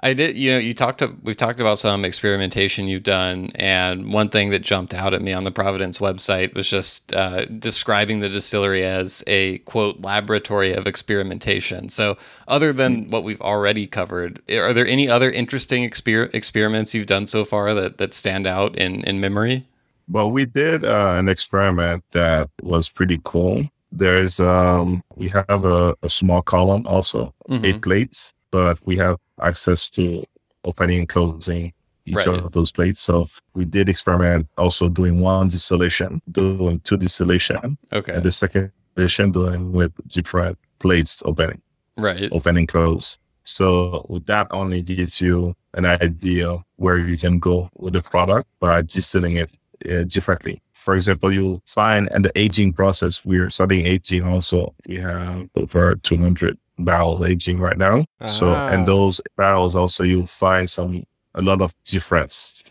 I 0.01 0.15
did, 0.15 0.37
you 0.37 0.53
know, 0.53 0.59
you 0.59 0.75
talked 0.75 1.01
to, 1.01 1.13
we've 1.23 1.37
talked 1.37 1.61
about 1.61 1.79
some 1.79 2.05
experimentation 2.05 2.87
you've 2.87 3.03
done. 3.03 3.51
And 3.57 4.13
one 4.13 4.29
thing 4.29 4.51
that 4.51 4.61
jumped 4.61 4.95
out 4.95 5.13
at 5.13 5.23
me 5.23 5.33
on 5.33 5.43
the 5.43 5.51
Providence 5.51 5.99
website 5.99 6.55
was 6.55 6.69
just 6.69 7.13
uh, 7.15 7.47
describing 7.47 8.21
the 8.21 8.29
distillery 8.29 8.85
as 8.85 9.25
a 9.27 9.59
quote, 9.59 10.01
laboratory 10.01 10.73
of 10.73 10.87
experimentation. 10.87 11.89
So, 11.89 12.17
other 12.47 12.73
than 12.73 13.05
hmm. 13.05 13.11
what 13.11 13.25
we've 13.25 13.41
already 13.41 13.87
covered, 13.87 14.41
are 14.51 14.73
there 14.73 14.87
any 14.87 15.09
other 15.09 15.31
interesting 15.31 15.89
exper- 15.89 16.33
experiments 16.33 16.95
you've 16.95 17.07
done 17.07 17.27
so 17.27 17.45
far 17.45 17.75
that, 17.75 17.99
that 17.99 18.13
stand 18.13 18.47
out 18.47 18.77
in, 18.77 19.03
in 19.03 19.21
memory? 19.21 19.67
Well, 20.09 20.31
we 20.31 20.47
did 20.47 20.85
uh, 20.85 21.15
an 21.19 21.29
experiment 21.29 22.05
that 22.13 22.51
was 22.63 22.89
pretty 22.89 23.21
cool. 23.25 23.69
There's, 23.91 24.39
um, 24.39 25.03
we 25.17 25.29
have 25.29 25.65
a, 25.65 25.97
a 26.03 26.09
small 26.09 26.41
column 26.41 26.87
also, 26.87 27.35
mm-hmm. 27.49 27.65
eight 27.65 27.83
plates, 27.83 28.33
but 28.51 28.79
we 28.87 28.97
have 28.99 29.19
access 29.43 29.91
to 29.91 30.25
opening 30.65 31.01
and 31.01 31.09
closing 31.09 31.73
each 32.05 32.15
right. 32.15 32.29
of 32.29 32.53
those 32.53 32.73
plates. 32.73 33.01
So 33.01 33.29
we 33.55 33.65
did 33.65 33.89
experiment 33.89 34.49
also 34.57 34.89
doing 34.89 35.21
one 35.21 35.49
distillation, 35.49 36.23
doing 36.31 36.81
two 36.81 36.97
distillation. 36.97 37.79
Okay. 37.93 38.15
And 38.15 38.23
the 38.23 38.33
second 38.33 38.73
distillation 38.95 39.33
doing 39.33 39.73
with 39.73 39.93
different 40.09 40.59
plates 40.79 41.23
opening. 41.25 41.63
Right. 41.97 42.29
Opening 42.33 42.67
close. 42.67 43.19
So 43.45 44.05
that 44.27 44.47
only 44.51 44.83
gives 44.83 45.21
you 45.21 45.55
an 45.75 45.87
idea 45.87 46.65
where 46.77 46.99
you 46.99 47.17
can 47.17 47.39
go 47.39 47.71
with 47.75 47.95
the 47.95 48.03
product 48.03 48.47
by 48.61 48.83
distilling 48.83 49.37
it 49.37 49.51
uh, 49.89 50.05
differently. 50.05 50.63
For 50.73 50.95
example, 50.95 51.33
you'll 51.33 51.63
find 51.67 52.09
in 52.15 52.23
the 52.23 52.33
aging 52.39 52.73
process, 52.73 53.25
we're 53.25 53.51
studying 53.51 53.87
aging 53.87 54.25
also. 54.25 54.75
We 54.87 54.97
have 54.97 55.49
over 55.57 55.95
200 55.97 56.59
barrel 56.79 57.25
aging 57.25 57.59
right 57.59 57.79
now. 57.79 58.01
Uh-huh. 58.01 58.27
So, 58.29 58.55
and 58.55 58.87
those 58.87 59.21
barrels 59.37 59.75
also 59.75 60.05
you'll 60.05 60.27
find 60.27 60.69
some 60.71 61.05
a 61.35 61.43
lot 61.43 61.61
of 61.61 61.75
difference, 61.85 62.63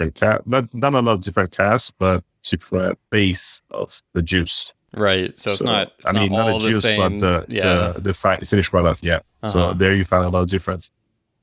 not 0.45 0.73
not 0.73 0.93
a 0.93 1.01
lot 1.01 1.13
of 1.13 1.21
different 1.21 1.51
casks, 1.51 1.91
but 1.97 2.23
different 2.43 2.99
base 3.09 3.61
of 3.71 4.01
the 4.13 4.21
juice. 4.21 4.73
Right. 4.93 5.37
So, 5.37 5.51
so 5.51 5.53
it's 5.53 5.63
not. 5.63 5.93
It's 5.99 6.09
I 6.09 6.19
mean, 6.19 6.31
not, 6.31 6.47
not 6.47 6.61
the 6.61 6.67
juice, 6.67 6.81
same, 6.81 7.19
but 7.19 7.19
the 7.19 7.45
yeah. 7.53 7.91
the, 7.93 8.01
the 8.01 8.13
fi- 8.13 8.37
finished 8.37 8.71
product. 8.71 9.03
Yeah. 9.03 9.17
Uh-huh. 9.17 9.47
So 9.47 9.73
there 9.73 9.93
you 9.93 10.05
find 10.05 10.25
a 10.25 10.29
lot 10.29 10.43
of 10.43 10.49
difference. 10.49 10.89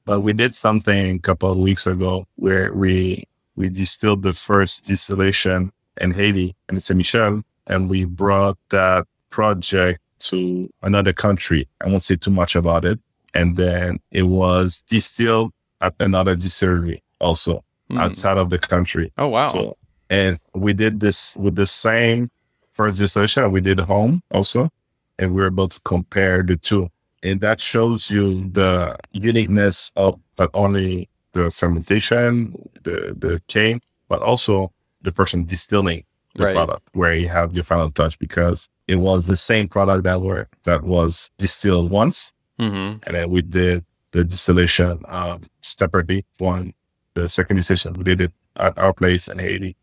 But 0.05 0.21
we 0.21 0.33
did 0.33 0.55
something 0.55 1.17
a 1.17 1.19
couple 1.19 1.51
of 1.51 1.59
weeks 1.59 1.87
ago 1.87 2.27
where 2.37 2.73
we 2.75 3.25
we 3.57 3.69
distilled 3.69 4.23
the 4.23 4.33
first 4.33 4.85
distillation 4.85 5.73
in 6.01 6.11
Haiti 6.12 6.55
and 6.69 6.77
it's 6.77 6.91
a 6.91 6.95
Michel, 6.95 7.43
and 7.67 7.89
we 7.89 8.05
brought 8.05 8.59
that 8.71 9.07
project 9.31 10.01
to 10.21 10.71
another 10.83 11.12
country. 11.12 11.69
I 11.81 11.89
won't 11.89 12.03
say 12.03 12.17
too 12.17 12.31
much 12.31 12.57
about 12.57 12.85
it. 12.85 13.01
And 13.35 13.57
then 13.57 13.99
it 14.11 14.25
was 14.25 14.83
distilled 14.89 15.53
at 15.81 15.95
another 16.01 16.37
distillery 16.37 17.03
also 17.21 17.65
mm. 17.91 18.01
outside 18.01 18.39
of 18.39 18.51
the 18.51 18.59
country. 18.59 19.12
Oh, 19.19 19.29
wow. 19.29 19.47
So, 19.47 19.77
and 20.09 20.39
we 20.55 20.73
did 20.73 21.01
this 21.01 21.35
with 21.37 21.57
the 21.57 21.67
same 21.67 22.31
first 22.73 22.99
distillation 22.99 23.51
we 23.51 23.61
did 23.61 23.81
home 23.81 24.23
also. 24.31 24.71
And 25.19 25.33
we 25.33 25.41
were 25.41 25.49
able 25.49 25.69
to 25.69 25.81
compare 25.81 26.43
the 26.43 26.57
two. 26.57 26.91
And 27.23 27.41
that 27.41 27.61
shows 27.61 28.11
you 28.11 28.51
the 28.51 28.97
uniqueness 29.12 29.91
of 29.97 30.21
not 30.39 30.51
only 30.55 31.09
the 31.33 31.51
fermentation, 31.51 32.55
the, 32.83 33.15
the 33.17 33.41
cane, 33.47 33.81
but 34.09 34.23
also 34.23 34.73
the 35.03 35.12
person 35.12 35.45
distilling 35.45 36.05
the 36.35 36.45
right. 36.45 36.55
product 36.55 36.89
where 36.93 37.14
you 37.14 37.28
have 37.28 37.53
your 37.53 37.64
final 37.64 37.91
touch 37.91 38.18
because 38.18 38.68
it 38.89 38.97
was 38.97 39.26
the 39.26 39.37
same 39.37 39.68
product 39.68 40.05
that 40.05 40.20
were 40.20 40.49
that 40.64 40.82
was 40.82 41.30
distilled 41.39 41.91
once, 41.91 42.32
mm-hmm. 42.59 42.99
and 43.03 43.16
then 43.16 43.30
we 43.30 43.43
did 43.43 43.85
the 44.12 44.24
distillation 44.24 45.01
um, 45.09 45.43
separately. 45.62 46.24
One, 46.39 46.74
the 47.14 47.28
second 47.28 47.57
distillation, 47.57 47.95
we 47.95 48.05
did 48.05 48.20
it 48.20 48.32
at 48.57 48.78
our 48.78 48.93
place 48.93 49.28
in 49.28 49.39
Haiti. 49.39 49.76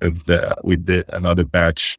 And 0.00 0.28
uh, 0.28 0.56
we 0.62 0.76
did 0.76 1.06
another 1.08 1.44
batch, 1.44 1.98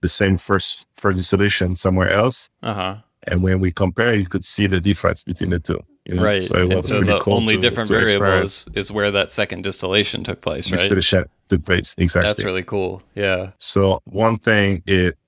the 0.00 0.08
same 0.08 0.36
first 0.38 0.84
first 0.94 1.16
distillation 1.16 1.76
somewhere 1.76 2.10
else. 2.12 2.48
Uh-huh. 2.62 2.96
And 3.22 3.42
when 3.42 3.60
we 3.60 3.72
compare, 3.72 4.14
you 4.14 4.26
could 4.26 4.44
see 4.44 4.66
the 4.66 4.80
difference 4.80 5.24
between 5.24 5.50
the 5.50 5.58
two. 5.58 5.82
You 6.08 6.16
know? 6.16 6.24
Right. 6.24 6.42
So 6.42 6.80
so 6.80 7.02
the 7.02 7.20
cool 7.20 7.34
only 7.34 7.54
to, 7.54 7.60
different 7.60 7.88
to 7.88 7.94
variable 7.94 8.44
is, 8.44 8.66
is 8.74 8.90
where 8.90 9.10
that 9.10 9.30
second 9.30 9.62
distillation 9.62 10.24
took 10.24 10.40
place, 10.40 10.70
right? 10.70 10.78
Distillation 10.78 11.26
took 11.48 11.64
place, 11.64 11.94
exactly. 11.98 12.28
That's 12.28 12.44
really 12.44 12.64
cool. 12.64 13.02
Yeah. 13.14 13.50
So 13.58 14.00
one 14.04 14.38
thing 14.38 14.82
it 14.86 15.18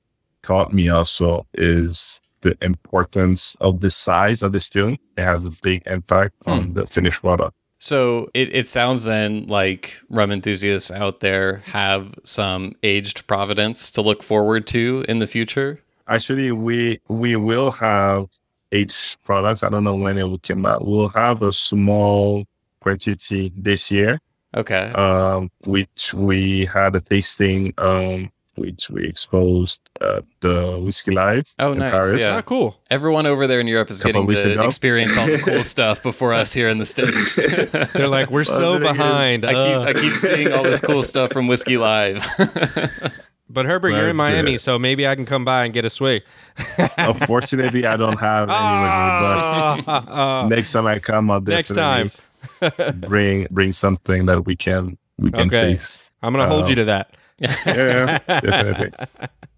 taught 0.43 0.73
me 0.73 0.89
also 0.89 1.47
is 1.55 2.21
the 2.41 2.57
importance 2.63 3.57
of 3.61 3.81
the 3.81 3.91
size 3.91 4.43
of 4.43 4.53
the 4.53 4.59
distilling. 4.59 4.99
It 5.17 5.23
has 5.23 5.45
a 5.45 5.51
big 5.63 5.83
impact 5.87 6.35
hmm. 6.45 6.51
on 6.51 6.75
the 6.75 6.87
finished 6.87 7.21
product. 7.21 7.55
So 7.79 8.29
it, 8.35 8.55
it 8.55 8.69
sounds 8.69 9.05
then 9.05 9.47
like 9.47 10.01
rum 10.11 10.31
enthusiasts 10.31 10.91
out 10.91 11.21
there 11.21 11.63
have 11.67 12.15
some 12.25 12.75
aged 12.83 13.27
Providence 13.27 13.91
to 13.93 14.03
look 14.03 14.23
forward 14.23 14.67
to 14.69 15.05
in 15.09 15.19
the 15.19 15.27
future. 15.27 15.81
Actually, 16.07 16.53
we 16.53 17.01
we 17.09 17.37
will 17.37 17.71
have 17.71 18.27
eight 18.73 19.17
products. 19.25 19.63
I 19.63 19.69
don't 19.69 19.85
know 19.85 19.97
when 19.97 20.19
it 20.19 20.25
will 20.25 20.39
come 20.39 20.67
out. 20.67 20.87
We'll 20.87 21.09
have 21.11 21.43
a 21.43 21.53
small 21.53 22.45
quantity 22.81 23.53
this 23.57 23.91
year. 23.91 24.21
Okay. 24.57 24.93
Um, 24.93 25.51
which 25.67 26.13
we 26.15 26.65
had 26.67 26.97
a 26.97 27.01
tasting 27.01 27.73
um 27.79 28.31
which 28.61 28.91
we 28.91 29.07
exposed 29.07 29.81
uh, 30.01 30.21
the 30.41 30.79
Whiskey 30.85 31.13
Live. 31.13 31.55
Oh, 31.59 31.73
nice. 31.73 31.91
Paris. 31.91 32.21
Yeah, 32.21 32.37
oh, 32.39 32.43
cool. 32.43 32.77
Everyone 32.91 33.25
over 33.25 33.47
there 33.47 33.61
in 33.61 33.67
Europe 33.67 33.91
is 33.91 34.03
getting 34.03 34.27
to 34.27 34.53
ago. 34.53 34.63
experience 34.65 35.17
all 35.17 35.27
the 35.27 35.39
cool 35.45 35.65
stuff 35.65 36.03
before 36.03 36.35
us 36.35 36.53
here 36.53 36.69
in 36.69 36.79
the 36.79 36.87
States. 36.87 37.37
They're 37.93 38.09
like, 38.09 38.31
we're 38.31 38.45
so 38.45 38.79
behind. 38.79 39.45
Is, 39.45 39.51
I, 39.51 39.53
keep, 39.55 39.97
I 39.97 40.01
keep 40.01 40.13
seeing 40.13 40.53
all 40.53 40.63
this 40.63 40.81
cool 40.81 41.03
stuff 41.03 41.33
from 41.33 41.47
Whiskey 41.47 41.79
Live. 41.79 42.27
But 43.53 43.67
Herbert, 43.67 43.91
you're 43.91 44.09
in 44.09 44.17
Miami, 44.17 44.57
so 44.57 44.79
maybe 44.79 45.07
I 45.09 45.15
can 45.15 45.27
come 45.27 45.45
by 45.45 45.65
and 45.65 45.75
get 45.75 45.85
a 45.85 45.91
swig. 45.91 46.23
Unfortunately, 46.99 47.85
I 47.85 47.97
don't 47.97 48.21
have 48.21 48.49
any 48.49 49.77
with 49.77 49.79
me, 49.79 49.85
but 49.87 50.09
ah. 50.09 50.47
next 50.49 50.73
time 50.73 50.87
I 50.87 50.99
come, 50.99 51.31
I'll 51.31 51.41
definitely 51.41 51.83
next 51.83 52.23
time. 52.61 53.01
bring 53.01 53.47
bring 53.51 53.73
something 53.73 54.27
that 54.27 54.47
we 54.47 54.57
can 54.57 54.99
we 55.19 55.31
can 55.31 55.49
okay. 55.49 55.75
taste. 55.75 56.11
I'm 56.23 56.33
gonna 56.33 56.47
hold 56.47 56.69
you 56.69 56.75
to 56.77 56.85
that 56.85 57.15
yeah, 57.41 58.19
definitely. 58.29 59.07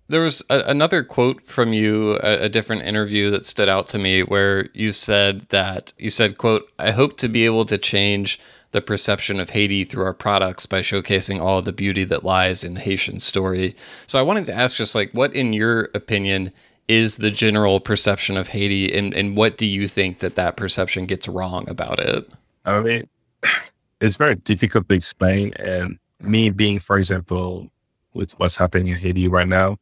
There 0.09 0.21
was 0.21 0.43
a, 0.51 0.61
another 0.61 1.03
quote 1.03 1.47
from 1.47 1.73
you, 1.73 2.19
a, 2.23 2.45
a, 2.45 2.49
different 2.49 2.83
interview 2.83 3.31
that 3.31 3.47
stood 3.47 3.69
out 3.69 3.89
to 3.89 3.99
me, 3.99 4.23
where 4.23 4.69
you 4.75 4.93
said 4.93 5.49
that 5.49 5.93
you 5.99 6.11
said, 6.11 6.39
"quote 6.39 6.71
I 6.79 6.91
hope 6.91 7.17
to 7.19 7.29
be 7.29 7.45
able 7.45 7.65
to 7.67 7.79
change 7.79 8.39
the 8.73 8.83
perception 8.83 9.41
of 9.41 9.51
Haiti 9.51 9.85
through 9.85 10.05
our 10.05 10.15
products 10.15 10.67
by 10.67 10.81
showcasing 10.81 11.41
all 11.41 11.63
the 11.63 11.73
beauty 11.73 12.05
that 12.05 12.25
lies 12.25 12.65
in 12.65 12.75
the 12.75 12.81
Haitian 12.81 13.21
story." 13.21 13.75
So 14.07 14.19
I 14.19 14.23
wanted 14.23 14.47
to 14.47 14.55
ask, 14.55 14.77
just 14.77 14.95
like, 14.95 15.13
what 15.13 15.35
in 15.35 15.53
your 15.53 15.91
opinion 15.95 16.51
is 16.89 17.17
the 17.17 17.31
general 17.31 17.81
perception 17.81 18.37
of 18.37 18.49
Haiti, 18.49 18.93
and 18.93 19.15
and 19.15 19.37
what 19.37 19.57
do 19.57 19.67
you 19.67 19.87
think 19.87 20.19
that 20.19 20.35
that 20.35 20.57
perception 20.57 21.07
gets 21.07 21.29
wrong 21.29 21.69
about 21.69 22.01
it? 22.01 22.31
I 22.65 22.81
mean, 22.81 23.09
it's 24.01 24.17
very 24.17 24.35
difficult 24.35 24.89
to 24.89 24.95
explain, 24.95 25.53
and 25.55 25.99
me 26.21 26.51
being, 26.51 26.79
for 26.79 26.99
example, 26.99 27.71
with 28.15 28.39
what's 28.39 28.57
happening 28.57 28.89
in 28.89 28.97
Haiti 28.97 29.29
right 29.29 29.49
now, 29.49 29.79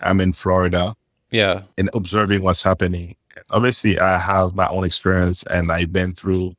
I'm 0.00 0.20
in 0.20 0.32
Florida. 0.32 0.94
Yeah. 1.30 1.62
And 1.78 1.88
observing 1.94 2.42
what's 2.42 2.62
happening. 2.62 3.16
Obviously, 3.50 3.98
I 3.98 4.18
have 4.18 4.54
my 4.54 4.68
own 4.68 4.84
experience 4.84 5.42
and 5.44 5.72
I've 5.72 5.92
been 5.92 6.14
through 6.14 6.54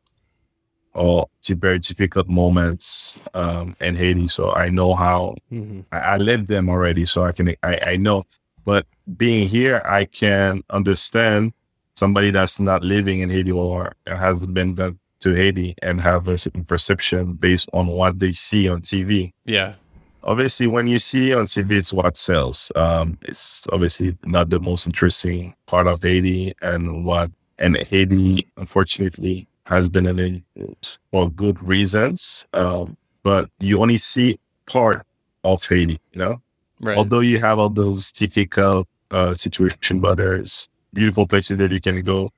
all 0.93 1.29
very 1.49 1.79
difficult 1.79 2.27
moments 2.27 3.19
um, 3.33 3.75
in 3.81 3.95
Haiti. 3.95 4.27
So 4.27 4.51
I 4.53 4.69
know 4.69 4.95
how 4.95 5.35
mm-hmm. 5.51 5.81
I, 5.91 5.99
I 5.99 6.17
lived 6.17 6.47
them 6.47 6.69
already. 6.69 7.05
So 7.05 7.23
I 7.23 7.31
can, 7.31 7.55
I, 7.63 7.79
I 7.85 7.97
know. 7.97 8.23
But 8.65 8.85
being 9.17 9.47
here, 9.47 9.81
I 9.85 10.05
can 10.05 10.63
understand 10.69 11.53
somebody 11.95 12.31
that's 12.31 12.59
not 12.59 12.83
living 12.83 13.19
in 13.19 13.29
Haiti 13.29 13.51
or 13.51 13.93
hasn't 14.05 14.53
been 14.53 14.75
to 14.75 15.33
Haiti 15.33 15.75
and 15.81 16.01
have 16.01 16.27
a 16.27 16.37
certain 16.37 16.63
perception 16.63 17.33
based 17.33 17.69
on 17.73 17.87
what 17.87 18.19
they 18.19 18.33
see 18.33 18.67
on 18.67 18.81
TV. 18.81 19.31
Yeah. 19.45 19.75
Obviously, 20.23 20.67
when 20.67 20.87
you 20.87 20.99
see 20.99 21.33
on 21.33 21.45
TV, 21.45 21.71
it's 21.71 21.91
what 21.91 22.15
sells. 22.15 22.71
Um, 22.75 23.17
it's 23.23 23.67
obviously 23.71 24.17
not 24.23 24.49
the 24.49 24.59
most 24.59 24.85
interesting 24.85 25.53
part 25.65 25.87
of 25.87 26.01
Haiti, 26.01 26.53
and 26.61 27.05
what 27.05 27.31
and 27.59 27.75
Haiti, 27.75 28.47
unfortunately, 28.55 29.47
has 29.65 29.89
been 29.89 30.05
in 30.05 30.43
it 30.55 30.97
for 31.11 31.29
good 31.29 31.61
reasons. 31.63 32.45
Um, 32.53 32.97
but 33.23 33.49
you 33.59 33.81
only 33.81 33.97
see 33.97 34.39
part 34.65 35.05
of 35.43 35.65
Haiti, 35.65 35.99
you 36.11 36.19
know. 36.19 36.41
Right. 36.79 36.97
Although 36.97 37.21
you 37.21 37.39
have 37.39 37.59
all 37.59 37.69
those 37.69 38.11
difficult 38.11 38.87
uh, 39.11 39.35
situations, 39.35 40.01
but 40.01 40.15
there's 40.15 40.67
beautiful 40.93 41.25
places 41.27 41.57
that 41.57 41.71
you 41.71 41.79
can 41.79 42.01
go 42.01 42.31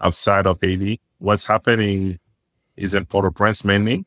outside 0.00 0.46
of 0.46 0.58
Haiti. 0.60 1.00
What's 1.18 1.46
happening 1.46 2.18
is 2.76 2.94
in 2.94 3.06
Port-au-Prince 3.06 3.64
mainly. 3.64 4.04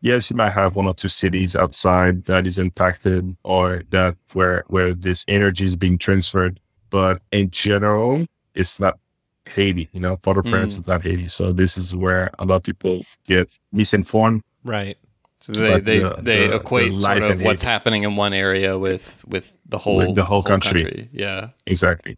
Yes, 0.00 0.30
you 0.30 0.36
might 0.36 0.50
have 0.50 0.76
one 0.76 0.86
or 0.86 0.94
two 0.94 1.08
cities 1.08 1.56
outside 1.56 2.24
that 2.26 2.46
is 2.46 2.58
impacted 2.58 3.36
or 3.42 3.82
that 3.90 4.16
where 4.34 4.62
where 4.68 4.94
this 4.94 5.24
energy 5.26 5.64
is 5.64 5.74
being 5.74 5.98
transferred. 5.98 6.60
But 6.90 7.22
in 7.32 7.50
general, 7.50 8.26
it's 8.54 8.78
not 8.78 8.98
Haiti. 9.48 9.88
You 9.92 10.00
know, 10.00 10.16
Port-au-Prince 10.16 10.76
mm. 10.76 10.80
is 10.80 10.86
not 10.86 11.02
Haiti. 11.02 11.28
So 11.28 11.52
this 11.52 11.76
is 11.78 11.94
where 11.94 12.30
a 12.38 12.44
lot 12.44 12.56
of 12.56 12.62
people 12.64 13.00
get 13.26 13.48
misinformed. 13.72 14.42
Right. 14.64 14.98
So 15.40 15.52
they 15.52 15.80
they, 15.80 15.98
the, 15.98 16.16
they 16.20 16.48
the, 16.48 16.56
equate 16.56 16.92
the 16.92 16.98
sort 16.98 17.22
of 17.22 17.42
what's 17.42 17.62
Haiti. 17.62 17.70
happening 17.70 18.02
in 18.04 18.16
one 18.16 18.32
area 18.32 18.78
with 18.78 19.24
with 19.26 19.54
the 19.66 19.78
whole 19.78 19.96
with 19.96 20.14
the 20.14 20.24
whole, 20.24 20.42
whole 20.42 20.48
country. 20.48 20.82
country. 20.82 21.08
Yeah. 21.12 21.50
Exactly. 21.66 22.16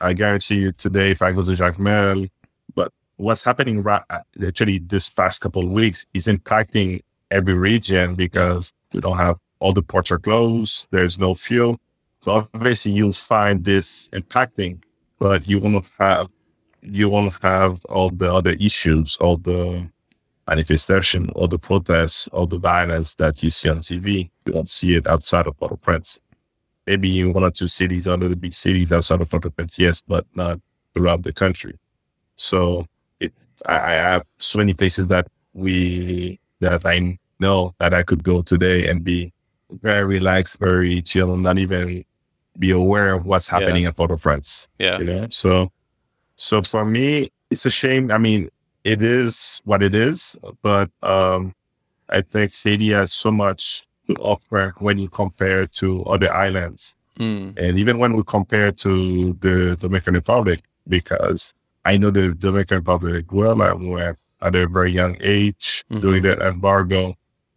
I 0.00 0.12
guarantee 0.12 0.56
you 0.56 0.72
today, 0.72 1.12
if 1.12 1.22
I 1.22 1.32
go 1.32 1.42
to 1.42 1.52
Jacmel, 1.52 2.28
but 2.74 2.92
what's 3.16 3.44
happening 3.44 3.82
right 3.82 4.02
actually 4.44 4.78
this 4.78 5.08
past 5.08 5.40
couple 5.40 5.62
of 5.62 5.70
weeks 5.70 6.04
is 6.12 6.26
impacting 6.26 7.02
every 7.30 7.54
region 7.54 8.14
because 8.16 8.72
we 8.92 9.00
don't 9.00 9.18
have 9.18 9.38
all 9.60 9.72
the 9.72 9.82
ports 9.82 10.10
are 10.10 10.18
closed. 10.18 10.86
There's 10.90 11.18
no 11.18 11.34
fuel. 11.34 11.80
So 12.20 12.48
obviously 12.52 12.92
you'll 12.92 13.12
find 13.12 13.64
this 13.64 14.08
impacting, 14.08 14.82
but 15.18 15.48
you 15.48 15.60
won't 15.60 15.86
have, 15.98 16.28
you 16.82 17.08
won't 17.08 17.34
have 17.42 17.84
all 17.86 18.10
the 18.10 18.32
other 18.32 18.52
issues, 18.52 19.16
all 19.18 19.36
the 19.36 19.88
manifestation, 20.48 21.28
all 21.30 21.48
the 21.48 21.58
protests, 21.58 22.28
all 22.28 22.46
the 22.46 22.58
violence 22.58 23.14
that 23.14 23.42
you 23.42 23.50
see 23.50 23.68
on 23.68 23.78
TV. 23.78 24.30
You 24.46 24.52
don't 24.52 24.68
see 24.68 24.96
it 24.96 25.06
outside 25.06 25.46
of 25.46 25.56
Port-au-Prince. 25.56 26.18
Maybe 26.86 27.20
in 27.20 27.32
one 27.32 27.44
or 27.44 27.50
two 27.50 27.68
cities, 27.68 28.08
under 28.08 28.28
the 28.28 28.36
big 28.36 28.54
cities 28.54 28.90
outside 28.90 29.20
of 29.20 29.30
Port-au-Prince, 29.30 29.78
yes, 29.78 30.00
but 30.00 30.26
not 30.34 30.60
throughout 30.94 31.22
the 31.22 31.32
country. 31.32 31.78
So 32.36 32.86
I, 33.20 33.30
I 33.66 33.92
have 33.92 34.24
so 34.38 34.58
many 34.58 34.74
places 34.74 35.06
that 35.06 35.28
we 35.54 36.40
that 36.60 36.84
I 36.84 37.18
know 37.38 37.74
that 37.78 37.94
I 37.94 38.02
could 38.02 38.24
go 38.24 38.42
today 38.42 38.88
and 38.88 39.04
be 39.04 39.32
very 39.70 40.04
relaxed, 40.04 40.58
very 40.58 41.02
chill, 41.02 41.32
and 41.32 41.42
not 41.42 41.58
even 41.58 42.04
be 42.58 42.70
aware 42.70 43.14
of 43.14 43.24
what's 43.24 43.48
happening 43.48 43.84
yeah. 43.84 43.90
at 43.90 43.96
Port-au-Prince. 43.96 44.68
Yeah. 44.78 44.98
You 44.98 45.04
know? 45.04 45.26
So 45.30 45.72
so 46.42 46.62
for 46.62 46.84
me, 46.84 47.30
it's 47.50 47.66
a 47.66 47.70
shame. 47.70 48.10
I 48.10 48.18
mean, 48.18 48.50
it 48.84 49.02
is 49.02 49.62
what 49.64 49.82
it 49.82 49.94
is, 49.94 50.36
but 50.62 50.90
um 51.02 51.54
I 52.08 52.20
think 52.20 52.52
Haiti 52.62 52.90
has 52.90 53.12
so 53.12 53.30
much 53.30 53.86
to 54.06 54.14
offer 54.16 54.74
when 54.78 54.98
you 54.98 55.08
compare 55.08 55.66
to 55.80 56.04
other 56.04 56.30
islands. 56.32 56.94
Mm. 57.18 57.58
And 57.58 57.78
even 57.78 57.98
when 57.98 58.12
we 58.14 58.22
compare 58.26 58.72
to 58.72 59.32
the 59.40 59.76
Dominican 59.80 60.14
Republic, 60.14 60.60
because 60.88 61.54
I 61.84 61.96
know 61.96 62.10
the 62.10 62.34
Dominican 62.34 62.78
Republic 62.78 63.32
well. 63.32 63.60
I 63.62 63.72
went 63.72 64.18
at 64.40 64.54
a 64.54 64.66
very 64.66 64.92
young 64.92 65.16
age 65.20 65.84
mm-hmm. 65.90 66.00
during 66.00 66.22
that 66.22 66.40
embargo. 66.40 67.16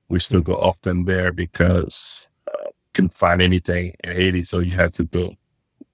We 0.10 0.20
still 0.20 0.42
go 0.42 0.54
often 0.56 1.06
there 1.06 1.32
because 1.32 2.28
uh, 2.48 2.70
couldn't 2.94 3.18
find 3.18 3.42
anything 3.42 3.94
in 4.04 4.16
Haiti, 4.16 4.44
so 4.44 4.60
you 4.60 4.72
had 4.72 4.94
to 4.94 5.04
go 5.04 5.36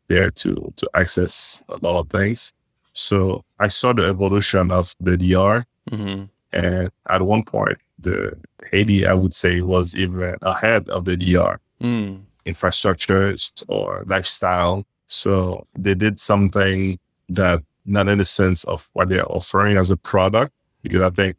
there 0.07 0.30
to 0.31 0.73
to 0.76 0.89
access 0.93 1.63
a 1.69 1.77
lot 1.81 1.99
of 2.01 2.09
things. 2.09 2.51
So 2.93 3.43
I 3.59 3.68
saw 3.68 3.93
the 3.93 4.05
evolution 4.05 4.72
of 4.72 4.93
the 4.99 5.18
DR, 5.18 5.65
mm-hmm. 5.89 6.23
and 6.53 6.91
at 7.09 7.22
one 7.22 7.43
point, 7.43 7.77
the 7.97 8.38
Haiti 8.72 9.05
I 9.05 9.13
would 9.13 9.34
say 9.34 9.61
was 9.61 9.95
even 9.95 10.35
ahead 10.41 10.89
of 10.89 11.05
the 11.05 11.15
DR. 11.15 11.59
Mm. 11.81 12.22
Infrastructures 12.45 13.51
or 13.68 14.03
lifestyle. 14.07 14.85
So 15.07 15.68
they 15.77 15.93
did 15.93 16.19
something 16.19 16.99
that 17.30 17.63
not 17.85 18.07
in 18.07 18.18
the 18.18 18.26
sense 18.26 18.63
of 18.65 18.89
what 18.93 19.09
they're 19.09 19.31
offering 19.31 19.77
as 19.77 19.89
a 19.89 19.97
product, 19.97 20.53
because 20.81 21.01
I 21.01 21.09
think 21.09 21.38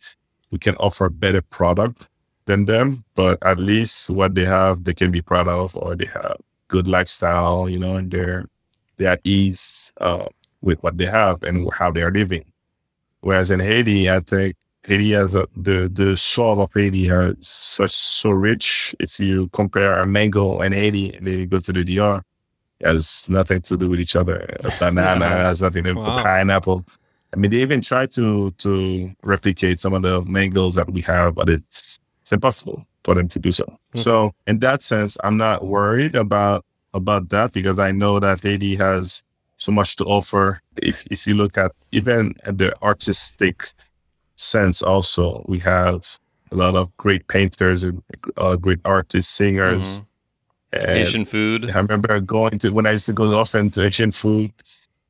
we 0.50 0.58
can 0.58 0.76
offer 0.76 1.06
a 1.06 1.10
better 1.10 1.42
product 1.42 2.08
than 2.46 2.66
them, 2.66 3.04
but 3.14 3.38
at 3.42 3.58
least 3.58 4.10
what 4.10 4.34
they 4.34 4.44
have, 4.44 4.84
they 4.84 4.94
can 4.94 5.10
be 5.10 5.22
proud 5.22 5.48
of, 5.48 5.76
or 5.76 5.94
they 5.94 6.06
have 6.06 6.36
good 6.68 6.88
lifestyle, 6.88 7.68
you 7.68 7.78
know, 7.78 7.96
and 7.96 8.10
they're, 8.10 8.46
they're 8.96 9.12
at 9.12 9.20
ease 9.24 9.92
uh, 10.00 10.26
with 10.62 10.82
what 10.82 10.96
they 10.96 11.06
have 11.06 11.42
and 11.42 11.68
how 11.72 11.90
they 11.90 12.02
are 12.02 12.10
living. 12.10 12.44
Whereas 13.20 13.50
in 13.50 13.60
Haiti, 13.60 14.10
I 14.10 14.20
think 14.20 14.56
Haiti 14.84 15.12
has 15.12 15.34
a, 15.34 15.46
the 15.56 15.88
the 15.92 16.16
soil 16.16 16.60
of 16.60 16.72
Haiti 16.74 17.08
is 17.08 17.46
such 17.46 17.92
so 17.92 18.30
rich. 18.30 18.96
If 18.98 19.20
you 19.20 19.48
compare 19.48 20.00
a 20.00 20.06
mango 20.06 20.60
and 20.60 20.74
Haiti, 20.74 21.14
and 21.14 21.26
then 21.26 21.38
you 21.38 21.46
go 21.46 21.60
to 21.60 21.72
the 21.72 21.84
DR, 21.84 22.22
it 22.80 22.86
has 22.86 23.26
nothing 23.28 23.60
to 23.62 23.76
do 23.76 23.88
with 23.88 24.00
each 24.00 24.16
other. 24.16 24.44
A 24.64 24.72
banana 24.80 25.28
has 25.28 25.62
nothing 25.62 25.84
to 25.84 25.94
do 25.94 26.00
with 26.00 26.22
pineapple. 26.22 26.84
I 27.32 27.36
mean, 27.36 27.50
they 27.50 27.58
even 27.58 27.80
try 27.80 28.06
to 28.06 28.50
to 28.50 29.14
replicate 29.22 29.80
some 29.80 29.94
of 29.94 30.02
the 30.02 30.22
mangoes 30.22 30.74
that 30.74 30.90
we 30.90 31.00
have, 31.02 31.36
but 31.36 31.48
it's, 31.48 32.00
it's 32.20 32.32
impossible 32.32 32.84
for 33.04 33.14
them 33.14 33.28
to 33.28 33.38
do 33.38 33.52
so. 33.52 33.64
Mm-hmm. 33.64 34.00
So, 34.00 34.34
in 34.46 34.58
that 34.60 34.82
sense, 34.82 35.16
I'm 35.22 35.36
not 35.36 35.64
worried 35.64 36.14
about 36.14 36.64
about 36.92 37.28
that 37.30 37.52
because 37.52 37.78
I 37.78 37.92
know 37.92 38.18
that 38.20 38.42
Haiti 38.42 38.76
has 38.76 39.22
so 39.62 39.72
much 39.72 39.96
to 39.96 40.04
offer. 40.04 40.60
If 40.90 41.06
if 41.10 41.26
you 41.26 41.34
look 41.34 41.54
at 41.56 41.72
even 41.90 42.34
at 42.44 42.58
the 42.58 42.70
artistic 42.82 43.56
sense 44.42 44.82
also. 44.82 45.44
We 45.48 45.60
have 45.60 46.18
a 46.50 46.56
lot 46.56 46.74
of 46.74 46.94
great 46.96 47.28
painters 47.28 47.84
and 47.84 48.02
uh, 48.36 48.56
great 48.56 48.80
artists, 48.84 49.32
singers. 49.32 50.02
Mm-hmm. 50.72 50.92
Haitian 50.92 51.24
food. 51.26 51.70
I 51.70 51.78
remember 51.78 52.18
going 52.20 52.58
to 52.60 52.70
when 52.70 52.86
I 52.86 52.92
used 52.92 53.06
to 53.06 53.12
go 53.12 53.38
often 53.38 53.70
to 53.70 53.84
Asian 53.84 54.10
food. 54.10 54.52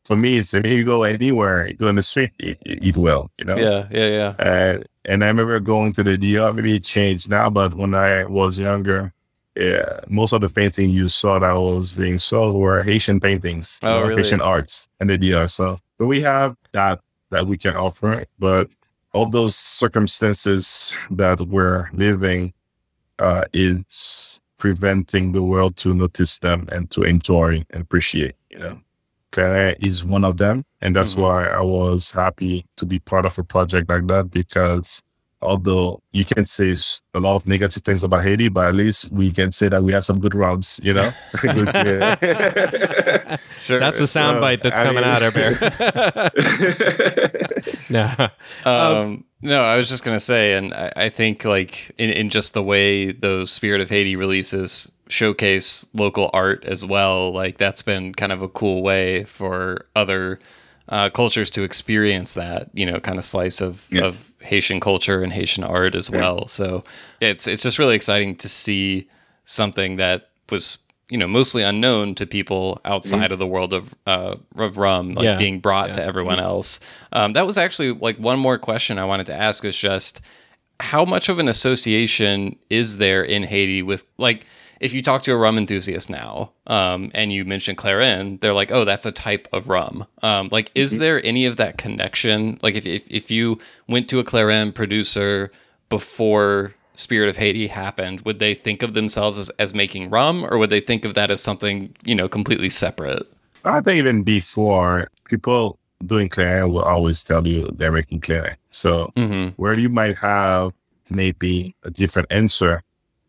For 0.04 0.16
me, 0.16 0.38
it's 0.38 0.52
if 0.52 0.66
you 0.66 0.84
go 0.84 1.04
anywhere, 1.04 1.68
you 1.68 1.74
go 1.74 1.86
in 1.86 1.94
the 1.94 2.02
street, 2.02 2.32
eat, 2.40 2.58
eat 2.66 2.96
well, 2.96 3.30
you 3.38 3.44
know. 3.44 3.56
Yeah, 3.56 3.86
yeah, 3.92 4.08
yeah. 4.08 4.34
And 4.40 4.84
and 5.04 5.22
I 5.22 5.28
remember 5.28 5.60
going 5.60 5.92
to 5.92 6.02
the 6.02 6.18
DR. 6.18 6.52
Maybe 6.52 6.74
it 6.74 6.82
changed 6.82 7.30
now, 7.30 7.48
but 7.50 7.74
when 7.74 7.94
I 7.94 8.24
was 8.24 8.58
younger, 8.58 9.12
yeah, 9.56 10.00
most 10.08 10.32
of 10.32 10.40
the 10.40 10.48
paintings 10.48 10.92
you 10.92 11.08
saw 11.08 11.38
that 11.38 11.52
was 11.52 11.92
being 11.92 12.18
sold 12.18 12.56
were 12.56 12.82
Haitian 12.82 13.20
paintings, 13.20 13.78
oh, 13.82 14.02
really? 14.02 14.22
Haitian 14.22 14.40
arts, 14.40 14.88
and 14.98 15.10
the 15.10 15.18
DR. 15.18 15.48
So, 15.48 15.78
but 15.98 16.06
we 16.06 16.22
have 16.22 16.56
that 16.72 17.00
that 17.30 17.46
we 17.46 17.56
can 17.56 17.76
offer, 17.76 18.24
but 18.38 18.68
all 19.12 19.26
those 19.26 19.56
circumstances 19.56 20.94
that 21.10 21.40
we're 21.40 21.90
living 21.92 22.52
uh, 23.18 23.44
is 23.52 24.40
preventing 24.58 25.32
the 25.32 25.42
world 25.42 25.76
to 25.76 25.92
notice 25.92 26.38
them 26.38 26.68
and 26.72 26.90
to 26.90 27.02
enjoy 27.02 27.64
and 27.70 27.82
appreciate. 27.82 28.34
You 28.50 28.58
know, 28.58 28.80
Clairin 29.32 29.76
is 29.84 30.04
one 30.04 30.24
of 30.24 30.38
them, 30.38 30.64
and 30.80 30.96
that's 30.96 31.12
mm-hmm. 31.12 31.22
why 31.22 31.46
I 31.46 31.60
was 31.60 32.10
happy 32.10 32.64
to 32.76 32.86
be 32.86 33.00
part 33.00 33.26
of 33.26 33.38
a 33.38 33.44
project 33.44 33.88
like 33.90 34.06
that 34.06 34.30
because 34.30 35.02
although 35.42 36.00
you 36.12 36.24
can 36.24 36.46
say 36.46 36.74
a 37.14 37.20
lot 37.20 37.36
of 37.36 37.46
negative 37.46 37.82
things 37.82 38.02
about 38.02 38.24
Haiti, 38.24 38.48
but 38.48 38.68
at 38.68 38.74
least 38.74 39.12
we 39.12 39.30
can 39.30 39.52
say 39.52 39.68
that 39.68 39.82
we 39.82 39.92
have 39.92 40.04
some 40.04 40.20
good 40.20 40.34
rums, 40.34 40.80
you 40.82 40.92
know? 40.92 41.10
sure. 43.62 43.80
That's 43.80 43.98
the 43.98 44.08
soundbite 44.08 44.62
that's 44.62 44.78
I 44.78 44.84
coming 44.84 45.02
mean, 45.02 45.12
out, 45.12 45.22
Herbert. 45.22 45.60
no. 47.90 48.28
Um, 48.64 48.96
um, 48.96 49.24
no, 49.42 49.62
I 49.62 49.76
was 49.76 49.88
just 49.88 50.04
going 50.04 50.16
to 50.16 50.20
say, 50.20 50.54
and 50.54 50.72
I, 50.72 50.92
I 50.96 51.08
think 51.08 51.44
like 51.44 51.92
in, 51.98 52.10
in 52.10 52.30
just 52.30 52.54
the 52.54 52.62
way 52.62 53.12
those 53.12 53.50
Spirit 53.50 53.80
of 53.80 53.90
Haiti 53.90 54.14
releases 54.16 54.90
showcase 55.08 55.86
local 55.92 56.30
art 56.32 56.64
as 56.64 56.86
well, 56.86 57.32
like 57.32 57.58
that's 57.58 57.82
been 57.82 58.14
kind 58.14 58.32
of 58.32 58.40
a 58.40 58.48
cool 58.48 58.82
way 58.82 59.24
for 59.24 59.86
other 59.96 60.38
uh, 60.92 61.08
cultures 61.08 61.50
to 61.50 61.62
experience 61.62 62.34
that, 62.34 62.68
you 62.74 62.84
know, 62.84 63.00
kind 63.00 63.18
of 63.18 63.24
slice 63.24 63.62
of, 63.62 63.86
yeah. 63.90 64.04
of 64.04 64.30
Haitian 64.40 64.78
culture 64.78 65.22
and 65.22 65.32
Haitian 65.32 65.64
art 65.64 65.94
as 65.94 66.10
well. 66.10 66.46
So 66.48 66.84
it's 67.20 67.46
it's 67.46 67.62
just 67.62 67.78
really 67.78 67.96
exciting 67.96 68.36
to 68.36 68.48
see 68.48 69.08
something 69.46 69.96
that 69.96 70.28
was 70.50 70.78
you 71.08 71.16
know 71.16 71.26
mostly 71.26 71.62
unknown 71.62 72.14
to 72.16 72.26
people 72.26 72.80
outside 72.84 73.24
mm-hmm. 73.24 73.32
of 73.32 73.38
the 73.38 73.46
world 73.46 73.72
of 73.72 73.94
uh, 74.06 74.36
of 74.56 74.76
rum, 74.76 75.14
like 75.14 75.24
yeah. 75.24 75.36
being 75.36 75.60
brought 75.60 75.88
yeah. 75.88 75.92
to 75.94 76.04
everyone 76.04 76.36
yeah. 76.36 76.44
else. 76.44 76.78
Um, 77.12 77.32
that 77.32 77.46
was 77.46 77.56
actually 77.56 77.92
like 77.92 78.18
one 78.18 78.38
more 78.38 78.58
question 78.58 78.98
I 78.98 79.06
wanted 79.06 79.26
to 79.26 79.34
ask 79.34 79.64
is 79.64 79.76
just 79.76 80.20
how 80.78 81.06
much 81.06 81.30
of 81.30 81.38
an 81.38 81.48
association 81.48 82.58
is 82.68 82.98
there 82.98 83.24
in 83.24 83.44
Haiti 83.44 83.82
with 83.82 84.04
like 84.18 84.44
if 84.82 84.92
you 84.92 85.00
talk 85.00 85.22
to 85.22 85.32
a 85.32 85.36
rum 85.36 85.56
enthusiast 85.56 86.10
now 86.10 86.50
um, 86.66 87.12
and 87.14 87.32
you 87.32 87.44
mention 87.44 87.76
Clairin, 87.76 88.40
they're 88.40 88.52
like, 88.52 88.72
oh, 88.72 88.84
that's 88.84 89.06
a 89.06 89.12
type 89.12 89.46
of 89.52 89.68
rum. 89.68 90.04
Um, 90.22 90.48
like, 90.50 90.72
is 90.74 90.92
mm-hmm. 90.92 91.00
there 91.00 91.24
any 91.24 91.46
of 91.46 91.56
that 91.56 91.78
connection? 91.78 92.58
Like, 92.62 92.74
if, 92.74 92.84
if, 92.84 93.08
if 93.08 93.30
you 93.30 93.60
went 93.86 94.10
to 94.10 94.18
a 94.18 94.24
Clairin 94.24 94.74
producer 94.74 95.52
before 95.88 96.74
Spirit 96.94 97.30
of 97.30 97.36
Haiti 97.36 97.68
happened, 97.68 98.22
would 98.22 98.40
they 98.40 98.54
think 98.54 98.82
of 98.82 98.94
themselves 98.94 99.38
as, 99.38 99.50
as 99.50 99.72
making 99.72 100.10
rum 100.10 100.44
or 100.44 100.58
would 100.58 100.70
they 100.70 100.80
think 100.80 101.04
of 101.04 101.14
that 101.14 101.30
as 101.30 101.40
something, 101.40 101.94
you 102.04 102.16
know, 102.16 102.28
completely 102.28 102.68
separate? 102.68 103.22
I 103.64 103.80
think 103.82 103.98
even 103.98 104.24
before, 104.24 105.08
people 105.28 105.78
doing 106.04 106.28
Clairin 106.28 106.72
will 106.72 106.82
always 106.82 107.22
tell 107.22 107.46
you 107.46 107.70
they're 107.70 107.92
making 107.92 108.20
Clairin. 108.20 108.56
So, 108.72 109.12
mm-hmm. 109.14 109.50
where 109.62 109.78
you 109.78 109.88
might 109.88 110.18
have 110.18 110.72
maybe 111.08 111.76
a 111.84 111.90
different 111.90 112.26
answer 112.32 112.82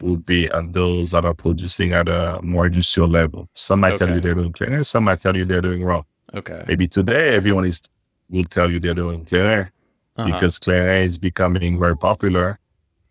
would 0.03 0.25
be 0.25 0.51
on 0.51 0.71
those 0.71 1.11
that 1.11 1.25
are 1.25 1.33
producing 1.33 1.93
at 1.93 2.09
a 2.09 2.39
more 2.43 2.65
industrial 2.67 3.09
level. 3.09 3.49
Some 3.53 3.79
might 3.79 3.93
okay. 3.93 4.05
tell 4.05 4.15
you 4.15 4.21
they're 4.21 4.35
doing 4.35 4.53
clairin, 4.53 4.85
some 4.85 5.05
might 5.05 5.21
tell 5.21 5.35
you 5.35 5.45
they're 5.45 5.61
doing 5.61 5.83
raw. 5.83 6.03
Okay. 6.33 6.63
Maybe 6.67 6.87
today 6.87 7.35
everyone 7.35 7.65
is 7.65 7.81
will 8.29 8.45
tell 8.45 8.69
you 8.71 8.79
they're 8.79 8.93
doing 8.93 9.25
clairin 9.25 9.69
uh-huh. 10.15 10.31
because 10.31 10.59
clairin 10.59 11.05
is 11.05 11.17
becoming 11.17 11.79
very 11.79 11.97
popular 11.97 12.59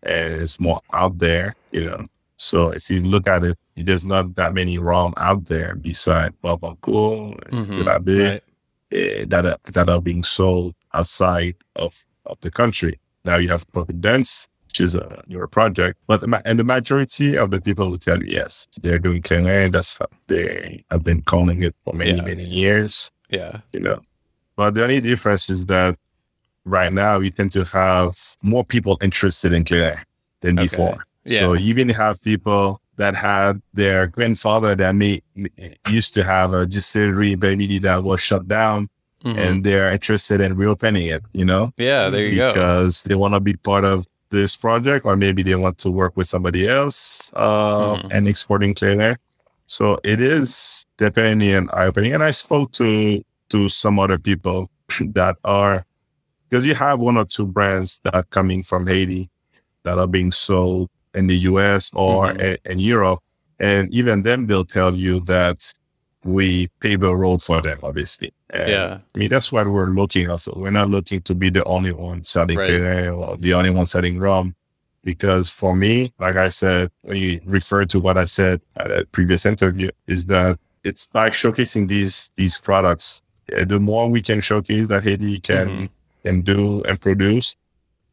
and 0.03 0.33
it's 0.33 0.59
more 0.59 0.81
out 0.91 1.17
there, 1.19 1.55
you 1.71 1.85
know. 1.85 2.07
So 2.37 2.69
if 2.69 2.89
you 2.89 3.01
look 3.01 3.27
at 3.27 3.43
it, 3.43 3.57
there's 3.75 4.05
not 4.05 4.35
that 4.35 4.53
many 4.53 4.77
rum 4.77 5.13
out 5.17 5.45
there 5.45 5.75
beside 5.75 6.33
Barbancourt 6.43 7.39
and 7.51 7.67
mm-hmm. 7.67 7.87
right. 7.87 8.43
eh, 8.91 9.25
that 9.27 9.45
are, 9.45 9.57
that 9.71 9.89
are 9.89 10.01
being 10.01 10.23
sold 10.23 10.75
outside 10.93 11.55
of, 11.75 12.03
of 12.25 12.39
the 12.41 12.51
country. 12.51 12.99
Now 13.23 13.37
you 13.37 13.49
have 13.49 13.71
Providence, 13.71 14.49
which 14.73 14.81
is 14.81 14.95
a 14.95 15.23
newer 15.27 15.47
project. 15.47 15.99
But 16.07 16.23
and 16.45 16.57
the 16.57 16.63
majority 16.63 17.37
of 17.37 17.51
the 17.51 17.61
people 17.61 17.91
will 17.91 17.99
tell 17.99 18.21
you 18.23 18.33
yes, 18.33 18.67
they're 18.81 18.97
doing 18.97 19.21
clairin. 19.21 19.71
That's 19.71 19.99
what 19.99 20.09
they 20.25 20.83
have 20.89 21.03
been 21.03 21.21
calling 21.21 21.61
it 21.61 21.75
for 21.83 21.93
many 21.93 22.15
yeah. 22.15 22.23
many 22.23 22.43
years. 22.43 23.11
Yeah, 23.29 23.59
you 23.71 23.79
know. 23.79 24.01
But 24.55 24.73
the 24.73 24.83
only 24.83 24.99
difference 24.99 25.49
is 25.51 25.67
that 25.67 25.95
right 26.65 26.91
now 26.91 27.19
we 27.19 27.29
tend 27.29 27.51
to 27.51 27.63
have 27.65 28.15
more 28.41 28.65
people 28.65 28.97
interested 29.01 29.53
in 29.53 29.63
clairin 29.63 30.01
than 30.41 30.57
okay. 30.57 30.65
before. 30.65 31.05
Yeah. 31.25 31.39
So 31.39 31.53
you 31.53 31.69
even 31.69 31.89
have 31.89 32.19
people 32.21 32.81
that 32.95 33.15
had 33.15 33.61
their 33.73 34.07
grandfather 34.07 34.75
that 34.75 34.95
may, 34.95 35.21
used 35.89 36.13
to 36.15 36.23
have 36.23 36.53
a 36.53 36.65
distillery, 36.65 37.35
maybe 37.35 37.79
that 37.79 38.03
was 38.03 38.21
shut 38.21 38.47
down. 38.47 38.89
Mm-hmm. 39.23 39.39
and 39.39 39.63
they're 39.63 39.89
interested 39.89 40.41
in 40.41 40.57
reopening 40.57 41.07
it, 41.07 41.23
you 41.31 41.45
know? 41.45 41.71
Yeah, 41.77 42.09
there 42.09 42.25
you 42.25 42.31
because 42.31 42.53
go. 42.55 42.59
Because 42.59 43.03
they 43.03 43.15
want 43.15 43.33
to 43.33 43.39
be 43.39 43.53
part 43.53 43.85
of 43.85 44.05
this 44.33 44.57
project, 44.57 45.05
or 45.05 45.15
maybe 45.15 45.43
they 45.43 45.55
want 45.55 45.77
to 45.77 45.91
work 45.91 46.17
with 46.17 46.27
somebody 46.27 46.67
else 46.67 47.31
uh, 47.35 47.95
mm-hmm. 47.95 48.07
and 48.11 48.27
exporting 48.27 48.73
clairin. 48.73 49.15
So 49.67 49.99
it 50.03 50.19
is 50.19 50.85
depending 50.97 51.55
on 51.55 51.69
eye 51.69 51.85
opening. 51.85 52.13
And 52.13 52.23
I 52.23 52.31
spoke 52.31 52.71
to 52.73 53.23
to 53.49 53.69
some 53.69 53.99
other 53.99 54.17
people 54.17 54.69
that 55.13 55.37
are 55.43 55.85
because 56.49 56.65
you 56.65 56.75
have 56.75 56.99
one 56.99 57.17
or 57.17 57.25
two 57.25 57.45
brands 57.45 57.99
that 58.03 58.13
are 58.13 58.23
coming 58.23 58.63
from 58.63 58.87
Haiti 58.87 59.29
that 59.83 59.97
are 59.97 60.07
being 60.07 60.31
sold 60.31 60.89
in 61.13 61.27
the 61.27 61.37
US 61.49 61.89
or 61.93 62.27
mm-hmm. 62.27 62.39
in, 62.39 62.57
in 62.65 62.79
Europe. 62.79 63.19
And 63.59 63.93
even 63.93 64.23
then, 64.23 64.47
they'll 64.47 64.65
tell 64.65 64.95
you 64.95 65.19
that 65.21 65.73
we 66.23 66.67
pave 66.79 67.01
the 67.01 67.15
road 67.15 67.41
for 67.41 67.61
them, 67.61 67.79
obviously. 67.83 68.33
And 68.49 68.69
yeah. 68.69 68.97
I 69.15 69.17
mean, 69.17 69.29
that's 69.29 69.51
what 69.51 69.67
we're 69.67 69.87
looking 69.89 70.29
also. 70.29 70.53
We're 70.55 70.71
not 70.71 70.89
looking 70.89 71.21
to 71.21 71.35
be 71.35 71.49
the 71.49 71.63
only 71.65 71.91
one 71.91 72.23
selling 72.23 72.57
right. 72.57 73.07
or 73.07 73.37
the 73.37 73.53
only 73.53 73.69
one 73.69 73.87
selling 73.87 74.19
rum. 74.19 74.55
Because 75.03 75.49
for 75.49 75.75
me, 75.75 76.13
like 76.17 76.37
I 76.37 76.47
said, 76.47 76.89
when 77.01 77.17
you 77.17 77.41
refer 77.45 77.83
to 77.85 77.99
what 77.99 78.17
I 78.17 78.23
said 78.23 78.61
at 78.77 78.89
a 78.89 79.05
previous 79.11 79.45
interview, 79.45 79.89
is 80.07 80.27
that 80.27 80.59
it's 80.85 81.07
by 81.07 81.29
showcasing 81.29 81.89
these 81.89 82.31
these 82.37 82.59
products. 82.59 83.21
The 83.47 83.79
more 83.79 84.09
we 84.09 84.21
can 84.21 84.39
showcase 84.39 84.87
that 84.87 85.03
Haiti 85.03 85.41
can 85.41 85.67
mm-hmm. 85.67 85.85
can 86.23 86.41
do 86.41 86.83
and 86.83 87.01
produce, 87.01 87.57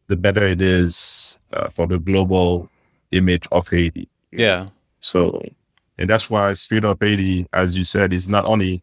the 0.09 0.17
better 0.17 0.45
it 0.45 0.61
is 0.61 1.39
uh, 1.53 1.69
for 1.69 1.87
the 1.87 2.01
global 2.01 2.69
image 3.13 3.47
of 3.53 3.69
Haiti. 3.69 4.09
Yeah. 4.33 4.71
So 4.99 5.41
and 6.01 6.09
that's 6.09 6.31
why 6.31 6.55
Spirit 6.55 6.87
of 6.87 6.99
Haiti, 6.99 7.47
as 7.53 7.77
you 7.77 7.85
said, 7.85 8.13
is 8.13 8.27
not 8.27 8.47
only, 8.47 8.83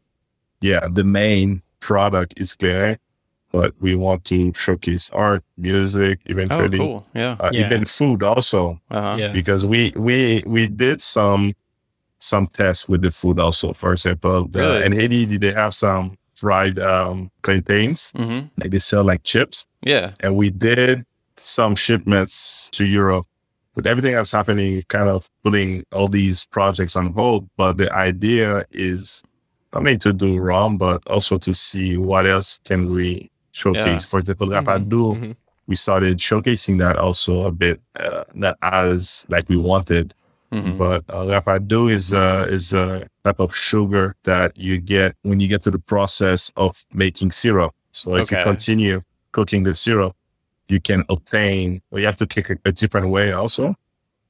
yeah, 0.62 0.88
the 0.90 1.04
main 1.04 1.64
product 1.80 2.36
is 2.38 2.56
clear, 2.56 3.00
but 3.52 3.74
we 3.80 3.96
want 3.96 4.24
to 4.26 4.54
showcase 4.54 5.10
art, 5.12 5.44
music, 5.58 6.20
eventually, 6.26 6.80
oh, 6.80 6.84
cool. 6.84 7.08
yeah. 7.16 7.36
Uh, 7.40 7.50
yeah. 7.52 7.66
even 7.66 7.86
food 7.86 8.22
also, 8.22 8.80
uh-huh. 8.92 9.16
yeah. 9.20 9.32
because 9.32 9.66
we 9.66 9.94
we 9.96 10.44
we 10.46 10.68
did 10.68 11.02
some 11.02 11.54
some 12.20 12.48
tests 12.48 12.88
with 12.88 13.02
the 13.02 13.10
food 13.10 13.40
also. 13.40 13.74
For 13.74 13.94
example, 13.94 14.48
the, 14.48 14.60
really? 14.60 14.86
in 14.86 14.92
Haiti, 14.92 15.38
they 15.38 15.54
have 15.54 15.74
some 15.74 16.18
fried 16.36 16.78
um, 16.78 17.32
plantains, 17.42 18.12
mm-hmm. 18.16 18.48
like 18.62 18.70
they 18.70 18.80
sell 18.80 19.04
like 19.04 19.24
chips. 19.24 19.66
Yeah, 19.82 20.12
and 20.20 20.36
we 20.36 20.52
did 20.52 21.04
some 21.38 21.74
shipments 21.74 22.70
to 22.74 22.86
Europe 22.86 23.26
with 23.78 23.86
everything 23.86 24.16
that's 24.16 24.32
happening, 24.32 24.82
kind 24.88 25.08
of 25.08 25.30
putting 25.44 25.86
all 25.94 26.08
these 26.08 26.48
projects 26.48 26.96
on 26.96 27.14
hold. 27.14 27.48
But 27.58 27.78
the 27.78 27.94
idea 27.94 28.66
is 28.72 29.22
not 29.72 29.82
only 29.82 29.98
to 30.00 30.12
do 30.12 30.40
rum, 30.40 30.78
but 30.78 31.06
also 31.06 31.38
to 31.38 31.54
see 31.54 31.96
what 31.96 32.26
else 32.26 32.60
can 32.66 32.92
we 32.92 33.30
showcase. 33.52 33.86
Yeah. 33.86 34.10
For 34.10 34.20
example, 34.20 34.48
mm-hmm. 34.48 34.68
Rapadou, 34.68 35.16
mm-hmm. 35.16 35.32
we 35.68 35.76
started 35.76 36.18
showcasing 36.18 36.80
that 36.80 36.98
also 36.98 37.46
a 37.46 37.52
bit, 37.52 37.80
uh, 38.00 38.24
not 38.34 38.58
as 38.64 39.26
like 39.30 39.48
we 39.48 39.58
wanted. 39.58 40.16
Mm-hmm. 40.52 40.78
But 40.78 41.04
uh, 41.10 41.26
Rapadou 41.26 41.92
is 41.92 42.14
a, 42.14 42.48
is 42.50 42.74
a 42.74 43.08
type 43.24 43.40
of 43.40 43.56
sugar 43.56 44.16
that 44.24 44.58
you 44.58 44.80
get 44.80 45.16
when 45.22 45.40
you 45.40 45.48
get 45.48 45.62
to 45.64 45.72
the 45.72 45.80
process 45.80 46.52
of 46.56 46.84
making 46.94 47.30
syrup. 47.30 47.76
So 47.92 48.16
if 48.16 48.24
okay. 48.24 48.40
you 48.40 48.44
continue 48.44 49.02
cooking 49.34 49.64
the 49.64 49.76
syrup, 49.76 50.16
you 50.70 50.80
can 50.80 51.04
obtain, 51.10 51.82
well, 51.90 52.00
you 52.00 52.06
have 52.06 52.18
to 52.18 52.28
cook 52.28 52.50
a, 52.50 52.58
a 52.66 52.72
different 52.72 53.10
way 53.10 53.32
also, 53.32 53.76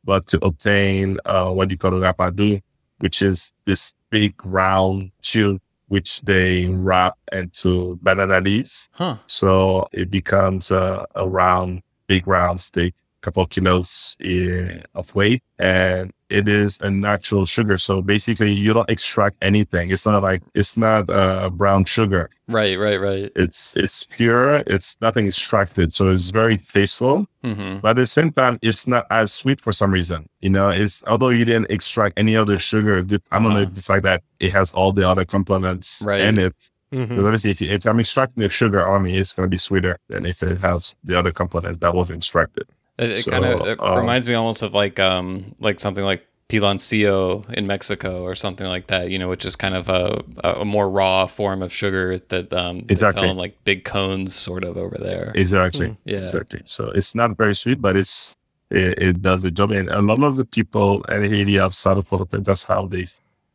but 0.03 0.27
to 0.27 0.43
obtain 0.45 1.17
uh, 1.25 1.51
what 1.51 1.69
you 1.71 1.77
call 1.77 1.93
a 1.93 2.13
rapadou, 2.13 2.61
which 2.99 3.21
is 3.21 3.51
this 3.65 3.93
big 4.09 4.33
round 4.45 5.11
tube 5.21 5.61
which 5.87 6.21
they 6.21 6.65
wrap 6.65 7.17
into 7.31 7.97
banana 8.01 8.41
leaves. 8.41 8.89
Huh. 8.91 9.17
So 9.27 9.87
it 9.91 10.11
becomes 10.11 10.69
a, 10.69 11.05
a 11.15 11.27
round, 11.27 11.81
big 12.07 12.27
round 12.27 12.59
steak, 12.59 12.93
couple 13.21 13.43
of 13.43 13.49
kilos 13.49 14.17
eh, 14.23 14.81
of 14.93 15.13
weight. 15.15 15.43
And 15.59 16.11
it 16.29 16.47
is 16.47 16.77
a 16.81 16.89
natural 16.89 17.45
sugar. 17.45 17.77
So 17.77 18.01
basically, 18.01 18.51
you 18.51 18.73
don't 18.73 18.89
extract 18.89 19.37
anything. 19.41 19.91
It's 19.91 20.05
not 20.05 20.21
like 20.21 20.43
it's 20.53 20.75
not 20.75 21.09
uh, 21.09 21.49
brown 21.49 21.85
sugar. 21.85 22.29
Right, 22.47 22.77
right, 22.77 22.99
right. 22.99 23.31
It's 23.35 23.75
it's 23.75 24.05
pure. 24.05 24.57
It's 24.67 24.97
nothing 25.01 25.27
extracted. 25.27 25.93
So 25.93 26.09
it's 26.09 26.31
very 26.31 26.57
tasteful. 26.57 27.27
Mm-hmm. 27.43 27.79
But 27.79 27.91
at 27.91 27.95
the 27.95 28.07
same 28.07 28.31
time, 28.31 28.59
it's 28.61 28.87
not 28.87 29.05
as 29.09 29.31
sweet 29.33 29.61
for 29.61 29.71
some 29.71 29.91
reason. 29.91 30.27
You 30.41 30.49
know, 30.49 30.69
it's 30.69 31.01
although 31.07 31.29
you 31.29 31.45
didn't 31.45 31.71
extract 31.71 32.19
any 32.19 32.35
other 32.35 32.59
sugar. 32.59 32.97
I 32.97 33.01
don't 33.01 33.21
uh-huh. 33.31 33.49
know 33.49 33.65
the 33.65 33.81
fact 33.81 34.03
that 34.03 34.23
it 34.39 34.51
has 34.51 34.71
all 34.73 34.91
the 34.91 35.07
other 35.07 35.25
components 35.25 36.03
right. 36.05 36.21
in 36.21 36.37
it. 36.37 36.55
Mm-hmm. 36.91 37.09
Because 37.09 37.25
obviously, 37.25 37.51
if, 37.51 37.61
you, 37.61 37.69
if 37.69 37.85
I'm 37.85 37.99
extracting 37.99 38.43
the 38.43 38.49
sugar 38.49 38.85
on 38.87 39.03
me, 39.03 39.17
it's 39.17 39.33
going 39.33 39.47
to 39.47 39.49
be 39.49 39.57
sweeter 39.57 39.97
than 40.07 40.25
if 40.25 40.41
it 40.41 40.59
has 40.61 40.95
the 41.03 41.19
other 41.19 41.31
components 41.31 41.79
that 41.79 41.93
wasn't 41.93 42.17
extracted. 42.17 42.67
It, 42.97 43.11
it 43.11 43.17
so, 43.17 43.31
kind 43.31 43.45
of 43.45 43.79
um, 43.79 43.97
reminds 43.97 44.27
me 44.27 44.33
almost 44.33 44.63
of 44.63 44.73
like 44.73 44.99
um 44.99 45.55
like 45.59 45.79
something 45.79 46.03
like 46.03 46.25
piloncillo 46.49 47.49
in 47.53 47.67
Mexico 47.67 48.23
or 48.23 48.33
something 48.33 48.65
like 48.67 48.87
that, 48.87 49.11
you 49.11 49.19
know, 49.19 49.27
which 49.27 49.45
is 49.45 49.55
kind 49.55 49.75
of 49.75 49.89
a, 49.89 50.23
a 50.43 50.65
more 50.65 50.89
raw 50.89 51.27
form 51.27 51.61
of 51.61 51.73
sugar 51.73 52.17
that 52.29 52.51
um 52.53 52.85
exactly 52.89 53.31
like 53.33 53.63
big 53.65 53.83
cones 53.83 54.33
sort 54.35 54.63
of 54.63 54.77
over 54.77 54.97
there. 54.97 55.31
Exactly. 55.35 55.89
Mm. 55.89 55.97
Yeah. 56.05 56.19
Exactly. 56.19 56.61
So 56.65 56.89
it's 56.89 57.13
not 57.13 57.37
very 57.37 57.55
sweet, 57.55 57.81
but 57.81 57.95
it's 57.95 58.35
it, 58.69 59.01
it, 59.01 59.21
does 59.21 59.41
the 59.41 59.51
job. 59.51 59.71
And 59.71 59.89
a 59.89 60.01
lot 60.01 60.23
of 60.23 60.35
the 60.35 60.45
people 60.45 61.03
in 61.03 61.23
Haiti 61.23 61.59
outside 61.59 61.97
of 61.97 62.07
Philippines, 62.07 62.45
that's 62.45 62.63
how 62.63 62.87
they 62.87 63.07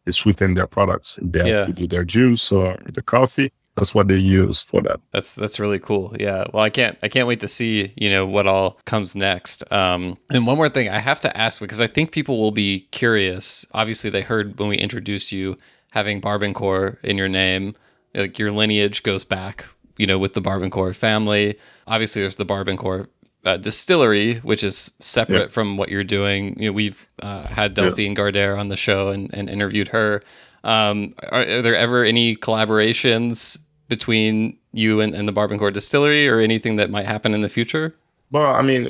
they 0.04 0.12
sweeten 0.12 0.54
their 0.54 0.66
products. 0.66 1.18
They 1.20 1.50
yeah. 1.50 1.64
to 1.64 1.72
do 1.72 1.86
their 1.86 2.04
juice 2.04 2.52
or 2.52 2.78
the 2.86 3.02
coffee 3.02 3.52
that's 3.76 3.94
what 3.94 4.08
they 4.08 4.16
use 4.16 4.62
for 4.62 4.82
that. 4.82 5.00
That's 5.12 5.34
that's 5.34 5.58
really 5.58 5.78
cool. 5.78 6.14
Yeah. 6.18 6.44
Well, 6.52 6.62
I 6.62 6.70
can't 6.70 6.98
I 7.02 7.08
can't 7.08 7.26
wait 7.26 7.40
to 7.40 7.48
see 7.48 7.92
you 7.96 8.10
know 8.10 8.26
what 8.26 8.46
all 8.46 8.78
comes 8.84 9.16
next. 9.16 9.70
Um, 9.72 10.18
and 10.30 10.46
one 10.46 10.56
more 10.56 10.68
thing 10.68 10.88
I 10.88 10.98
have 10.98 11.20
to 11.20 11.36
ask 11.36 11.60
because 11.60 11.80
I 11.80 11.86
think 11.86 12.12
people 12.12 12.38
will 12.38 12.50
be 12.50 12.80
curious. 12.90 13.64
Obviously, 13.72 14.10
they 14.10 14.22
heard 14.22 14.58
when 14.58 14.68
we 14.68 14.76
introduced 14.76 15.32
you 15.32 15.56
having 15.90 16.20
Barbancourt 16.20 17.02
in 17.02 17.16
your 17.16 17.28
name, 17.28 17.74
like 18.14 18.38
your 18.38 18.52
lineage 18.52 19.02
goes 19.02 19.24
back. 19.24 19.66
You 19.98 20.06
know, 20.06 20.18
with 20.18 20.34
the 20.34 20.40
Barbancourt 20.40 20.96
family. 20.96 21.56
Obviously, 21.86 22.22
there's 22.22 22.36
the 22.36 22.46
Barbancourt 22.46 23.08
uh, 23.44 23.56
distillery, 23.56 24.36
which 24.36 24.64
is 24.64 24.90
separate 25.00 25.40
yeah. 25.40 25.48
from 25.48 25.76
what 25.76 25.90
you're 25.90 26.04
doing. 26.04 26.58
You 26.58 26.68
know, 26.68 26.72
we've 26.72 27.06
uh, 27.20 27.46
had 27.46 27.74
Delphine 27.74 28.12
yeah. 28.12 28.22
Gardere 28.22 28.58
on 28.58 28.68
the 28.68 28.76
show 28.76 29.08
and, 29.08 29.32
and 29.34 29.50
interviewed 29.50 29.88
her. 29.88 30.22
Um, 30.64 31.14
are, 31.30 31.40
are, 31.40 31.62
there 31.62 31.74
ever 31.74 32.04
any 32.04 32.36
collaborations 32.36 33.58
between 33.88 34.58
you 34.72 35.00
and, 35.00 35.14
and 35.14 35.26
the 35.26 35.32
Barbancourt 35.32 35.74
distillery 35.74 36.28
or 36.28 36.40
anything 36.40 36.76
that 36.76 36.90
might 36.90 37.06
happen 37.06 37.34
in 37.34 37.42
the 37.42 37.48
future? 37.48 37.94
Well, 38.30 38.54
I 38.54 38.62
mean, 38.62 38.88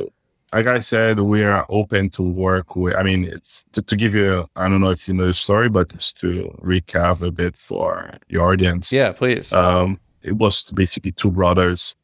like 0.52 0.66
I 0.66 0.80
said, 0.80 1.20
we 1.20 1.42
are 1.42 1.64
open 1.68 2.10
to 2.10 2.22
work 2.22 2.76
with, 2.76 2.94
I 2.94 3.02
mean, 3.02 3.24
it's 3.24 3.64
to, 3.72 3.82
to 3.82 3.96
give 3.96 4.14
you, 4.14 4.48
I 4.54 4.68
don't 4.68 4.80
know 4.80 4.90
if 4.90 5.08
you 5.08 5.14
know 5.14 5.26
the 5.26 5.34
story, 5.34 5.68
but 5.68 5.88
just 5.88 6.18
to 6.18 6.54
recap 6.62 7.22
a 7.22 7.30
bit 7.30 7.56
for 7.56 8.18
your 8.28 8.52
audience. 8.52 8.92
Yeah, 8.92 9.12
please. 9.12 9.52
Um, 9.52 9.98
it 10.22 10.36
was 10.36 10.62
basically 10.64 11.12
two 11.12 11.30
brothers 11.30 11.96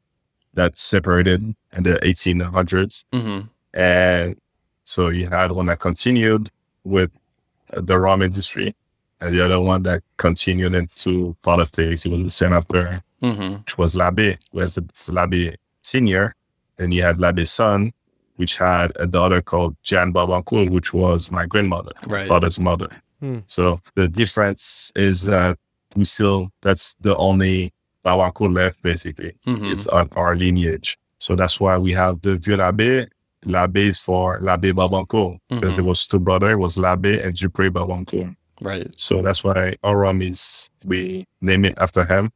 that 0.55 0.79
separated 0.79 1.55
in 1.73 1.83
the 1.83 2.01
1800s. 2.03 3.05
Mm-hmm. 3.13 3.47
And 3.75 4.37
so 4.85 5.09
you 5.09 5.29
had 5.29 5.53
one 5.53 5.67
that 5.67 5.79
continued 5.79 6.51
with 6.85 7.11
the 7.73 7.99
rum 7.99 8.23
industry 8.23 8.75
and 9.21 9.35
the 9.35 9.45
other 9.45 9.61
one 9.61 9.83
that 9.83 10.03
continued 10.17 10.75
into 10.75 11.37
politics. 11.43 12.05
He 12.05 12.09
was 12.09 12.23
the 12.23 12.31
senator, 12.31 13.03
mm-hmm. 13.23 13.57
which 13.59 13.79
was 13.79 13.95
Labbé, 13.95 14.39
who 14.53 14.59
was 14.59 14.77
Labbé 14.77 15.57
Senior. 15.83 16.35
And 16.79 16.93
he 16.93 17.01
had 17.01 17.19
Labbé's 17.19 17.51
son, 17.51 17.93
which 18.37 18.57
had 18.57 18.93
a 18.97 19.07
daughter 19.07 19.43
called 19.43 19.77
Jeanne 19.83 20.13
Barbancourt, 20.13 20.71
which 20.71 20.95
was 20.95 21.31
my 21.31 21.45
grandmother, 21.45 21.91
right. 22.07 22.21
my 22.21 22.27
father's 22.27 22.61
mother. 22.61 22.89
Hmm. 23.19 23.39
So 23.47 23.81
the 23.97 24.07
difference 24.07 24.93
is 24.95 25.25
that 25.25 25.59
we 25.97 26.05
still, 26.05 26.51
that's 26.63 26.95
the 27.01 27.17
only 27.17 27.73
Barbancourt 28.05 28.55
left, 28.55 28.81
basically. 28.83 29.35
Mm-hmm. 29.45 29.73
It's 29.73 29.89
on 29.89 30.09
our 30.15 30.37
lineage. 30.37 30.97
So 31.19 31.35
that's 31.35 31.59
why 31.59 31.77
we 31.79 31.93
have 31.95 32.23
the 32.23 32.37
Vieux 32.37 32.57
Labbé. 32.57 33.09
Labbé 33.45 33.89
is 33.89 33.99
for 33.99 34.39
Labbé 34.41 34.73
Barbancourt, 34.73 35.39
because 35.49 35.71
mm-hmm. 35.71 35.81
it 35.81 35.85
was 35.85 36.07
two 36.07 36.21
brothers, 36.21 36.53
it 36.53 36.59
was 36.59 36.77
Labbé 36.77 37.25
and 37.25 37.35
Dupré 37.35 37.71
Barbancourt. 37.71 38.37
Right. 38.61 38.93
So 38.97 39.23
that's 39.23 39.45
why 39.45 39.77
Aurum 39.83 40.23
is, 40.23 40.69
we 40.85 41.27
name 41.41 41.65
it 41.65 41.75
after 41.79 42.05
him. 42.05 42.33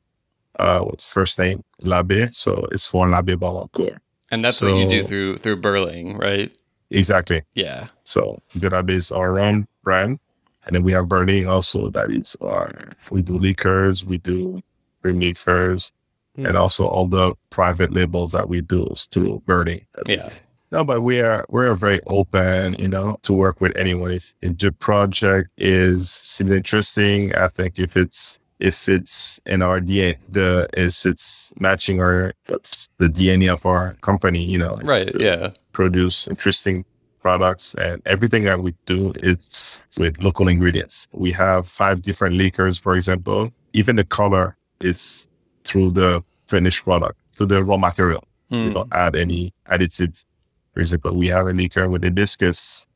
Uh, 0.59 0.81
what's 0.81 1.11
first 1.11 1.39
name? 1.39 1.65
Labbé. 1.83 2.35
So 2.35 2.67
it's 2.73 2.87
for 2.87 3.07
Labbé 3.07 3.37
Barbancourt. 3.37 3.99
And 4.31 4.45
that's 4.45 4.59
so, 4.59 4.67
what 4.67 4.77
you 4.77 4.89
do 4.89 5.03
through, 5.03 5.39
through 5.39 5.61
Berling, 5.61 6.19
right? 6.19 6.55
Exactly. 6.91 7.43
Yeah. 7.55 7.89
So 8.05 8.41
Labbé 8.57 8.91
is 8.91 9.11
our 9.11 9.39
own 9.39 9.67
brand. 9.83 10.19
And 10.65 10.77
then 10.77 10.85
we 10.85 10.93
have 10.93 11.07
Berling 11.07 11.49
also 11.49 11.91
that 11.91 12.11
is 12.11 12.37
our, 12.41 12.91
we 13.11 13.23
do 13.23 13.39
liquors, 13.39 14.05
we 14.05 14.19
do 14.19 14.63
cream 15.03 15.19
liquors, 15.19 15.93
mm. 16.39 16.47
and 16.47 16.57
also 16.57 16.87
all 16.87 17.07
the 17.07 17.35
private 17.51 17.93
labels 17.93 18.33
that 18.33 18.49
we 18.49 18.61
do 18.61 18.87
is 18.87 19.07
through 19.07 19.43
Berling. 19.47 19.87
Yeah. 20.07 20.31
No, 20.73 20.85
but 20.85 21.03
we 21.03 21.21
are 21.21 21.45
we're 21.51 21.75
very 21.75 22.01
open, 22.07 22.75
you 22.79 22.89
know, 22.89 23.19
to 23.23 23.35
work 23.35 23.61
with 23.61 23.77
anyone. 23.77 24.13
If 24.13 24.35
the 24.41 24.73
project 24.73 25.51
is 25.59 26.11
seems 26.11 26.51
interesting, 26.51 27.35
I 27.35 27.49
think 27.49 27.79
if 27.79 27.95
it's 27.95 28.39
if 28.59 28.89
it's 28.89 29.39
in 29.45 29.61
our 29.61 29.81
DNA, 29.81 30.17
the 30.31 30.67
if 30.73 31.05
it's 31.05 31.53
matching 31.61 32.01
our 32.01 32.33
the 32.47 33.09
DNA 33.09 33.53
of 33.53 33.67
our 33.67 33.95
company, 34.01 34.43
you 34.43 34.57
know, 34.57 34.73
right? 34.83 35.13
Yeah, 35.21 35.51
produce 35.73 36.27
interesting 36.27 36.87
products 37.21 37.75
and 37.75 38.01
everything 38.07 38.45
that 38.45 38.61
we 38.61 38.75
do 38.87 39.13
is 39.23 39.83
with 39.99 40.23
local 40.23 40.49
ingredients. 40.49 41.07
We 41.13 41.33
have 41.33 41.69
five 41.69 42.01
different 42.01 42.37
liquors, 42.37 42.79
for 42.79 42.97
example. 42.97 43.53
Even 43.75 43.97
the 43.97 44.05
color 44.05 44.57
is 44.81 45.29
through 45.65 45.91
the 45.91 46.25
finished 46.49 46.83
product, 46.85 47.19
through 47.35 47.47
the 47.47 47.63
raw 47.63 47.77
material. 47.77 48.25
Mm. 48.51 48.63
We 48.63 48.69
hmm. 48.69 48.75
don't 48.75 48.93
add 48.93 49.17
any 49.17 49.53
additive 49.71 50.25
for 50.73 50.81
example, 50.81 51.15
we 51.15 51.29
have 51.29 51.47
a 51.47 51.53
liquor 51.53 51.89
with 51.89 52.03
hibiscus. 52.03 52.87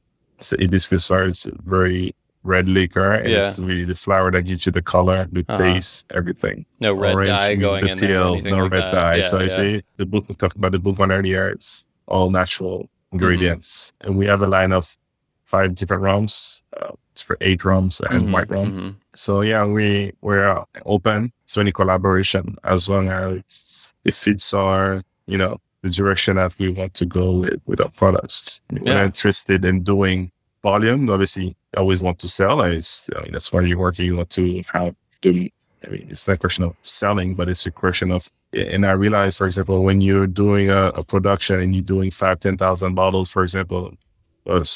So 0.41 0.57
hibiscus 0.59 1.11
is 1.11 1.47
very 1.65 2.15
red 2.43 2.69
liquor, 2.69 3.13
and 3.13 3.31
yeah. 3.31 3.45
it's 3.45 3.59
really 3.59 3.85
the 3.85 3.95
flower 3.95 4.31
that 4.31 4.43
gives 4.43 4.65
you 4.67 4.73
the 4.73 4.83
color, 4.83 5.27
the 5.31 5.45
uh-huh. 5.49 5.59
taste, 5.59 6.07
everything. 6.15 6.65
No 6.81 6.95
red 6.95 7.15
Orange, 7.15 7.29
dye 7.29 7.55
going 7.57 7.85
the 7.85 7.93
in 7.93 7.99
peel, 7.99 8.41
there. 8.41 8.53
No 8.53 8.63
like 8.63 8.73
red 8.73 8.83
that. 8.83 8.93
dye. 8.93 9.17
Yeah, 9.17 9.27
so 9.27 9.39
yeah. 9.39 9.45
I 9.45 9.49
say 9.49 9.83
the 9.97 10.07
book 10.07 10.29
we 10.29 10.35
talked 10.35 10.57
about 10.57 10.73
the 10.73 10.79
book 10.79 10.99
on 11.01 11.13
earlier. 11.13 11.49
It's 11.49 11.89
all 12.07 12.31
natural 12.31 12.89
ingredients, 13.13 13.93
mm-hmm. 14.01 14.09
and 14.09 14.19
we 14.19 14.27
have 14.27 14.43
a 14.43 14.47
line 14.47 14.73
of 14.73 14.97
five 15.45 15.75
different 15.75 16.03
rums. 16.03 16.63
Uh, 16.77 16.93
it's 17.13 17.23
for 17.23 17.37
eight 17.41 17.65
rums 17.65 18.01
and 18.01 18.23
mm-hmm, 18.23 18.33
white 18.33 18.51
rum. 18.51 18.67
Mm-hmm. 18.67 18.91
So 19.15 19.41
yeah, 19.41 19.67
we 19.67 20.13
we're 20.21 20.65
open 20.85 21.33
to 21.49 21.61
any 21.61 21.73
collaboration 21.73 22.57
as 22.65 22.89
long 22.89 23.09
as 23.09 23.95
it 24.05 24.15
fits 24.15 24.53
our 24.55 25.03
you 25.27 25.39
know 25.39 25.59
the 25.87 25.93
direction 25.93 26.37
that 26.37 26.59
we 26.59 26.69
want 26.69 26.95
to 26.95 27.07
go 27.07 27.39
with, 27.41 27.61
with 27.67 27.81
our 27.81 27.91
products. 27.91 28.61
Yeah. 28.71 28.81
We're 28.83 29.05
interested 29.05 29.65
in 29.65 29.83
doing 29.83 30.33
volume. 30.63 31.09
Obviously, 31.09 31.57
I 31.75 31.81
always 31.81 32.03
want 32.03 32.19
to 32.21 32.29
sell. 32.29 32.61
I, 32.61 32.69
I 32.69 33.23
mean, 33.23 33.33
that's 33.33 33.53
why 33.53 33.63
you're 33.63 33.79
working. 33.79 34.07
You 34.07 34.17
want 34.17 34.31
to 34.31 34.63
have 34.73 34.95
I 35.25 35.91
mean, 35.91 36.07
it's 36.11 36.27
not 36.27 36.35
a 36.35 36.39
question 36.39 36.65
of 36.65 36.75
selling, 36.83 37.35
but 37.35 37.49
it's 37.49 37.67
a 37.67 37.71
question 37.71 38.11
of, 38.11 38.31
and 38.53 38.85
I 38.85 38.93
realize, 38.93 39.37
for 39.37 39.47
example, 39.47 39.85
when 39.85 40.01
you're 40.01 40.27
doing 40.27 40.71
a, 40.71 40.89
a 40.89 41.05
production 41.05 41.61
and 41.61 41.75
you're 41.75 41.85
doing 41.85 42.11
five, 42.11 42.41
10,000 42.41 42.95
bottles, 42.95 43.31
for 43.31 43.43
example, 43.43 43.95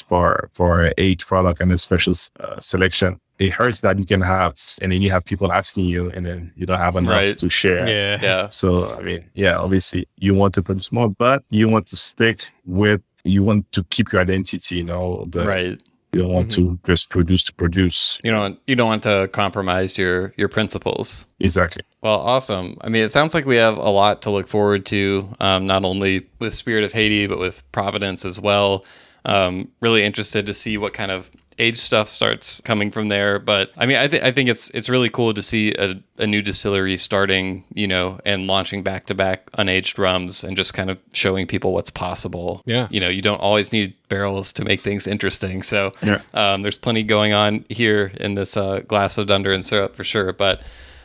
for, 0.07 0.49
for 0.53 0.91
each 0.97 1.27
product 1.27 1.61
and 1.61 1.71
a 1.71 1.77
special 1.77 2.13
uh, 2.39 2.59
selection, 2.59 3.19
it 3.39 3.53
hurts 3.53 3.81
that 3.81 3.97
you 3.97 4.05
can 4.05 4.21
have, 4.21 4.59
and 4.81 4.91
then 4.91 5.01
you 5.01 5.09
have 5.09 5.25
people 5.25 5.51
asking 5.51 5.85
you, 5.85 6.11
and 6.11 6.25
then 6.25 6.51
you 6.55 6.65
don't 6.67 6.77
have 6.77 6.95
enough 6.95 7.11
right. 7.11 7.37
to 7.37 7.49
share. 7.49 7.87
Yeah. 7.87 8.19
yeah. 8.21 8.49
So, 8.49 8.93
I 8.93 9.01
mean, 9.01 9.25
yeah, 9.33 9.57
obviously 9.57 10.07
you 10.17 10.35
want 10.35 10.53
to 10.53 10.61
produce 10.61 10.91
more, 10.91 11.09
but 11.09 11.43
you 11.49 11.67
want 11.67 11.87
to 11.87 11.97
stick 11.97 12.51
with, 12.65 13.01
you 13.23 13.43
want 13.43 13.71
to 13.71 13.83
keep 13.85 14.11
your 14.11 14.21
identity, 14.21 14.75
you 14.75 14.83
know, 14.83 15.25
the, 15.29 15.45
right. 15.45 15.81
You 16.13 16.23
don't 16.23 16.33
want 16.33 16.49
mm-hmm. 16.49 16.75
to 16.75 16.79
just 16.85 17.09
produce 17.09 17.41
to 17.45 17.53
produce. 17.53 18.19
You 18.21 18.31
don't 18.31 18.59
you 18.67 18.75
don't 18.75 18.89
want 18.89 19.03
to 19.03 19.29
compromise 19.31 19.97
your 19.97 20.33
your 20.35 20.49
principles. 20.49 21.25
Exactly. 21.39 21.83
Well, 22.01 22.19
awesome. 22.19 22.77
I 22.81 22.89
mean, 22.89 23.03
it 23.03 23.11
sounds 23.11 23.33
like 23.33 23.45
we 23.45 23.55
have 23.55 23.77
a 23.77 23.89
lot 23.89 24.21
to 24.23 24.29
look 24.29 24.49
forward 24.49 24.85
to, 24.87 25.29
um, 25.39 25.65
not 25.67 25.85
only 25.85 26.27
with 26.39 26.53
Spirit 26.53 26.83
of 26.83 26.91
Haiti, 26.91 27.27
but 27.27 27.39
with 27.39 27.63
Providence 27.71 28.25
as 28.25 28.41
well. 28.41 28.83
Um, 29.23 29.69
really 29.81 30.03
interested 30.03 30.45
to 30.47 30.53
see 30.53 30.77
what 30.77 30.93
kind 30.93 31.11
of 31.11 31.29
age 31.59 31.77
stuff 31.77 32.09
starts 32.09 32.59
coming 32.61 32.91
from 32.91 33.07
there. 33.09 33.37
But 33.39 33.71
I 33.77 33.85
mean, 33.85 33.97
I, 33.97 34.07
th- 34.07 34.23
I 34.23 34.31
think 34.31 34.49
it's 34.49 34.69
it's 34.71 34.89
really 34.89 35.09
cool 35.09 35.33
to 35.33 35.41
see 35.41 35.73
a, 35.73 36.01
a 36.17 36.25
new 36.25 36.41
distillery 36.41 36.97
starting, 36.97 37.63
you 37.73 37.87
know, 37.87 38.19
and 38.25 38.47
launching 38.47 38.83
back 38.83 39.05
to 39.05 39.15
back 39.15 39.49
unaged 39.51 39.97
rums 39.97 40.43
and 40.43 40.57
just 40.57 40.73
kind 40.73 40.89
of 40.89 40.97
showing 41.13 41.47
people 41.47 41.73
what's 41.73 41.91
possible. 41.91 42.61
Yeah. 42.65 42.87
You 42.89 42.99
know, 42.99 43.09
you 43.09 43.21
don't 43.21 43.39
always 43.39 43.71
need 43.71 43.93
barrels 44.09 44.51
to 44.53 44.65
make 44.65 44.81
things 44.81 45.07
interesting. 45.07 45.61
So 45.61 45.93
yeah. 46.01 46.21
um, 46.33 46.63
there's 46.63 46.77
plenty 46.77 47.03
going 47.03 47.33
on 47.33 47.63
here 47.69 48.11
in 48.19 48.35
this 48.35 48.57
uh, 48.57 48.79
glass 48.79 49.17
of 49.17 49.27
dunder 49.27 49.53
and 49.53 49.63
syrup 49.63 49.95
for 49.95 50.03
sure. 50.03 50.33
But 50.33 50.61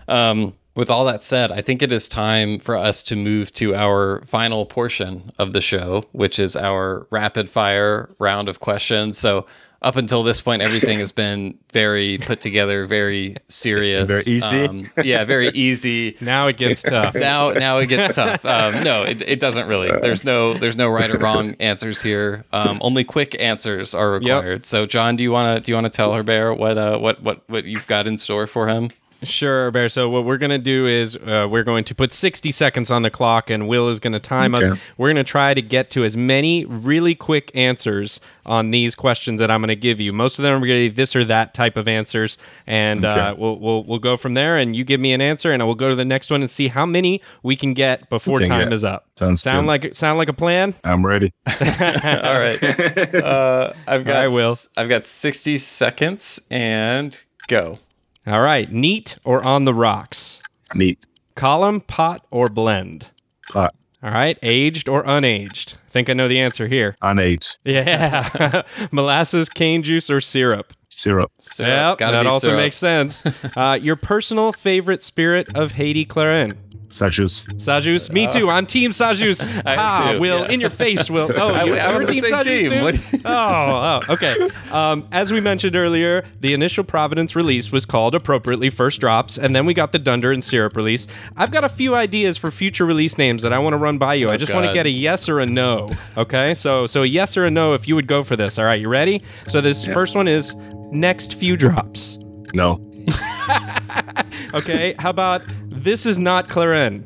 um, 0.09 0.55
with 0.77 0.91
all 0.91 1.07
that 1.07 1.23
said, 1.23 1.51
I 1.51 1.63
think 1.63 1.83
it 1.83 1.91
is 1.91 2.07
time 2.07 2.59
for 2.59 2.77
us 2.77 3.03
to 3.05 3.17
move 3.17 3.51
to 3.55 3.75
our 3.75 4.23
final 4.27 4.67
portion 4.67 5.33
of 5.39 5.55
the 5.55 5.63
show, 5.63 6.05
which 6.13 6.39
is 6.39 6.55
our 6.55 7.07
rapid 7.11 7.49
fire 7.49 8.11
round 8.19 8.49
of 8.49 8.61
questions. 8.61 9.19
So 9.19 9.47
up 9.81 9.97
until 9.97 10.23
this 10.23 10.41
point, 10.41 10.61
everything 10.61 10.99
has 10.99 11.13
been 11.13 11.59
very 11.73 12.19
put 12.19 12.41
together, 12.43 12.87
very 12.87 13.37
serious, 13.49 14.07
very 14.07 14.23
easy. 14.27 14.65
Um, 14.65 14.91
yeah, 15.03 15.25
very 15.25 15.49
easy. 15.49 16.17
now 16.21 16.47
it 16.49 16.59
gets 16.59 16.83
tough. 16.83 17.15
Now, 17.15 17.53
now 17.53 17.79
it 17.79 17.87
gets 17.87 18.15
tough. 18.15 18.45
Um, 18.45 18.83
no, 18.83 19.03
it, 19.03 19.23
it 19.23 19.41
doesn't 19.41 19.67
really. 19.69 19.89
There's 19.89 20.25
no, 20.25 20.55
there's 20.55 20.77
no 20.77 20.89
right 20.89 21.11
or 21.11 21.19
wrong 21.19 21.57
answers 21.59 22.03
here. 22.03 22.45
Um, 22.53 22.79
only 22.83 23.05
quick 23.05 23.35
answers 23.41 23.95
are 23.95 24.11
required. 24.11 24.59
Yep. 24.59 24.67
So, 24.67 24.85
John, 24.87 25.17
do 25.17 25.25
you 25.25 25.33
want 25.33 25.57
to, 25.57 25.65
do 25.65 25.73
you 25.73 25.77
want 25.77 25.87
to 25.87 25.97
tell 25.97 26.13
Herbert 26.13 26.57
what, 26.57 26.77
uh, 26.77 26.99
what, 26.99 27.23
what, 27.23 27.49
what 27.49 27.65
you've 27.65 27.87
got 27.87 28.07
in 28.07 28.19
store 28.19 28.47
for 28.47 28.69
him? 28.69 28.91
Sure, 29.23 29.71
Bear. 29.71 29.89
So 29.89 30.09
what 30.09 30.25
we're 30.25 30.37
gonna 30.37 30.59
do 30.59 30.87
is 30.87 31.17
uh, 31.17 31.47
we're 31.51 31.65
going 31.65 31.85
to 31.85 31.95
put 31.95 32.13
60 32.13 32.51
seconds 32.51 32.91
on 32.91 33.03
the 33.03 33.11
clock, 33.11 33.51
and 33.51 33.67
Will 33.69 33.89
is 33.89 34.01
gonna 34.01 34.21
time 34.21 34.55
okay. 34.55 34.71
us. 34.71 34.79
We're 34.99 35.09
gonna 35.09 35.25
try 35.25 35.55
to 35.55 35.63
get 35.63 35.91
to 35.93 36.05
as 36.05 36.17
many 36.17 36.65
really 36.65 37.15
quick 37.15 37.51
answers 37.55 38.21
on 38.45 38.71
these 38.71 38.95
questions 38.95 39.41
that 39.41 39.51
I'm 39.51 39.61
gonna 39.61 39.75
give 39.75 40.01
you. 40.01 40.13
Most 40.13 40.39
of 40.39 40.43
them 40.43 40.63
are 40.63 40.67
gonna 40.67 40.79
be 40.79 40.89
this 40.89 41.17
or 41.17 41.25
that 41.25 41.55
type 41.55 41.77
of 41.77 41.89
answers, 41.89 42.37
and 42.67 43.05
uh, 43.05 43.09
okay. 43.09 43.21
uh, 43.21 43.35
we'll 43.37 43.59
we'll 43.59 43.85
we'll 43.85 43.99
go 43.99 44.17
from 44.17 44.35
there. 44.35 44.57
And 44.57 44.77
you 44.77 44.85
give 44.85 45.01
me 45.01 45.13
an 45.13 45.21
answer, 45.21 45.51
and 45.51 45.63
I 45.63 45.65
will 45.65 45.75
go 45.75 45.89
to 45.89 45.97
the 45.97 46.05
next 46.05 46.31
one 46.31 46.43
and 46.43 46.51
see 46.51 46.69
how 46.69 46.85
many 46.85 47.23
we 47.43 47.57
can 47.57 47.75
get 47.75 48.09
before 48.11 48.39
can 48.39 48.49
time 48.49 48.65
get. 48.69 48.73
is 48.73 48.85
up. 48.85 49.09
Sounds 49.19 49.43
sound 49.43 49.67
good. 49.67 49.85
like 49.85 49.95
sound 49.95 50.19
like 50.19 50.29
a 50.29 50.35
plan. 50.35 50.75
I'm 50.85 51.05
ready. 51.05 51.33
All 51.47 52.39
right. 52.39 52.63
Uh, 53.17 53.73
I've 53.87 54.05
got. 54.05 54.17
I 54.17 54.29
will. 54.29 54.57
I've 54.77 54.89
got 54.89 55.05
60 55.05 55.59
seconds 55.59 56.41
and 56.51 57.21
go. 57.49 57.79
All 58.27 58.41
right. 58.41 58.71
Neat 58.71 59.19
or 59.25 59.47
on 59.47 59.65
the 59.65 59.75
rocks? 59.75 60.41
Neat. 60.75 60.99
Column, 61.37 61.81
pot, 61.81 62.27
or 62.31 62.49
blend? 62.49 63.07
Pot. 63.53 63.75
All 64.03 64.11
right. 64.11 64.39
Aged 64.43 64.89
or 64.89 65.05
unaged? 65.05 65.75
I 65.75 65.89
think 65.91 66.11
I 66.11 66.13
know 66.13 66.29
the 66.29 66.41
answer 66.41 66.67
here. 66.67 66.95
Unaged. 67.03 67.57
Yeah. 67.65 68.63
Molasses, 68.91 69.49
cane 69.49 69.83
juice, 69.83 70.11
or 70.11 70.21
syrup? 70.21 70.73
Syrup. 70.91 71.31
syrup. 71.39 72.01
Yep, 72.01 72.11
that 72.11 72.27
also 72.27 72.49
syrup. 72.49 72.57
makes 72.59 72.77
sense. 72.77 73.23
Uh, 73.57 73.79
your 73.81 73.97
personal 73.97 74.53
favorite 74.53 75.03
spirit 75.03 75.49
of 75.55 75.73
Haiti 75.73 76.05
Clairin? 76.05 76.55
Sajous. 76.89 77.47
Sajous, 77.55 78.11
me 78.13 78.27
too. 78.29 78.49
I'm 78.49 78.67
Team 78.67 78.91
Sajous. 78.91 79.43
ah, 79.67 80.13
too, 80.15 80.21
Will, 80.21 80.41
yeah. 80.41 80.53
in 80.53 80.61
your 80.61 80.71
face, 80.71 81.11
Will. 81.11 81.31
Oh, 81.37 81.53
I, 81.53 81.65
you, 81.65 81.75
I'm 81.77 82.07
Team 82.07 82.23
Sajous 82.23 82.45
team. 82.45 83.21
Too? 83.21 83.23
oh, 83.25 84.01
oh, 84.09 84.13
okay. 84.13 84.49
Um, 84.71 85.07
as 85.13 85.33
we 85.33 85.41
mentioned 85.41 85.77
earlier, 85.77 86.25
the 86.41 86.55
initial 86.55 86.85
Providence 86.85 87.37
release 87.37 87.71
was 87.73 87.85
called 87.85 88.15
appropriately 88.15 88.71
First 88.71 89.01
Drops, 89.01 89.39
and 89.39 89.55
then 89.55 89.67
we 89.67 89.75
got 89.75 89.93
the 89.93 89.99
Dunder 89.99 90.33
and 90.33 90.43
Syrup 90.43 90.77
release. 90.77 91.07
I've 91.37 91.51
got 91.51 91.65
a 91.65 91.69
few 91.69 91.95
ideas 91.95 92.39
for 92.39 92.51
future 92.51 92.87
release 92.87 93.19
names 93.19 93.43
that 93.43 93.53
I 93.53 93.59
want 93.59 93.75
to 93.75 93.79
run 93.79 93.99
by 93.99 94.15
you. 94.15 94.29
Oh, 94.29 94.33
I 94.33 94.37
just 94.37 94.53
want 94.53 94.67
to 94.67 94.73
get 94.73 94.87
a 94.87 94.91
yes 94.91 95.29
or 95.29 95.41
a 95.41 95.47
no. 95.47 95.91
Okay, 96.17 96.55
so 96.55 96.87
so 96.87 97.03
a 97.03 97.07
yes 97.07 97.37
or 97.37 97.45
a 97.45 97.51
no 97.51 97.75
if 97.75 97.87
you 97.89 97.95
would 97.95 98.07
go 98.07 98.23
for 98.23 98.37
this. 98.37 98.59
All 98.59 98.65
right, 98.65 98.81
you 98.81 98.89
ready? 98.89 99.21
So 99.47 99.61
this 99.61 99.87
yeah. 99.87 99.93
first 99.93 100.15
one 100.15 100.29
is 100.29 100.55
next 100.91 101.35
few 101.35 101.57
drops. 101.57 102.19
No. 102.55 102.81
okay, 104.55 104.95
how 104.99 105.11
about 105.11 105.43
this 105.69 106.07
is 106.07 106.19
not 106.19 106.49
Clairin? 106.49 107.03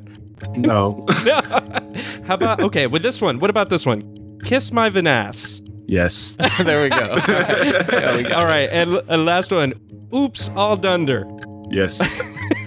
No. 0.57 1.05
no. 1.25 1.41
how 2.27 2.35
about 2.35 2.61
okay, 2.61 2.87
with 2.87 3.03
this 3.03 3.21
one, 3.21 3.39
what 3.39 3.51
about 3.51 3.69
this 3.71 3.85
one? 3.85 4.03
Kiss 4.45 4.73
my 4.73 4.91
Vinasse. 4.91 5.61
Yes. 5.87 6.37
there 6.63 6.83
we 6.83 6.89
go. 6.89 7.11
All 7.11 7.17
right, 7.17 7.87
there 7.87 8.17
we 8.17 8.23
go. 8.23 8.35
All 8.35 8.47
right 8.47 8.69
and, 8.71 9.01
and 9.09 9.25
last 9.25 9.51
one. 9.51 9.75
Oops, 10.15 10.49
all 10.51 10.77
dunder. 10.77 11.27
Yes. 11.71 11.99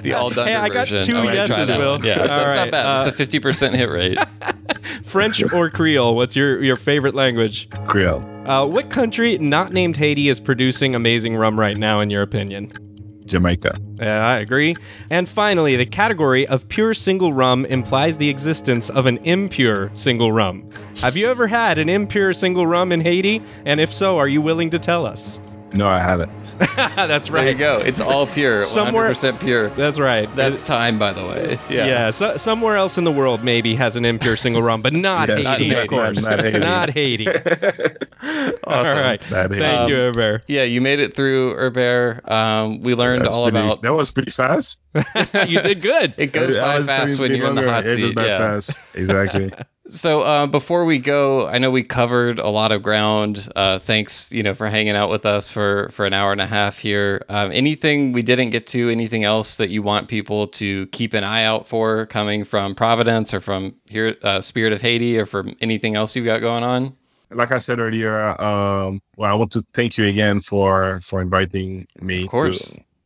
the 0.01 0.13
all 0.13 0.29
dunder 0.29 0.51
Hey, 0.51 0.55
I 0.55 0.69
got 0.69 0.89
version. 0.89 1.15
two 1.15 1.23
yeses, 1.23 1.67
Will. 1.77 2.03
Yeah, 2.05 2.19
all 2.19 2.27
that's 2.27 2.55
right, 2.55 2.55
not 2.55 2.71
bad. 2.71 2.85
Uh, 2.85 3.03
that's 3.03 3.19
a 3.19 3.39
50% 3.39 3.73
hit 3.75 3.89
rate. 3.89 4.17
French 5.05 5.43
or 5.53 5.69
Creole? 5.69 6.15
What's 6.15 6.35
your, 6.35 6.63
your 6.63 6.75
favorite 6.75 7.15
language? 7.15 7.69
Creole. 7.87 8.21
Uh, 8.49 8.65
what 8.65 8.89
country 8.89 9.37
not 9.37 9.73
named 9.73 9.97
Haiti 9.97 10.29
is 10.29 10.39
producing 10.39 10.95
amazing 10.95 11.35
rum 11.35 11.59
right 11.59 11.77
now, 11.77 12.01
in 12.01 12.09
your 12.09 12.21
opinion? 12.21 12.71
Jamaica. 13.23 13.75
Yeah, 13.99 14.25
I 14.25 14.37
agree. 14.39 14.75
And 15.09 15.27
finally, 15.27 15.75
the 15.75 15.85
category 15.85 16.47
of 16.47 16.67
pure 16.69 16.93
single 16.93 17.33
rum 17.33 17.65
implies 17.65 18.17
the 18.17 18.29
existence 18.29 18.89
of 18.89 19.05
an 19.05 19.17
impure 19.23 19.89
single 19.93 20.31
rum. 20.31 20.69
Have 20.97 21.17
you 21.17 21.29
ever 21.29 21.47
had 21.47 21.77
an 21.77 21.89
impure 21.89 22.33
single 22.33 22.67
rum 22.67 22.91
in 22.91 23.01
Haiti? 23.01 23.41
And 23.65 23.79
if 23.79 23.93
so, 23.93 24.17
are 24.17 24.27
you 24.27 24.41
willing 24.41 24.69
to 24.71 24.79
tell 24.79 25.05
us? 25.05 25.39
No, 25.73 25.87
I 25.87 25.99
haven't. 25.99 26.31
that's 26.75 27.29
right. 27.29 27.43
There 27.43 27.51
you 27.51 27.57
go. 27.57 27.77
It's 27.79 27.99
all 27.99 28.27
pure. 28.27 28.65
Somewhere, 28.65 29.11
100% 29.11 29.39
pure. 29.39 29.69
That's 29.69 29.99
right. 29.99 30.33
That's 30.35 30.61
it, 30.61 30.65
time, 30.65 30.99
by 30.99 31.13
the 31.13 31.25
way. 31.25 31.59
Yeah. 31.69 31.85
Yeah. 31.85 32.09
So, 32.11 32.37
somewhere 32.37 32.75
else 32.75 32.97
in 32.97 33.03
the 33.03 33.11
world 33.11 33.43
maybe 33.43 33.75
has 33.75 33.95
an 33.95 34.05
impure 34.05 34.35
single 34.35 34.61
rum, 34.61 34.81
but 34.81 34.93
not 34.93 35.29
yes, 35.29 35.57
Haiti, 35.57 35.69
not, 35.69 35.83
of 35.83 35.87
course. 35.87 36.21
Not, 36.21 36.29
not 36.29 36.43
Haiti. 36.43 36.59
not 36.59 36.89
Haiti. 36.91 37.27
awesome. 37.27 38.57
All 38.63 38.83
right. 38.83 39.21
Thank 39.21 39.61
um, 39.61 39.89
you, 39.89 39.95
Herbert. 39.95 40.43
Yeah, 40.47 40.63
you 40.63 40.81
made 40.81 40.99
it 40.99 41.15
through 41.15 41.55
Herbert. 41.55 42.29
Um, 42.29 42.81
we 42.81 42.95
learned 42.95 43.25
That's 43.25 43.35
all 43.35 43.49
pretty, 43.49 43.65
about. 43.65 43.81
That 43.81 43.93
was 43.93 44.11
pretty 44.11 44.31
fast. 44.31 44.79
you 45.47 45.61
did 45.61 45.81
good. 45.81 46.13
It 46.17 46.33
goes 46.33 46.55
by 46.55 46.81
fast 46.83 47.19
when 47.19 47.33
you're 47.33 47.47
in 47.47 47.55
the 47.55 47.69
hot 47.69 47.85
seat. 47.87 48.13
yeah. 48.15 48.37
Fast. 48.37 48.77
Exactly. 48.93 49.51
So 49.87 50.21
uh, 50.21 50.47
before 50.47 50.85
we 50.85 50.97
go, 50.97 51.45
I 51.47 51.57
know 51.57 51.69
we 51.69 51.83
covered 51.83 52.39
a 52.39 52.47
lot 52.47 52.71
of 52.71 52.81
ground. 52.81 53.49
Uh, 53.53 53.79
thanks, 53.79 54.31
you 54.31 54.41
know, 54.41 54.53
for 54.53 54.67
hanging 54.67 54.95
out 54.95 55.09
with 55.09 55.25
us 55.25 55.51
for 55.51 55.89
for 55.89 56.05
an 56.05 56.13
hour 56.13 56.31
and 56.31 56.39
a 56.39 56.47
half 56.47 56.77
here. 56.77 57.25
Um, 57.27 57.51
anything 57.53 58.13
we 58.13 58.21
didn't 58.21 58.51
get 58.51 58.65
to? 58.67 58.89
Anything 58.89 59.25
else 59.25 59.57
that 59.57 59.71
you 59.71 59.83
want 59.83 60.07
people 60.07 60.47
to 60.47 60.87
keep 60.87 61.13
an 61.13 61.25
eye 61.25 61.43
out 61.43 61.67
for 61.67 62.05
coming 62.05 62.45
from 62.45 62.75
Providence 62.75 63.33
or 63.33 63.41
from 63.41 63.75
here, 63.89 64.15
uh, 64.23 64.39
Spirit 64.39 64.71
of 64.71 64.81
Haiti, 64.81 65.19
or 65.19 65.25
from 65.25 65.53
anything 65.59 65.95
else 65.95 66.15
you've 66.15 66.25
got 66.25 66.39
going 66.39 66.63
on? 66.63 66.95
Like 67.29 67.51
I 67.51 67.57
said 67.57 67.79
earlier, 67.79 68.39
um, 68.41 69.01
well, 69.17 69.31
I 69.31 69.33
want 69.33 69.51
to 69.51 69.63
thank 69.73 69.97
you 69.97 70.05
again 70.05 70.39
for 70.39 71.01
for 71.01 71.19
inviting 71.19 71.87
me 71.99 72.25
to 72.27 72.53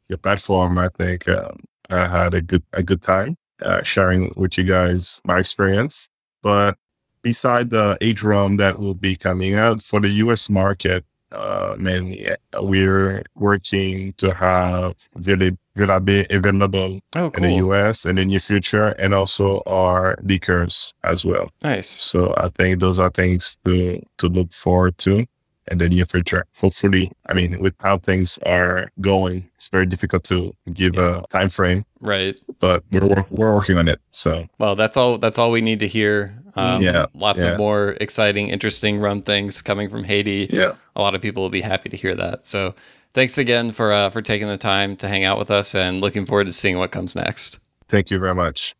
your 0.09 0.17
platform. 0.19 0.77
I 0.77 0.89
think 0.89 1.27
um, 1.27 1.63
I 1.89 2.07
had 2.07 2.35
a 2.35 2.41
good 2.41 2.63
a 2.73 2.83
good 2.83 3.01
time 3.01 3.35
uh, 3.63 3.81
sharing 3.81 4.31
with 4.35 4.59
you 4.59 4.63
guys 4.63 5.21
my 5.23 5.39
experience. 5.39 6.07
But 6.47 6.77
beside 7.21 7.71
the 7.71 7.97
age 7.99 8.23
rum 8.23 8.55
that 8.55 8.79
will 8.79 8.93
be 8.93 9.17
coming 9.17 9.55
out 9.55 9.81
for 9.81 9.99
the 9.99 10.07
US 10.23 10.49
market, 10.49 11.03
uh, 11.33 11.75
man, 11.77 12.15
we're 12.61 13.23
working 13.35 14.13
to 14.13 14.33
have 14.33 14.95
Villa, 15.17 15.51
Vieux 15.75 15.87
Labbé 15.87 16.25
available 16.33 17.01
oh, 17.17 17.29
cool. 17.31 17.43
in 17.43 17.49
the 17.49 17.55
US 17.67 18.05
in 18.05 18.15
the 18.15 18.23
near 18.23 18.39
future 18.39 18.95
and 18.97 19.13
also 19.13 19.61
our 19.67 20.17
liquors 20.23 20.93
as 21.03 21.25
well. 21.25 21.51
Nice. 21.63 21.89
So 21.89 22.33
I 22.37 22.47
think 22.47 22.79
those 22.79 22.97
are 22.97 23.09
things 23.09 23.57
to, 23.65 24.01
to 24.19 24.27
look 24.27 24.53
forward 24.53 24.97
to 24.99 25.25
in 25.69 25.79
the 25.79 25.89
near 25.89 26.05
future. 26.05 26.45
Hopefully, 26.61 27.11
I 27.25 27.33
mean, 27.33 27.59
with 27.59 27.75
how 27.81 27.97
things 27.97 28.39
are 28.45 28.89
going, 29.01 29.49
it's 29.57 29.67
very 29.67 29.85
difficult 29.85 30.23
to 30.25 30.55
give 30.71 30.95
yeah. 30.95 31.23
a 31.23 31.27
time 31.27 31.49
frame. 31.49 31.83
Right. 31.99 32.39
But 32.59 32.83
we're 32.91 33.25
we're 33.29 33.53
working 33.53 33.77
on 33.77 33.87
it. 33.87 33.99
So 34.11 34.47
well, 34.57 34.75
that's 34.75 34.97
all. 34.97 35.17
That's 35.17 35.37
all 35.37 35.51
we 35.51 35.61
need 35.61 35.79
to 35.81 35.87
hear. 35.87 36.41
Um, 36.55 36.81
yeah. 36.81 37.05
Lots 37.13 37.43
yeah. 37.43 37.51
of 37.51 37.59
more 37.59 37.95
exciting, 38.01 38.49
interesting 38.49 38.99
rum 38.99 39.21
things 39.21 39.61
coming 39.61 39.89
from 39.89 40.03
Haiti. 40.03 40.47
Yeah. 40.49 40.73
A 40.95 41.01
lot 41.01 41.13
of 41.13 41.21
people 41.21 41.43
will 41.43 41.51
be 41.51 41.61
happy 41.61 41.89
to 41.89 41.97
hear 41.97 42.15
that. 42.15 42.47
So 42.47 42.73
thanks 43.13 43.37
again 43.37 43.71
for 43.71 43.91
uh, 43.91 44.09
for 44.09 44.23
taking 44.23 44.47
the 44.47 44.57
time 44.57 44.95
to 44.97 45.07
hang 45.07 45.23
out 45.23 45.37
with 45.37 45.51
us, 45.51 45.75
and 45.75 46.01
looking 46.01 46.25
forward 46.25 46.47
to 46.47 46.53
seeing 46.53 46.77
what 46.77 46.91
comes 46.91 47.15
next. 47.15 47.59
Thank 47.87 48.09
you 48.09 48.17
very 48.17 48.35
much. 48.35 48.75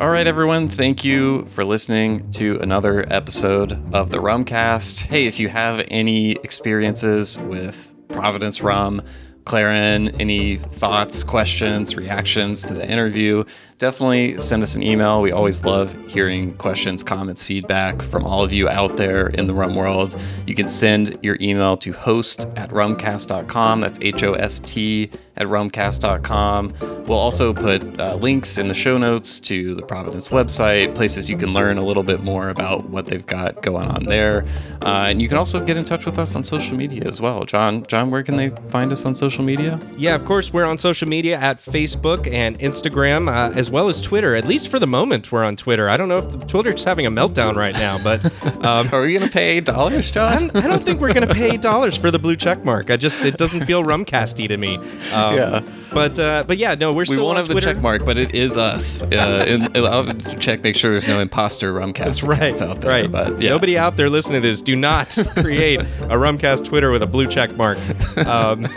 All 0.00 0.10
right, 0.10 0.26
everyone. 0.26 0.68
Thank 0.68 1.04
you 1.04 1.46
for 1.46 1.64
listening 1.64 2.30
to 2.32 2.58
another 2.60 3.06
episode 3.10 3.72
of 3.94 4.10
the 4.10 4.18
Rumcast. 4.18 5.06
Hey, 5.06 5.26
if 5.26 5.40
you 5.40 5.48
have 5.48 5.86
any 5.88 6.32
experiences 6.32 7.38
with 7.38 7.93
Providence 8.14 8.62
Rum, 8.62 9.02
Clairin, 9.42 10.20
any 10.20 10.56
thoughts, 10.56 11.24
questions, 11.24 11.96
reactions 11.96 12.62
to 12.62 12.72
the 12.72 12.88
interview, 12.88 13.42
definitely 13.84 14.40
send 14.40 14.62
us 14.62 14.76
an 14.76 14.82
email. 14.82 15.20
We 15.20 15.30
always 15.30 15.62
love 15.62 15.94
hearing 16.06 16.54
questions, 16.54 17.02
comments, 17.02 17.42
feedback 17.42 18.00
from 18.00 18.24
all 18.24 18.42
of 18.42 18.50
you 18.50 18.66
out 18.66 18.96
there 18.96 19.26
in 19.26 19.46
the 19.46 19.52
rum 19.52 19.76
world. 19.76 20.18
You 20.46 20.54
can 20.54 20.68
send 20.68 21.18
your 21.20 21.36
email 21.38 21.76
to 21.76 21.92
host 21.92 22.46
at 22.56 22.70
rumcast.com. 22.70 23.82
That's 23.82 23.98
H 24.00 24.22
O 24.22 24.32
S 24.32 24.58
T 24.60 25.10
at 25.36 25.46
rumcast.com. 25.46 27.04
We'll 27.06 27.18
also 27.18 27.52
put 27.52 28.00
uh, 28.00 28.14
links 28.16 28.56
in 28.56 28.68
the 28.68 28.74
show 28.74 28.98
notes 28.98 29.40
to 29.40 29.74
the 29.74 29.82
Providence 29.82 30.28
website, 30.28 30.94
places 30.94 31.28
you 31.28 31.36
can 31.36 31.52
learn 31.52 31.76
a 31.78 31.84
little 31.84 32.02
bit 32.02 32.22
more 32.22 32.48
about 32.48 32.88
what 32.88 33.06
they've 33.06 33.26
got 33.26 33.62
going 33.62 33.88
on 33.88 34.04
there. 34.04 34.44
Uh, 34.82 35.06
and 35.08 35.20
you 35.20 35.28
can 35.28 35.36
also 35.36 35.64
get 35.64 35.76
in 35.76 35.84
touch 35.84 36.06
with 36.06 36.18
us 36.18 36.36
on 36.36 36.44
social 36.44 36.76
media 36.76 37.02
as 37.04 37.20
well. 37.20 37.44
John, 37.44 37.84
John, 37.86 38.10
where 38.10 38.22
can 38.22 38.36
they 38.36 38.50
find 38.70 38.92
us 38.92 39.04
on 39.04 39.14
social 39.14 39.44
media? 39.44 39.78
Yeah, 39.96 40.14
of 40.14 40.24
course, 40.24 40.52
we're 40.52 40.64
on 40.64 40.78
social 40.78 41.08
media 41.08 41.38
at 41.38 41.58
Facebook 41.58 42.32
and 42.32 42.58
Instagram, 42.60 43.28
uh, 43.28 43.52
as 43.54 43.70
well 43.74 43.88
as 43.88 44.00
Twitter. 44.00 44.36
At 44.36 44.46
least 44.46 44.68
for 44.68 44.78
the 44.78 44.86
moment, 44.86 45.32
we're 45.32 45.42
on 45.42 45.56
Twitter. 45.56 45.88
I 45.88 45.96
don't 45.96 46.08
know 46.08 46.18
if 46.18 46.46
Twitter's 46.46 46.84
having 46.84 47.06
a 47.06 47.10
meltdown 47.10 47.56
right 47.56 47.74
now, 47.74 47.98
but 48.04 48.24
um, 48.64 48.88
are 48.92 49.02
we 49.02 49.12
going 49.12 49.28
to 49.28 49.32
pay 49.32 49.60
dollars, 49.60 50.12
John? 50.12 50.52
I 50.54 50.60
don't 50.60 50.84
think 50.84 51.00
we're 51.00 51.12
going 51.12 51.26
to 51.26 51.34
pay 51.34 51.56
dollars 51.70 51.96
for 51.96 52.12
the 52.12 52.18
blue 52.20 52.36
check 52.36 52.64
mark. 52.64 52.92
I 52.92 52.96
just 52.96 53.24
it 53.24 53.36
doesn't 53.36 53.66
feel 53.66 53.82
rumcasty 53.82 54.46
to 54.46 54.56
me. 54.56 54.76
Um, 55.12 55.36
yeah. 55.36 55.60
But 55.92 56.18
uh, 56.20 56.44
but 56.46 56.56
yeah, 56.56 56.76
no, 56.76 56.92
we're 56.92 57.04
still. 57.04 57.18
We 57.18 57.24
won't 57.24 57.38
have 57.38 57.46
Twitter. 57.46 57.60
the 57.60 57.74
check 57.74 57.82
mark, 57.82 58.04
but 58.04 58.16
it 58.16 58.32
is 58.34 58.56
us. 58.56 59.02
Uh, 59.02 59.44
and 59.46 59.76
I'll 59.76 60.14
check, 60.14 60.62
make 60.62 60.76
sure 60.76 60.92
there's 60.92 61.08
no 61.08 61.18
imposter 61.18 61.72
rumcast 61.72 62.04
That's 62.04 62.22
right, 62.24 62.62
out 62.62 62.80
there. 62.80 62.90
Right. 62.90 63.10
But 63.10 63.42
yeah. 63.42 63.50
nobody 63.50 63.76
out 63.76 63.96
there 63.96 64.08
listening 64.08 64.42
to 64.42 64.48
this, 64.48 64.62
do 64.62 64.76
not 64.76 65.08
create 65.36 65.80
a 65.80 66.16
rumcast 66.16 66.64
Twitter 66.64 66.92
with 66.92 67.02
a 67.02 67.06
blue 67.06 67.26
check 67.26 67.56
mark. 67.56 67.78
Um, 68.24 68.68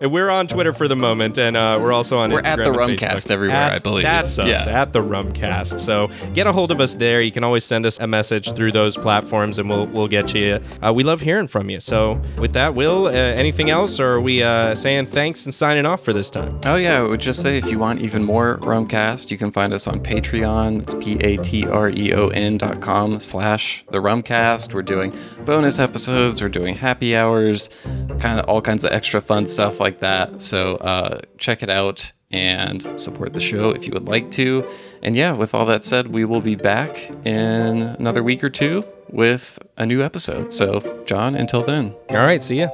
we're 0.00 0.30
on 0.30 0.46
Twitter 0.46 0.72
for 0.72 0.88
the 0.88 0.96
moment, 0.96 1.38
and 1.38 1.56
uh, 1.56 1.78
we're 1.78 1.92
also 1.92 2.18
on. 2.18 2.30
Instagram. 2.30 2.32
We're 2.32 2.42
Instagram 2.42 2.46
at 2.46 2.64
the 2.64 3.06
rumcast 3.06 3.30
everywhere, 3.30 3.56
at, 3.56 3.72
I 3.72 3.78
believe. 3.78 4.03
That's 4.04 4.38
us 4.38 4.48
yeah. 4.48 4.82
at 4.82 4.92
the 4.92 5.00
rumcast. 5.00 5.80
So 5.80 6.10
get 6.34 6.46
a 6.46 6.52
hold 6.52 6.70
of 6.70 6.80
us 6.80 6.94
there. 6.94 7.20
You 7.20 7.32
can 7.32 7.42
always 7.42 7.64
send 7.64 7.86
us 7.86 7.98
a 7.98 8.06
message 8.06 8.52
through 8.54 8.72
those 8.72 8.96
platforms, 8.96 9.58
and 9.58 9.68
we'll 9.68 9.86
we'll 9.86 10.08
get 10.08 10.34
you. 10.34 10.60
Uh, 10.84 10.92
we 10.92 11.02
love 11.02 11.20
hearing 11.20 11.48
from 11.48 11.70
you. 11.70 11.80
So 11.80 12.20
with 12.38 12.52
that, 12.52 12.74
Will, 12.74 13.06
uh, 13.06 13.12
anything 13.12 13.70
else, 13.70 13.98
or 13.98 14.12
are 14.12 14.20
we 14.20 14.42
uh, 14.42 14.74
saying 14.74 15.06
thanks 15.06 15.46
and 15.46 15.54
signing 15.54 15.86
off 15.86 16.04
for 16.04 16.12
this 16.12 16.30
time? 16.30 16.60
Oh 16.64 16.76
yeah, 16.76 16.98
I 16.98 17.02
would 17.02 17.20
just 17.20 17.40
say 17.42 17.56
if 17.56 17.70
you 17.70 17.78
want 17.78 18.00
even 18.00 18.22
more 18.24 18.58
Rumcast, 18.58 19.30
you 19.30 19.38
can 19.38 19.50
find 19.50 19.72
us 19.72 19.86
on 19.86 20.00
Patreon. 20.00 20.82
It's 20.82 20.94
p 20.94 21.14
a 21.20 21.36
t 21.38 21.66
r 21.66 21.90
e 21.90 22.12
o 22.12 22.28
n 22.28 22.58
dot 22.58 22.80
com 22.80 23.18
slash 23.20 23.84
the 23.90 23.98
Rumcast. 23.98 24.74
We're 24.74 24.82
doing 24.82 25.12
bonus 25.44 25.78
episodes. 25.78 26.42
We're 26.42 26.48
doing 26.48 26.74
happy 26.74 27.16
hours, 27.16 27.70
kind 28.18 28.38
of 28.38 28.46
all 28.48 28.60
kinds 28.60 28.84
of 28.84 28.92
extra 28.92 29.20
fun 29.20 29.46
stuff 29.46 29.80
like 29.80 30.00
that. 30.00 30.42
So 30.42 30.76
uh, 30.76 31.20
check 31.38 31.62
it 31.62 31.70
out 31.70 32.12
and 32.34 32.82
support 33.00 33.32
the 33.32 33.40
show 33.40 33.70
if 33.70 33.86
you 33.86 33.92
would 33.92 34.08
like 34.08 34.30
to. 34.32 34.66
And 35.02 35.14
yeah, 35.14 35.32
with 35.32 35.54
all 35.54 35.64
that 35.66 35.84
said, 35.84 36.08
we 36.08 36.24
will 36.24 36.40
be 36.40 36.56
back 36.56 37.10
in 37.24 37.82
another 37.82 38.22
week 38.22 38.42
or 38.42 38.50
two 38.50 38.84
with 39.08 39.58
a 39.76 39.86
new 39.86 40.02
episode. 40.02 40.52
So, 40.52 41.04
John, 41.06 41.36
until 41.36 41.62
then. 41.62 41.94
All 42.10 42.16
right, 42.16 42.42
see 42.42 42.60
ya. 42.60 42.70